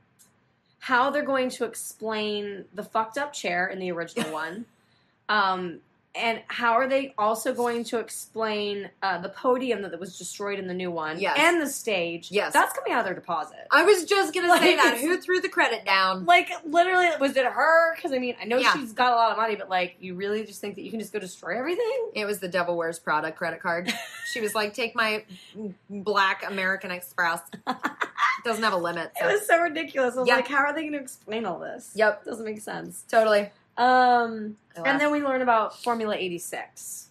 how 0.79 1.09
they're 1.09 1.23
going 1.23 1.49
to 1.51 1.65
explain 1.65 2.65
the 2.73 2.83
fucked 2.83 3.17
up 3.17 3.33
chair 3.33 3.67
in 3.67 3.79
the 3.79 3.91
original 3.91 4.31
one. 4.33 4.65
Um, 5.29 5.79
and 6.17 6.41
how 6.47 6.73
are 6.73 6.87
they 6.87 7.13
also 7.17 7.53
going 7.53 7.83
to 7.85 7.99
explain 7.99 8.89
uh, 9.03 9.17
the 9.19 9.29
podium 9.29 9.81
that 9.81 9.99
was 9.99 10.17
destroyed 10.17 10.59
in 10.59 10.67
the 10.67 10.73
new 10.73 10.89
one? 10.91 11.19
Yes. 11.19 11.37
And 11.39 11.61
the 11.61 11.67
stage. 11.67 12.31
Yes. 12.31 12.53
That's 12.53 12.73
coming 12.73 12.93
out 12.93 12.99
of 12.99 13.05
their 13.05 13.13
deposit. 13.15 13.67
I 13.71 13.83
was 13.83 14.05
just 14.05 14.33
gonna 14.33 14.57
say 14.59 14.75
that. 14.75 14.97
Who 14.99 15.17
threw 15.17 15.41
the 15.41 15.49
credit 15.49 15.85
down? 15.85 16.25
Like 16.25 16.49
literally, 16.65 17.09
was 17.19 17.35
it 17.35 17.45
her? 17.45 17.95
Because 17.95 18.11
I 18.13 18.19
mean, 18.19 18.35
I 18.41 18.45
know 18.45 18.57
Yeah. 18.57 18.73
she's 18.73 18.93
got 18.93 19.11
a 19.13 19.15
lot 19.15 19.31
of 19.31 19.37
money, 19.37 19.55
but 19.55 19.69
like, 19.69 19.95
you 19.99 20.15
really 20.15 20.45
just 20.45 20.61
think 20.61 20.75
that 20.75 20.81
you 20.83 20.91
can 20.91 20.99
just 20.99 21.11
go 21.13 21.19
destroy 21.19 21.57
everything? 21.57 22.09
It 22.13 22.25
was 22.25 22.39
the 22.39 22.47
Devil 22.47 22.77
Wears 22.77 22.99
Prada 22.99 23.31
credit 23.31 23.61
card. 23.61 23.91
She 24.33 24.41
was 24.41 24.53
like, 24.55 24.73
"Take 24.73 24.95
my 24.95 25.23
black 25.89 26.43
American 26.45 26.91
Express." 26.91 27.39
Doesn't 28.43 28.63
have 28.63 28.73
a 28.73 28.77
limit. 28.77 29.11
It 29.15 29.21
so- 29.23 29.31
was 29.31 29.47
so 29.47 29.61
ridiculous. 29.61 30.15
I 30.17 30.19
was 30.19 30.27
Yeah. 30.27 30.35
like, 30.37 30.47
how 30.47 30.57
are 30.57 30.73
they 30.73 30.81
going 30.81 30.93
to 30.93 30.99
explain 30.99 31.45
all 31.45 31.59
this? 31.59 31.91
Yep, 31.95 32.25
Doesn't 32.25 32.43
make 32.45 32.59
sense. 32.59 33.05
totally. 33.09 33.49
Um, 33.77 34.57
and 34.85 34.99
then 34.99 35.11
we 35.11 35.21
learn 35.21 35.41
about 35.41 35.81
Formula 35.83 36.15
86. 36.15 37.09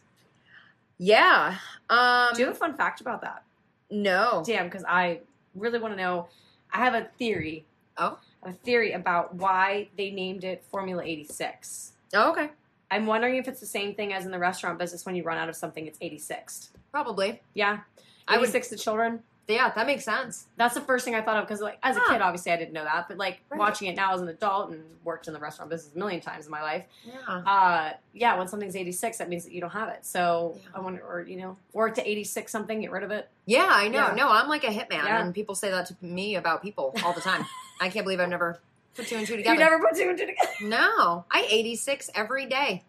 yeah. 0.99 1.57
Um, 1.91 2.31
Do 2.35 2.41
you 2.41 2.47
have 2.47 2.57
a 2.57 2.59
fun 2.59 2.75
fact 2.77 3.01
about 3.01 3.21
that? 3.23 3.43
no. 3.91 4.43
Damn, 4.47 4.65
because 4.67 4.85
I 4.89 5.21
really 5.55 5.79
want 5.79 5.93
to 5.95 5.97
know. 6.01 6.29
I 6.73 6.79
have 6.79 6.95
a 6.95 7.05
theory. 7.19 7.65
Oh. 7.97 8.19
A 8.43 8.53
theory 8.53 8.93
about 8.93 9.35
why 9.35 9.89
they 9.97 10.11
named 10.11 10.43
it 10.45 10.65
Formula 10.71 11.03
86. 11.05 11.93
Oh, 12.15 12.31
okay. 12.33 12.51
I'm 12.91 13.07
wondering 13.07 13.37
if 13.37 13.47
it's 13.49 13.61
the 13.61 13.67
same 13.67 13.95
thing 13.95 14.13
as 14.13 14.25
in 14.25 14.31
the 14.31 14.39
restaurant 14.39 14.79
business 14.79 15.05
when 15.07 15.15
you 15.15 15.23
run 15.23 15.39
out 15.39 15.49
of 15.49 15.57
something, 15.57 15.87
it's 15.87 15.99
86. 16.01 16.71
Probably. 16.91 17.41
Yeah. 17.55 17.81
I 18.27 18.39
would. 18.39 18.49
86 18.49 18.69
to 18.69 18.77
children. 18.77 19.23
Yeah, 19.47 19.71
that 19.75 19.87
makes 19.87 20.05
sense. 20.05 20.47
That's 20.57 20.75
the 20.75 20.81
first 20.81 21.05
thing 21.05 21.15
I 21.15 21.21
thought 21.21 21.37
of 21.37 21.45
because, 21.47 21.61
like, 21.61 21.79
as 21.83 21.97
a 21.99 22.01
kid, 22.09 22.23
obviously 22.23 22.51
I 22.53 22.57
didn't 22.57 22.73
know 22.73 22.85
that, 22.85 23.09
but 23.09 23.19
like 23.19 23.41
Right. 23.51 23.59
watching 23.59 23.89
it 23.89 23.95
now 23.97 24.15
as 24.15 24.23
an 24.23 24.29
adult 24.29 24.71
and 24.71 24.83
worked 25.05 25.27
in 25.27 25.35
the 25.35 25.39
restaurant 25.39 25.71
business 25.71 25.95
a 25.95 25.99
million 25.99 26.23
times 26.23 26.47
in 26.47 26.51
my 26.51 26.63
life, 26.63 26.85
Yeah. 27.05 27.15
uh 27.29 27.93
yeah 28.15 28.39
when 28.39 28.49
something's 28.49 28.75
86 28.75 29.19
that 29.19 29.29
means 29.29 29.45
that 29.45 29.53
you 29.53 29.61
don't 29.61 29.69
have 29.71 29.91
it 29.91 30.07
so 30.07 30.55
Yeah. 30.63 30.71
i 30.77 30.81
wonder 30.81 31.03
or 31.05 31.21
you 31.21 31.37
know 31.37 31.59
or 31.75 31.91
to 31.91 32.09
86 32.11 32.51
something 32.51 32.81
get 32.81 32.91
rid 32.91 33.03
of 33.03 33.11
it 33.11 33.29
Yeah, 33.45 33.69
I 33.69 33.89
know. 33.89 34.07
Yeah. 34.09 34.15
No, 34.15 34.29
I'm 34.31 34.49
like 34.49 34.65
a 34.65 34.69
hitman, 34.69 35.05
Yeah. 35.05 35.21
and 35.23 35.35
people 35.35 35.55
say 35.55 35.71
that 35.71 35.87
to 35.89 35.97
me 36.01 36.37
about 36.37 36.63
people 36.63 36.95
all 37.05 37.13
the 37.13 37.21
time. 37.21 37.45
I 37.83 37.91
can't 37.91 38.07
believe 38.07 38.21
I've 38.21 38.31
never 38.31 38.61
put 38.95 39.09
two 39.09 39.17
and 39.17 39.27
two 39.27 39.37
together. 39.37 39.53
you 39.55 39.61
never 39.61 39.79
put 39.79 39.95
two 39.95 40.09
and 40.09 40.17
two 40.19 40.25
together 40.27 40.49
No, 40.63 41.27
I 41.31 41.47
86 41.51 42.09
every 42.15 42.47
day. 42.47 42.83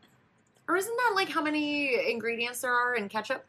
Or 0.70 0.78
isn't 0.78 0.96
that 0.96 1.12
like 1.16 1.28
how 1.28 1.42
many 1.42 2.10
ingredients 2.10 2.62
there 2.62 2.74
are 2.74 2.96
in 2.96 3.10
ketchup? 3.10 3.44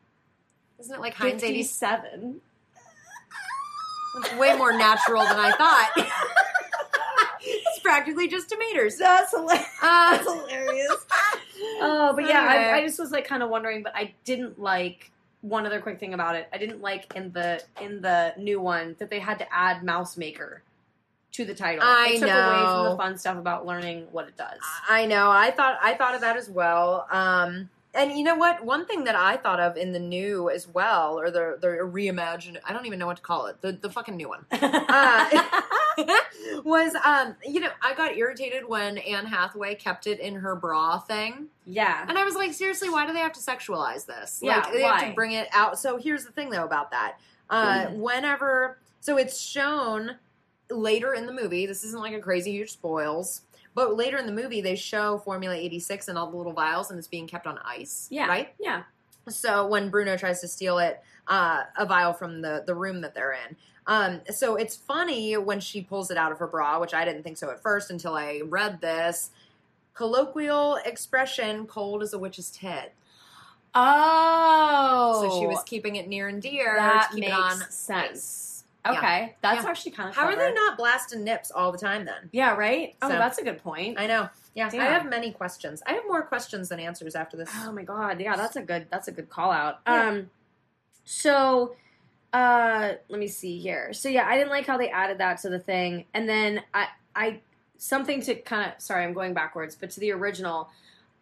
Isn't 0.81 0.95
it 0.95 1.01
like 1.01 1.15
Heinz 1.15 1.43
87 1.45 2.35
It's 2.37 2.46
way 4.39 4.57
more 4.57 4.73
natural 4.77 5.23
than 5.25 5.39
I 5.39 5.53
thought. 5.53 5.93
it's 7.43 7.79
practically 7.81 8.29
just 8.29 8.49
tomatoes. 8.49 8.99
that's 8.99 9.33
hilarious 9.33 9.67
Uh, 9.83 10.11
that's 10.13 10.25
hilarious 10.33 10.97
oh 11.81 12.13
but 12.15 12.25
yeah 12.27 12.43
I, 12.49 12.57
Anyway. 12.57 12.73
I 12.73 12.87
just 12.87 12.99
was 12.99 13.11
like 13.11 13.27
kind 13.27 13.43
of 13.43 13.51
wondering 13.51 13.83
but 13.83 13.95
i 13.95 14.13
didn't 14.25 14.59
like 14.61 15.11
one 15.43 15.65
other 15.67 15.81
quick 15.81 16.01
thing 16.01 16.13
about 16.15 16.35
it 16.35 16.49
i 16.53 16.59
didn't 16.59 16.81
like 16.81 17.15
in 17.15 17.31
the 17.33 17.63
in 17.81 18.01
the 18.03 18.35
new 18.37 18.61
one 18.61 18.97
that 18.99 19.11
they 19.11 19.21
had 19.21 19.39
to 19.39 19.55
add 19.55 19.85
mouse 19.85 20.17
maker 20.17 20.63
to 21.33 21.45
the 21.45 21.55
title 21.55 21.83
I 21.85 22.09
it 22.15 22.21
took 22.21 22.23
away 22.31 22.31
from 22.31 22.85
know. 22.85 22.91
the 22.91 22.97
fun 22.97 23.19
stuff 23.19 23.37
about 23.39 23.67
learning 23.67 24.07
what 24.11 24.27
it 24.27 24.37
does 24.39 24.59
I 24.89 25.05
know. 25.07 25.31
I 25.31 25.51
thought 25.51 25.79
I 25.83 25.95
thought 25.95 26.15
of 26.15 26.23
that 26.23 26.37
as 26.39 26.49
well. 26.49 27.07
Um, 27.11 27.69
and 27.97 28.13
you 28.13 28.25
know 28.25 28.37
what? 28.37 28.65
One 28.65 28.87
thing 28.87 29.05
that 29.05 29.17
I 29.17 29.37
thought 29.37 29.59
of 29.61 29.77
in 29.77 29.93
the 29.93 29.99
new 29.99 30.51
as 30.51 30.69
well, 30.69 31.19
or 31.19 31.31
the 31.31 31.59
the 31.61 31.69
reimagine. 31.69 32.59
I 32.65 32.73
don't 32.73 32.87
even 32.87 32.99
know 32.99 33.07
what 33.07 33.17
to 33.17 33.23
call 33.23 33.47
it. 33.47 33.61
The 33.63 33.73
the 33.73 33.91
fucking 33.91 34.17
new 34.17 34.29
one. 34.29 34.45
Uh, 34.53 35.43
was 36.65 36.95
um 37.05 37.35
you 37.45 37.61
know 37.61 37.71
I 37.83 37.95
got 37.95 38.17
irritated 38.17 38.69
when 38.69 38.99
Anne 38.99 39.25
Hathaway 39.27 39.75
kept 39.75 40.07
it 40.07 40.21
in 40.21 40.35
her 40.37 40.55
bra 40.55 40.99
thing, 40.99 41.47
yeah 41.65 42.05
and 42.07 42.19
I 42.19 42.25
was 42.25 42.35
like, 42.35 42.53
seriously, 42.53 42.91
why 42.91 43.07
do 43.07 43.13
they 43.13 43.21
have 43.21 43.33
to 43.33 43.41
sexualize 43.41 44.05
this? 44.07 44.41
Yeah, 44.43 44.59
like 44.59 44.73
they 44.73 44.83
have 44.83 45.01
to 45.09 45.15
bring 45.15 45.33
it 45.33 45.49
out. 45.53 45.79
So 45.79 45.97
here's 45.97 46.25
the 46.25 46.33
thing 46.33 46.51
though 46.51 46.65
about 46.65 46.91
that. 46.91 47.19
Uh, 47.49 47.87
Mm. 47.87 47.97
Whenever 47.97 48.79
so 49.01 49.17
it's 49.17 49.41
shown 49.41 50.17
later 50.71 51.15
in 51.15 51.27
the 51.27 51.33
movie. 51.33 51.67
This 51.67 51.85
isn't 51.85 52.01
like 52.01 52.15
a 52.15 52.21
crazy 52.21 52.53
huge 52.53 52.71
spoils. 52.73 53.43
But 53.77 53.95
later 53.95 54.17
in 54.17 54.25
the 54.25 54.33
movie, 54.33 54.63
they 54.63 54.75
show 54.75 55.19
Formula 55.19 55.55
86 55.55 56.09
and 56.09 56.17
all 56.19 56.31
the 56.31 56.37
little 56.37 56.55
vials, 56.55 56.91
and 56.91 56.99
it's 56.99 57.07
being 57.07 57.27
kept 57.29 57.47
on 57.47 57.59
ice. 57.65 58.09
yeah 58.11 58.27
Right? 58.27 58.55
yeah 58.59 58.83
So 59.29 59.67
when 59.67 59.91
Bruno 59.91 60.17
tries 60.17 60.41
to 60.41 60.49
steal 60.49 60.79
it, 60.79 61.03
uh, 61.29 61.65
a 61.77 61.85
vial 61.85 62.13
from 62.15 62.41
the 62.41 62.65
the 62.67 62.75
room 62.75 63.03
that 63.03 63.15
they're 63.15 63.35
in. 63.35 63.55
Um, 63.87 64.21
so 64.31 64.57
it's 64.57 64.75
funny 64.75 65.37
when 65.37 65.61
she 65.61 65.83
pulls 65.83 66.11
it 66.11 66.17
out 66.17 66.33
of 66.33 66.39
her 66.39 66.47
bra, 66.47 66.81
which 66.81 66.95
I 66.95 67.05
didn't 67.05 67.23
think 67.23 67.37
so 67.37 67.51
at 67.51 67.63
first 67.63 67.91
until 67.91 68.15
I 68.15 68.41
read 68.45 68.81
this. 68.81 69.31
Colloquial 69.95 70.77
expression: 70.85 71.67
"Cold 71.67 72.03
as 72.03 72.13
a 72.15 72.19
witch's 72.19 72.51
tit." 72.51 72.95
Oh, 73.75 75.21
So 75.23 75.39
she 75.41 75.47
was 75.47 75.63
keeping 75.65 75.97
it 75.97 76.09
near 76.09 76.29
and 76.29 76.41
dear 76.41 76.77
that 76.77 77.11
makes 77.15 77.27
it 77.27 77.33
on 77.33 77.71
sense. 78.87 79.03
Yeah. 79.03 79.09
Okay, 79.09 79.37
that's 79.43 79.63
Yeah. 79.65 79.71
actually 79.71 79.93
kind 79.93 80.09
of. 80.09 80.17
How 80.17 80.27
are 80.27 80.37
they 80.37 80.53
not 80.53 80.77
blasting 80.77 81.25
nips 81.25 81.51
all 81.51 81.73
the 81.73 81.79
time 81.79 82.05
then? 82.05 82.29
Yeah, 82.33 82.55
right. 82.55 82.95
Oh, 83.03 83.09
So- 83.09 83.19
that's 83.19 83.39
a 83.39 83.45
good 83.45 83.63
point. 83.63 83.99
I 83.99 84.07
know. 84.07 84.29
Yeah, 84.55 84.71
Damn. 84.71 84.81
I 84.81 84.85
have 84.87 85.07
many 85.07 85.33
questions. 85.33 85.83
I 85.87 85.93
have 85.93 86.05
more 86.07 86.23
questions 86.23 86.71
than 86.71 86.81
answers 86.81 87.15
after 87.15 87.37
this. 87.37 87.51
Oh 87.65 87.73
my 87.73 87.83
god, 87.83 88.21
yeah, 88.21 88.37
that's 88.37 88.57
a 88.57 88.63
good 88.63 88.87
that's 88.91 89.09
a 89.09 89.13
good 89.13 89.29
call 89.29 89.51
out. 89.53 89.81
Yeah. 89.87 90.09
Um, 90.09 90.31
So, 91.05 91.77
uh, 92.33 92.95
let 93.09 93.21
me 93.21 93.29
see 93.29 93.59
here. 93.59 93.93
So 93.93 94.09
yeah, 94.09 94.27
I 94.27 94.37
didn't 94.37 94.51
like 94.51 94.67
how 94.67 94.77
they 94.77 94.89
added 94.91 95.19
that 95.19 95.39
to 95.43 95.49
the 95.51 95.59
thing, 95.59 96.05
and 96.15 96.29
then 96.29 96.63
I, 96.75 96.89
I 97.15 97.41
something 97.79 98.21
to 98.23 98.35
kind 98.35 98.73
of 98.73 98.81
sorry, 98.83 99.05
I'm 99.05 99.13
going 99.13 99.35
backwards, 99.35 99.77
but 99.77 99.91
to 99.91 100.01
the 100.01 100.13
original. 100.13 100.69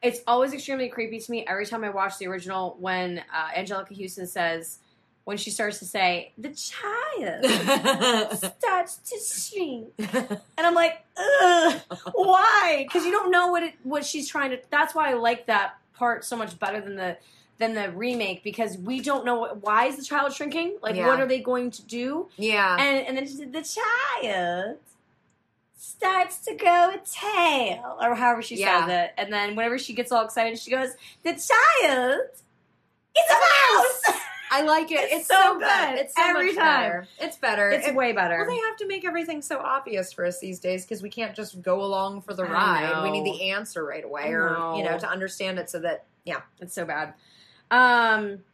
It's 0.03 0.21
always 0.27 0.53
extremely 0.53 0.89
creepy 0.91 1.19
to 1.19 1.31
me 1.31 1.47
every 1.47 1.65
time 1.65 1.83
I 1.83 1.89
watch 1.89 2.19
the 2.19 2.27
original 2.27 2.77
when 2.79 3.21
uh, 3.35 3.49
Anjelica 3.57 3.99
Huston 3.99 4.27
says, 4.27 4.79
when 5.25 5.37
she 5.39 5.51
starts 5.51 5.79
to 5.79 5.85
say, 5.87 6.33
the 6.37 6.51
child 6.51 7.45
starts 8.61 8.97
to 8.97 9.19
shrink. 9.19 9.89
And 9.99 10.67
I'm 10.67 10.75
like, 10.75 11.03
ugh, 11.17 11.81
why? 12.13 12.85
Because 12.87 13.05
you 13.07 13.11
don't 13.11 13.31
know 13.31 13.49
what 13.49 13.63
it 13.63 13.75
what 13.85 14.05
she's 14.05 14.29
trying 14.29 14.51
to. 14.51 14.61
That's 14.71 14.95
why 14.95 15.11
I 15.11 15.15
like 15.15 15.47
that 15.47 15.77
part 15.95 16.25
so 16.25 16.37
much 16.37 16.59
better 16.59 16.81
than 16.81 16.97
the 16.97 17.17
than 17.59 17.75
the 17.75 17.91
remake 17.93 18.43
because 18.43 18.77
we 18.77 19.01
don't 19.01 19.25
know 19.25 19.39
what, 19.39 19.63
why 19.63 19.87
is 19.87 19.97
the 19.97 20.03
child 20.05 20.33
shrinking. 20.35 20.77
Like, 20.83 20.97
Yeah. 20.97 21.07
what 21.07 21.21
are 21.21 21.27
they 21.27 21.41
going 21.41 21.71
to 21.73 21.83
do? 21.83 22.29
yeah. 22.37 22.77
And 22.79 23.07
and 23.07 23.17
then 23.17 23.27
she 23.27 23.35
said, 23.35 23.53
the 23.53 23.63
child 23.63 24.79
starts 25.79 26.39
to 26.47 26.55
grow 26.57 26.91
a 26.91 27.01
tail, 27.11 27.97
or 28.03 28.15
however 28.15 28.43
she 28.43 28.57
Yeah. 28.57 28.87
says 28.87 29.05
it. 29.05 29.15
And 29.17 29.33
then 29.33 29.55
whenever 29.57 29.79
she 29.79 29.93
gets 29.95 30.11
all 30.13 30.25
excited, 30.25 30.59
she 30.59 30.71
goes, 30.71 30.91
the 31.23 31.31
child 31.33 32.21
is 33.17 33.31
a 33.31 33.35
mouse. 33.35 34.21
I 34.57 34.63
like 34.63 34.91
it. 34.93 35.01
It's 35.11 35.15
It's, 35.15 35.27
so 35.29 35.35
so, 35.35 35.59
good. 35.59 35.99
It's 35.99 36.15
so 36.15 36.23
Every 36.23 36.47
much 36.47 36.57
time. 36.57 36.81
better. 36.83 37.09
It's 37.21 37.37
better. 37.37 37.71
it's 37.71 37.89
It- 37.89 37.95
way 37.95 38.13
better. 38.13 38.37
well, 38.39 38.47
they 38.47 38.57
have 38.59 38.77
to 38.79 38.87
make 38.87 39.05
everything 39.05 39.43
so 39.43 39.59
obvious 39.59 40.13
for 40.13 40.25
us 40.25 40.39
these 40.39 40.61
days 40.61 40.85
because 40.85 41.03
we 41.03 41.11
can't 41.11 41.35
just 41.35 41.61
go 41.63 41.83
along 41.83 42.23
for 42.23 42.35
the 42.35 42.45
ride. 42.45 43.03
We 43.03 43.11
need 43.11 43.25
the 43.25 43.51
answer 43.51 43.85
right 43.85 44.05
away, 44.05 44.33
or 44.33 44.51
you 44.77 44.85
know. 44.85 44.99
to 44.99 45.09
understand 45.09 45.59
it 45.59 45.69
so 45.71 45.81
that 45.81 46.05
yeah, 46.25 46.41
It's 46.61 46.73
so 46.75 46.85
bad. 46.85 47.15
Um, 47.71 48.45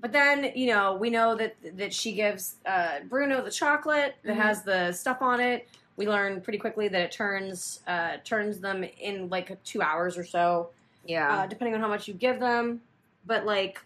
but 0.00 0.12
then 0.12 0.52
you 0.54 0.66
know 0.66 0.94
we 0.94 1.10
know 1.10 1.34
that 1.36 1.56
that 1.76 1.92
she 1.94 2.12
gives 2.12 2.56
uh, 2.66 3.00
Bruno 3.08 3.42
the 3.42 3.50
chocolate 3.50 4.16
that 4.24 4.36
Mhm. 4.36 4.40
has 4.40 4.62
the 4.62 4.92
stuff 4.92 5.22
on 5.22 5.40
it. 5.40 5.68
We 5.96 6.06
learn 6.06 6.40
pretty 6.42 6.58
quickly 6.58 6.88
that 6.88 7.00
it 7.00 7.12
turns 7.12 7.80
uh, 7.86 8.18
turns 8.24 8.58
them 8.60 8.84
in 8.84 9.28
like 9.30 9.62
two 9.64 9.80
hours 9.80 10.18
or 10.18 10.24
so, 10.24 10.70
yeah, 11.06 11.38
uh, 11.42 11.46
depending 11.46 11.74
on 11.74 11.80
how 11.80 11.88
much 11.88 12.06
you 12.08 12.14
give 12.14 12.38
them. 12.40 12.82
But 13.24 13.46
like, 13.46 13.80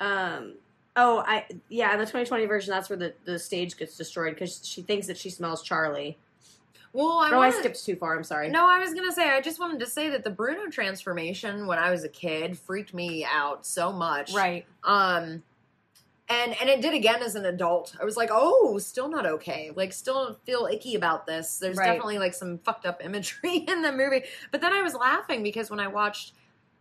um, 0.00 0.54
oh, 0.96 1.22
I 1.26 1.46
yeah, 1.68 1.92
in 1.92 1.98
the 1.98 2.04
2020 2.06 2.46
version, 2.46 2.70
that's 2.70 2.88
where 2.90 2.96
the 2.98 3.14
the 3.24 3.38
stage 3.38 3.76
gets 3.76 3.96
destroyed 3.96 4.34
because 4.34 4.60
she 4.66 4.82
thinks 4.82 5.06
that 5.06 5.16
she 5.18 5.30
smells 5.30 5.62
Charlie. 5.62 6.18
well, 6.92 7.18
I 7.18 7.30
oh, 7.30 7.34
I 7.34 7.36
wanna- 7.36 7.52
skipped 7.52 7.84
too 7.84 7.96
far. 7.96 8.16
I'm 8.16 8.24
sorry. 8.24 8.48
No, 8.50 8.68
I 8.68 8.78
was 8.80 8.94
gonna 8.94 9.12
say 9.12 9.30
I 9.30 9.40
just 9.40 9.60
wanted 9.60 9.78
to 9.80 9.86
say 9.86 10.08
that 10.10 10.24
the 10.24 10.30
Bruno 10.30 10.68
transformation 10.70 11.66
when 11.66 11.78
I 11.78 11.90
was 11.90 12.02
a 12.04 12.08
kid 12.08 12.58
freaked 12.58 12.94
me 12.94 13.24
out 13.24 13.64
so 13.66 13.92
much. 13.92 14.32
right. 14.34 14.64
Um 14.84 15.42
and 16.28 16.54
and 16.60 16.70
it 16.70 16.80
did 16.80 16.94
again 16.94 17.22
as 17.22 17.34
an 17.34 17.44
adult. 17.44 17.96
I 18.00 18.04
was 18.04 18.16
like, 18.16 18.28
"Oh, 18.32 18.78
still 18.78 19.08
not 19.08 19.26
okay. 19.26 19.72
Like 19.74 19.92
still 19.92 20.38
feel 20.46 20.68
icky 20.70 20.94
about 20.94 21.26
this." 21.26 21.58
There's 21.58 21.76
Right. 21.76 21.86
definitely 21.86 22.18
like 22.18 22.34
some 22.34 22.58
fucked 22.58 22.86
up 22.86 23.04
imagery 23.04 23.56
in 23.68 23.82
the 23.82 23.90
movie. 23.92 24.22
But 24.52 24.60
then 24.60 24.72
I 24.72 24.80
was 24.82 24.94
laughing 24.94 25.42
because 25.42 25.70
when 25.70 25.80
I 25.80 25.88
watched 25.88 26.34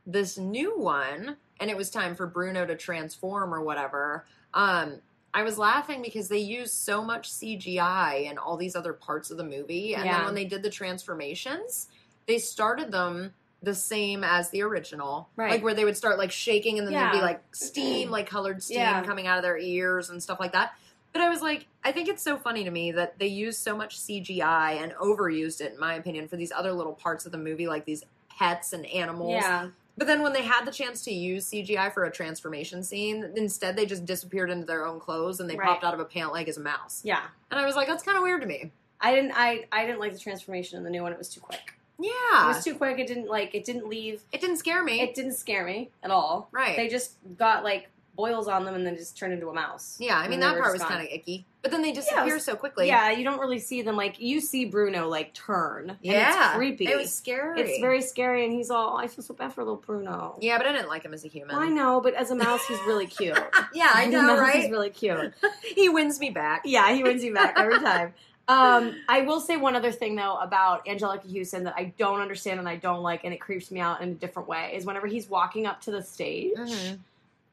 this 0.06 0.38
new 0.38 0.78
one 0.80 1.38
and 1.60 1.70
it 1.70 1.78
was 1.78 1.90
time 1.90 2.16
for 2.16 2.26
Bruno 2.28 2.66
to 2.66 2.76
transform 2.76 3.54
or 3.54 3.62
whatever, 3.62 4.26
um 4.54 5.00
I 5.32 5.44
was 5.44 5.60
laughing 5.60 6.02
because 6.02 6.28
they 6.28 6.40
used 6.40 6.74
so 6.74 7.04
much 7.04 7.30
CGI 7.32 8.30
in 8.32 8.40
all 8.40 8.58
these 8.58 8.76
other 8.76 8.94
parts 8.94 9.30
of 9.30 9.38
the 9.38 9.44
movie. 9.44 9.94
And 9.94 10.06
Yeah. 10.06 10.18
then 10.18 10.26
when 10.26 10.34
they 10.34 10.46
did 10.46 10.64
the 10.64 10.72
transformations, 10.72 11.88
they 12.26 12.40
started 12.40 12.92
them 12.92 13.34
the 13.62 13.76
same 13.76 14.24
as 14.24 14.50
the 14.50 14.64
original. 14.64 15.30
Right. 15.36 15.52
Like 15.52 15.64
where 15.64 15.76
they 15.76 15.86
would 15.86 15.98
start 15.98 16.18
like 16.18 16.32
shaking 16.32 16.80
and 16.80 16.88
then 16.88 16.96
there'd 16.96 17.12
be 17.12 17.22
like 17.22 17.42
steam, 17.54 18.10
like 18.10 18.28
colored 18.28 18.64
steam 18.64 18.78
Yeah. 18.80 19.04
coming 19.04 19.28
out 19.28 19.38
of 19.38 19.44
their 19.44 19.58
ears 19.58 20.10
and 20.10 20.22
stuff 20.24 20.40
like 20.40 20.54
that. 20.54 20.74
But 21.14 21.22
I 21.22 21.30
was 21.30 21.42
like, 21.44 21.68
I 21.84 21.92
think 21.92 22.08
it's 22.08 22.24
so 22.24 22.38
funny 22.38 22.64
to 22.64 22.72
me 22.72 22.92
that 22.94 23.20
they 23.20 23.28
used 23.28 23.60
so 23.60 23.76
much 23.78 24.00
CGI 24.00 24.82
and 24.82 24.94
overused 24.94 25.60
it, 25.62 25.74
in 25.74 25.80
my 25.80 25.94
opinion, 25.96 26.28
for 26.28 26.38
these 26.38 26.52
other 26.52 26.72
little 26.72 26.94
parts 26.94 27.26
of 27.28 27.32
the 27.32 27.38
movie, 27.38 27.68
like 27.68 27.86
these 27.86 28.04
pets 28.36 28.74
and 28.74 28.86
animals. 28.88 29.32
Yeah. 29.42 29.68
But 30.00 30.08
then 30.08 30.24
when 30.24 30.34
they 30.34 30.42
had 30.44 30.64
the 30.66 30.72
chance 30.72 31.04
to 31.04 31.12
use 31.14 31.46
CGI 31.52 31.94
for 31.94 32.06
a 32.06 32.12
transformation 32.12 32.82
scene, 32.84 33.32
instead 33.36 33.76
they 33.76 33.86
just 33.86 34.06
disappeared 34.06 34.50
into 34.50 34.66
their 34.66 34.86
own 34.86 35.00
clothes 35.00 35.40
and 35.42 35.50
they 35.50 35.56
Right. 35.58 35.68
popped 35.68 35.84
out 35.84 35.94
of 35.94 36.00
a 36.00 36.06
pant 36.06 36.32
leg 36.34 36.48
as 36.50 36.58
a 36.58 36.62
mouse. 36.62 37.02
Yeah. 37.04 37.22
And 37.52 37.60
I 37.60 37.66
was 37.66 37.76
like, 37.76 37.88
that's 37.88 38.02
kind 38.02 38.18
of 38.18 38.24
weird 38.24 38.40
to 38.42 38.48
me. 38.48 38.72
I 39.02 39.14
didn't. 39.14 39.34
I 39.36 39.66
I 39.72 39.86
didn't 39.86 40.00
like 40.00 40.14
the 40.14 40.20
transformation 40.20 40.78
in 40.78 40.84
the 40.84 40.90
new 40.90 41.04
one. 41.04 41.12
It 41.12 41.18
was 41.18 41.30
too 41.30 41.42
quick. 41.42 41.74
Yeah. 42.00 42.10
It 42.46 42.48
was 42.48 42.64
too 42.64 42.76
quick. 42.76 42.98
It 42.98 43.08
didn't 43.08 43.28
like. 43.28 43.54
It 43.54 43.66
didn't 43.66 43.88
leave. 43.88 44.24
It 44.32 44.40
didn't 44.42 44.58
scare 44.58 44.84
me. 44.84 45.02
It 45.02 45.14
didn't 45.16 45.34
scare 45.34 45.66
me 45.66 45.90
at 46.02 46.12
all. 46.12 46.48
right. 46.52 46.78
They 46.78 46.88
just 46.88 47.16
got 47.38 47.64
like 47.66 47.90
boils 48.16 48.48
on 48.48 48.66
them 48.66 48.76
and 48.76 48.86
then 48.86 48.96
just 48.98 49.18
turn 49.18 49.32
into 49.32 49.48
a 49.50 49.54
mouse. 49.54 49.98
yeah, 50.00 50.18
I 50.18 50.28
mean, 50.28 50.40
that 50.42 50.58
part 50.58 50.74
was 50.74 50.84
kind 50.84 51.02
of 51.02 51.08
icky. 51.12 51.46
But 51.62 51.72
then 51.72 51.82
they 51.82 51.92
disappear 51.92 52.36
was- 52.36 52.46
so 52.46 52.56
quickly. 52.56 52.88
Yeah, 52.88 53.12
you 53.12 53.24
don't 53.24 53.40
really 53.40 53.60
see 53.60 53.82
them 53.82 53.96
like 53.98 54.20
you 54.20 54.40
see 54.42 54.66
Bruno 54.66 55.08
like 55.10 55.34
turn. 55.34 55.90
and 55.90 55.98
Yeah. 56.02 56.50
it's 56.50 56.56
creepy. 56.58 56.86
It 56.88 56.98
was 56.98 57.14
scary. 57.14 57.62
It's 57.62 57.80
very 57.82 58.02
scary, 58.02 58.46
and 58.46 58.54
he's 58.54 58.70
all. 58.72 58.98
I 58.98 59.08
feel 59.08 59.24
so 59.24 59.34
bad 59.34 59.54
for 59.54 59.62
little 59.64 59.76
Bruno. 59.78 60.38
Yeah, 60.42 60.58
but 60.58 60.68
I 60.68 60.72
didn't 60.72 60.88
like 60.90 61.04
him 61.04 61.14
as 61.14 61.26
a 61.26 61.28
human. 61.28 61.56
I 61.56 61.68
know, 61.68 62.00
but 62.02 62.14
as 62.14 62.32
a 62.32 62.36
mouse, 62.36 62.66
he's 62.66 62.80
really 62.88 63.08
cute. 63.08 63.38
Yeah, 63.74 63.92
I 63.94 64.06
know, 64.08 64.22
mouse, 64.24 64.40
right? 64.40 64.56
He's 64.62 64.72
really 64.72 64.90
cute. 64.90 65.34
he 65.76 65.90
wins 65.90 66.20
me 66.20 66.30
back. 66.30 66.62
Yeah, 66.66 66.94
he 66.94 67.04
wins 67.04 67.22
me 67.22 67.30
back 67.32 67.56
every 67.58 67.80
time. 67.80 68.14
Um, 68.48 68.96
I 69.08 69.22
will 69.22 69.40
say 69.42 69.58
one 69.58 69.76
other 69.76 69.92
thing 69.92 70.16
though 70.16 70.36
about 70.38 70.88
Anjelica 70.88 71.32
Huston 71.32 71.66
that 71.66 71.76
I 71.78 71.94
don't 72.00 72.20
understand 72.20 72.58
and 72.60 72.68
I 72.68 72.78
don't 72.78 73.04
like, 73.04 73.24
and 73.24 73.32
it 73.34 73.40
creeps 73.40 73.70
me 73.70 73.80
out 73.80 74.02
in 74.02 74.10
a 74.10 74.14
different 74.16 74.48
way. 74.50 74.72
Is 74.74 74.86
whenever 74.88 75.06
he's 75.06 75.30
walking 75.30 75.68
up 75.68 75.82
to 75.82 75.92
the 75.92 76.02
stage, 76.02 76.56
Mhm. 76.58 76.98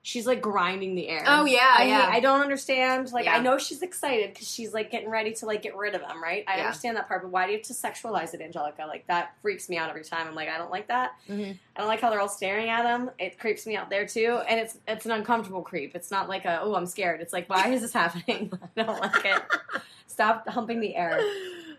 She's 0.09 0.25
like 0.25 0.41
grinding 0.41 0.95
the 0.95 1.09
air. 1.09 1.25
Oh, 1.27 1.47
yeah, 1.47 1.75
I, 1.79 1.87
yeah. 1.89 2.09
I 2.09 2.21
don't 2.21 2.41
understand. 2.41 3.11
Like, 3.11 3.25
Yeah. 3.25 3.35
I 3.35 3.41
know 3.41 3.59
she's 3.59 3.83
excited 3.83 4.33
because 4.33 4.49
she's 4.49 4.73
like 4.73 4.89
getting 4.93 5.11
ready 5.11 5.33
to 5.33 5.47
like 5.47 5.63
get 5.63 5.77
rid 5.77 5.97
of 5.97 6.01
him, 6.01 6.23
right? 6.23 6.45
I 6.47 6.59
Yeah. 6.59 6.67
understand 6.67 6.97
that 6.97 7.09
part, 7.09 7.23
but 7.23 7.33
why 7.33 7.47
do 7.47 7.51
you 7.51 7.59
have 7.59 7.67
to 7.67 7.73
sexualize 7.73 8.33
it, 8.33 8.41
Anjelica? 8.41 8.87
Like 8.87 9.05
that 9.09 9.35
freaks 9.43 9.69
me 9.69 9.79
out 9.79 9.89
every 9.91 10.05
time. 10.05 10.29
I'm 10.29 10.37
like, 10.37 10.49
I 10.49 10.59
don't 10.59 10.71
like 10.71 10.87
that. 10.87 11.17
Mhm. 11.29 11.59
I 11.75 11.81
don't 11.81 11.89
like 11.89 12.01
how 12.01 12.11
they're 12.11 12.21
all 12.21 12.29
staring 12.29 12.69
at 12.69 12.85
him. 12.87 13.11
It 13.19 13.37
creeps 13.41 13.67
me 13.67 13.75
out 13.77 13.91
there 13.91 14.07
too, 14.07 14.39
and 14.49 14.61
it's 14.61 14.79
it's 14.87 15.07
an 15.07 15.11
uncomfortable 15.11 15.63
creep. 15.63 15.97
It's 15.97 16.13
not 16.13 16.29
like 16.29 16.45
a 16.45 16.61
oh 16.63 16.77
I'm 16.77 16.87
scared. 16.87 17.21
It's 17.21 17.33
like 17.33 17.51
why 17.51 17.69
is 17.73 17.83
this 17.83 17.93
happening? 17.93 18.53
I 18.77 18.85
don't 18.85 19.01
like 19.01 19.25
it. 19.25 19.43
Stop 20.07 20.49
humping 20.49 20.79
the 20.79 20.95
air. 20.95 21.19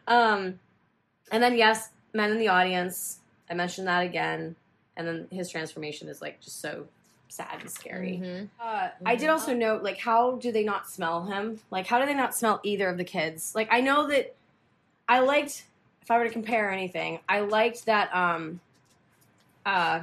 Um, 0.05 0.59
and 1.31 1.41
then 1.41 1.55
yes, 1.57 1.91
men 2.11 2.31
in 2.31 2.39
the 2.39 2.49
audience. 2.49 3.19
I 3.49 3.53
mentioned 3.53 3.87
that 3.87 4.03
again, 4.03 4.57
and 4.97 5.07
then 5.07 5.27
his 5.31 5.49
transformation 5.49 6.09
is 6.09 6.21
like 6.21 6.41
just 6.41 6.59
so 6.59 6.87
sad 7.29 7.59
and 7.61 7.69
scary. 7.69 8.19
Mhm. 8.23 8.49
Uh, 8.59 8.89
I 9.05 9.15
did 9.15 9.29
also 9.29 9.53
note 9.53 9.83
like 9.83 9.97
how 9.99 10.35
do 10.37 10.51
they 10.51 10.63
not 10.63 10.89
smell 10.89 11.25
him? 11.25 11.59
Like 11.71 11.87
how 11.87 11.99
do 11.99 12.05
they 12.05 12.13
not 12.13 12.35
smell 12.35 12.59
either 12.63 12.87
of 12.89 12.97
the 12.97 13.03
kids? 13.03 13.53
Like 13.55 13.67
I 13.71 13.81
know 13.81 14.07
that 14.07 14.35
I 15.09 15.19
liked 15.19 15.65
if 16.01 16.09
I 16.11 16.17
were 16.17 16.23
to 16.25 16.29
compare 16.31 16.71
anything, 16.71 17.19
I 17.27 17.41
liked 17.41 17.85
that 17.85 18.13
um 18.15 18.59
uh 19.65 20.01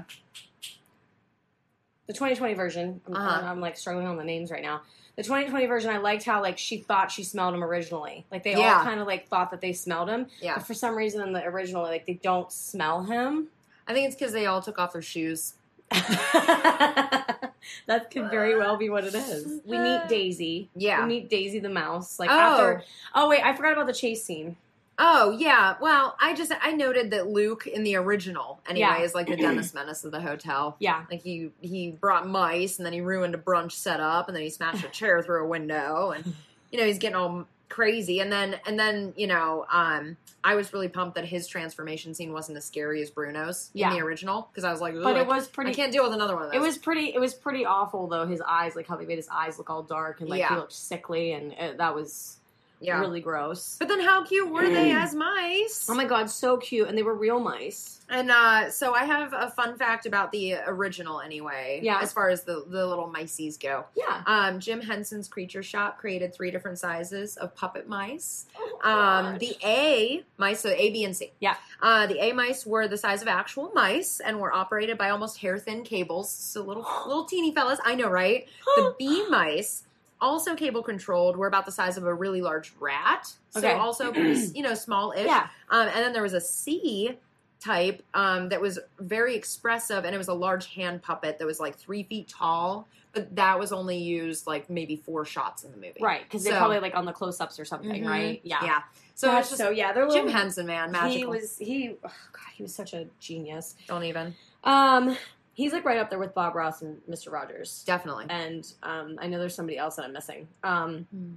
the 2.07 2.13
2020 2.13 2.55
version. 2.55 3.01
I'm, 3.07 3.15
Uh-huh. 3.17 3.41
I'm 3.47 3.61
like 3.61 3.77
struggling 3.77 4.07
on 4.07 4.17
the 4.17 4.25
names 4.25 4.51
right 4.51 4.63
now. 4.63 4.83
The 5.17 5.23
2020 5.23 5.67
version, 5.67 5.91
I 5.91 5.99
liked 5.99 6.25
how 6.25 6.43
like 6.43 6.59
she 6.59 6.79
thought 6.79 7.11
she 7.11 7.23
smelled 7.23 7.55
him 7.55 7.63
originally. 7.65 8.27
Like 8.31 8.43
they 8.43 8.53
Yeah. 8.57 8.79
all 8.79 8.85
kind 8.85 9.01
of 9.01 9.07
like 9.07 9.29
thought 9.29 9.51
that 9.53 9.61
they 9.61 9.73
smelled 9.73 10.09
him, 10.11 10.27
Yeah. 10.41 10.57
but 10.57 10.67
for 10.67 10.75
some 10.75 10.95
reason 10.97 11.23
in 11.27 11.33
the 11.33 11.45
original, 11.45 11.83
like 11.83 12.05
they 12.05 12.15
don't 12.15 12.51
smell 12.53 13.05
him. 13.05 13.49
I 13.87 13.93
think 13.95 14.07
it's 14.07 14.17
because 14.17 14.33
they 14.33 14.47
all 14.47 14.61
took 14.61 14.79
off 14.79 14.93
their 14.93 15.03
shoes. 15.03 15.55
that 17.87 18.11
could 18.11 18.31
very 18.31 18.59
well 18.59 18.77
be 18.77 18.89
what 18.89 19.05
it 19.05 19.15
is. 19.15 19.61
We 19.65 19.79
meet 19.79 20.09
Daisy. 20.09 20.69
Yeah. 20.75 21.03
We 21.03 21.07
meet 21.07 21.31
Daisy 21.31 21.61
the 21.61 21.69
mouse. 21.69 22.19
Like 22.19 22.31
oh. 22.31 22.35
after. 22.35 22.83
Oh 23.15 23.29
wait, 23.29 23.43
I 23.43 23.55
forgot 23.55 23.73
about 23.73 23.87
the 23.87 23.93
chase 23.93 24.25
scene. 24.25 24.57
Oh 24.99 25.31
yeah. 25.31 25.77
Well, 25.81 26.17
I 26.21 26.35
just 26.35 26.53
I 26.61 26.73
noted 26.73 27.11
that 27.11 27.29
Luke 27.29 27.67
in 27.67 27.83
the 27.85 27.97
original 27.97 28.61
anyway 28.69 28.87
Yeah. 28.99 29.03
is 29.03 29.15
like 29.15 29.27
the 29.27 29.37
Dennis 29.45 29.75
Menace 29.75 30.05
of 30.05 30.13
the 30.13 30.21
hotel. 30.21 30.77
Yeah. 30.79 31.05
Like 31.11 31.23
he 31.23 31.51
he 31.61 31.91
brought 31.91 32.29
mice 32.29 32.79
and 32.79 32.87
then 32.87 32.93
he 32.93 33.01
ruined 33.01 33.35
a 33.35 33.39
brunch 33.39 33.73
setup 33.73 34.29
and 34.29 34.37
then 34.37 34.43
he 34.43 34.51
smashed 34.51 34.85
a 34.85 34.89
chair 34.89 35.23
through 35.23 35.45
a 35.45 35.49
window 35.49 36.11
and 36.11 36.35
you 36.71 36.79
know 36.79 36.87
he's 36.87 36.99
getting 36.99 37.17
all 37.17 37.47
crazy 37.69 38.21
and 38.21 38.31
then 38.31 38.61
and 38.67 38.79
then 38.79 39.13
you 39.17 39.27
know 39.27 39.65
um 39.73 40.17
I 40.47 40.55
was 40.57 40.73
really 40.75 40.89
pumped 40.89 41.15
that 41.15 41.25
his 41.25 41.47
transformation 41.49 42.13
scene 42.15 42.33
wasn't 42.33 42.59
as 42.59 42.67
scary 42.67 43.01
as 43.01 43.11
Bruno's 43.11 43.71
Yeah. 43.73 43.91
in 43.91 43.97
the 43.99 44.05
original 44.05 44.49
because 44.53 44.63
I 44.65 44.71
was 44.71 44.81
like, 44.83 44.93
But 44.95 45.17
"Ugh, 45.17 45.23
it 45.23 45.27
was 45.27 45.49
I 45.49 45.51
pretty. 45.51 45.73
can't 45.75 45.91
deal 45.91 46.05
with 46.05 46.13
another 46.13 46.35
one 46.35 46.45
of 46.45 46.53
those. 46.53 46.57
It 46.57 46.61
was 46.61 46.77
pretty. 46.77 47.15
It 47.15 47.19
was 47.19 47.33
pretty 47.33 47.65
awful 47.65 48.07
though. 48.09 48.27
His 48.27 48.43
eyes, 48.47 48.77
like 48.77 48.87
how 48.87 48.97
they 48.97 49.07
made 49.07 49.17
his 49.17 49.29
eyes 49.33 49.57
look 49.57 49.71
all 49.71 49.83
dark 49.83 50.21
and 50.21 50.29
like 50.29 50.47
he 50.47 50.55
looked 50.55 50.73
sickly, 50.75 51.33
and 51.33 51.55
uh 51.59 51.73
that 51.79 51.95
was. 51.95 52.39
Yeah. 52.81 53.01
really 53.01 53.21
gross. 53.21 53.77
But 53.79 53.89
then 53.89 54.01
how 54.01 54.25
cute 54.25 54.51
were 54.51 54.69
they 54.69 54.93
as 54.93 55.15
mice? 55.15 55.87
Oh 55.89 55.95
my 55.95 56.05
god, 56.05 56.29
so 56.29 56.57
cute, 56.59 56.89
and 56.89 56.99
they 56.99 57.03
were 57.03 57.15
real 57.15 57.41
mice. 57.41 58.01
And 58.11 58.31
uh, 58.31 58.69
so 58.71 58.95
I 58.95 59.05
have 59.05 59.33
a 59.33 59.51
fun 59.51 59.79
fact 59.79 60.05
about 60.05 60.31
the 60.31 60.57
original 60.67 61.21
anyway. 61.23 61.81
Yeah. 61.83 62.01
As 62.03 62.13
far 62.13 62.29
as 62.29 62.43
the, 62.43 62.63
the 62.69 62.87
little 62.87 63.09
mices 63.11 63.59
go. 63.59 63.87
Yeah. 63.97 64.23
Um, 64.27 64.61
Jim 64.61 64.83
Henson's 64.83 65.27
Creature 65.29 65.63
Shop 65.63 65.99
created 65.99 66.35
three 66.35 66.51
different 66.51 66.79
sizes 66.79 67.39
of 67.39 67.55
puppet 67.57 67.89
mice. 67.89 68.45
Oh, 68.59 68.79
Um, 68.91 69.39
the 69.39 69.57
A 69.65 70.23
mice, 70.37 70.61
so 70.61 70.69
A, 70.69 70.91
B, 70.91 71.05
and 71.05 71.17
C. 71.17 71.33
Yeah. 71.41 71.57
Uh, 71.81 72.07
the 72.07 72.23
A 72.23 72.33
mice 72.33 72.67
were 72.67 72.87
the 72.87 72.99
size 72.99 73.23
of 73.23 73.29
actual 73.29 73.71
mice 73.75 74.21
and 74.21 74.39
were 74.39 74.53
operated 74.53 74.99
by 74.99 75.09
almost 75.09 75.39
hair 75.39 75.59
thin 75.59 75.83
cables. 75.85 76.29
So 76.31 76.63
little 76.63 76.87
little 77.07 77.25
teeny 77.25 77.55
fellas. 77.55 77.79
I 77.83 77.95
know, 77.95 78.11
right? 78.11 78.47
The 78.77 78.95
B 78.99 79.27
mice, 79.31 79.85
also 80.21 80.55
cable 80.55 80.83
controlled, 80.83 81.37
were 81.37 81.47
about 81.47 81.67
the 81.67 81.73
size 81.73 81.97
of 81.97 82.05
a 82.05 82.15
really 82.15 82.41
large 82.41 82.73
rat. 82.81 83.33
So 83.51 83.59
Okay. 83.61 83.73
also 83.73 84.13
you 84.15 84.63
know 84.63 84.75
small-ish. 84.75 85.27
yeah. 85.27 85.49
Um, 85.71 85.89
and 85.89 85.97
then 85.97 86.13
there 86.13 86.23
was 86.23 86.35
a 86.35 86.41
C 86.41 87.17
type 87.61 88.03
um, 88.15 88.49
that 88.51 88.61
was 88.61 88.79
very 88.99 89.35
expressive, 89.35 90.05
and 90.05 90.15
it 90.15 90.19
was 90.19 90.29
a 90.29 90.35
large 90.35 90.67
hand 90.75 91.03
puppet 91.03 91.39
that 91.39 91.47
was 91.47 91.61
like 91.61 91.77
three 91.77 92.03
feet 92.03 92.29
tall. 92.29 92.87
But 93.13 93.37
that 93.37 93.61
was 93.61 93.73
only 93.73 93.97
used 93.97 94.47
like 94.49 94.69
maybe 94.69 94.97
four 94.97 95.25
shots 95.25 95.63
in 95.63 95.71
the 95.71 95.77
movie. 95.77 96.01
Right, 96.01 96.25
because 96.25 96.43
they're 96.43 96.57
probably 96.59 96.81
like 96.81 96.97
on 96.97 97.05
the 97.05 97.13
close-ups 97.13 97.61
or 97.61 97.65
something, 97.65 98.03
Mhm. 98.03 98.09
right? 98.09 98.41
Yeah. 98.43 98.59
Yeah. 98.65 98.79
So 99.15 99.29
So 99.29 99.39
it's 99.39 99.49
just 99.51 99.61
so 99.61 99.71
yeah, 99.71 99.93
they're 99.93 100.09
Jim 100.09 100.25
little, 100.27 100.33
Henson, 100.41 100.67
man, 100.67 100.91
magical. 100.91 101.17
He 101.17 101.25
was 101.41 101.57
he. 101.59 101.91
Oh 102.05 102.09
God, 102.33 102.49
he 102.55 102.63
was 102.65 102.75
such 102.75 102.93
a 102.93 103.07
genius. 103.21 103.77
Don't 103.87 104.03
even. 104.03 104.35
Um, 104.65 105.17
he's 105.55 105.73
like 105.73 105.85
right 105.85 105.99
up 105.99 106.11
there 106.11 106.19
with 106.19 106.35
Bob 106.35 106.55
Ross 106.55 106.83
and 106.83 107.01
Mister 107.09 107.31
Rogers. 107.31 107.83
Definitely. 107.87 108.27
And 108.29 108.71
um, 108.83 109.19
I 109.21 109.27
know 109.29 109.39
there's 109.39 109.55
somebody 109.55 109.79
else 109.79 109.97
that 109.97 110.05
I'm 110.05 110.13
missing. 110.13 110.47
Um, 110.63 111.07
Hmm. 111.11 111.33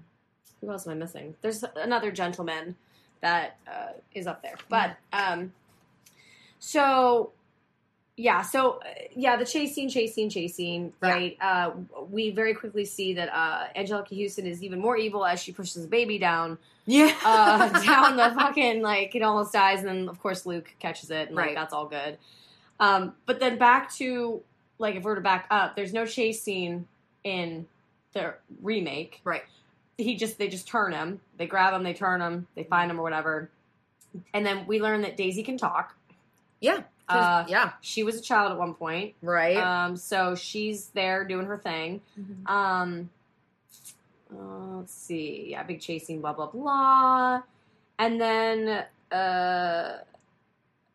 who 0.62 0.72
else 0.72 0.86
am 0.88 0.94
I 0.94 0.96
missing? 0.96 1.36
There's 1.42 1.64
another 1.76 2.12
gentleman 2.12 2.76
that 3.22 3.58
uh, 3.68 3.94
is 4.14 4.28
up 4.28 4.42
there, 4.42 4.56
but 4.70 4.98
um, 5.14 5.54
so 6.60 7.32
yeah, 8.20 8.42
so 8.42 8.80
uh, 8.80 8.86
yeah, 9.16 9.36
the 9.38 9.46
chase 9.46 9.76
scene, 9.76 9.90
chase 9.90 10.16
scene, 10.16 10.30
chase 10.30 10.56
scene, 10.56 10.92
Yeah. 11.04 11.10
right? 11.10 11.38
Uh, 11.40 11.72
we 12.10 12.32
very 12.32 12.56
quickly 12.56 12.84
see 12.86 13.14
that 13.14 13.30
uh, 13.32 13.68
Anjelica 13.76 14.20
Huston 14.20 14.48
is 14.48 14.64
even 14.64 14.80
more 14.80 14.98
evil 14.98 15.24
as 15.26 15.40
she 15.40 15.52
pushes 15.52 15.84
the 15.84 15.88
baby 15.88 16.18
down 16.18 16.58
Yeah. 16.88 17.14
uh, 17.24 17.70
down 17.86 18.18
the 18.18 18.34
fucking 18.36 18.82
like 18.82 19.14
it 19.16 19.22
almost 19.22 19.54
dies, 19.54 19.80
and 19.80 19.88
then 19.88 20.10
of 20.10 20.20
course 20.20 20.46
Luke 20.48 20.74
catches 20.80 21.12
it, 21.12 21.28
and 21.28 21.36
like 21.36 21.48
Right. 21.48 21.56
that's 21.56 21.74
all 21.74 21.86
good. 21.86 22.18
Um, 22.80 23.14
but 23.26 23.40
then 23.40 23.58
back 23.58 23.94
to 23.96 24.42
like 24.80 24.96
if 24.96 25.04
we're 25.04 25.16
to 25.16 25.22
back 25.22 25.48
up, 25.50 25.76
there's 25.76 25.94
no 25.94 26.06
chase 26.06 26.42
scene 26.42 26.88
in 27.24 27.66
the 28.14 28.36
remake. 28.62 29.22
Right. 29.24 29.44
He 29.98 30.16
just 30.16 30.38
they 30.38 30.48
just 30.48 30.68
turn 30.68 30.94
him, 30.94 31.20
they 31.38 31.48
grab 31.48 31.74
him, 31.74 31.84
they 31.84 31.94
turn 31.94 32.22
him, 32.22 32.46
they 32.56 32.64
find 32.64 32.92
him 32.92 33.00
or 33.00 33.04
whatever, 33.04 33.50
and 34.34 34.46
then 34.46 34.68
we 34.68 34.80
learn 34.80 35.02
that 35.02 35.18
Daisy 35.18 35.42
can 35.44 35.58
talk. 35.58 35.96
Yeah. 36.60 36.82
Uh, 37.10 37.46
yeah. 37.48 37.72
She 37.82 38.04
was 38.04 38.16
a 38.18 38.22
child 38.22 38.52
at 38.52 38.58
one 38.60 38.74
point, 38.76 39.16
Right. 39.22 39.58
um, 39.58 39.96
so 39.96 40.36
she's 40.36 40.90
there 40.90 41.24
doing 41.26 41.46
her 41.48 41.58
thing. 41.58 42.02
Mhm. 42.20 42.48
Um, 42.50 43.10
uh, 44.32 44.78
let's 44.78 44.94
see. 44.94 45.48
Yeah, 45.50 45.64
big 45.64 45.80
chasing, 45.82 46.22
blah 46.22 46.34
blah 46.34 46.48
blah, 46.48 47.42
and 47.98 48.20
then 48.22 48.86
uh, 49.12 49.98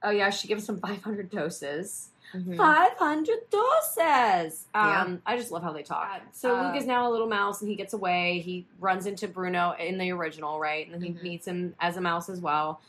oh 0.04 0.10
yeah, 0.10 0.30
she 0.30 0.48
gives 0.48 0.68
him 0.68 0.78
500 0.80 1.30
doses. 1.30 2.08
Mhm. 2.34 2.56
500 2.56 3.50
doses. 3.50 4.64
Um, 4.74 4.88
Yeah. 4.88 5.16
I 5.26 5.36
just 5.36 5.50
love 5.50 5.62
how 5.62 5.72
they 5.72 5.82
talk. 5.82 6.22
So 6.32 6.56
Uh, 6.56 6.62
Luke 6.68 6.76
is 6.76 6.86
now 6.86 7.08
a 7.08 7.10
little 7.10 7.28
mouse, 7.28 7.60
and 7.60 7.68
he 7.68 7.76
gets 7.76 7.92
away. 7.92 8.40
He 8.40 8.64
runs 8.80 9.06
into 9.06 9.28
Bruno 9.28 9.72
in 9.78 9.98
the 9.98 10.10
original, 10.12 10.58
right, 10.58 10.86
and 10.86 10.94
then 10.94 11.02
he 11.02 11.10
Mhm. 11.10 11.22
meets 11.22 11.46
him 11.46 11.74
as 11.78 11.96
a 11.96 12.00
mouse 12.00 12.28
as 12.30 12.40
well. 12.40 12.80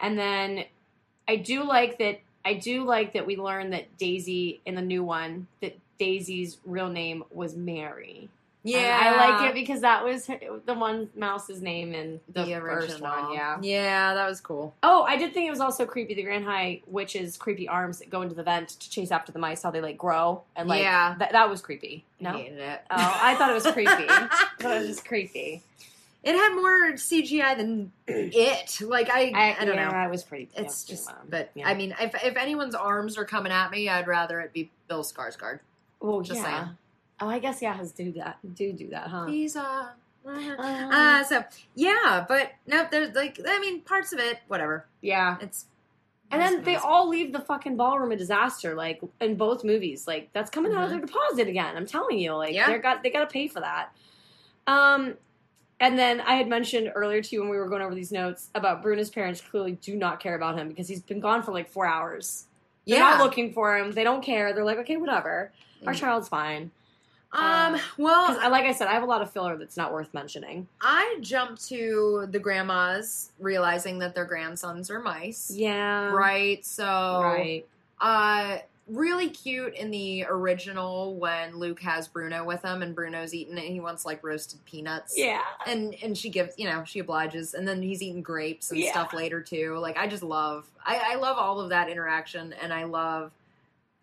And 0.00 0.18
then 0.18 0.64
I 1.28 1.36
do 1.36 1.62
like 1.64 1.98
that. 1.98 2.20
I 2.44 2.54
do 2.54 2.82
like 2.84 3.12
that 3.12 3.26
we 3.26 3.36
learned 3.36 3.72
that 3.72 3.96
Daisy 3.98 4.60
in 4.64 4.74
the 4.74 4.82
new 4.82 5.04
one 5.04 5.46
that 5.60 5.76
Daisy's 5.98 6.58
real 6.64 6.88
name 6.88 7.22
was 7.30 7.54
Mary. 7.54 8.28
And 8.64 8.72
Yeah. 8.72 8.98
I 9.00 9.30
like 9.30 9.50
it 9.50 9.54
because 9.54 9.80
that 9.82 10.04
was 10.04 10.26
her, 10.26 10.38
the 10.66 10.74
one 10.74 11.08
mouse's 11.16 11.62
name 11.62 11.94
in 11.94 12.20
the, 12.28 12.44
the 12.44 12.54
first 12.60 12.90
original. 12.90 13.10
one. 13.10 13.32
Yeah. 13.32 13.58
Yeah, 13.62 14.14
that 14.14 14.28
was 14.28 14.40
cool. 14.40 14.74
Oh, 14.82 15.04
I 15.04 15.16
did 15.16 15.32
think 15.32 15.46
it 15.46 15.50
was 15.50 15.60
also 15.60 15.86
creepy. 15.86 16.14
The 16.14 16.22
Grand 16.24 16.44
High 16.44 16.82
Witch's 16.86 17.36
creepy 17.36 17.68
arms 17.68 18.00
that 18.00 18.10
go 18.10 18.22
into 18.22 18.34
the 18.34 18.42
vent 18.42 18.70
to 18.70 18.90
chase 18.90 19.10
after 19.10 19.32
the 19.32 19.38
mice. 19.38 19.62
How 19.62 19.70
they 19.70 19.80
like 19.80 19.96
grow 19.96 20.42
and 20.56 20.68
like 20.68 20.82
Yeah. 20.82 21.14
that. 21.18 21.32
That 21.32 21.48
was 21.48 21.62
creepy. 21.62 22.04
No. 22.20 22.32
hated 22.32 22.58
it. 22.58 22.80
Oh, 22.90 23.18
I 23.22 23.34
thought 23.36 23.50
it 23.50 23.54
was 23.54 23.66
creepy. 23.66 23.86
I 24.08 24.28
thought 24.60 24.76
it 24.76 24.78
was 24.80 24.88
just 24.88 25.04
creepy. 25.06 25.62
It 26.24 26.34
had 26.34 26.52
more 26.56 26.92
CGI 26.94 27.56
than 27.56 27.92
it. 28.08 28.80
Like 28.80 29.08
I, 29.08 29.54
I, 29.60 29.64
don't 29.64 29.76
yeah, 29.76 29.88
know. 29.88 29.96
I 29.96 30.08
was 30.08 30.24
pretty. 30.24 30.48
It's 30.56 30.84
yeah, 30.88 30.94
just, 30.96 31.10
but 31.30 31.50
yeah. 31.54 31.68
I 31.68 31.74
mean, 31.74 31.94
if 32.00 32.12
if 32.24 32.36
anyone's 32.36 32.74
arms 32.74 33.16
are 33.16 33.24
coming 33.24 33.52
at 33.52 33.70
me, 33.70 33.88
I'd 33.88 34.08
rather 34.08 34.40
it 34.40 34.52
be 34.52 34.68
Bill 34.88 35.04
Skarsgård. 35.04 35.60
well, 36.00 36.20
just 36.22 36.40
yeah. 36.40 36.64
saying. 36.64 36.76
Oh, 37.20 37.28
I 37.28 37.38
guess 37.38 37.60
yeah, 37.62 37.74
has 37.74 37.92
do 37.92 38.12
that. 38.12 38.38
Do 38.54 38.72
do 38.72 38.88
that, 38.90 39.08
huh? 39.08 39.26
He's 39.26 39.56
uh, 39.56 39.88
Uh, 40.26 40.30
uh, 40.60 41.24
so 41.24 41.44
yeah, 41.74 42.24
but 42.28 42.52
no, 42.66 42.86
there's 42.90 43.14
like, 43.14 43.40
I 43.46 43.58
mean, 43.60 43.80
parts 43.82 44.12
of 44.12 44.18
it, 44.18 44.38
whatever. 44.48 44.86
yeah. 45.00 45.36
It's 45.40 45.66
And 46.30 46.40
then 46.42 46.62
they 46.62 46.76
all 46.76 47.08
leave 47.08 47.32
the 47.32 47.40
fucking 47.40 47.76
ballroom 47.76 48.12
a 48.12 48.16
disaster, 48.16 48.74
like 48.74 49.00
in 49.20 49.36
both 49.36 49.64
movies. 49.64 50.06
Like 50.06 50.30
that's 50.32 50.50
coming 50.50 50.72
out 50.74 50.84
of 50.84 50.90
their 50.90 51.00
deposit 51.00 51.48
again. 51.48 51.76
I'm 51.76 51.86
telling 51.86 52.18
you, 52.18 52.34
like 52.34 52.50
Mm-hmm. 52.50 52.56
Yeah. 52.56 52.66
they 52.76 52.78
got 52.78 53.02
they 53.02 53.10
got 53.10 53.20
to 53.20 53.32
pay 53.32 53.48
for 53.48 53.60
that. 53.60 53.90
Um, 54.66 55.14
and 55.80 55.98
then 55.98 56.20
I 56.20 56.34
had 56.34 56.48
mentioned 56.48 56.92
earlier 56.94 57.22
to 57.22 57.34
you 57.34 57.40
when 57.40 57.48
we 57.50 57.56
were 57.56 57.68
going 57.68 57.82
over 57.82 57.94
these 57.94 58.12
notes 58.12 58.50
about 58.54 58.82
Bruno's 58.82 59.10
parents 59.10 59.40
clearly 59.40 59.72
do 59.72 59.96
not 59.96 60.20
care 60.20 60.34
about 60.34 60.58
him 60.58 60.68
because 60.68 60.88
he's 60.88 61.00
been 61.02 61.20
gone 61.20 61.42
for 61.42 61.52
like 61.52 61.70
four 61.70 61.86
hours. 61.86 62.46
They're 62.86 62.98
yeah. 62.98 63.04
not 63.10 63.20
looking 63.24 63.52
for 63.52 63.76
him. 63.78 63.92
They 63.92 64.04
don't 64.04 64.22
care. 64.22 64.52
They're 64.52 64.64
like, 64.64 64.78
okay, 64.78 64.96
whatever. 64.96 65.52
Our 65.86 65.92
Mm. 65.92 65.96
child's 65.96 66.28
fine. 66.28 66.72
Um, 67.32 67.72
Because, 67.74 67.88
well, 67.98 68.50
like 68.50 68.64
I 68.64 68.72
said, 68.72 68.88
I 68.88 68.92
have 68.92 69.02
a 69.02 69.06
lot 69.06 69.22
of 69.22 69.30
filler 69.30 69.56
that's 69.56 69.76
not 69.76 69.92
worth 69.92 70.12
mentioning. 70.14 70.66
I 70.80 71.18
jump 71.20 71.58
to 71.66 72.26
the 72.30 72.38
grandmas 72.38 73.30
realizing 73.38 73.98
that 74.00 74.14
their 74.14 74.24
grandsons 74.24 74.90
are 74.90 74.98
mice. 75.00 75.50
Yeah. 75.54 76.10
Right. 76.12 76.64
So, 76.64 77.20
Right. 77.22 77.66
uh, 78.00 78.58
really 78.90 79.28
cute 79.28 79.74
in 79.74 79.90
the 79.90 80.24
original 80.30 81.14
when 81.16 81.54
Luke 81.58 81.80
has 81.80 82.08
Bruno 82.08 82.42
with 82.44 82.62
him 82.62 82.80
and 82.80 82.94
Bruno's 82.94 83.34
eating 83.34 83.58
it. 83.58 83.64
And 83.66 83.74
he 83.74 83.80
wants 83.80 84.06
like 84.06 84.24
roasted 84.24 84.64
peanuts. 84.64 85.12
Yeah. 85.14 85.42
And 85.66 85.94
and 86.02 86.16
she 86.16 86.30
gives, 86.30 86.54
you 86.56 86.64
know, 86.66 86.82
she 86.84 87.00
obliges, 87.00 87.52
and 87.52 87.68
then 87.68 87.82
he's 87.82 88.00
eating 88.00 88.22
grapes 88.22 88.70
and 88.70 88.80
Yeah. 88.80 88.92
stuff 88.92 89.12
later 89.12 89.42
too. 89.42 89.76
Like 89.76 89.98
I 89.98 90.06
just 90.06 90.22
love, 90.22 90.64
I, 90.82 91.12
I 91.12 91.14
love 91.16 91.36
all 91.36 91.60
of 91.60 91.68
that 91.68 91.90
interaction, 91.90 92.54
and 92.54 92.72
I 92.72 92.84
love, 92.84 93.30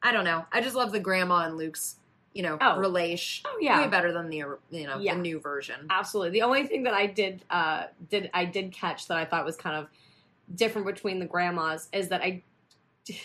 I 0.04 0.12
don't 0.12 0.24
know, 0.26 0.46
I 0.52 0.62
just 0.62 0.76
love 0.76 0.92
the 0.92 1.00
grandma 1.00 1.46
and 1.48 1.58
Luke's, 1.58 1.96
you 2.36 2.44
know, 2.44 2.58
Oh. 2.62 2.78
relation. 2.78 3.46
Oh 3.50 3.58
yeah. 3.60 3.82
Way 3.82 3.88
better 3.88 4.12
than 4.12 4.30
the 4.30 4.38
you 4.38 4.86
know 4.86 5.00
Yeah. 5.00 5.16
the 5.16 5.22
new 5.22 5.40
version. 5.40 5.88
Absolutely. 5.90 6.32
The 6.32 6.44
only 6.44 6.68
thing 6.68 6.84
that 6.84 6.94
I 6.94 7.08
did 7.08 7.44
uh 7.50 7.86
did 8.12 8.30
I 8.34 8.46
did 8.46 8.72
catch 8.72 9.08
that 9.08 9.18
I 9.18 9.26
thought 9.26 9.44
was 9.46 9.56
kind 9.56 9.76
of 9.78 9.88
different 10.54 10.86
between 10.86 11.18
the 11.20 11.26
grandmas 11.26 11.88
is 11.94 12.10
that 12.10 12.22
I 12.22 12.44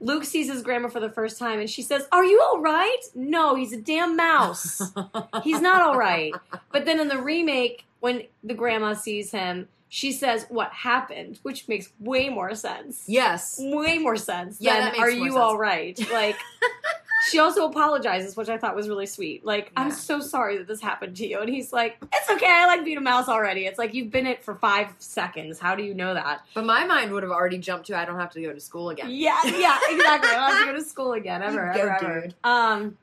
Luke 0.00 0.24
sees 0.24 0.50
his 0.50 0.62
grandma 0.62 0.88
for 0.88 1.00
the 1.00 1.08
first 1.10 1.38
time 1.38 1.60
and 1.60 1.70
she 1.70 1.80
says, 1.82 2.06
"Are 2.10 2.24
you 2.24 2.40
all 2.42 2.60
right?" 2.60 3.00
No, 3.14 3.54
he's 3.54 3.72
a 3.72 3.76
damn 3.80 4.16
mouse. 4.16 4.82
he's 5.44 5.60
not 5.60 5.80
all 5.82 5.96
right. 5.96 6.32
But 6.72 6.84
then 6.84 6.98
in 7.00 7.08
the 7.08 7.20
remake 7.22 7.84
when 8.00 8.24
the 8.42 8.54
grandma 8.54 8.94
sees 8.94 9.30
him, 9.30 9.68
she 9.88 10.12
says, 10.12 10.46
"What 10.48 10.72
happened?" 10.72 11.38
which 11.42 11.68
makes 11.68 11.90
way 12.00 12.28
more 12.28 12.54
sense. 12.54 13.04
yes. 13.06 13.56
Way 13.62 13.98
more 13.98 14.16
sense 14.16 14.56
Yeah, 14.60 14.90
than 14.90 15.00
"Are 15.00 15.08
you 15.10 15.24
sense. 15.32 15.36
all 15.36 15.56
right?" 15.56 15.98
Like 16.12 16.36
she 17.30 17.38
also 17.38 17.66
apologizes, 17.66 18.36
which 18.36 18.48
I 18.48 18.58
thought 18.58 18.76
was 18.76 18.88
really 18.88 19.06
sweet. 19.06 19.44
Like, 19.44 19.72
I'm 19.76 19.90
so 19.90 20.20
sorry 20.20 20.58
that 20.58 20.66
this 20.66 20.80
happened 20.80 21.16
to 21.16 21.26
you. 21.26 21.40
And 21.40 21.48
he's 21.48 21.72
like, 21.72 21.96
It's 22.12 22.30
okay, 22.30 22.46
I 22.48 22.66
like 22.66 22.84
being 22.84 22.98
a 22.98 23.00
mouse 23.02 23.28
already. 23.28 23.66
It's 23.66 23.78
like 23.78 23.94
you've 23.94 24.10
been 24.10 24.26
it 24.26 24.44
for 24.44 24.54
five 24.54 24.88
seconds. 24.98 25.58
How 25.58 25.74
do 25.74 25.82
you 25.82 25.94
know 25.94 26.14
that? 26.14 26.42
But 26.54 26.66
my 26.66 26.84
mind 26.84 27.12
would 27.12 27.22
have 27.22 27.32
already 27.32 27.58
jumped 27.58 27.86
to 27.86 27.96
I 27.96 28.04
don't 28.04 28.18
have 28.18 28.32
to 28.32 28.42
go 28.42 28.52
to 28.52 28.60
school 28.60 28.90
again. 28.90 29.06
Yeah, 29.10 29.40
yeah, 29.44 29.78
exactly. 29.90 30.30
I 30.30 30.34
don't 30.34 30.50
have 30.50 30.58
to 30.60 30.72
go 30.72 30.78
to 30.78 30.84
school 30.84 31.12
again. 31.12 31.42
Ever, 31.42 31.72
Go, 31.74 31.80
ever, 31.80 32.04
ever. 32.04 32.28
Um 32.44 32.96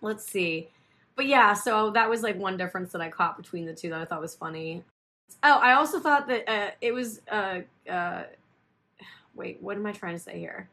let's 0.00 0.24
see. 0.24 0.68
But 1.14 1.26
yeah, 1.26 1.54
so 1.54 1.90
that 1.90 2.08
was 2.08 2.22
like 2.22 2.36
one 2.36 2.56
difference 2.56 2.92
that 2.92 3.00
I 3.00 3.10
caught 3.10 3.36
between 3.36 3.66
the 3.66 3.74
two 3.74 3.90
that 3.90 4.00
I 4.00 4.04
thought 4.04 4.20
was 4.20 4.34
funny. 4.34 4.82
Oh, 5.42 5.58
I 5.58 5.74
also 5.74 6.00
thought 6.00 6.26
that 6.28 6.48
uh, 6.48 6.70
it 6.80 6.92
was 6.92 7.20
uh 7.30 7.60
uh 7.88 8.24
wait, 9.34 9.62
what 9.62 9.76
am 9.76 9.86
I 9.86 9.92
trying 9.92 10.14
to 10.14 10.20
say 10.20 10.38
here? 10.38 10.68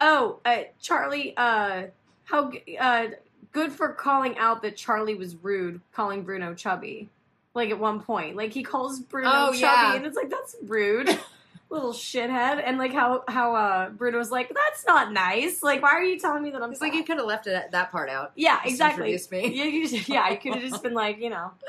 Oh, 0.00 0.38
uh, 0.44 0.62
Charlie, 0.80 1.34
uh, 1.36 1.84
how 2.24 2.52
uh, 2.80 3.06
good 3.52 3.72
for 3.72 3.92
calling 3.92 4.38
out 4.38 4.62
that 4.62 4.76
Charlie 4.76 5.14
was 5.14 5.34
rude, 5.36 5.80
calling 5.92 6.22
Bruno 6.22 6.54
chubby. 6.54 7.08
Like 7.54 7.70
at 7.70 7.78
one 7.78 8.00
point, 8.00 8.36
like 8.36 8.52
he 8.52 8.62
calls 8.62 9.00
Bruno 9.00 9.30
Oh, 9.32 9.46
chubby, 9.48 9.60
yeah. 9.60 9.94
and 9.96 10.06
it's 10.06 10.14
like 10.16 10.30
that's 10.30 10.54
rude, 10.62 11.08
little 11.70 11.92
shithead. 11.92 12.62
And 12.64 12.78
like 12.78 12.92
how 12.92 13.24
how 13.26 13.56
uh, 13.56 13.88
Bruno's 13.90 14.30
like 14.30 14.52
that's 14.54 14.86
not 14.86 15.12
nice. 15.12 15.62
Like 15.62 15.82
why 15.82 15.90
are 15.90 16.02
you 16.04 16.20
telling 16.20 16.42
me 16.44 16.50
that 16.50 16.62
I'm? 16.62 16.70
It's 16.70 16.80
like 16.80 16.94
you 16.94 17.02
could 17.02 17.16
have 17.16 17.26
left 17.26 17.48
it 17.48 17.70
that 17.72 17.90
part 17.90 18.10
out. 18.10 18.30
yeah, 18.36 18.58
Just 18.62 18.70
exactly. 18.74 19.18
me. 19.32 19.54
Yeah, 19.56 19.64
you 19.64 19.86
yeah, 20.06 20.30
you 20.30 20.36
could 20.38 20.54
have 20.54 20.62
just 20.62 20.82
been 20.82 20.94
like 20.94 21.18
you 21.18 21.30
know. 21.30 21.50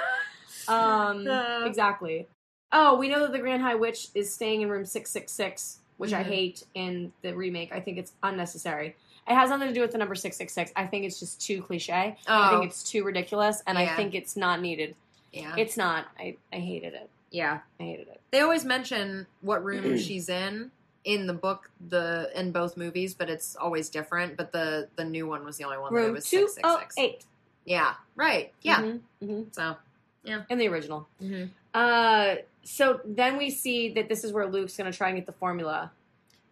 Um, 0.68 1.26
exactly. 1.66 2.28
Oh, 2.72 2.96
we 2.98 3.10
know 3.10 3.22
that 3.22 3.32
the 3.32 3.40
Grand 3.40 3.64
High 3.64 3.74
Witch 3.74 4.10
is 4.14 4.32
staying 4.32 4.62
in 4.62 4.70
room 4.70 4.86
six 4.86 5.10
six 5.10 5.32
six, 5.32 5.80
which 6.00 6.14
I 6.14 6.24
Mhm. 6.24 6.28
hate 6.28 6.64
in 6.74 7.14
the 7.22 7.36
remake. 7.36 7.72
I 7.72 7.80
think 7.82 7.98
it's 7.98 8.14
unnecessary. 8.24 8.96
It 9.28 9.36
has 9.36 9.50
nothing 9.50 9.68
to 9.68 9.74
do 9.74 9.82
with 9.82 9.92
the 9.92 9.98
number 9.98 10.16
six 10.16 10.38
six 10.38 10.54
six. 10.54 10.72
I 10.76 10.88
think 10.88 11.06
it's 11.06 11.20
just 11.20 11.40
too 11.42 11.62
cliche. 11.62 12.18
Oh. 12.28 12.34
I 12.34 12.48
Oh, 12.48 12.50
think 12.52 12.72
it's 12.72 12.82
too 12.84 13.04
ridiculous, 13.04 13.62
and 13.68 13.78
I 13.78 13.96
think 13.96 14.16
it's 14.16 14.36
not 14.36 14.62
needed. 14.62 14.96
yeah, 15.34 15.54
It's 15.58 15.78
not. 15.78 16.08
I 16.18 16.38
I 16.52 16.56
hated 16.58 16.94
it. 16.96 17.10
yeah. 17.32 17.60
I 17.80 17.84
hated 17.84 18.08
it. 18.08 18.20
They 18.32 18.40
always 18.40 18.66
mention 18.66 19.28
what 19.42 19.64
room 19.64 19.98
she's 20.00 20.30
in 20.30 20.72
in 21.04 21.28
the 21.28 21.34
book, 21.34 21.70
the 21.90 22.32
in 22.34 22.52
both 22.52 22.76
movies, 22.78 23.14
but 23.14 23.30
it's 23.30 23.56
always 23.58 23.90
different. 23.90 24.38
But 24.38 24.52
the 24.54 24.88
the 24.96 25.04
new 25.06 25.28
one 25.28 25.44
was 25.46 25.58
the 25.58 25.66
only 25.66 25.78
one 25.78 25.94
that 25.94 26.00
it 26.00 26.04
Room 26.06 26.14
was 26.16 26.30
two 26.30 26.42
six 26.48 26.54
six 26.56 26.62
oh 26.66 26.80
six. 26.80 26.98
eight. 26.98 27.26
Yeah, 27.66 27.94
right. 28.16 28.52
Yeah. 28.62 28.82
Mhm, 28.82 29.00
mhm. 29.22 29.54
So. 29.54 29.76
Yeah 30.24 30.44
in 30.50 30.58
the 30.58 30.68
original. 30.70 31.08
hmm 31.20 31.46
Uh, 31.74 32.36
so 32.64 33.00
then 33.06 33.38
we 33.38 33.50
see 33.50 33.94
that 33.94 34.10
this 34.10 34.24
is 34.24 34.32
where 34.34 34.46
Luke's 34.48 34.76
going 34.78 34.92
to 34.92 34.98
try 34.98 35.10
and 35.10 35.18
get 35.18 35.26
the 35.26 35.32
formula. 35.34 35.92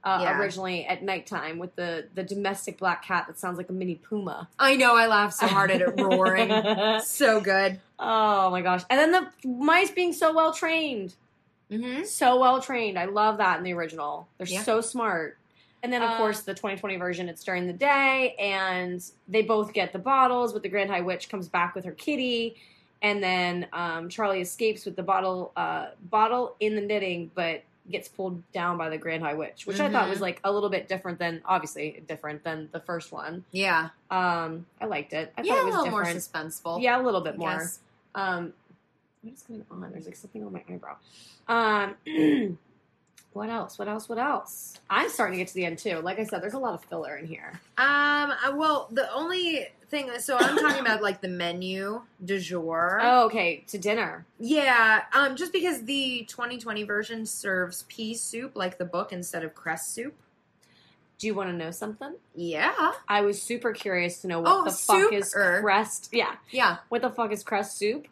Uh, 0.04 0.20
Yeah. 0.22 0.40
Originally 0.40 0.86
at 0.86 1.04
nighttime 1.04 1.58
with 1.60 1.76
the 1.76 2.06
the 2.16 2.24
domestic 2.24 2.78
black 2.78 3.04
cat 3.04 3.26
that 3.28 3.38
sounds 3.38 3.58
like 3.58 3.70
a 3.70 3.74
mini 3.74 3.96
puma. 3.96 4.48
I 4.58 4.76
know. 4.76 4.96
I 4.96 5.08
laughed 5.08 5.34
so 5.36 5.48
hard 5.48 5.70
at 5.72 5.82
it 5.82 5.94
roaring. 6.00 7.02
so 7.02 7.42
good. 7.42 7.80
oh 8.00 8.50
my 8.52 8.62
gosh! 8.62 8.84
And 8.90 9.00
then 9.00 9.12
the 9.12 9.48
mice 9.50 9.92
being 9.92 10.14
so 10.14 10.34
well 10.34 10.54
trained, 10.54 11.16
Mm-hmm. 11.72 12.04
so 12.06 12.40
well 12.40 12.62
trained. 12.62 12.98
I 12.98 13.06
love 13.06 13.40
that 13.40 13.58
in 13.58 13.64
the 13.66 13.74
original. 13.74 14.28
They're 14.38 14.48
Yeah. 14.48 14.64
so 14.64 14.80
smart. 14.82 15.38
And 15.84 15.92
then 15.92 16.02
of 16.02 16.12
Uh, 16.12 16.18
course 16.18 16.42
the 16.42 16.54
2020 16.54 16.96
version, 16.96 17.28
it's 17.28 17.44
during 17.44 17.68
the 17.68 17.74
day, 17.74 18.36
and 18.40 19.04
they 19.28 19.42
both 19.42 19.74
get 19.74 19.92
the 19.94 20.00
bottles. 20.00 20.54
But 20.54 20.64
the 20.64 20.70
Grand 20.70 20.90
High 20.90 21.02
Witch 21.02 21.28
comes 21.28 21.50
back 21.50 21.76
with 21.76 21.84
her 21.86 21.92
kitty, 21.92 22.56
and 23.02 23.24
then 23.24 23.68
um, 23.74 24.10
Charlie 24.10 24.42
escapes 24.42 24.86
with 24.86 24.96
the 24.96 25.04
bottle 25.04 25.52
uh, 25.56 25.88
bottle 26.10 26.56
in 26.60 26.76
the 26.76 26.82
knitting, 26.82 27.32
but 27.36 27.64
gets 27.90 28.08
pulled 28.08 28.42
down 28.52 28.78
by 28.78 28.90
the 28.90 28.98
Grand 28.98 29.24
High 29.24 29.34
Witch, 29.34 29.66
which 29.66 29.80
I 29.80 29.90
thought 29.90 30.10
was 30.10 30.20
like 30.20 30.42
a 30.44 30.52
little 30.52 30.70
bit 30.70 30.88
different 30.88 31.20
than 31.20 31.42
obviously 31.46 32.04
different 32.08 32.44
than 32.44 32.70
the 32.72 32.82
first 32.82 33.12
one. 33.12 33.46
Yeah. 33.52 33.90
Um, 34.12 34.66
I 34.82 34.86
liked 34.86 35.14
it. 35.14 35.32
I 35.38 35.42
yeah, 35.42 35.54
thought 35.54 35.60
it 35.60 35.62
a 35.62 35.66
was 35.66 35.76
little 35.76 35.92
more 35.92 36.04
suspenseful. 36.04 36.82
Yeah, 36.82 37.02
a 37.02 37.04
little 37.04 37.22
bit 37.22 37.38
more. 37.38 37.70
Um, 38.14 38.54
what 39.22 39.34
is 39.34 39.44
going 39.44 39.66
on? 39.72 39.90
There's 39.92 40.06
like 40.06 40.16
something 40.16 40.44
on 40.44 40.54
my 40.54 40.64
eyebrow. 40.70 40.98
Um, 41.48 41.96
what 43.34 43.50
else? 43.50 43.78
What 43.78 43.88
else? 43.88 44.10
What 44.10 44.18
else? 44.18 44.80
I'm 44.90 45.10
starting 45.10 45.34
to 45.34 45.38
get 45.44 45.48
to 45.50 45.54
the 45.54 45.66
end 45.66 45.78
too. 45.78 46.00
Like 46.00 46.18
I 46.20 46.24
said, 46.24 46.42
there's 46.42 46.54
a 46.56 46.60
lot 46.60 46.74
of 46.74 46.84
filler 46.86 47.16
in 47.18 47.28
here. 47.28 47.60
Um. 47.78 48.32
uh, 48.32 48.54
Well, 48.56 48.88
the 48.92 49.12
only 49.14 49.68
thing. 49.90 50.10
So 50.20 50.38
I'm 50.38 50.58
talking 50.58 50.82
about 50.82 51.02
like 51.04 51.22
the 51.22 51.28
menu 51.28 52.02
du 52.24 52.40
jour. 52.40 53.00
Oh, 53.02 53.26
okay. 53.28 53.64
To 53.68 53.78
dinner. 53.78 54.26
Yeah. 54.40 55.04
Um. 55.14 55.36
Just 55.36 55.54
because 55.54 55.84
the 55.84 56.26
2020 56.28 56.84
version 56.84 57.26
serves 57.26 57.84
pea 57.90 58.16
soup 58.16 58.54
like 58.56 58.78
the 58.80 58.86
book 58.86 59.12
instead 59.14 59.44
of 59.44 59.54
cress 59.54 59.88
soup. 59.88 60.16
Do 61.20 61.26
you 61.26 61.34
want 61.34 61.50
to 61.50 61.56
know 61.56 61.72
something? 61.72 62.14
Yeah. 62.36 62.92
I 63.08 63.22
was 63.22 63.42
super 63.42 63.74
curious 63.74 64.22
to 64.22 64.28
know 64.28 64.40
what 64.40 64.52
Oh, 64.52 64.64
the 64.66 64.70
fuck 64.72 65.12
is 65.12 65.34
crest. 65.34 66.10
Yeah, 66.12 66.36
Yeah. 66.52 66.78
what 66.90 67.02
the 67.02 67.10
fuck 67.10 67.32
is 67.32 67.44
crest 67.44 67.76
soup? 67.78 68.08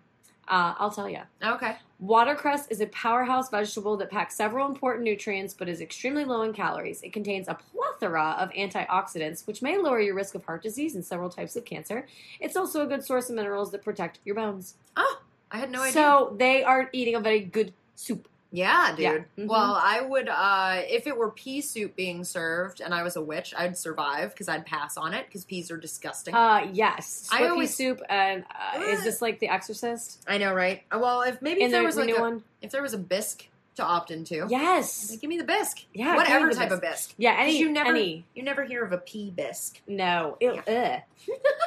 Uh, 0.48 0.76
I'll 0.78 0.92
tell 0.92 1.10
you. 1.10 1.22
Okay. 1.44 1.76
Watercress 2.00 2.68
is 2.70 2.82
a 2.82 2.88
powerhouse 2.88 3.50
vegetable 3.50 3.98
that 3.98 4.12
packs 4.12 4.36
several 4.36 4.68
important 4.68 5.04
nutrients 5.04 5.54
but 5.54 5.70
is 5.70 5.82
extremely 5.82 6.26
low 6.26 6.42
in 6.44 6.54
calories. 6.54 7.02
It 7.02 7.14
contains 7.14 7.48
a 7.48 7.56
plethora 7.56 8.36
of 8.38 8.52
antioxidants, 8.52 9.48
which 9.48 9.62
may 9.62 9.78
lower 9.78 10.00
your 10.00 10.14
risk 10.14 10.36
of 10.36 10.44
heart 10.46 10.62
disease 10.62 10.96
and 10.96 11.04
several 11.04 11.30
types 11.30 11.56
of 11.56 11.66
cancer. 11.66 12.06
It's 12.40 12.56
also 12.56 12.84
a 12.84 12.88
good 12.88 13.04
source 13.04 13.30
of 13.30 13.36
minerals 13.36 13.72
that 13.72 13.84
protect 13.84 14.20
your 14.26 14.36
bones. 14.36 14.76
Oh, 14.96 15.22
I 15.52 15.58
had 15.58 15.72
no 15.72 15.82
idea. 15.82 15.94
So 15.94 16.36
they 16.38 16.64
are 16.64 16.90
eating 16.92 17.16
a 17.16 17.20
very 17.20 17.40
good 17.40 17.74
soup. 17.96 18.28
Yeah, 18.52 18.92
dude. 18.96 19.00
Yeah. 19.00 19.18
Mhm. 19.38 19.48
Well, 19.48 19.80
I 19.82 20.00
would 20.02 20.30
uh 20.30 20.82
if 20.88 21.08
it 21.08 21.18
were 21.18 21.32
pea 21.32 21.62
soup 21.62 21.96
being 21.96 22.24
served 22.24 22.80
and 22.80 22.94
I 22.94 23.04
was 23.04 23.16
a 23.16 23.22
witch, 23.22 23.54
I'd 23.58 23.78
survive 23.78 24.32
because 24.32 24.48
I'd 24.48 24.66
pass 24.66 24.96
on 24.98 25.14
it 25.14 25.26
because 25.26 25.44
peas 25.44 25.70
are 25.72 25.78
disgusting. 25.78 26.34
Uh, 26.34 26.68
yes, 26.72 27.28
I 27.32 27.44
split 27.46 27.60
pea 27.60 27.68
soup. 27.68 28.02
And 28.10 28.46
uh, 28.76 28.80
is 28.82 29.04
this 29.04 29.22
like 29.22 29.40
The 29.40 29.50
Exorcist? 29.50 30.24
I 30.28 30.38
know, 30.38 30.54
right? 30.54 30.84
Uh, 30.92 31.00
Well, 31.00 31.22
if 31.24 31.42
maybe 31.42 31.64
if 31.64 31.72
there 31.72 31.82
the, 31.82 31.86
was 31.86 31.98
like 31.98 32.06
new 32.06 32.16
a, 32.18 32.22
one? 32.22 32.44
if 32.62 32.72
there 32.72 32.82
was 32.82 32.94
a 32.94 32.98
bisque 32.98 33.48
to 33.76 33.84
opt 33.84 34.10
into, 34.10 34.48
Yes. 34.50 35.10
like, 35.12 35.20
give 35.20 35.30
me 35.30 35.38
the 35.38 35.44
bisque. 35.44 35.84
Yeah, 35.94 36.16
whatever 36.16 36.50
type 36.54 36.72
of 36.72 36.80
bisque. 36.80 37.14
Yeah, 37.18 37.36
any. 37.38 37.58
you 37.60 37.70
never- 37.70 37.90
any. 37.90 38.24
You 38.34 38.44
never 38.44 38.64
hear 38.64 38.86
of 38.86 38.94
a 38.94 38.98
pea 39.00 39.32
bisque. 39.32 39.82
No. 39.86 40.38
Ew, 40.40 40.52
ugh. 40.66 41.02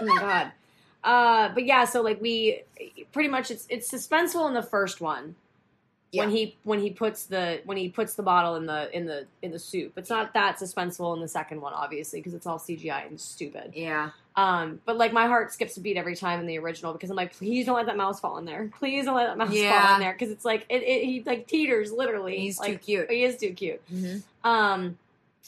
oh 0.00 0.04
my 0.06 0.18
god. 0.20 0.52
Uh, 1.04 1.48
but 1.54 1.64
yeah, 1.64 1.84
so 1.84 2.02
like 2.02 2.20
we 2.20 2.62
pretty 3.12 3.28
much 3.28 3.52
it's 3.52 3.66
it's 3.70 3.90
suspenseful 3.90 4.48
in 4.48 4.52
the 4.54 4.62
first 4.64 5.00
one 5.00 5.36
when 6.12 6.30
he 6.30 6.56
when 6.64 6.80
he 6.80 6.90
puts 6.90 7.26
the 7.26 7.60
when 7.64 7.76
he 7.76 7.88
puts 7.88 8.14
the 8.14 8.22
bottle 8.22 8.56
in 8.56 8.66
the 8.66 8.94
in 8.96 9.06
the 9.06 9.26
in 9.42 9.50
the 9.50 9.58
soup. 9.58 9.92
It's 9.96 10.10
not 10.10 10.32
that 10.34 10.58
suspenseful 10.58 11.14
in 11.14 11.20
the 11.20 11.28
second 11.28 11.60
one, 11.60 11.72
obviously, 11.74 12.20
because 12.20 12.34
it's 12.34 12.46
all 12.46 12.58
CGI 12.58 13.06
and 13.06 13.20
stupid. 13.20 13.72
Yeah, 13.74 14.10
Um, 14.36 14.80
but 14.86 14.96
like 14.96 15.12
my 15.12 15.26
heart 15.26 15.52
skips 15.52 15.76
a 15.76 15.80
beat 15.80 15.96
every 15.96 16.16
time 16.16 16.40
in 16.40 16.46
the 16.46 16.58
original 16.58 16.92
because 16.92 17.10
I'm 17.10 17.16
like, 17.16 17.34
please 17.34 17.66
don't 17.66 17.76
let 17.76 17.86
that 17.86 17.96
mouse 17.96 18.20
fall 18.20 18.38
in 18.38 18.44
there. 18.46 18.70
Please 18.78 19.04
don't 19.04 19.16
let 19.16 19.26
that 19.26 19.36
mouse 19.36 19.48
fall 19.48 19.94
in 19.94 20.00
there 20.00 20.12
because 20.12 20.30
it's 20.30 20.44
like 20.44 20.64
it, 20.68 20.82
it 20.82 21.04
he 21.04 21.22
like 21.26 21.46
teeters 21.46 21.92
literally. 21.92 22.38
he's 22.38 22.58
like, 22.58 22.72
too 22.72 22.78
cute. 22.78 23.10
He 23.10 23.24
is 23.24 23.36
too 23.36 23.52
cute. 23.52 23.82
Mm-hmm. 23.92 24.48
Um, 24.48 24.96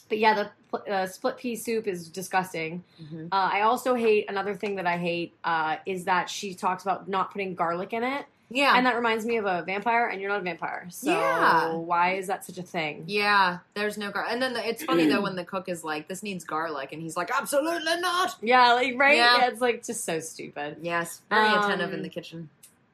but 0.09 0.17
yeah, 0.19 0.33
the 0.73 0.91
uh, 0.91 1.07
split 1.07 1.37
pea 1.37 1.55
soup 1.55 1.87
is 1.87 2.09
disgusting. 2.09 2.83
Mm-hmm. 3.01 3.27
Uh, 3.31 3.49
I 3.53 3.61
also 3.61 3.95
hate 3.95 4.29
another 4.29 4.55
thing 4.55 4.75
that 4.75 4.85
I 4.85 4.97
hate 4.97 5.33
uh, 5.43 5.77
is 5.85 6.03
that 6.03 6.29
she 6.29 6.53
talks 6.53 6.83
about 6.83 7.07
not 7.07 7.31
putting 7.31 7.55
garlic 7.55 7.93
in 7.93 8.03
it, 8.03 8.25
Yeah, 8.53 8.75
and 8.75 8.85
that 8.85 8.95
reminds 8.97 9.25
me 9.25 9.37
of 9.37 9.45
a 9.45 9.63
vampire, 9.63 10.07
and 10.07 10.19
you're 10.19 10.29
not 10.29 10.41
a 10.41 10.43
vampire, 10.43 10.85
so 10.89 11.09
Yeah. 11.09 11.73
why 11.73 12.15
is 12.15 12.27
that 12.27 12.43
such 12.45 12.57
a 12.57 12.63
thing? 12.63 13.05
yeah. 13.07 13.59
There's 13.75 13.97
no 13.97 14.11
garlic, 14.11 14.33
and 14.33 14.41
then 14.41 14.51
the, 14.53 14.67
it's 14.67 14.83
funny 14.83 15.05
though 15.07 15.21
when 15.21 15.35
the 15.37 15.45
cook 15.45 15.69
is 15.69 15.83
like, 15.85 16.09
"This 16.09 16.21
needs 16.21 16.43
garlic," 16.43 16.91
and 16.91 17.01
he's 17.01 17.15
like, 17.15 17.31
"Absolutely 17.31 17.95
not." 18.01 18.35
Yeah, 18.41 18.73
like 18.73 18.95
right? 18.99 19.15
Yeah. 19.15 19.37
Yeah. 19.37 19.47
it's 19.47 19.61
like 19.61 19.85
just 19.85 20.03
so 20.03 20.19
stupid. 20.19 20.77
Yes, 20.81 21.21
very 21.29 21.47
Um, 21.47 21.63
attentive 21.63 21.93
in 21.93 22.01
the 22.03 22.09
kitchen. 22.09 22.49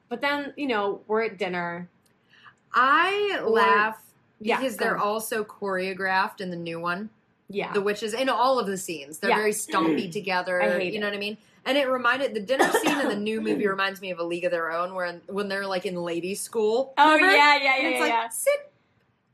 But 0.08 0.20
then 0.20 0.52
you 0.56 0.68
know 0.68 1.00
we're 1.08 1.22
at 1.22 1.38
dinner. 1.38 1.88
I 2.72 3.38
Or- 3.42 3.50
laugh 3.50 3.98
Yeah, 4.40 4.58
because 4.60 4.76
go 4.76 4.84
they're 4.84 4.98
all 4.98 5.20
so 5.20 5.44
choreographed 5.44 6.40
in 6.40 6.50
the 6.50 6.56
new 6.56 6.78
one. 6.78 7.10
yeah. 7.50 7.72
The 7.72 7.80
witches 7.80 8.14
in 8.14 8.28
all 8.28 8.58
of 8.58 8.66
the 8.66 8.76
scenes, 8.76 9.18
they're 9.18 9.30
Yeah. 9.30 9.36
very 9.36 9.52
stompy 9.52 10.12
together. 10.12 10.62
I 10.62 10.68
hate 10.78 10.92
you 10.92 10.98
it. 10.98 11.00
know 11.00 11.06
what 11.08 11.16
I 11.16 11.18
mean? 11.18 11.38
And 11.66 11.76
it 11.78 11.88
reminded 11.88 12.34
the 12.34 12.40
dinner 12.40 12.70
scene 12.72 13.00
in 13.00 13.08
the 13.08 13.16
new 13.16 13.40
movie 13.40 13.66
reminds 13.68 14.00
me 14.00 14.10
of 14.10 14.18
A 14.18 14.24
League 14.24 14.44
of 14.44 14.50
Their 14.50 14.70
Own, 14.72 14.94
where 14.94 15.20
when 15.26 15.48
they're 15.48 15.66
like 15.66 15.86
in 15.86 15.94
lady 15.96 16.34
school. 16.34 16.94
oh 16.98 17.14
remember? 17.14 17.34
yeah, 17.36 17.56
yeah, 17.62 17.74
And 17.74 17.82
yeah, 17.82 17.88
it's 17.88 17.94
yeah, 17.96 18.00
like 18.00 18.10
yeah. 18.10 18.28
sit 18.30 18.72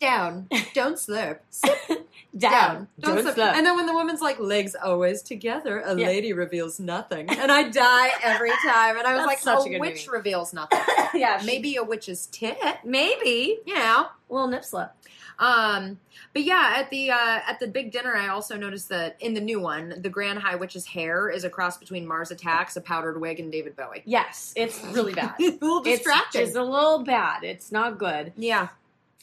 down, 0.00 0.48
don't 0.74 0.96
slurp, 0.96 1.38
sit 1.50 1.72
Down, 2.36 2.50
down, 2.52 2.88
don't 2.98 3.18
slurp. 3.18 3.34
slip. 3.34 3.54
And 3.54 3.64
then 3.64 3.76
when 3.76 3.86
the 3.86 3.92
woman's 3.94 4.20
like 4.20 4.40
legs 4.40 4.74
always 4.74 5.22
together, 5.22 5.78
a 5.80 5.96
Yeah. 5.96 6.06
lady 6.08 6.32
reveals 6.32 6.80
nothing, 6.80 7.30
and 7.30 7.50
I 7.52 7.68
die 7.70 8.10
every 8.22 8.50
time. 8.66 8.98
And 8.98 9.06
I 9.06 9.14
was 9.14 9.20
That's 9.20 9.26
like, 9.26 9.38
such 9.38 9.66
a 9.66 9.68
a 9.68 9.72
good 9.74 9.80
witch 9.80 10.06
movie. 10.08 10.16
reveals 10.16 10.52
nothing. 10.52 10.80
yeah, 11.14 11.38
she- 11.38 11.46
Maybe 11.46 11.76
a 11.76 11.84
witch's 11.84 12.26
tit, 12.26 12.58
maybe 12.84 13.58
you 13.64 13.74
know. 13.74 14.08
little 14.28 14.48
nip 14.48 14.64
slip. 14.64 14.90
Um, 15.38 15.98
but 16.32 16.42
yeah, 16.42 16.74
at 16.76 16.90
the 16.90 17.10
uh, 17.10 17.40
at 17.48 17.58
the 17.60 17.66
big 17.66 17.90
dinner, 17.92 18.14
I 18.16 18.28
also 18.28 18.56
noticed 18.56 18.88
that 18.90 19.16
in 19.20 19.34
the 19.34 19.40
new 19.40 19.60
one, 19.60 19.94
the 20.00 20.08
Grand 20.08 20.38
High 20.38 20.54
Witch's 20.56 20.86
hair 20.86 21.28
is 21.28 21.44
a 21.44 21.50
cross 21.50 21.76
between 21.76 22.06
Mars 22.06 22.30
Attacks, 22.30 22.76
a 22.76 22.80
powdered 22.80 23.20
wig, 23.20 23.40
and 23.40 23.50
David 23.52 23.76
Bowie. 23.76 24.02
Yes, 24.04 24.52
it's 24.56 24.82
really 24.92 25.12
bad. 25.14 25.34
a 25.40 25.42
little 25.50 25.80
distracting. 25.82 26.40
It's 26.42 26.50
just 26.50 26.56
a 26.56 26.64
little 26.64 27.04
bad. 27.04 27.42
It's 27.44 27.70
not 27.72 27.98
good. 27.98 28.32
yeah, 28.36 28.68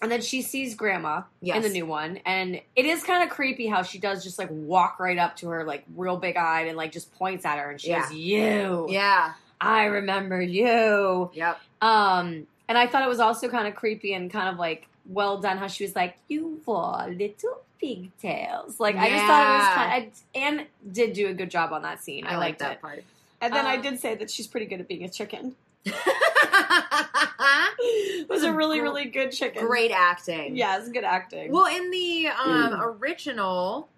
And 0.01 0.11
then 0.11 0.21
she 0.21 0.41
sees 0.41 0.75
grandma 0.75 1.23
Yes. 1.41 1.57
in 1.57 1.63
the 1.63 1.69
new 1.69 1.85
one, 1.85 2.17
and 2.25 2.59
it 2.75 2.85
is 2.85 3.03
kind 3.03 3.23
of 3.23 3.29
creepy 3.29 3.67
how 3.67 3.83
she 3.83 3.97
does 3.99 4.23
just 4.23 4.37
like 4.39 4.49
walk 4.51 4.99
right 4.99 5.17
up 5.17 5.35
to 5.37 5.49
her, 5.49 5.63
like 5.63 5.83
real 5.95 6.17
big 6.17 6.37
eyed, 6.37 6.67
and 6.67 6.75
like 6.77 6.91
just 6.91 7.13
points 7.15 7.45
at 7.45 7.57
her, 7.57 7.69
and 7.71 7.79
she 7.81 7.89
Yeah. 7.89 8.01
goes, 8.03 8.13
"You, 8.13 8.87
yeah, 8.89 9.33
I 9.59 9.85
remember 9.85 10.41
you." 10.41 11.29
yep. 11.33 11.59
Um, 11.81 12.47
and 12.67 12.77
I 12.77 12.87
thought 12.87 13.03
it 13.03 13.09
was 13.09 13.19
also 13.19 13.49
kind 13.49 13.67
of 13.67 13.75
creepy 13.75 14.13
and 14.13 14.31
kind 14.31 14.47
of 14.49 14.57
like 14.57 14.87
well 15.05 15.37
done 15.39 15.57
how 15.57 15.67
she 15.67 15.83
was 15.83 15.95
like, 15.95 16.17
"You 16.27 16.61
wore 16.65 17.05
little 17.07 17.61
pigtails." 17.79 18.79
Like 18.79 18.95
I 18.95 19.09
just 19.09 19.25
thought 19.25 19.47
it 19.47 19.57
was 19.57 19.67
Yeah. 19.67 19.75
kind. 19.75 20.07
Of, 20.07 20.13
Anne 20.35 20.67
did 20.91 21.13
do 21.13 21.27
a 21.27 21.33
good 21.33 21.49
job 21.51 21.73
on 21.73 21.81
that 21.83 22.03
scene. 22.03 22.25
I, 22.25 22.33
I, 22.33 22.37
liked 22.37 22.59
that 22.59 22.73
it. 22.73 22.81
part. 22.81 23.03
And 23.41 23.53
then 23.53 23.65
I 23.65 23.75
Um, 23.77 23.81
did 23.81 23.99
say 23.99 24.15
that 24.15 24.29
she's 24.29 24.47
pretty 24.47 24.67
good 24.67 24.79
at 24.79 24.87
being 24.87 25.03
a 25.03 25.09
chicken. 25.09 25.55
It 27.83 28.29
was 28.29 28.43
a 28.43 28.53
really, 28.53 28.79
really 28.81 29.05
good 29.05 29.31
chicken. 29.31 29.65
Great 29.65 29.91
acting. 29.91 30.55
Yeah, 30.55 30.77
it's 30.77 30.89
good 30.89 31.03
acting. 31.03 31.51
Well, 31.51 31.65
in 31.65 31.89
the 31.91 32.27
um, 32.27 32.79
original, 32.79 33.89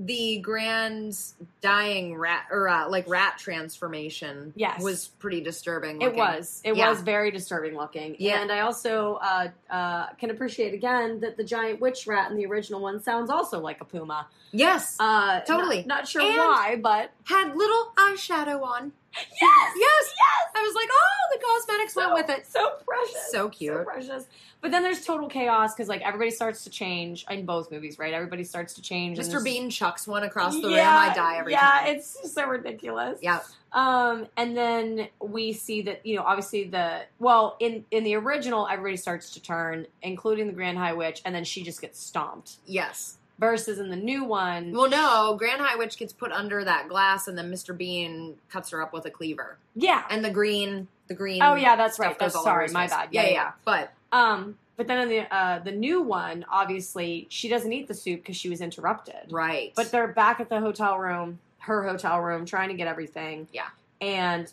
the 0.00 0.38
grand 0.38 1.18
dying 1.60 2.16
rat 2.16 2.46
or 2.52 2.68
uh, 2.68 2.88
like 2.88 3.08
rat 3.08 3.36
transformation, 3.38 4.52
Yes. 4.54 4.80
was 4.82 5.08
pretty 5.08 5.40
disturbing. 5.40 6.00
It 6.02 6.14
was. 6.14 6.60
It 6.64 6.76
Yeah. 6.76 6.88
was 6.90 7.02
very 7.02 7.30
disturbing 7.32 7.76
looking. 7.76 8.14
Yeah. 8.18 8.40
And 8.40 8.52
I 8.52 8.60
also 8.60 9.14
uh, 9.16 9.48
uh, 9.68 10.06
can 10.20 10.30
appreciate 10.30 10.72
again 10.72 11.20
that 11.20 11.36
the 11.36 11.44
giant 11.44 11.80
witch 11.80 12.06
rat 12.06 12.30
in 12.30 12.36
the 12.36 12.46
original 12.46 12.80
one 12.80 13.02
sounds 13.02 13.28
also 13.28 13.58
like 13.58 13.80
a 13.80 13.84
puma. 13.84 14.28
Yes, 14.52 14.96
Uh, 15.00 15.40
Totally. 15.40 15.78
Not, 15.78 15.86
not 15.88 16.08
sure 16.08 16.22
And- 16.22 16.36
why, 16.38 16.78
but 16.80 17.10
had 17.24 17.54
little 17.56 17.92
eyeshadow 17.96 18.62
on. 18.62 18.92
Yes, 19.14 19.32
Yes. 19.40 20.14
Yes. 20.16 20.52
I 20.54 20.62
was 20.62 20.74
like, 20.74 20.88
oh, 20.92 21.32
the 21.32 21.44
cosmetics 21.44 21.96
went 21.96 22.12
with 22.12 22.30
it. 22.30 22.46
So 22.46 22.72
precious. 22.86 23.30
So 23.30 23.48
cute. 23.48 23.74
So 23.74 23.84
precious. 23.84 24.26
But 24.60 24.72
then 24.72 24.82
there's 24.82 25.04
total 25.04 25.28
chaos 25.28 25.74
because 25.74 25.88
like 25.88 26.02
everybody 26.02 26.30
starts 26.30 26.64
to 26.64 26.70
change 26.70 27.24
in 27.30 27.46
both 27.46 27.70
movies, 27.70 27.98
right? 27.98 28.12
Everybody 28.12 28.42
starts 28.42 28.74
to 28.74 28.82
change. 28.82 29.18
Mr. 29.18 29.42
Bean 29.42 29.70
chucks 29.70 30.06
one 30.08 30.24
across 30.24 30.54
the 30.54 30.68
room. 30.68 30.78
I 30.80 31.12
die 31.14 31.36
every 31.36 31.52
yeah, 31.52 31.60
time. 31.60 31.96
it's 31.96 32.32
so 32.32 32.46
ridiculous. 32.46 33.20
Yeah. 33.22 33.40
Um, 33.72 34.26
and 34.36 34.56
then 34.56 35.08
we 35.20 35.52
see 35.52 35.82
that 35.82 36.04
you 36.04 36.16
know, 36.16 36.22
obviously 36.22 36.64
the 36.64 37.02
well 37.18 37.56
in 37.60 37.84
in 37.90 38.02
the 38.02 38.14
original, 38.16 38.66
everybody 38.66 38.96
starts 38.96 39.30
to 39.34 39.42
turn, 39.42 39.86
including 40.02 40.48
the 40.48 40.52
Grand 40.54 40.78
High 40.78 40.94
Witch, 40.94 41.22
and 41.24 41.34
then 41.34 41.44
she 41.44 41.62
just 41.62 41.80
gets 41.80 42.00
stomped. 42.00 42.56
Yes. 42.66 43.17
Versus 43.38 43.78
in 43.78 43.88
the 43.88 43.96
new 43.96 44.24
one, 44.24 44.72
Well, 44.72 44.90
no, 44.90 45.36
Grand 45.38 45.60
High 45.60 45.76
Witch 45.76 45.96
gets 45.96 46.12
put 46.12 46.32
under 46.32 46.64
that 46.64 46.88
glass, 46.88 47.28
and 47.28 47.38
then 47.38 47.52
Mr. 47.52 47.76
Bean 47.76 48.34
cuts 48.50 48.70
her 48.70 48.82
up 48.82 48.92
with 48.92 49.04
a 49.06 49.10
cleaver, 49.10 49.58
yeah. 49.76 50.02
and 50.10 50.24
the 50.24 50.30
green, 50.30 50.88
the 51.06 51.14
green. 51.14 51.40
Oh 51.40 51.54
yeah, 51.54 51.76
that's 51.76 52.00
right. 52.00 52.18
That's 52.18 52.34
sorry, 52.34 52.66
my 52.72 52.88
bad. 52.88 53.10
Yeah, 53.12 53.22
Yeah, 53.22 53.28
yeah. 53.28 53.34
yeah. 53.34 53.52
But 53.64 53.92
Um, 54.10 54.58
but 54.76 54.88
then 54.88 55.02
in 55.02 55.08
the 55.08 55.34
uh 55.34 55.60
the 55.60 55.70
new 55.70 56.02
one, 56.02 56.44
obviously 56.50 57.26
she 57.30 57.48
doesn't 57.48 57.72
eat 57.72 57.86
the 57.86 57.94
soup 57.94 58.22
because 58.22 58.36
she 58.36 58.48
was 58.48 58.60
interrupted. 58.60 59.30
right, 59.30 59.72
But 59.76 59.92
they're 59.92 60.08
back 60.08 60.40
at 60.40 60.48
the 60.48 60.58
hotel 60.58 60.98
room, 60.98 61.38
her 61.60 61.84
hotel 61.84 62.20
room, 62.20 62.44
trying 62.44 62.70
to 62.70 62.74
get 62.74 62.88
everything. 62.88 63.46
Yeah. 63.52 63.68
And 64.00 64.52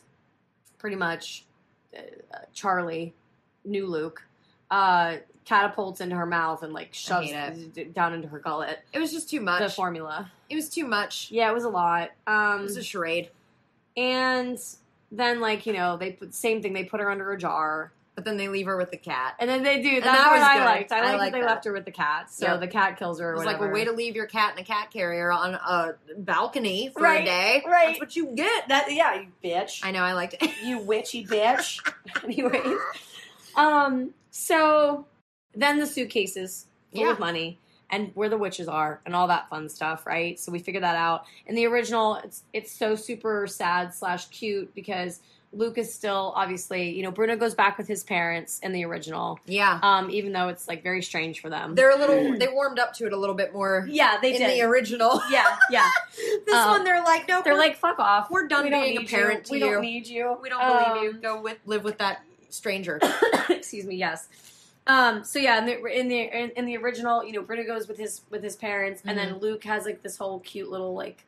pretty 0.77 0.95
much 0.95 1.43
uh, 1.97 2.01
Charlie, 2.53 3.13
new 3.63 3.87
Luke, 3.87 4.21
uh, 4.69 5.17
catapults 5.45 6.01
into 6.01 6.15
her 6.15 6.25
mouth 6.25 6.63
and 6.63 6.73
like 6.73 6.93
shoves 6.93 7.31
d- 7.73 7.83
down 7.85 8.13
into 8.13 8.27
her 8.27 8.39
gullet 8.39 8.79
it 8.91 8.99
was 8.99 9.11
just 9.11 9.29
too 9.29 9.39
much. 9.39 9.61
the 9.61 9.69
formula. 9.69 10.31
it 10.49 10.55
was 10.55 10.67
too 10.69 10.85
much. 10.87 11.29
Yeah, 11.31 11.49
it 11.49 11.53
was 11.53 11.63
a 11.63 11.69
lot. 11.69 12.09
Um, 12.27 12.61
It 12.61 12.63
was 12.63 12.77
a 12.77 12.83
charade. 12.83 13.29
and 13.95 14.57
then 15.11 15.39
like 15.39 15.65
you 15.65 15.73
know 15.73 15.97
they 15.97 16.11
put 16.11 16.33
same 16.33 16.61
thing. 16.61 16.73
They 16.73 16.83
put 16.83 16.99
her 16.99 17.09
under 17.09 17.31
a 17.31 17.37
jar. 17.37 17.91
But 18.15 18.23
then 18.23 18.37
they 18.37 18.47
leave 18.47 18.65
her 18.67 18.77
with 18.77 18.91
the 18.91 18.97
cat. 18.97 19.35
And 19.39 19.49
then 19.49 19.61
they 19.61 19.81
do. 19.81 19.95
That, 19.99 20.05
that 20.05 20.31
was 20.31 20.41
I 20.41 20.57
good. 20.57 20.63
liked. 20.63 20.91
I 20.93 20.99
I 20.99 21.01
liked 21.17 21.19
that 21.19 21.31
they 21.33 21.41
that. 21.41 21.47
left 21.49 21.65
her 21.65 21.73
with 21.73 21.83
the 21.83 21.91
cat. 21.91 22.31
So 22.31 22.45
Yep. 22.45 22.59
the 22.61 22.67
cat 22.69 22.97
kills 22.97 23.19
her. 23.19 23.29
It 23.31 23.33
Or 23.33 23.35
was 23.35 23.45
like 23.45 23.59
a 23.59 23.67
way 23.67 23.83
to 23.83 23.91
leave 23.91 24.15
your 24.15 24.25
cat 24.25 24.53
in 24.53 24.59
a 24.59 24.63
cat 24.65 24.89
carrier 24.89 25.33
on 25.33 25.55
a 25.55 25.95
balcony 26.19 26.91
for 26.93 27.01
Right, 27.01 27.23
a 27.23 27.25
day. 27.25 27.63
right. 27.67 27.87
That's 27.87 27.99
what 27.99 28.15
you 28.15 28.27
get. 28.27 28.69
that. 28.69 28.85
Yeah, 28.89 29.15
you 29.19 29.27
bitch. 29.43 29.81
I 29.83 29.91
know. 29.91 29.99
I 29.99 30.13
liked 30.13 30.35
it. 30.41 30.49
you 30.63 30.77
witchy 30.79 31.25
bitch. 31.25 31.81
anyway, 32.23 32.61
um, 33.57 34.13
so 34.31 35.05
then 35.55 35.79
the 35.79 35.87
suitcases 35.87 36.65
full 36.93 37.01
Yeah. 37.01 37.11
of 37.11 37.19
money 37.19 37.59
and 37.89 38.11
where 38.15 38.29
the 38.29 38.37
witches 38.37 38.67
are 38.67 38.99
and 39.05 39.15
all 39.15 39.27
that 39.27 39.49
fun 39.49 39.69
stuff, 39.69 40.05
right? 40.07 40.39
So 40.39 40.51
we 40.51 40.59
figured 40.59 40.83
that 40.83 40.95
out. 40.95 41.25
In 41.45 41.55
the 41.55 41.65
original, 41.67 42.15
it's 42.23 42.43
it's 42.53 42.71
so 42.71 42.95
super 42.95 43.45
sad 43.47 43.93
slash 43.93 44.27
cute 44.29 44.73
because 44.73 45.19
Luke 45.53 45.77
is 45.77 45.93
still 45.93 46.33
obviously, 46.35 46.89
you 46.89 47.01
know, 47.03 47.11
Bruno 47.11 47.37
goes 47.37 47.53
back 47.55 47.77
with 47.77 47.87
his 47.87 48.03
parents 48.03 48.59
in 48.59 48.73
the 48.73 48.83
original, 48.83 49.39
yeah, 49.45 49.79
um, 49.83 50.09
even 50.09 50.33
though 50.33 50.49
it's 50.49 50.67
like 50.67 50.83
very 50.83 51.01
strange 51.01 51.39
for 51.39 51.49
them. 51.49 51.75
they're 51.75 51.91
a 51.91 51.97
little. 51.97 52.37
They 52.37 52.49
warmed 52.49 52.77
up 52.79 52.93
to 52.95 53.05
it 53.05 53.13
a 53.13 53.17
little 53.17 53.35
bit 53.35 53.53
more 53.53 53.85
yeah, 53.89 54.17
they 54.21 54.33
in 54.33 54.41
did. 54.41 54.49
the 54.49 54.63
original. 54.63 55.21
yeah, 55.31 55.55
yeah. 55.71 55.87
this 56.45 56.53
Um, 56.55 56.69
one, 56.71 56.83
they're 56.83 57.03
like, 57.03 57.29
no, 57.29 57.41
They're 57.41 57.55
like, 57.57 57.77
fuck 57.77 57.99
off. 57.99 58.29
we're 58.29 58.47
done 58.47 58.65
we 58.65 58.69
don't 58.71 58.81
being 58.83 58.97
a 58.97 58.99
need 59.01 59.09
parent 59.09 59.39
you. 59.39 59.43
to 59.45 59.51
we 59.51 59.59
you. 59.59 59.73
don't 59.73 59.81
need 59.81 60.07
you. 60.07 60.37
we 60.41 60.49
don't 60.49 60.59
believe 60.61 61.03
you. 61.03 61.09
Um, 61.11 61.21
Go 61.21 61.41
with 61.41 61.57
live 61.65 61.83
with 61.85 61.99
that 61.99 62.21
stranger. 62.49 62.99
excuse 63.49 63.85
me 63.85 63.95
yes 63.95 64.27
um 64.87 65.23
so 65.23 65.39
yeah 65.39 65.57
in 65.59 65.65
the 65.65 65.85
in 65.99 66.07
the 66.07 66.19
in, 66.21 66.49
in 66.51 66.65
the 66.65 66.77
original 66.77 67.23
you 67.23 67.33
know 67.33 67.41
Bruno 67.41 67.63
goes 67.63 67.87
with 67.87 67.97
his 67.97 68.21
with 68.29 68.43
his 68.43 68.55
parents 68.55 69.01
and 69.05 69.17
Mm-hmm. 69.17 69.31
then 69.31 69.39
luke 69.41 69.63
has 69.63 69.85
like 69.85 70.01
this 70.03 70.17
whole 70.17 70.39
cute 70.39 70.69
little 70.69 70.93
like 70.93 71.23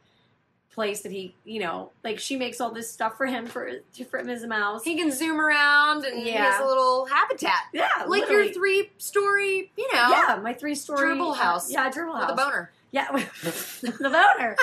place 0.71 1.01
that 1.01 1.11
he 1.11 1.33
you 1.43 1.59
know 1.59 1.89
like 2.03 2.19
she 2.19 2.35
makes 2.37 2.61
all 2.61 2.69
this 2.71 2.87
stuff 2.91 3.17
for 3.17 3.25
him 3.25 3.47
for 3.47 3.67
for 4.11 4.19
him 4.19 4.29
as 4.29 4.43
a 4.43 4.47
mouse 4.47 4.83
he 4.83 4.95
can 4.95 5.11
zoom 5.11 5.39
around 5.41 6.05
and 6.05 6.19
he 6.21 6.31
Yeah. 6.31 6.51
has 6.51 6.61
a 6.63 6.65
little 6.67 7.07
habitat, 7.07 7.63
yeah 7.73 7.87
like 8.01 8.21
literally. 8.21 8.45
your 8.45 8.53
three 8.53 8.91
story, 8.99 9.71
you 9.75 9.87
know, 9.93 10.07
yeah 10.11 10.39
my 10.43 10.53
three 10.53 10.75
story 10.75 11.15
Gerbil 11.15 11.35
house 11.35 11.71
yeah 11.71 11.89
gerbil 11.89 12.13
with 12.13 12.21
house 12.23 12.31
a 12.31 12.35
boner. 12.35 12.71
yeah 12.91 13.07
the 13.11 14.09
boner 14.37 14.55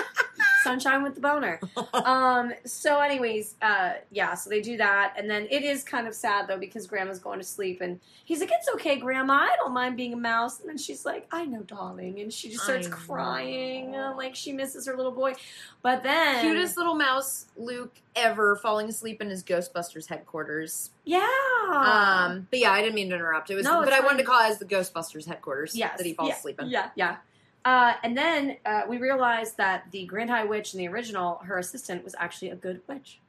sunshine 0.65 1.03
with 1.03 1.15
the 1.15 1.21
boner. 1.21 1.61
Um 1.95 2.53
so 2.65 3.01
anyways 3.01 3.55
uh 3.63 3.93
yeah 4.11 4.35
so 4.35 4.51
they 4.51 4.61
do 4.61 4.77
that. 4.79 5.15
And 5.17 5.31
then 5.31 5.47
it 5.51 5.63
is 5.63 5.85
kind 5.85 6.07
of 6.09 6.15
sad 6.15 6.49
though 6.49 6.59
because 6.59 6.87
grandma's 6.87 7.19
going 7.21 7.39
to 7.39 7.45
sleep 7.45 7.81
and 7.81 8.01
he's 8.25 8.41
like 8.41 8.51
it's 8.53 8.69
okay 8.75 8.97
grandma. 8.99 9.35
I 9.35 9.57
don't 9.57 9.73
mind 9.73 9.97
being 9.97 10.13
a 10.13 10.17
mouse. 10.17 10.61
And 10.61 10.69
then 10.69 10.77
she's 10.79 11.05
like 11.07 11.27
i 11.31 11.45
know 11.45 11.63
darling. 11.63 12.21
And 12.21 12.33
she 12.33 12.51
just 12.51 12.65
starts 12.65 12.89
crying 12.89 13.95
uh, 13.95 14.15
like 14.17 14.35
she 14.35 14.53
misses 14.53 14.87
her 14.87 14.97
little 14.97 15.13
boy. 15.13 15.35
But 15.83 16.03
then 16.03 16.45
Cutest 16.45 16.77
little 16.77 16.95
mouse 16.97 17.47
Luke 17.57 17.95
ever 18.17 18.57
falling 18.57 18.89
asleep 18.89 19.21
in 19.23 19.29
his 19.31 19.43
Ghostbusters 19.45 20.09
headquarters. 20.09 20.91
yeah. 21.05 21.27
Um, 21.69 22.47
but 22.51 22.59
yeah, 22.59 22.71
I 22.71 22.81
didn't 22.83 22.95
mean 22.95 23.09
to 23.09 23.15
interrupt. 23.17 23.51
It 23.51 23.55
was, 23.57 23.65
No, 23.65 23.83
but 23.83 23.93
I 23.93 24.01
wanted 24.01 24.19
to 24.19 24.25
call 24.25 24.41
it 24.45 24.49
as 24.51 24.59
the 24.59 24.65
Ghostbusters 24.65 25.27
headquarters. 25.27 25.75
yes 25.77 25.97
that 25.97 26.07
he 26.07 26.15
falls 26.15 26.29
yeah, 26.31 26.37
asleep 26.37 26.61
in. 26.61 26.69
yeah 26.69 26.91
yeah 26.95 27.17
uh, 27.65 27.95
and 28.03 28.17
then 28.17 28.57
uh, 28.67 28.83
we 28.89 28.99
realized 28.99 29.57
that 29.57 29.85
the 29.91 30.05
Grand 30.07 30.31
High 30.31 30.45
Witch 30.45 30.75
in 30.75 30.79
the 30.79 30.89
original, 30.89 31.37
her 31.45 31.59
assistant, 31.59 32.05
was 32.05 32.15
actually 32.19 32.51
a 32.51 32.57
good 32.57 32.81
witch. 32.87 33.21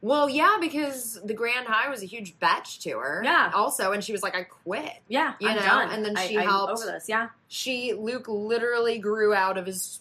Well, 0.00 0.28
yeah, 0.28 0.56
because 0.60 1.20
the 1.24 1.32
Grand 1.34 1.68
High 1.68 1.88
was 1.88 2.02
a 2.02 2.06
huge 2.06 2.36
batch 2.40 2.80
to 2.80 2.98
her. 2.98 3.22
Yeah. 3.24 3.52
Also, 3.54 3.92
and 3.92 4.02
she 4.02 4.10
was 4.10 4.20
like, 4.22 4.34
I 4.34 4.42
quit. 4.42 4.92
Yeah, 5.06 5.34
You 5.38 5.48
I'm 5.48 5.54
know, 5.56 5.62
done. 5.62 5.90
and 5.90 6.04
then 6.04 6.16
I- 6.16 6.26
she 6.26 6.36
I'm 6.38 6.48
helped- 6.48 6.72
over 6.72 6.90
this. 6.90 7.08
Yeah, 7.08 7.28
She, 7.46 7.92
Luke, 7.92 8.26
literally 8.26 8.98
grew 8.98 9.32
out 9.32 9.56
of 9.58 9.66
his 9.66 10.00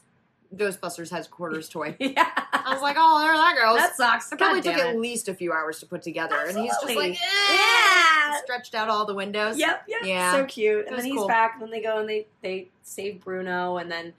Ghostbusters 0.55 1.09
headquarters 1.09 1.69
toy. 1.69 1.95
yeah. 1.99 2.29
I 2.51 2.73
was 2.73 2.81
like, 2.81 2.95
oh, 2.99 3.19
there 3.21 3.31
that 3.33 3.55
goes. 3.55 3.77
that 3.77 3.95
sucks. 3.95 4.31
it 4.31 4.37
probably 4.37 4.61
took 4.61 4.75
damn 4.75 4.87
at 4.87 4.99
least 4.99 5.27
a 5.29 5.33
few 5.33 5.51
hours 5.53 5.79
to 5.79 5.85
put 5.85 6.01
together, 6.01 6.35
and 6.47 6.57
he's 6.57 6.71
just 6.71 6.95
like, 6.95 7.13
eh, 7.13 7.17
Yeah. 7.53 8.39
stretched 8.43 8.75
out 8.75 8.89
all 8.89 9.05
the 9.05 9.13
windows. 9.13 9.57
Yep, 9.57 9.83
yep. 9.87 10.01
Yeah. 10.03 10.31
So 10.33 10.45
cute. 10.45 10.87
And 10.87 10.97
then 10.97 11.05
he's 11.05 11.15
cool. 11.15 11.27
back, 11.27 11.53
and 11.53 11.61
then 11.63 11.69
they 11.71 11.81
go 11.81 11.99
and 11.99 12.07
they 12.09 12.27
they 12.41 12.69
save 12.83 13.21
Bruno, 13.23 13.77
and 13.77 13.89
then 13.91 14.13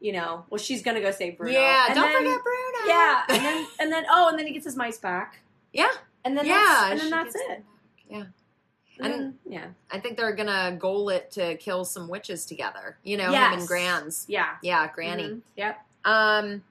you 0.00 0.12
know, 0.12 0.44
well, 0.50 0.58
she's 0.58 0.82
gonna 0.82 1.00
go 1.00 1.10
save 1.10 1.38
Bruno. 1.38 1.52
Yeah, 1.58 1.86
And 1.88 1.94
don't 1.94 2.08
then- 2.12 2.18
forget 2.18 2.42
Bruno. 2.42 2.88
Yeah, 2.88 3.22
and 3.28 3.44
then 3.44 3.66
and 3.80 3.92
then 3.92 4.04
oh, 4.10 4.28
and 4.28 4.38
then 4.38 4.46
he 4.46 4.52
gets 4.52 4.64
his 4.66 4.76
mice 4.76 4.98
back, 4.98 5.40
yeah, 5.72 5.88
and 6.24 6.36
then 6.36 6.46
yeah, 6.46 6.54
that's, 6.54 6.90
and 6.92 7.00
then 7.00 7.10
that's 7.10 7.34
it. 7.34 7.48
back. 7.48 7.62
Yeah, 8.08 8.24
And, 9.00 9.38
yeah, 9.48 9.66
I 9.90 9.98
think 9.98 10.16
they're 10.16 10.34
gonna 10.34 10.76
goal 10.78 11.08
it 11.08 11.30
to 11.32 11.56
kill 11.56 11.84
some 11.84 12.08
witches 12.08 12.46
together. 12.46 12.96
You 13.02 13.16
know, 13.16 13.26
him 13.26 13.32
Yes. 13.32 13.58
and 13.60 13.68
Gran's. 13.68 14.24
yeah, 14.28 14.56
Yeah, 14.62 14.88
Granny. 14.94 15.24
Mhm. 15.28 15.40
Yep. 15.56 15.86
Um, 16.04 16.62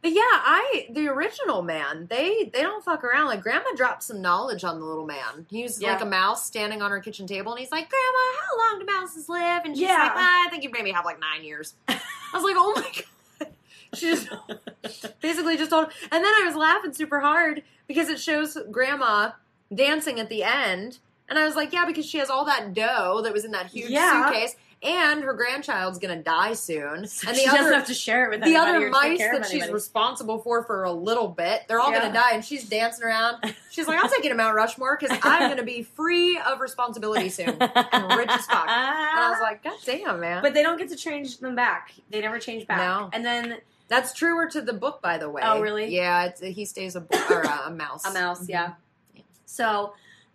but 0.00 0.12
yeah, 0.12 0.22
I 0.22 0.86
the 0.90 1.08
original 1.08 1.60
man. 1.62 2.06
They 2.08 2.44
they 2.52 2.62
don't 2.62 2.82
fuck 2.82 3.04
around. 3.04 3.26
Like 3.26 3.42
Grandma 3.42 3.70
dropped 3.76 4.02
some 4.02 4.22
knowledge 4.22 4.64
on 4.64 4.80
the 4.80 4.86
little 4.86 5.04
man. 5.04 5.46
He 5.50 5.62
was 5.62 5.80
Yeah. 5.80 5.92
like 5.92 6.00
a 6.00 6.06
mouse 6.06 6.46
standing 6.46 6.80
on 6.80 6.90
her 6.90 7.00
kitchen 7.00 7.26
table, 7.26 7.52
and 7.52 7.60
he's 7.60 7.70
like, 7.70 7.90
"Grandma, 7.90 8.18
how 8.40 8.58
long 8.70 8.78
do 8.80 8.86
mouses 8.90 9.28
live?" 9.28 9.64
And 9.66 9.76
she's 9.76 9.82
Yeah. 9.86 9.98
like, 10.02 10.12
"Ah, 10.14 10.46
"I 10.46 10.48
think 10.50 10.62
you 10.62 10.70
maybe 10.70 10.92
have 10.92 11.04
like 11.04 11.20
nine 11.20 11.44
years." 11.44 11.74
I 11.88 12.00
was 12.32 12.42
like, 12.44 12.56
"Oh 12.56 12.72
my 12.76 12.82
god." 12.82 13.04
She 13.94 14.06
just 14.06 14.28
basically 15.20 15.56
just 15.56 15.70
told, 15.70 15.84
and 16.10 16.24
then 16.24 16.32
I 16.34 16.42
was 16.46 16.56
laughing 16.56 16.92
super 16.94 17.20
hard 17.20 17.62
because 17.86 18.08
it 18.08 18.18
shows 18.18 18.56
Grandma 18.72 19.32
dancing 19.72 20.18
at 20.18 20.28
the 20.28 20.42
end, 20.42 20.98
and 21.28 21.38
I 21.38 21.44
was 21.46 21.56
like, 21.56 21.72
"Yeah," 21.72 21.84
because 21.86 22.06
she 22.06 22.18
has 22.18 22.30
all 22.30 22.44
that 22.46 22.74
dough 22.74 23.20
that 23.22 23.32
was 23.32 23.44
in 23.44 23.52
that 23.52 23.66
huge 23.66 23.90
Yeah. 23.90 24.26
suitcase, 24.30 24.56
and 24.82 25.22
her 25.24 25.32
grandchild's 25.32 25.98
gonna 25.98 26.22
die 26.22 26.52
soon, 26.52 26.98
and 27.04 27.08
she 27.10 27.24
the 27.24 27.32
doesn't 27.46 27.60
other 27.60 27.74
have 27.74 27.86
to 27.86 27.94
share 27.94 28.26
it 28.26 28.30
with 28.30 28.44
the 28.44 28.56
other 28.56 28.90
mice 28.90 29.18
that 29.18 29.46
she's 29.46 29.68
responsible 29.70 30.38
for 30.40 30.62
for 30.64 30.84
a 30.84 30.92
little 30.92 31.28
bit, 31.28 31.62
they're 31.68 31.80
all 31.80 31.90
Yeah. 31.92 32.00
gonna 32.00 32.12
die, 32.14 32.32
and 32.32 32.44
she's 32.44 32.68
dancing 32.68 33.04
around. 33.04 33.54
She's 33.70 33.88
like, 33.88 34.02
"I'll 34.02 34.10
take 34.10 34.22
you 34.24 34.28
to 34.30 34.36
Mount 34.36 34.54
Rushmore 34.54 34.98
because 35.00 35.16
I'm 35.22 35.48
gonna 35.48 35.62
be 35.62 35.82
free 35.82 36.38
of 36.38 36.60
responsibility 36.60 37.28
soon." 37.30 37.48
and 37.60 38.18
rich 38.18 38.28
as 38.30 38.46
fuck. 38.46 38.68
And 38.68 39.18
I 39.20 39.30
was 39.30 39.40
like, 39.40 39.62
"God 39.64 39.78
damn, 39.84 40.20
man!" 40.20 40.42
but 40.42 40.52
they 40.54 40.62
don't 40.62 40.76
get 40.76 40.90
to 40.90 40.96
change 40.96 41.38
them 41.38 41.54
back. 41.54 41.92
They 42.10 42.20
never 42.20 42.38
change 42.38 42.66
back. 42.66 42.78
No. 42.78 43.08
And 43.12 43.24
then 43.24 43.58
That's 43.88 44.14
truer 44.14 44.48
to 44.48 44.62
the 44.62 44.72
book, 44.72 45.02
by 45.02 45.18
the 45.18 45.28
way. 45.28 45.42
Oh, 45.44 45.60
really? 45.60 45.94
Yeah, 45.94 46.24
it's, 46.24 46.40
he 46.40 46.64
stays 46.64 46.96
a 46.96 47.00
bo- 47.02 47.18
or 47.30 47.42
a, 47.42 47.62
a 47.66 47.70
mouse. 47.70 48.04
a 48.06 48.12
mouse, 48.14 48.48
yeah. 48.48 48.72
Mhm. 49.14 49.22
So 49.44 49.92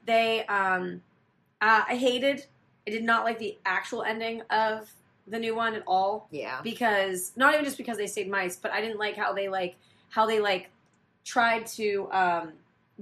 they, 0.10 0.46
um, 0.48 1.02
uh, 1.62 1.84
I 1.88 1.96
hated. 1.96 2.46
I 2.88 2.92
did 2.92 3.04
not 3.04 3.24
like 3.24 3.38
the 3.40 3.58
actual 3.66 4.04
ending 4.04 4.42
of 4.50 4.90
the 5.28 5.38
new 5.40 5.56
one 5.56 5.76
at 5.76 5.84
all 5.86 6.28
Yeah. 6.32 6.60
because 6.64 7.32
not 7.36 7.54
even 7.54 7.64
just 7.64 7.78
because 7.78 7.98
they 7.98 8.08
saved 8.08 8.30
mice, 8.30 8.56
but 8.56 8.72
I 8.72 8.82
didn't 8.82 8.98
like 8.98 9.16
how 9.16 9.32
they 9.34 9.48
like 9.48 9.76
how 10.10 10.26
they 10.26 10.40
like 10.40 10.70
tried 11.24 11.68
to 11.68 12.10
um, 12.12 12.54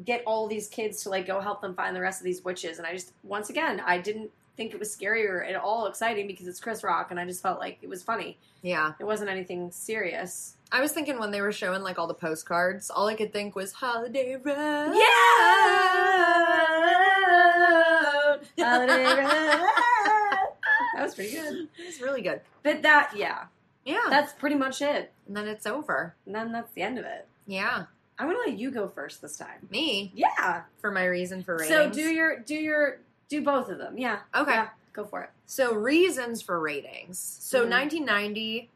get 0.04 0.24
all 0.26 0.48
these 0.48 0.68
kids 0.68 1.04
to 1.04 1.10
like 1.10 1.26
go 1.26 1.40
help 1.40 1.62
them 1.62 1.74
find 1.74 1.96
the 1.96 2.02
rest 2.02 2.20
of 2.20 2.26
these 2.26 2.44
witches, 2.44 2.80
and 2.80 2.86
I 2.88 2.92
just 2.94 3.14
once 3.24 3.50
again 3.50 3.82
I 3.86 3.98
didn't 4.00 4.30
think 4.58 4.74
it 4.74 4.80
was 4.80 4.92
scary 4.92 5.26
or 5.28 5.44
at 5.44 5.56
all 5.56 5.86
exciting 5.86 6.28
because 6.28 6.48
it's 6.48 6.60
Chris 6.60 6.84
Rock, 6.84 7.12
and 7.12 7.20
I 7.20 7.26
just 7.26 7.42
felt 7.42 7.60
like 7.60 7.78
it 7.82 7.88
was 7.88 8.04
funny. 8.04 8.38
Yeah. 8.64 8.94
It 9.00 9.04
wasn't 9.06 9.30
anything 9.30 9.72
serious. 9.72 10.56
I 10.72 10.82
was 10.82 10.92
thinking 10.92 11.20
when 11.20 11.32
they 11.32 11.40
were 11.42 11.52
showing 11.54 11.82
like 11.84 11.98
all 12.00 12.08
the 12.08 12.14
postcards, 12.16 12.90
all 12.90 13.08
I 13.08 13.14
could 13.16 13.32
think 13.32 13.56
was 13.56 13.72
Holiday 13.72 14.36
Road. 14.36 14.96
Yeah. 14.96 16.77
That 20.96 21.04
was 21.04 21.16
pretty 21.16 21.32
good. 21.36 21.68
It's 21.78 22.02
really 22.02 22.22
good. 22.22 22.42
But 22.64 22.82
that, 22.82 23.12
yeah, 23.16 23.46
Yeah. 23.86 24.00
that's 24.10 24.34
pretty 24.34 24.56
much 24.56 24.82
it. 24.82 25.12
and 25.28 25.36
then 25.38 25.48
it's 25.48 25.66
over. 25.68 26.16
And 26.26 26.34
then 26.34 26.52
that's 26.52 26.72
the 26.74 26.82
end 26.82 26.98
of 26.98 27.06
it. 27.06 27.28
Yeah. 27.46 27.86
I'm 28.20 28.28
gonna 28.28 28.40
let 28.40 28.58
you 28.58 28.72
go 28.72 28.88
first 28.88 29.22
this 29.22 29.38
time. 29.38 29.68
Me 29.70 30.12
Yeah. 30.16 30.64
for 30.80 30.90
my 30.92 31.06
reason 31.06 31.44
for 31.44 31.56
ratings. 31.58 31.70
So 31.70 31.90
do 31.92 32.02
your 32.10 32.40
do 32.40 32.56
your 32.56 32.98
do 33.30 33.44
both 33.44 33.70
of 33.70 33.78
them. 33.78 33.98
Yeah. 34.00 34.20
Okay. 34.34 34.54
Yeah, 34.54 34.70
go 34.94 35.04
for 35.06 35.22
it. 35.24 35.30
So 35.46 35.76
reasons 35.76 36.42
for 36.42 36.60
ratings. 36.60 37.20
So 37.20 37.66
Mhm. 37.66 37.70
1990, 37.70 38.70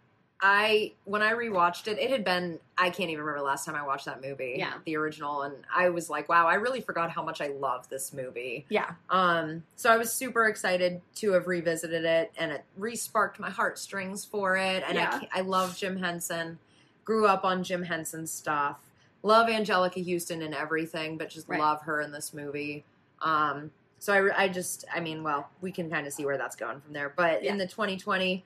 I 0.43 0.93
when 1.05 1.21
I 1.21 1.33
rewatched 1.33 1.87
it, 1.87 1.99
it 1.99 2.09
had 2.09 2.23
been 2.23 2.59
I 2.77 2.89
can't 2.89 3.11
even 3.11 3.19
remember 3.23 3.39
the 3.39 3.45
last 3.45 3.63
time 3.65 3.75
I 3.75 3.85
watched 3.85 4.05
that 4.05 4.21
movie, 4.23 4.55
Yeah. 4.57 4.73
the 4.85 4.97
original, 4.97 5.43
and 5.43 5.53
I 5.73 5.89
was 5.89 6.09
like, 6.09 6.27
wow, 6.29 6.47
I 6.47 6.55
really 6.55 6.81
forgot 6.81 7.11
how 7.11 7.23
much 7.23 7.41
I 7.41 7.47
love 7.49 7.87
this 7.89 8.11
movie. 8.11 8.65
Yeah. 8.69 8.91
Um, 9.11 9.63
so 9.75 9.91
I 9.91 9.97
was 9.97 10.11
super 10.11 10.47
excited 10.47 11.01
to 11.17 11.33
have 11.33 11.45
revisited 11.45 12.05
it, 12.05 12.31
and 12.39 12.51
it 12.51 12.63
re-sparked 12.75 13.39
my 13.39 13.51
heartstrings 13.51 14.25
for 14.25 14.57
it. 14.57 14.83
And 14.87 14.95
Yeah. 14.95 15.21
I, 15.31 15.39
I 15.39 15.41
love 15.41 15.77
Jim 15.77 15.97
Henson. 15.97 16.57
Grew 17.05 17.27
up 17.27 17.45
on 17.45 17.63
Jim 17.63 17.83
Henson 17.83 18.25
stuff. 18.25 18.79
Love 19.21 19.47
Anjelica 19.47 20.03
Huston 20.11 20.41
and 20.41 20.55
everything, 20.55 21.17
but 21.19 21.29
just 21.29 21.47
Right. 21.47 21.59
love 21.59 21.83
her 21.83 22.01
in 22.01 22.11
this 22.11 22.33
movie. 22.33 22.83
Um, 23.21 23.69
so 23.99 24.11
I, 24.13 24.43
I 24.45 24.47
just, 24.47 24.85
I 24.91 24.99
mean, 25.01 25.21
well, 25.21 25.49
we 25.61 25.71
can 25.71 25.91
kind 25.91 26.07
of 26.07 26.13
see 26.13 26.25
where 26.25 26.39
that's 26.39 26.55
going 26.55 26.81
from 26.81 26.93
there. 26.93 27.13
But 27.15 27.43
in 27.43 27.59
the 27.59 27.67
2020 27.67 28.43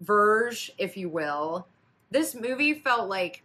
verge, 0.00 0.72
if 0.78 0.96
you 0.96 1.08
will, 1.08 1.66
this 2.10 2.34
movie 2.34 2.74
felt 2.74 3.08
like 3.08 3.42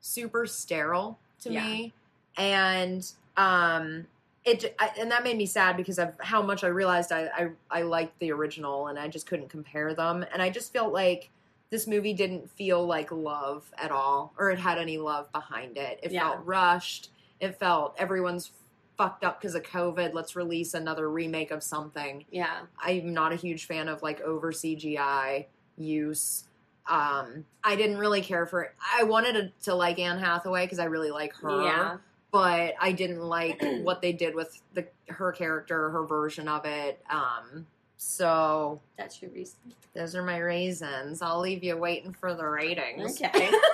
super 0.00 0.46
sterile 0.46 1.18
to 1.40 1.52
Yeah. 1.52 1.64
me, 1.64 1.92
and 2.36 3.10
um, 3.36 4.06
it 4.44 4.74
I, 4.78 4.90
and 4.98 5.10
that 5.10 5.24
made 5.24 5.36
me 5.36 5.46
sad 5.46 5.76
because 5.76 5.98
of 5.98 6.14
how 6.20 6.40
much 6.42 6.64
I 6.64 6.68
realized 6.68 7.12
I, 7.12 7.26
I 7.26 7.50
I 7.70 7.82
liked 7.82 8.18
the 8.18 8.32
original, 8.32 8.86
and 8.88 8.98
I 8.98 9.08
just 9.08 9.26
couldn't 9.26 9.48
compare 9.50 9.94
them, 9.94 10.24
and 10.32 10.40
I 10.40 10.50
just 10.50 10.72
felt 10.72 10.92
like 10.92 11.30
this 11.70 11.86
movie 11.86 12.14
didn't 12.14 12.50
feel 12.52 12.86
like 12.86 13.12
love 13.12 13.70
at 13.76 13.90
all, 13.90 14.32
or 14.38 14.50
it 14.50 14.58
had 14.58 14.78
any 14.78 14.96
love 14.96 15.30
behind 15.32 15.76
it. 15.76 16.00
It 16.02 16.12
Yeah. 16.12 16.30
felt 16.30 16.46
rushed. 16.46 17.10
It 17.40 17.58
felt 17.58 17.94
everyone's 17.98 18.52
fucked 18.96 19.22
up 19.22 19.38
because 19.40 19.54
of 19.54 19.62
COVID. 19.64 20.14
Let's 20.14 20.34
release 20.34 20.72
another 20.74 21.10
remake 21.10 21.50
of 21.50 21.62
something. 21.62 22.24
Yeah. 22.30 22.60
I'm 22.80 23.12
not 23.12 23.32
a 23.32 23.36
huge 23.36 23.66
fan 23.66 23.86
of 23.86 24.02
like 24.02 24.20
over 24.22 24.50
CGI 24.50 25.46
use. 25.78 26.44
Um, 26.86 27.44
I 27.62 27.76
didn't 27.76 27.98
really 27.98 28.22
care 28.22 28.46
for 28.46 28.62
it. 28.62 28.74
I 28.98 29.04
wanted 29.04 29.32
to, 29.34 29.52
to 29.64 29.74
like 29.74 29.98
Anne 29.98 30.18
Hathaway 30.18 30.64
because 30.64 30.78
I 30.78 30.84
really 30.84 31.10
like 31.10 31.34
her, 31.36 31.62
Yeah. 31.62 31.96
but 32.32 32.74
I 32.80 32.92
didn't 32.92 33.20
like 33.22 33.62
what 33.82 34.00
they 34.00 34.12
did 34.12 34.34
with 34.34 34.58
the 34.74 34.86
her 35.08 35.32
character, 35.32 35.90
her 35.90 36.04
version 36.06 36.48
of 36.48 36.64
it. 36.64 37.02
Um, 37.10 37.66
so 37.98 38.80
That's 38.96 39.20
your 39.20 39.30
reason. 39.32 39.58
those 39.94 40.14
are 40.14 40.22
my 40.22 40.38
raisins. 40.38 41.20
I'll 41.20 41.40
leave 41.40 41.62
you 41.62 41.76
waiting 41.76 42.12
for 42.14 42.34
the 42.34 42.46
ratings. 42.46 43.20
Okay. 43.22 43.50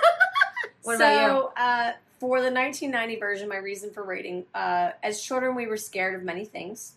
What 0.83 0.99
so, 0.99 1.05
about 1.05 1.35
you? 1.57 1.63
uh, 1.63 1.91
for 2.19 2.41
the 2.41 2.51
1990 2.51 3.15
version, 3.19 3.49
my 3.49 3.55
reason 3.57 3.89
for 3.91 4.03
rating, 4.03 4.45
uh, 4.53 4.91
as 5.01 5.19
children, 5.19 5.55
we 5.55 5.65
were 5.65 5.77
scared 5.77 6.13
of 6.13 6.21
many 6.23 6.45
things. 6.45 6.93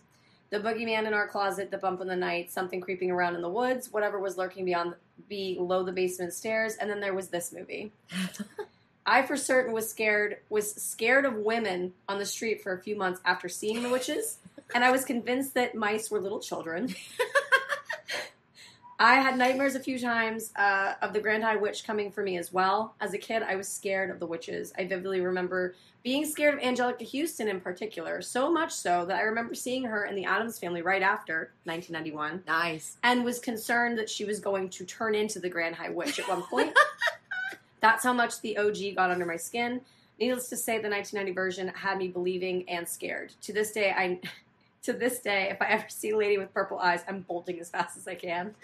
The 0.49 0.59
boogeyman 0.59 1.05
in 1.05 1.13
our 1.13 1.27
closet, 1.27 1.69
the 1.69 1.77
bump 1.77 2.01
in 2.01 2.07
the 2.07 2.15
night, 2.15 2.51
something 2.51 2.81
creeping 2.81 3.11
around 3.11 3.35
in 3.35 3.41
the 3.41 3.49
woods, 3.49 3.91
whatever 3.91 4.19
was 4.19 4.37
lurking 4.37 4.65
beyond 4.65 4.95
below 5.27 5.83
the 5.83 5.91
basement 5.91 6.33
stairs, 6.33 6.75
and 6.75 6.89
then 6.89 6.99
there 6.99 7.13
was 7.13 7.29
this 7.29 7.51
movie. 7.53 7.91
I 9.05 9.23
for 9.23 9.37
certain 9.37 9.73
was 9.73 9.89
scared 9.89 10.37
was 10.49 10.73
scared 10.75 11.25
of 11.25 11.33
women 11.35 11.93
on 12.07 12.19
the 12.19 12.25
street 12.25 12.61
for 12.61 12.73
a 12.73 12.81
few 12.81 12.95
months 12.95 13.19
after 13.25 13.49
seeing 13.49 13.81
the 13.81 13.89
witches, 13.89 14.37
and 14.73 14.83
I 14.83 14.91
was 14.91 15.05
convinced 15.05 15.55
that 15.55 15.75
mice 15.75 16.11
were 16.11 16.19
little 16.19 16.39
children. 16.39 16.93
I 19.01 19.15
had 19.15 19.37
nightmares 19.37 19.75
a 19.75 19.79
few 19.79 19.97
times 19.97 20.51
uh, 20.57 20.95
of 21.01 21.13
the 21.13 21.21
Grand 21.21 21.41
High 21.41 21.55
Witch 21.55 21.85
coming 21.85 22.11
for 22.11 22.21
me 22.21 22.37
as 22.37 22.51
well. 22.51 22.95
As 22.99 23.13
a 23.13 23.17
kid, 23.17 23.43
I 23.43 23.55
was 23.55 23.69
scared 23.69 24.09
of 24.09 24.19
the 24.19 24.25
witches. 24.25 24.73
I 24.77 24.85
vividly 24.85 25.21
remember 25.21 25.75
being 26.03 26.25
scared 26.25 26.55
of 26.55 26.59
Anjelica 26.59 27.09
Huston 27.09 27.47
in 27.47 27.61
particular, 27.61 28.21
so 28.21 28.51
much 28.51 28.73
so 28.73 29.05
that 29.05 29.15
I 29.15 29.21
remember 29.21 29.55
seeing 29.55 29.85
her 29.85 30.03
in 30.03 30.15
the 30.15 30.25
Addams 30.25 30.59
Family 30.59 30.81
right 30.81 31.01
after 31.01 31.53
1991 31.63 32.43
nice. 32.45 32.97
and 33.03 33.23
was 33.23 33.39
concerned 33.39 33.97
that 33.97 34.09
she 34.09 34.25
was 34.25 34.41
going 34.41 34.67
to 34.71 34.83
turn 34.83 35.15
into 35.15 35.39
the 35.39 35.49
Grand 35.49 35.75
High 35.75 35.91
Witch 35.91 36.19
at 36.19 36.27
one 36.27 36.41
point. 36.43 36.77
That's 37.79 38.03
how 38.03 38.11
much 38.11 38.41
the 38.41 38.57
OG 38.57 38.95
got 38.97 39.11
under 39.11 39.25
my 39.25 39.37
skin. 39.37 39.79
Needless 40.19 40.49
to 40.49 40.57
say, 40.57 40.73
the 40.73 40.89
1990 40.89 41.31
version 41.31 41.67
had 41.69 41.97
me 41.97 42.09
believing 42.09 42.67
and 42.67 42.85
scared. 42.85 43.31
To 43.43 43.53
this 43.53 43.71
day, 43.71 43.91
I, 43.95 44.19
to 44.83 44.93
this 44.93 45.19
day, 45.19 45.49
if 45.51 45.61
I 45.61 45.67
ever 45.67 45.85
see 45.89 46.11
a 46.11 46.17
lady 46.17 46.37
with 46.37 46.53
purple 46.53 46.79
eyes, 46.79 47.03
I'm 47.07 47.21
bolting 47.21 47.59
as 47.59 47.69
fast 47.69 47.97
as 47.97 48.07
I 48.07 48.15
can. 48.15 48.55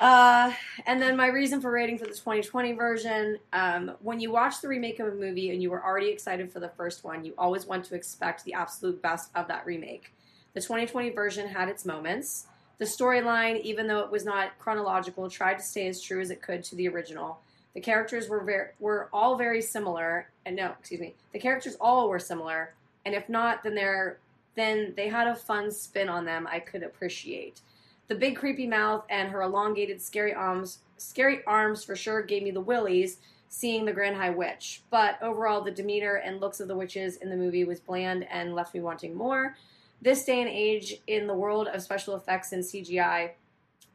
Uh, 0.00 0.50
and 0.86 1.00
then 1.00 1.14
my 1.14 1.26
reason 1.26 1.60
for 1.60 1.70
rating 1.70 1.98
for 1.98 2.06
the 2.06 2.14
2020 2.14 2.72
version, 2.72 3.38
um, 3.52 3.92
when 4.00 4.18
you 4.18 4.32
watch 4.32 4.62
the 4.62 4.68
remake 4.68 4.98
of 4.98 5.08
a 5.08 5.14
movie 5.14 5.50
and 5.50 5.62
you 5.62 5.70
were 5.70 5.84
already 5.84 6.08
excited 6.08 6.50
for 6.50 6.58
the 6.58 6.70
first 6.70 7.04
one, 7.04 7.22
you 7.22 7.34
always 7.36 7.66
want 7.66 7.84
to 7.84 7.94
expect 7.94 8.42
the 8.44 8.54
absolute 8.54 9.02
best 9.02 9.30
of 9.34 9.46
that 9.48 9.66
remake. 9.66 10.14
The 10.54 10.60
2020 10.62 11.10
version 11.10 11.46
had 11.46 11.68
its 11.68 11.84
moments. 11.84 12.46
The 12.78 12.86
storyline, 12.86 13.60
even 13.60 13.86
though 13.86 14.00
it 14.00 14.10
was 14.10 14.24
not 14.24 14.58
chronological, 14.58 15.28
tried 15.28 15.58
to 15.58 15.62
stay 15.62 15.86
as 15.86 16.00
true 16.00 16.22
as 16.22 16.30
it 16.30 16.40
could 16.40 16.64
to 16.64 16.76
the 16.76 16.88
original. 16.88 17.38
The 17.74 17.80
characters 17.82 18.26
were 18.26 18.42
very, 18.42 18.68
were 18.80 19.10
all 19.12 19.36
very 19.36 19.60
similar, 19.60 20.30
and 20.46 20.56
no, 20.56 20.72
excuse 20.80 21.00
me, 21.00 21.14
the 21.34 21.38
characters 21.38 21.76
all 21.78 22.08
were 22.08 22.18
similar, 22.18 22.72
and 23.04 23.14
if 23.14 23.28
not, 23.28 23.62
then 23.62 23.74
they're 23.74 24.18
then 24.54 24.94
they 24.96 25.08
had 25.08 25.26
a 25.26 25.36
fun 25.36 25.70
spin 25.70 26.08
on 26.08 26.24
them 26.24 26.46
I 26.50 26.60
could 26.60 26.82
appreciate. 26.82 27.60
The 28.08 28.14
big 28.14 28.36
creepy 28.36 28.66
mouth 28.66 29.04
and 29.08 29.28
her 29.30 29.42
elongated 29.42 30.00
scary 30.02 30.34
arms 30.34 30.80
scary 30.98 31.42
arms 31.46 31.82
for 31.82 31.96
sure 31.96 32.22
gave 32.22 32.42
me 32.42 32.50
the 32.50 32.60
willies 32.60 33.18
seeing 33.48 33.84
the 33.84 33.92
Grand 33.92 34.16
High 34.16 34.30
Witch. 34.30 34.82
But 34.90 35.20
overall 35.22 35.60
the 35.60 35.70
demeanor 35.70 36.16
and 36.16 36.40
looks 36.40 36.60
of 36.60 36.68
the 36.68 36.76
witches 36.76 37.16
in 37.16 37.30
the 37.30 37.36
movie 37.36 37.64
was 37.64 37.80
bland 37.80 38.26
and 38.30 38.54
left 38.54 38.74
me 38.74 38.80
wanting 38.80 39.14
more. 39.14 39.56
This 40.02 40.24
day 40.24 40.40
and 40.40 40.48
age 40.48 41.00
in 41.06 41.26
the 41.26 41.34
world 41.34 41.68
of 41.68 41.82
special 41.82 42.14
effects 42.16 42.52
and 42.52 42.62
CGI 42.62 43.32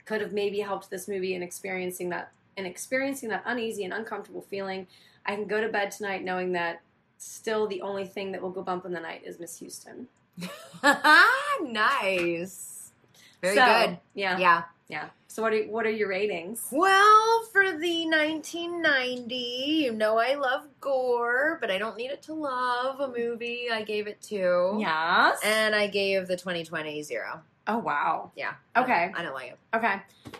could 0.05 0.21
have 0.21 0.33
maybe 0.33 0.59
helped 0.59 0.89
this 0.89 1.07
movie 1.07 1.33
in 1.33 1.41
experiencing 1.41 2.09
that 2.09 2.31
and 2.57 2.67
experiencing 2.67 3.29
that 3.29 3.43
uneasy 3.45 3.83
and 3.83 3.93
uncomfortable 3.93 4.41
feeling. 4.41 4.87
I 5.25 5.35
can 5.35 5.47
go 5.47 5.59
to 5.59 5.67
bed 5.67 5.91
tonight 5.91 6.23
knowing 6.23 6.51
that 6.53 6.81
still 7.17 7.67
the 7.67 7.81
only 7.81 8.05
thing 8.05 8.31
that 8.31 8.41
will 8.41 8.51
go 8.51 8.61
bump 8.61 8.85
in 8.85 8.93
the 8.93 8.99
night 8.99 9.23
is 9.25 9.39
Miss 9.39 9.59
Huston. 9.59 10.07
nice. 11.61 12.91
Very 13.41 13.55
So, 13.55 13.65
good. 13.65 13.97
Yeah. 14.13 14.37
Yeah. 14.37 14.63
Yeah. 14.87 15.09
So 15.27 15.41
what 15.41 15.51
are 15.53 15.63
what 15.63 15.85
are 15.85 15.89
your 15.91 16.07
ratings? 16.07 16.65
Well, 16.71 17.43
for 17.51 17.63
the 17.77 18.05
1990, 18.07 19.35
you 19.35 19.91
know 19.91 20.17
I 20.17 20.35
love 20.35 20.63
gore, 20.79 21.57
but 21.59 21.69
I 21.69 21.77
don't 21.77 21.97
need 21.97 22.11
it 22.11 22.21
to 22.23 22.33
love 22.33 23.01
a 23.01 23.07
movie. 23.09 23.67
I 23.71 23.81
gave 23.83 24.07
it 24.07 24.21
two. 24.21 24.77
Yes. 24.79 25.39
And 25.43 25.75
I 25.75 25.87
gave 25.87 26.27
the 26.27 26.37
2020 26.37 27.01
zero. 27.03 27.41
oh 27.67 27.79
wow. 27.79 28.31
Yeah. 28.35 28.53
Okay. 28.77 29.11
I 29.13 29.23
don't 29.23 29.33
like 29.33 29.51
it. 29.51 29.57
Okay. 29.75 29.95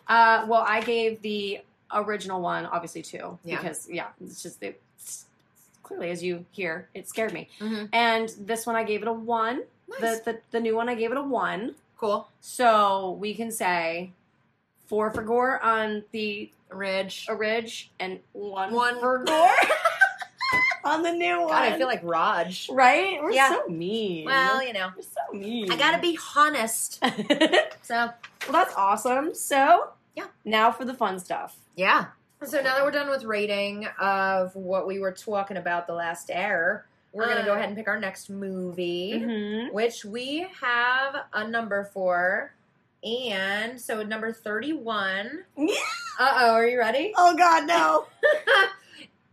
Uh, 0.08 0.46
well, 0.48 0.64
I 0.66 0.80
gave 0.82 1.22
the 1.22 1.60
original 1.94 2.40
one 2.42 2.66
obviously 2.66 3.02
two 3.02 3.38
Yeah. 3.44 3.58
because 3.58 3.88
yeah, 3.90 4.08
it's 4.24 4.42
just 4.42 4.64
it, 4.64 4.82
clearly 5.86 6.10
as 6.10 6.22
you 6.24 6.46
hear, 6.52 6.90
it 6.94 7.08
scared 7.08 7.32
me. 7.32 7.48
Mhm. 7.62 7.90
And 7.94 8.30
this 8.40 8.66
one 8.66 8.76
I 8.76 8.84
gave 8.84 9.02
it 9.04 9.08
a 9.08 9.14
one. 9.14 9.64
Nice. 9.88 10.20
The, 10.20 10.32
the 10.34 10.40
the 10.52 10.60
new 10.60 10.76
one 10.76 10.90
I 10.90 10.96
gave 10.96 11.12
it 11.12 11.18
a 11.18 11.22
one. 11.22 11.76
cool. 11.98 12.28
So 12.42 13.12
we 13.20 13.34
can 13.34 13.52
say 13.52 14.12
four 14.88 15.12
for 15.12 15.22
gore 15.24 15.62
on 15.64 16.04
the 16.12 16.52
Ridge. 16.70 17.26
A 17.30 17.36
Ridge 17.36 17.92
and 18.00 18.20
one, 18.34 18.74
One. 18.74 19.00
for 19.00 19.20
gore 19.26 19.56
on 20.84 21.04
the 21.04 21.12
new 21.12 21.40
one. 21.42 21.50
God, 21.50 21.64
I 21.74 21.78
feel 21.78 21.88
like 21.88 22.02
Raj. 22.04 22.68
right. 22.72 23.22
We're 23.22 23.32
Yeah. 23.32 23.50
so 23.50 23.68
mean. 23.68 24.26
Well, 24.26 24.62
you 24.66 24.74
know, 24.74 24.90
we're 24.96 25.04
so 25.04 25.34
mean. 25.38 25.72
I 25.72 25.78
gotta 25.78 26.00
be 26.00 26.18
honest. 26.36 27.02
So, 27.84 27.94
well, 28.48 28.52
that's 28.52 28.74
awesome. 28.76 29.36
So 29.36 29.90
Yeah. 30.16 30.26
Now 30.44 30.72
for 30.72 30.86
the 30.86 30.94
fun 30.96 31.20
stuff. 31.20 31.56
yeah. 31.76 32.06
So 32.44 32.62
now 32.62 32.76
that 32.76 32.84
we're 32.84 32.92
done 32.92 33.10
with 33.10 33.24
rating 33.24 33.88
of 34.00 34.56
what 34.56 34.86
we 34.88 35.00
were 35.00 35.12
talking 35.12 35.58
about 35.58 35.88
the 35.88 35.94
last 35.94 36.30
hour, 36.30 36.86
we're 37.12 37.28
gonna 37.28 37.46
go 37.46 37.54
Uh. 37.54 37.56
ahead 37.56 37.70
and 37.70 37.78
pick 37.78 37.88
our 37.88 38.00
next 38.00 38.30
movie. 38.30 39.14
Mm-hmm. 39.16 39.74
which 39.74 40.04
we 40.06 40.48
have 40.62 41.16
a 41.34 41.48
number 41.48 41.86
for. 41.94 42.54
And 43.04 43.80
so 43.80 44.04
number 44.04 44.32
31. 44.34 45.44
Uh 46.18 46.32
oh, 46.40 46.52
are 46.54 46.66
you 46.66 46.80
ready? 46.80 47.12
Oh 47.18 47.36
God, 47.36 47.68
no! 47.68 48.06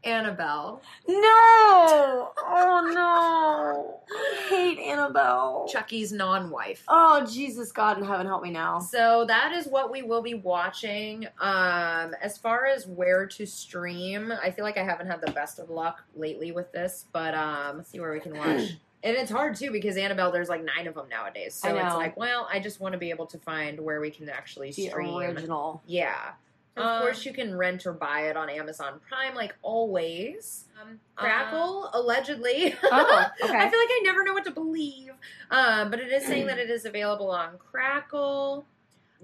Annabelle. 0.05 0.83
No! 1.09 2.33
Oh 2.39 2.91
no! 2.95 4.01
I 4.11 4.49
hate 4.49 4.79
Annabelle. 4.79 5.69
Chucky's 5.71 6.13
non 6.13 6.51
wife. 6.51 6.85
Oh 6.89 7.25
Jesus, 7.27 7.73
God 7.73 7.99
in 7.99 8.05
heaven, 8.05 8.27
help 8.27 8.43
me 8.43 8.51
now. 8.51 8.79
So 8.81 9.25
that 9.27 9.53
is 9.53 9.67
what 9.67 9.93
we 9.93 10.03
will 10.03 10.23
be 10.23 10.35
watching. 10.35 11.27
Um, 11.41 12.15
as 12.21 12.37
far 12.39 12.67
as 12.67 12.87
where 12.87 13.27
to 13.27 13.47
stream, 13.47 14.33
I 14.43 14.51
feel 14.51 14.65
like 14.65 14.77
I 14.77 14.85
haven't 14.85 15.07
had 15.07 15.21
the 15.21 15.33
best 15.33 15.59
of 15.59 15.71
luck 15.71 16.03
lately 16.15 16.53
with 16.53 16.73
this, 16.73 17.07
but 17.13 17.35
um, 17.35 17.79
let's 17.79 17.91
see 17.91 18.01
where 18.01 18.13
we 18.13 18.21
can 18.21 18.37
watch. 18.37 18.71
and 19.05 19.17
it's 19.17 19.31
hard 19.31 19.55
too 19.57 19.71
because 19.71 19.97
Annabelle, 19.97 20.31
there's 20.31 20.49
like 20.49 20.65
nine 20.65 20.87
of 20.87 20.95
them 20.95 21.09
nowadays. 21.09 21.55
So 21.55 21.75
it's 21.77 21.95
like, 21.95 22.17
well, 22.17 22.49
I 22.53 22.61
just 22.61 22.81
want 22.81 22.93
to 22.93 22.99
be 22.99 23.11
able 23.11 23.27
to 23.27 23.39
find 23.39 23.81
where 23.81 24.01
we 24.01 24.11
can 24.11 24.29
actually 24.29 24.73
stream. 24.73 25.19
The 25.19 25.27
original. 25.27 25.83
Yeah. 25.87 26.33
Of 26.77 26.85
Um, 26.85 27.03
course, 27.03 27.27
you 27.27 27.33
can 27.35 27.55
rent 27.57 27.85
or 27.87 27.93
buy 27.93 28.23
it 28.29 28.37
on 28.37 28.49
Amazon 28.49 29.01
Prime, 29.09 29.35
like 29.35 29.55
always. 29.63 30.65
Um, 30.81 30.99
Crackle, 31.17 31.91
allegedly. 31.93 32.75
Oh, 32.85 33.27
okay. 33.45 33.57
I 33.57 33.69
feel 33.69 33.79
like 33.79 33.89
I 33.91 34.01
never 34.05 34.25
know 34.25 34.33
what 34.33 34.45
to 34.45 34.51
believe. 34.51 35.13
Um, 35.51 35.91
but 35.91 36.01
it 36.01 36.11
is 36.11 36.25
saying 36.27 36.47
that 36.47 36.59
it 36.59 36.71
is 36.71 36.85
available 36.87 37.31
on 37.31 37.59
Crackle. 37.59 38.65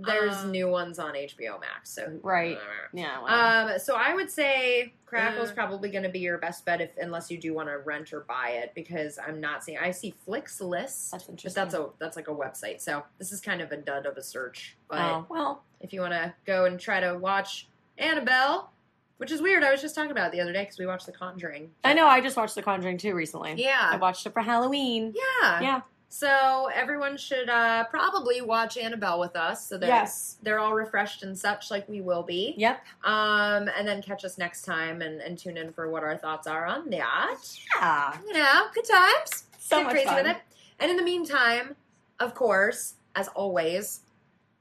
There's 0.00 0.36
Um, 0.36 0.50
new 0.52 0.68
ones 0.68 0.98
on 0.98 1.14
HBO 1.14 1.58
Max. 1.60 1.90
So 1.90 2.18
Right. 2.22 2.56
Yeah. 2.92 3.20
well, 3.20 3.68
Um, 3.72 3.78
so 3.78 3.96
I 3.96 4.14
would 4.14 4.30
say 4.30 4.94
Crackle's 5.06 5.50
Uh. 5.50 5.54
probably 5.54 5.90
going 5.90 6.04
to 6.04 6.08
be 6.08 6.20
your 6.20 6.38
best 6.38 6.64
bet 6.64 6.80
if, 6.80 6.90
unless 6.98 7.30
you 7.30 7.38
do 7.38 7.52
want 7.54 7.68
to 7.68 7.78
rent 7.78 8.12
or 8.12 8.20
buy 8.20 8.50
it, 8.50 8.72
because 8.74 9.18
I'm 9.18 9.40
not 9.40 9.64
seeing. 9.64 9.78
I 9.78 9.90
see 9.90 10.14
Flixlist, 10.26 11.10
that's 11.10 11.24
but 11.24 11.28
interesting. 11.30 11.62
that's 11.62 11.74
a 11.74 11.88
that's 11.98 12.16
like 12.16 12.28
a 12.28 12.34
website. 12.34 12.80
So 12.80 13.02
this 13.18 13.32
is 13.32 13.40
kind 13.40 13.60
of 13.60 13.72
a 13.72 13.76
dud 13.76 14.06
of 14.06 14.16
a 14.16 14.22
search. 14.22 14.76
But 14.88 15.00
oh, 15.00 15.26
well, 15.28 15.64
if 15.80 15.92
you 15.92 16.00
want 16.00 16.12
to 16.12 16.34
go 16.46 16.64
and 16.64 16.78
try 16.78 17.00
to 17.00 17.18
watch 17.18 17.68
Annabelle, 17.98 18.70
which 19.16 19.32
is 19.32 19.42
weird, 19.42 19.64
I 19.64 19.72
was 19.72 19.80
just 19.80 19.94
talking 19.94 20.10
about 20.12 20.26
it 20.28 20.32
the 20.32 20.40
other 20.40 20.52
day 20.52 20.62
because 20.62 20.78
we 20.78 20.86
watched 20.86 21.06
The 21.06 21.12
Conjuring. 21.12 21.72
I 21.82 21.92
know. 21.94 22.06
I 22.06 22.20
just 22.20 22.36
watched 22.36 22.54
The 22.54 22.62
Conjuring 22.62 22.98
too 22.98 23.14
recently. 23.14 23.54
Yeah, 23.56 23.90
I 23.92 23.96
watched 23.96 24.24
it 24.26 24.32
for 24.32 24.42
Halloween. 24.42 25.14
yeah, 25.42 25.60
Yeah. 25.60 25.80
So 26.10 26.70
everyone 26.74 27.16
should 27.18 27.50
uh, 27.50 27.84
probably 27.84 28.40
watch 28.40 28.78
Annabelle 28.78 29.20
with 29.20 29.36
us, 29.36 29.66
so 29.68 29.76
that 29.78 29.86
Yes. 29.86 30.38
they're 30.42 30.58
all 30.58 30.72
refreshed 30.74 31.22
and 31.22 31.38
such, 31.38 31.70
like 31.70 31.86
we 31.88 32.00
will 32.00 32.22
be. 32.22 32.54
Yep. 32.56 32.80
Um, 33.04 33.68
and 33.76 33.86
then 33.86 34.00
catch 34.02 34.24
us 34.24 34.38
next 34.38 34.62
time 34.62 35.02
and, 35.02 35.20
and 35.20 35.38
tune 35.38 35.56
in 35.58 35.72
for 35.72 35.90
what 35.90 36.02
our 36.02 36.16
thoughts 36.16 36.46
are 36.46 36.64
on 36.66 36.88
that. 36.90 37.36
Yeah. 37.76 38.16
You 38.26 38.32
know, 38.32 38.66
good 38.74 38.84
times. 38.86 39.44
So 39.58 39.76
Get 39.78 39.84
much 39.84 39.92
crazy 39.92 40.06
fun. 40.06 40.16
with 40.16 40.26
it. 40.28 40.36
And 40.80 40.90
in 40.90 40.96
the 40.96 41.02
meantime, 41.02 41.76
of 42.20 42.34
course, 42.34 42.94
as 43.14 43.28
always, 43.28 44.00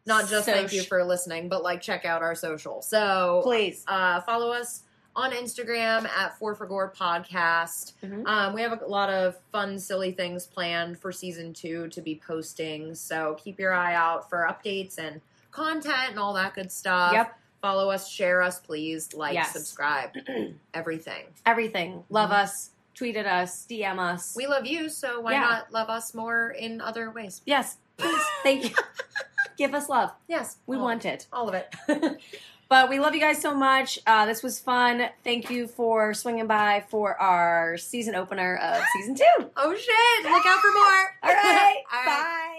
not 0.06 0.30
just 0.30 0.45
thank 0.48 0.74
you 0.74 0.84
for 0.84 1.03
listening, 1.03 1.48
but 1.49 1.64
like 1.64 1.82
check 1.82 2.03
out 2.06 2.22
our 2.22 2.36
social. 2.36 2.82
So 2.82 3.40
Please. 3.44 3.84
uh, 3.88 4.19
follow 4.22 4.52
us 4.52 4.84
on 5.18 5.31
Instagram 5.31 6.07
at 6.07 6.38
Four 6.38 6.53
for 6.56 6.65
Gore 6.68 6.94
Podcast. 6.95 7.94
Mhm. 8.03 8.26
Um, 8.27 8.53
we 8.53 8.61
have 8.61 8.80
a 8.81 8.85
lot 8.85 9.10
of 9.10 9.35
fun, 9.52 9.80
silly 9.80 10.11
things 10.11 10.45
planned 10.45 10.99
for 10.99 11.11
season 11.11 11.53
two 11.53 11.88
to 11.89 12.02
be 12.02 12.22
posting. 12.26 12.94
So 12.95 13.35
keep 13.44 13.60
your 13.60 13.73
eye 13.73 13.95
out 13.95 14.30
for 14.30 14.48
updates 14.48 14.98
and 14.99 15.19
content 15.52 16.11
and 16.11 16.19
all 16.19 16.34
that 16.35 16.53
good 16.53 16.72
stuff. 16.72 17.14
Yep. 17.14 17.38
Follow 17.64 17.89
us, 17.89 18.07
share 18.07 18.44
us, 18.44 18.60
please. 18.60 19.11
Like, 19.15 19.34
Yes. 19.34 19.52
subscribe, 19.52 20.11
everything. 20.76 21.26
Everything. 21.48 22.03
Love 22.11 22.31
us. 22.31 22.69
Tweet 22.94 23.15
at 23.15 23.26
us. 23.26 23.65
DM 23.68 23.98
us. 23.99 24.35
We 24.35 24.45
love 24.45 24.68
you, 24.68 24.88
so 24.89 25.19
why 25.22 25.31
Yeah. 25.34 25.41
not 25.41 25.72
love 25.73 25.89
us 25.89 26.14
more 26.14 26.52
in 26.52 26.80
other 26.80 27.10
ways? 27.10 27.41
yes. 27.45 27.77
Please. 27.98 28.22
Thank 28.44 28.64
you. 28.65 28.76
Give 29.57 29.73
us 29.73 29.89
love. 29.89 30.11
Yes, 30.27 30.57
We 30.68 30.77
all, 30.77 30.84
want 30.84 31.03
it. 31.06 31.26
all 31.34 31.49
of 31.49 31.56
it. 31.56 31.73
But 32.69 32.89
we 32.89 32.99
love 32.99 33.15
you 33.15 33.22
guys 33.22 33.41
so 33.41 33.53
much. 33.53 33.98
Uh, 34.06 34.26
this 34.26 34.44
was 34.44 34.60
fun. 34.60 35.10
Thank 35.23 35.49
you 35.49 35.68
for 35.68 36.14
swinging 36.14 36.48
by 36.48 36.85
for 36.89 37.19
our 37.22 37.77
season 37.77 38.15
opener 38.15 38.57
of 38.57 38.81
season 38.94 39.15
two. 39.15 39.49
Oh 39.56 39.73
shit! 39.76 40.31
Look 40.31 40.45
out 40.45 40.60
for 40.60 40.72
more. 40.73 41.15
All 41.23 41.34
right. 41.34 41.76
All 41.94 42.06
right. 42.06 42.06
Bye. 42.06 42.56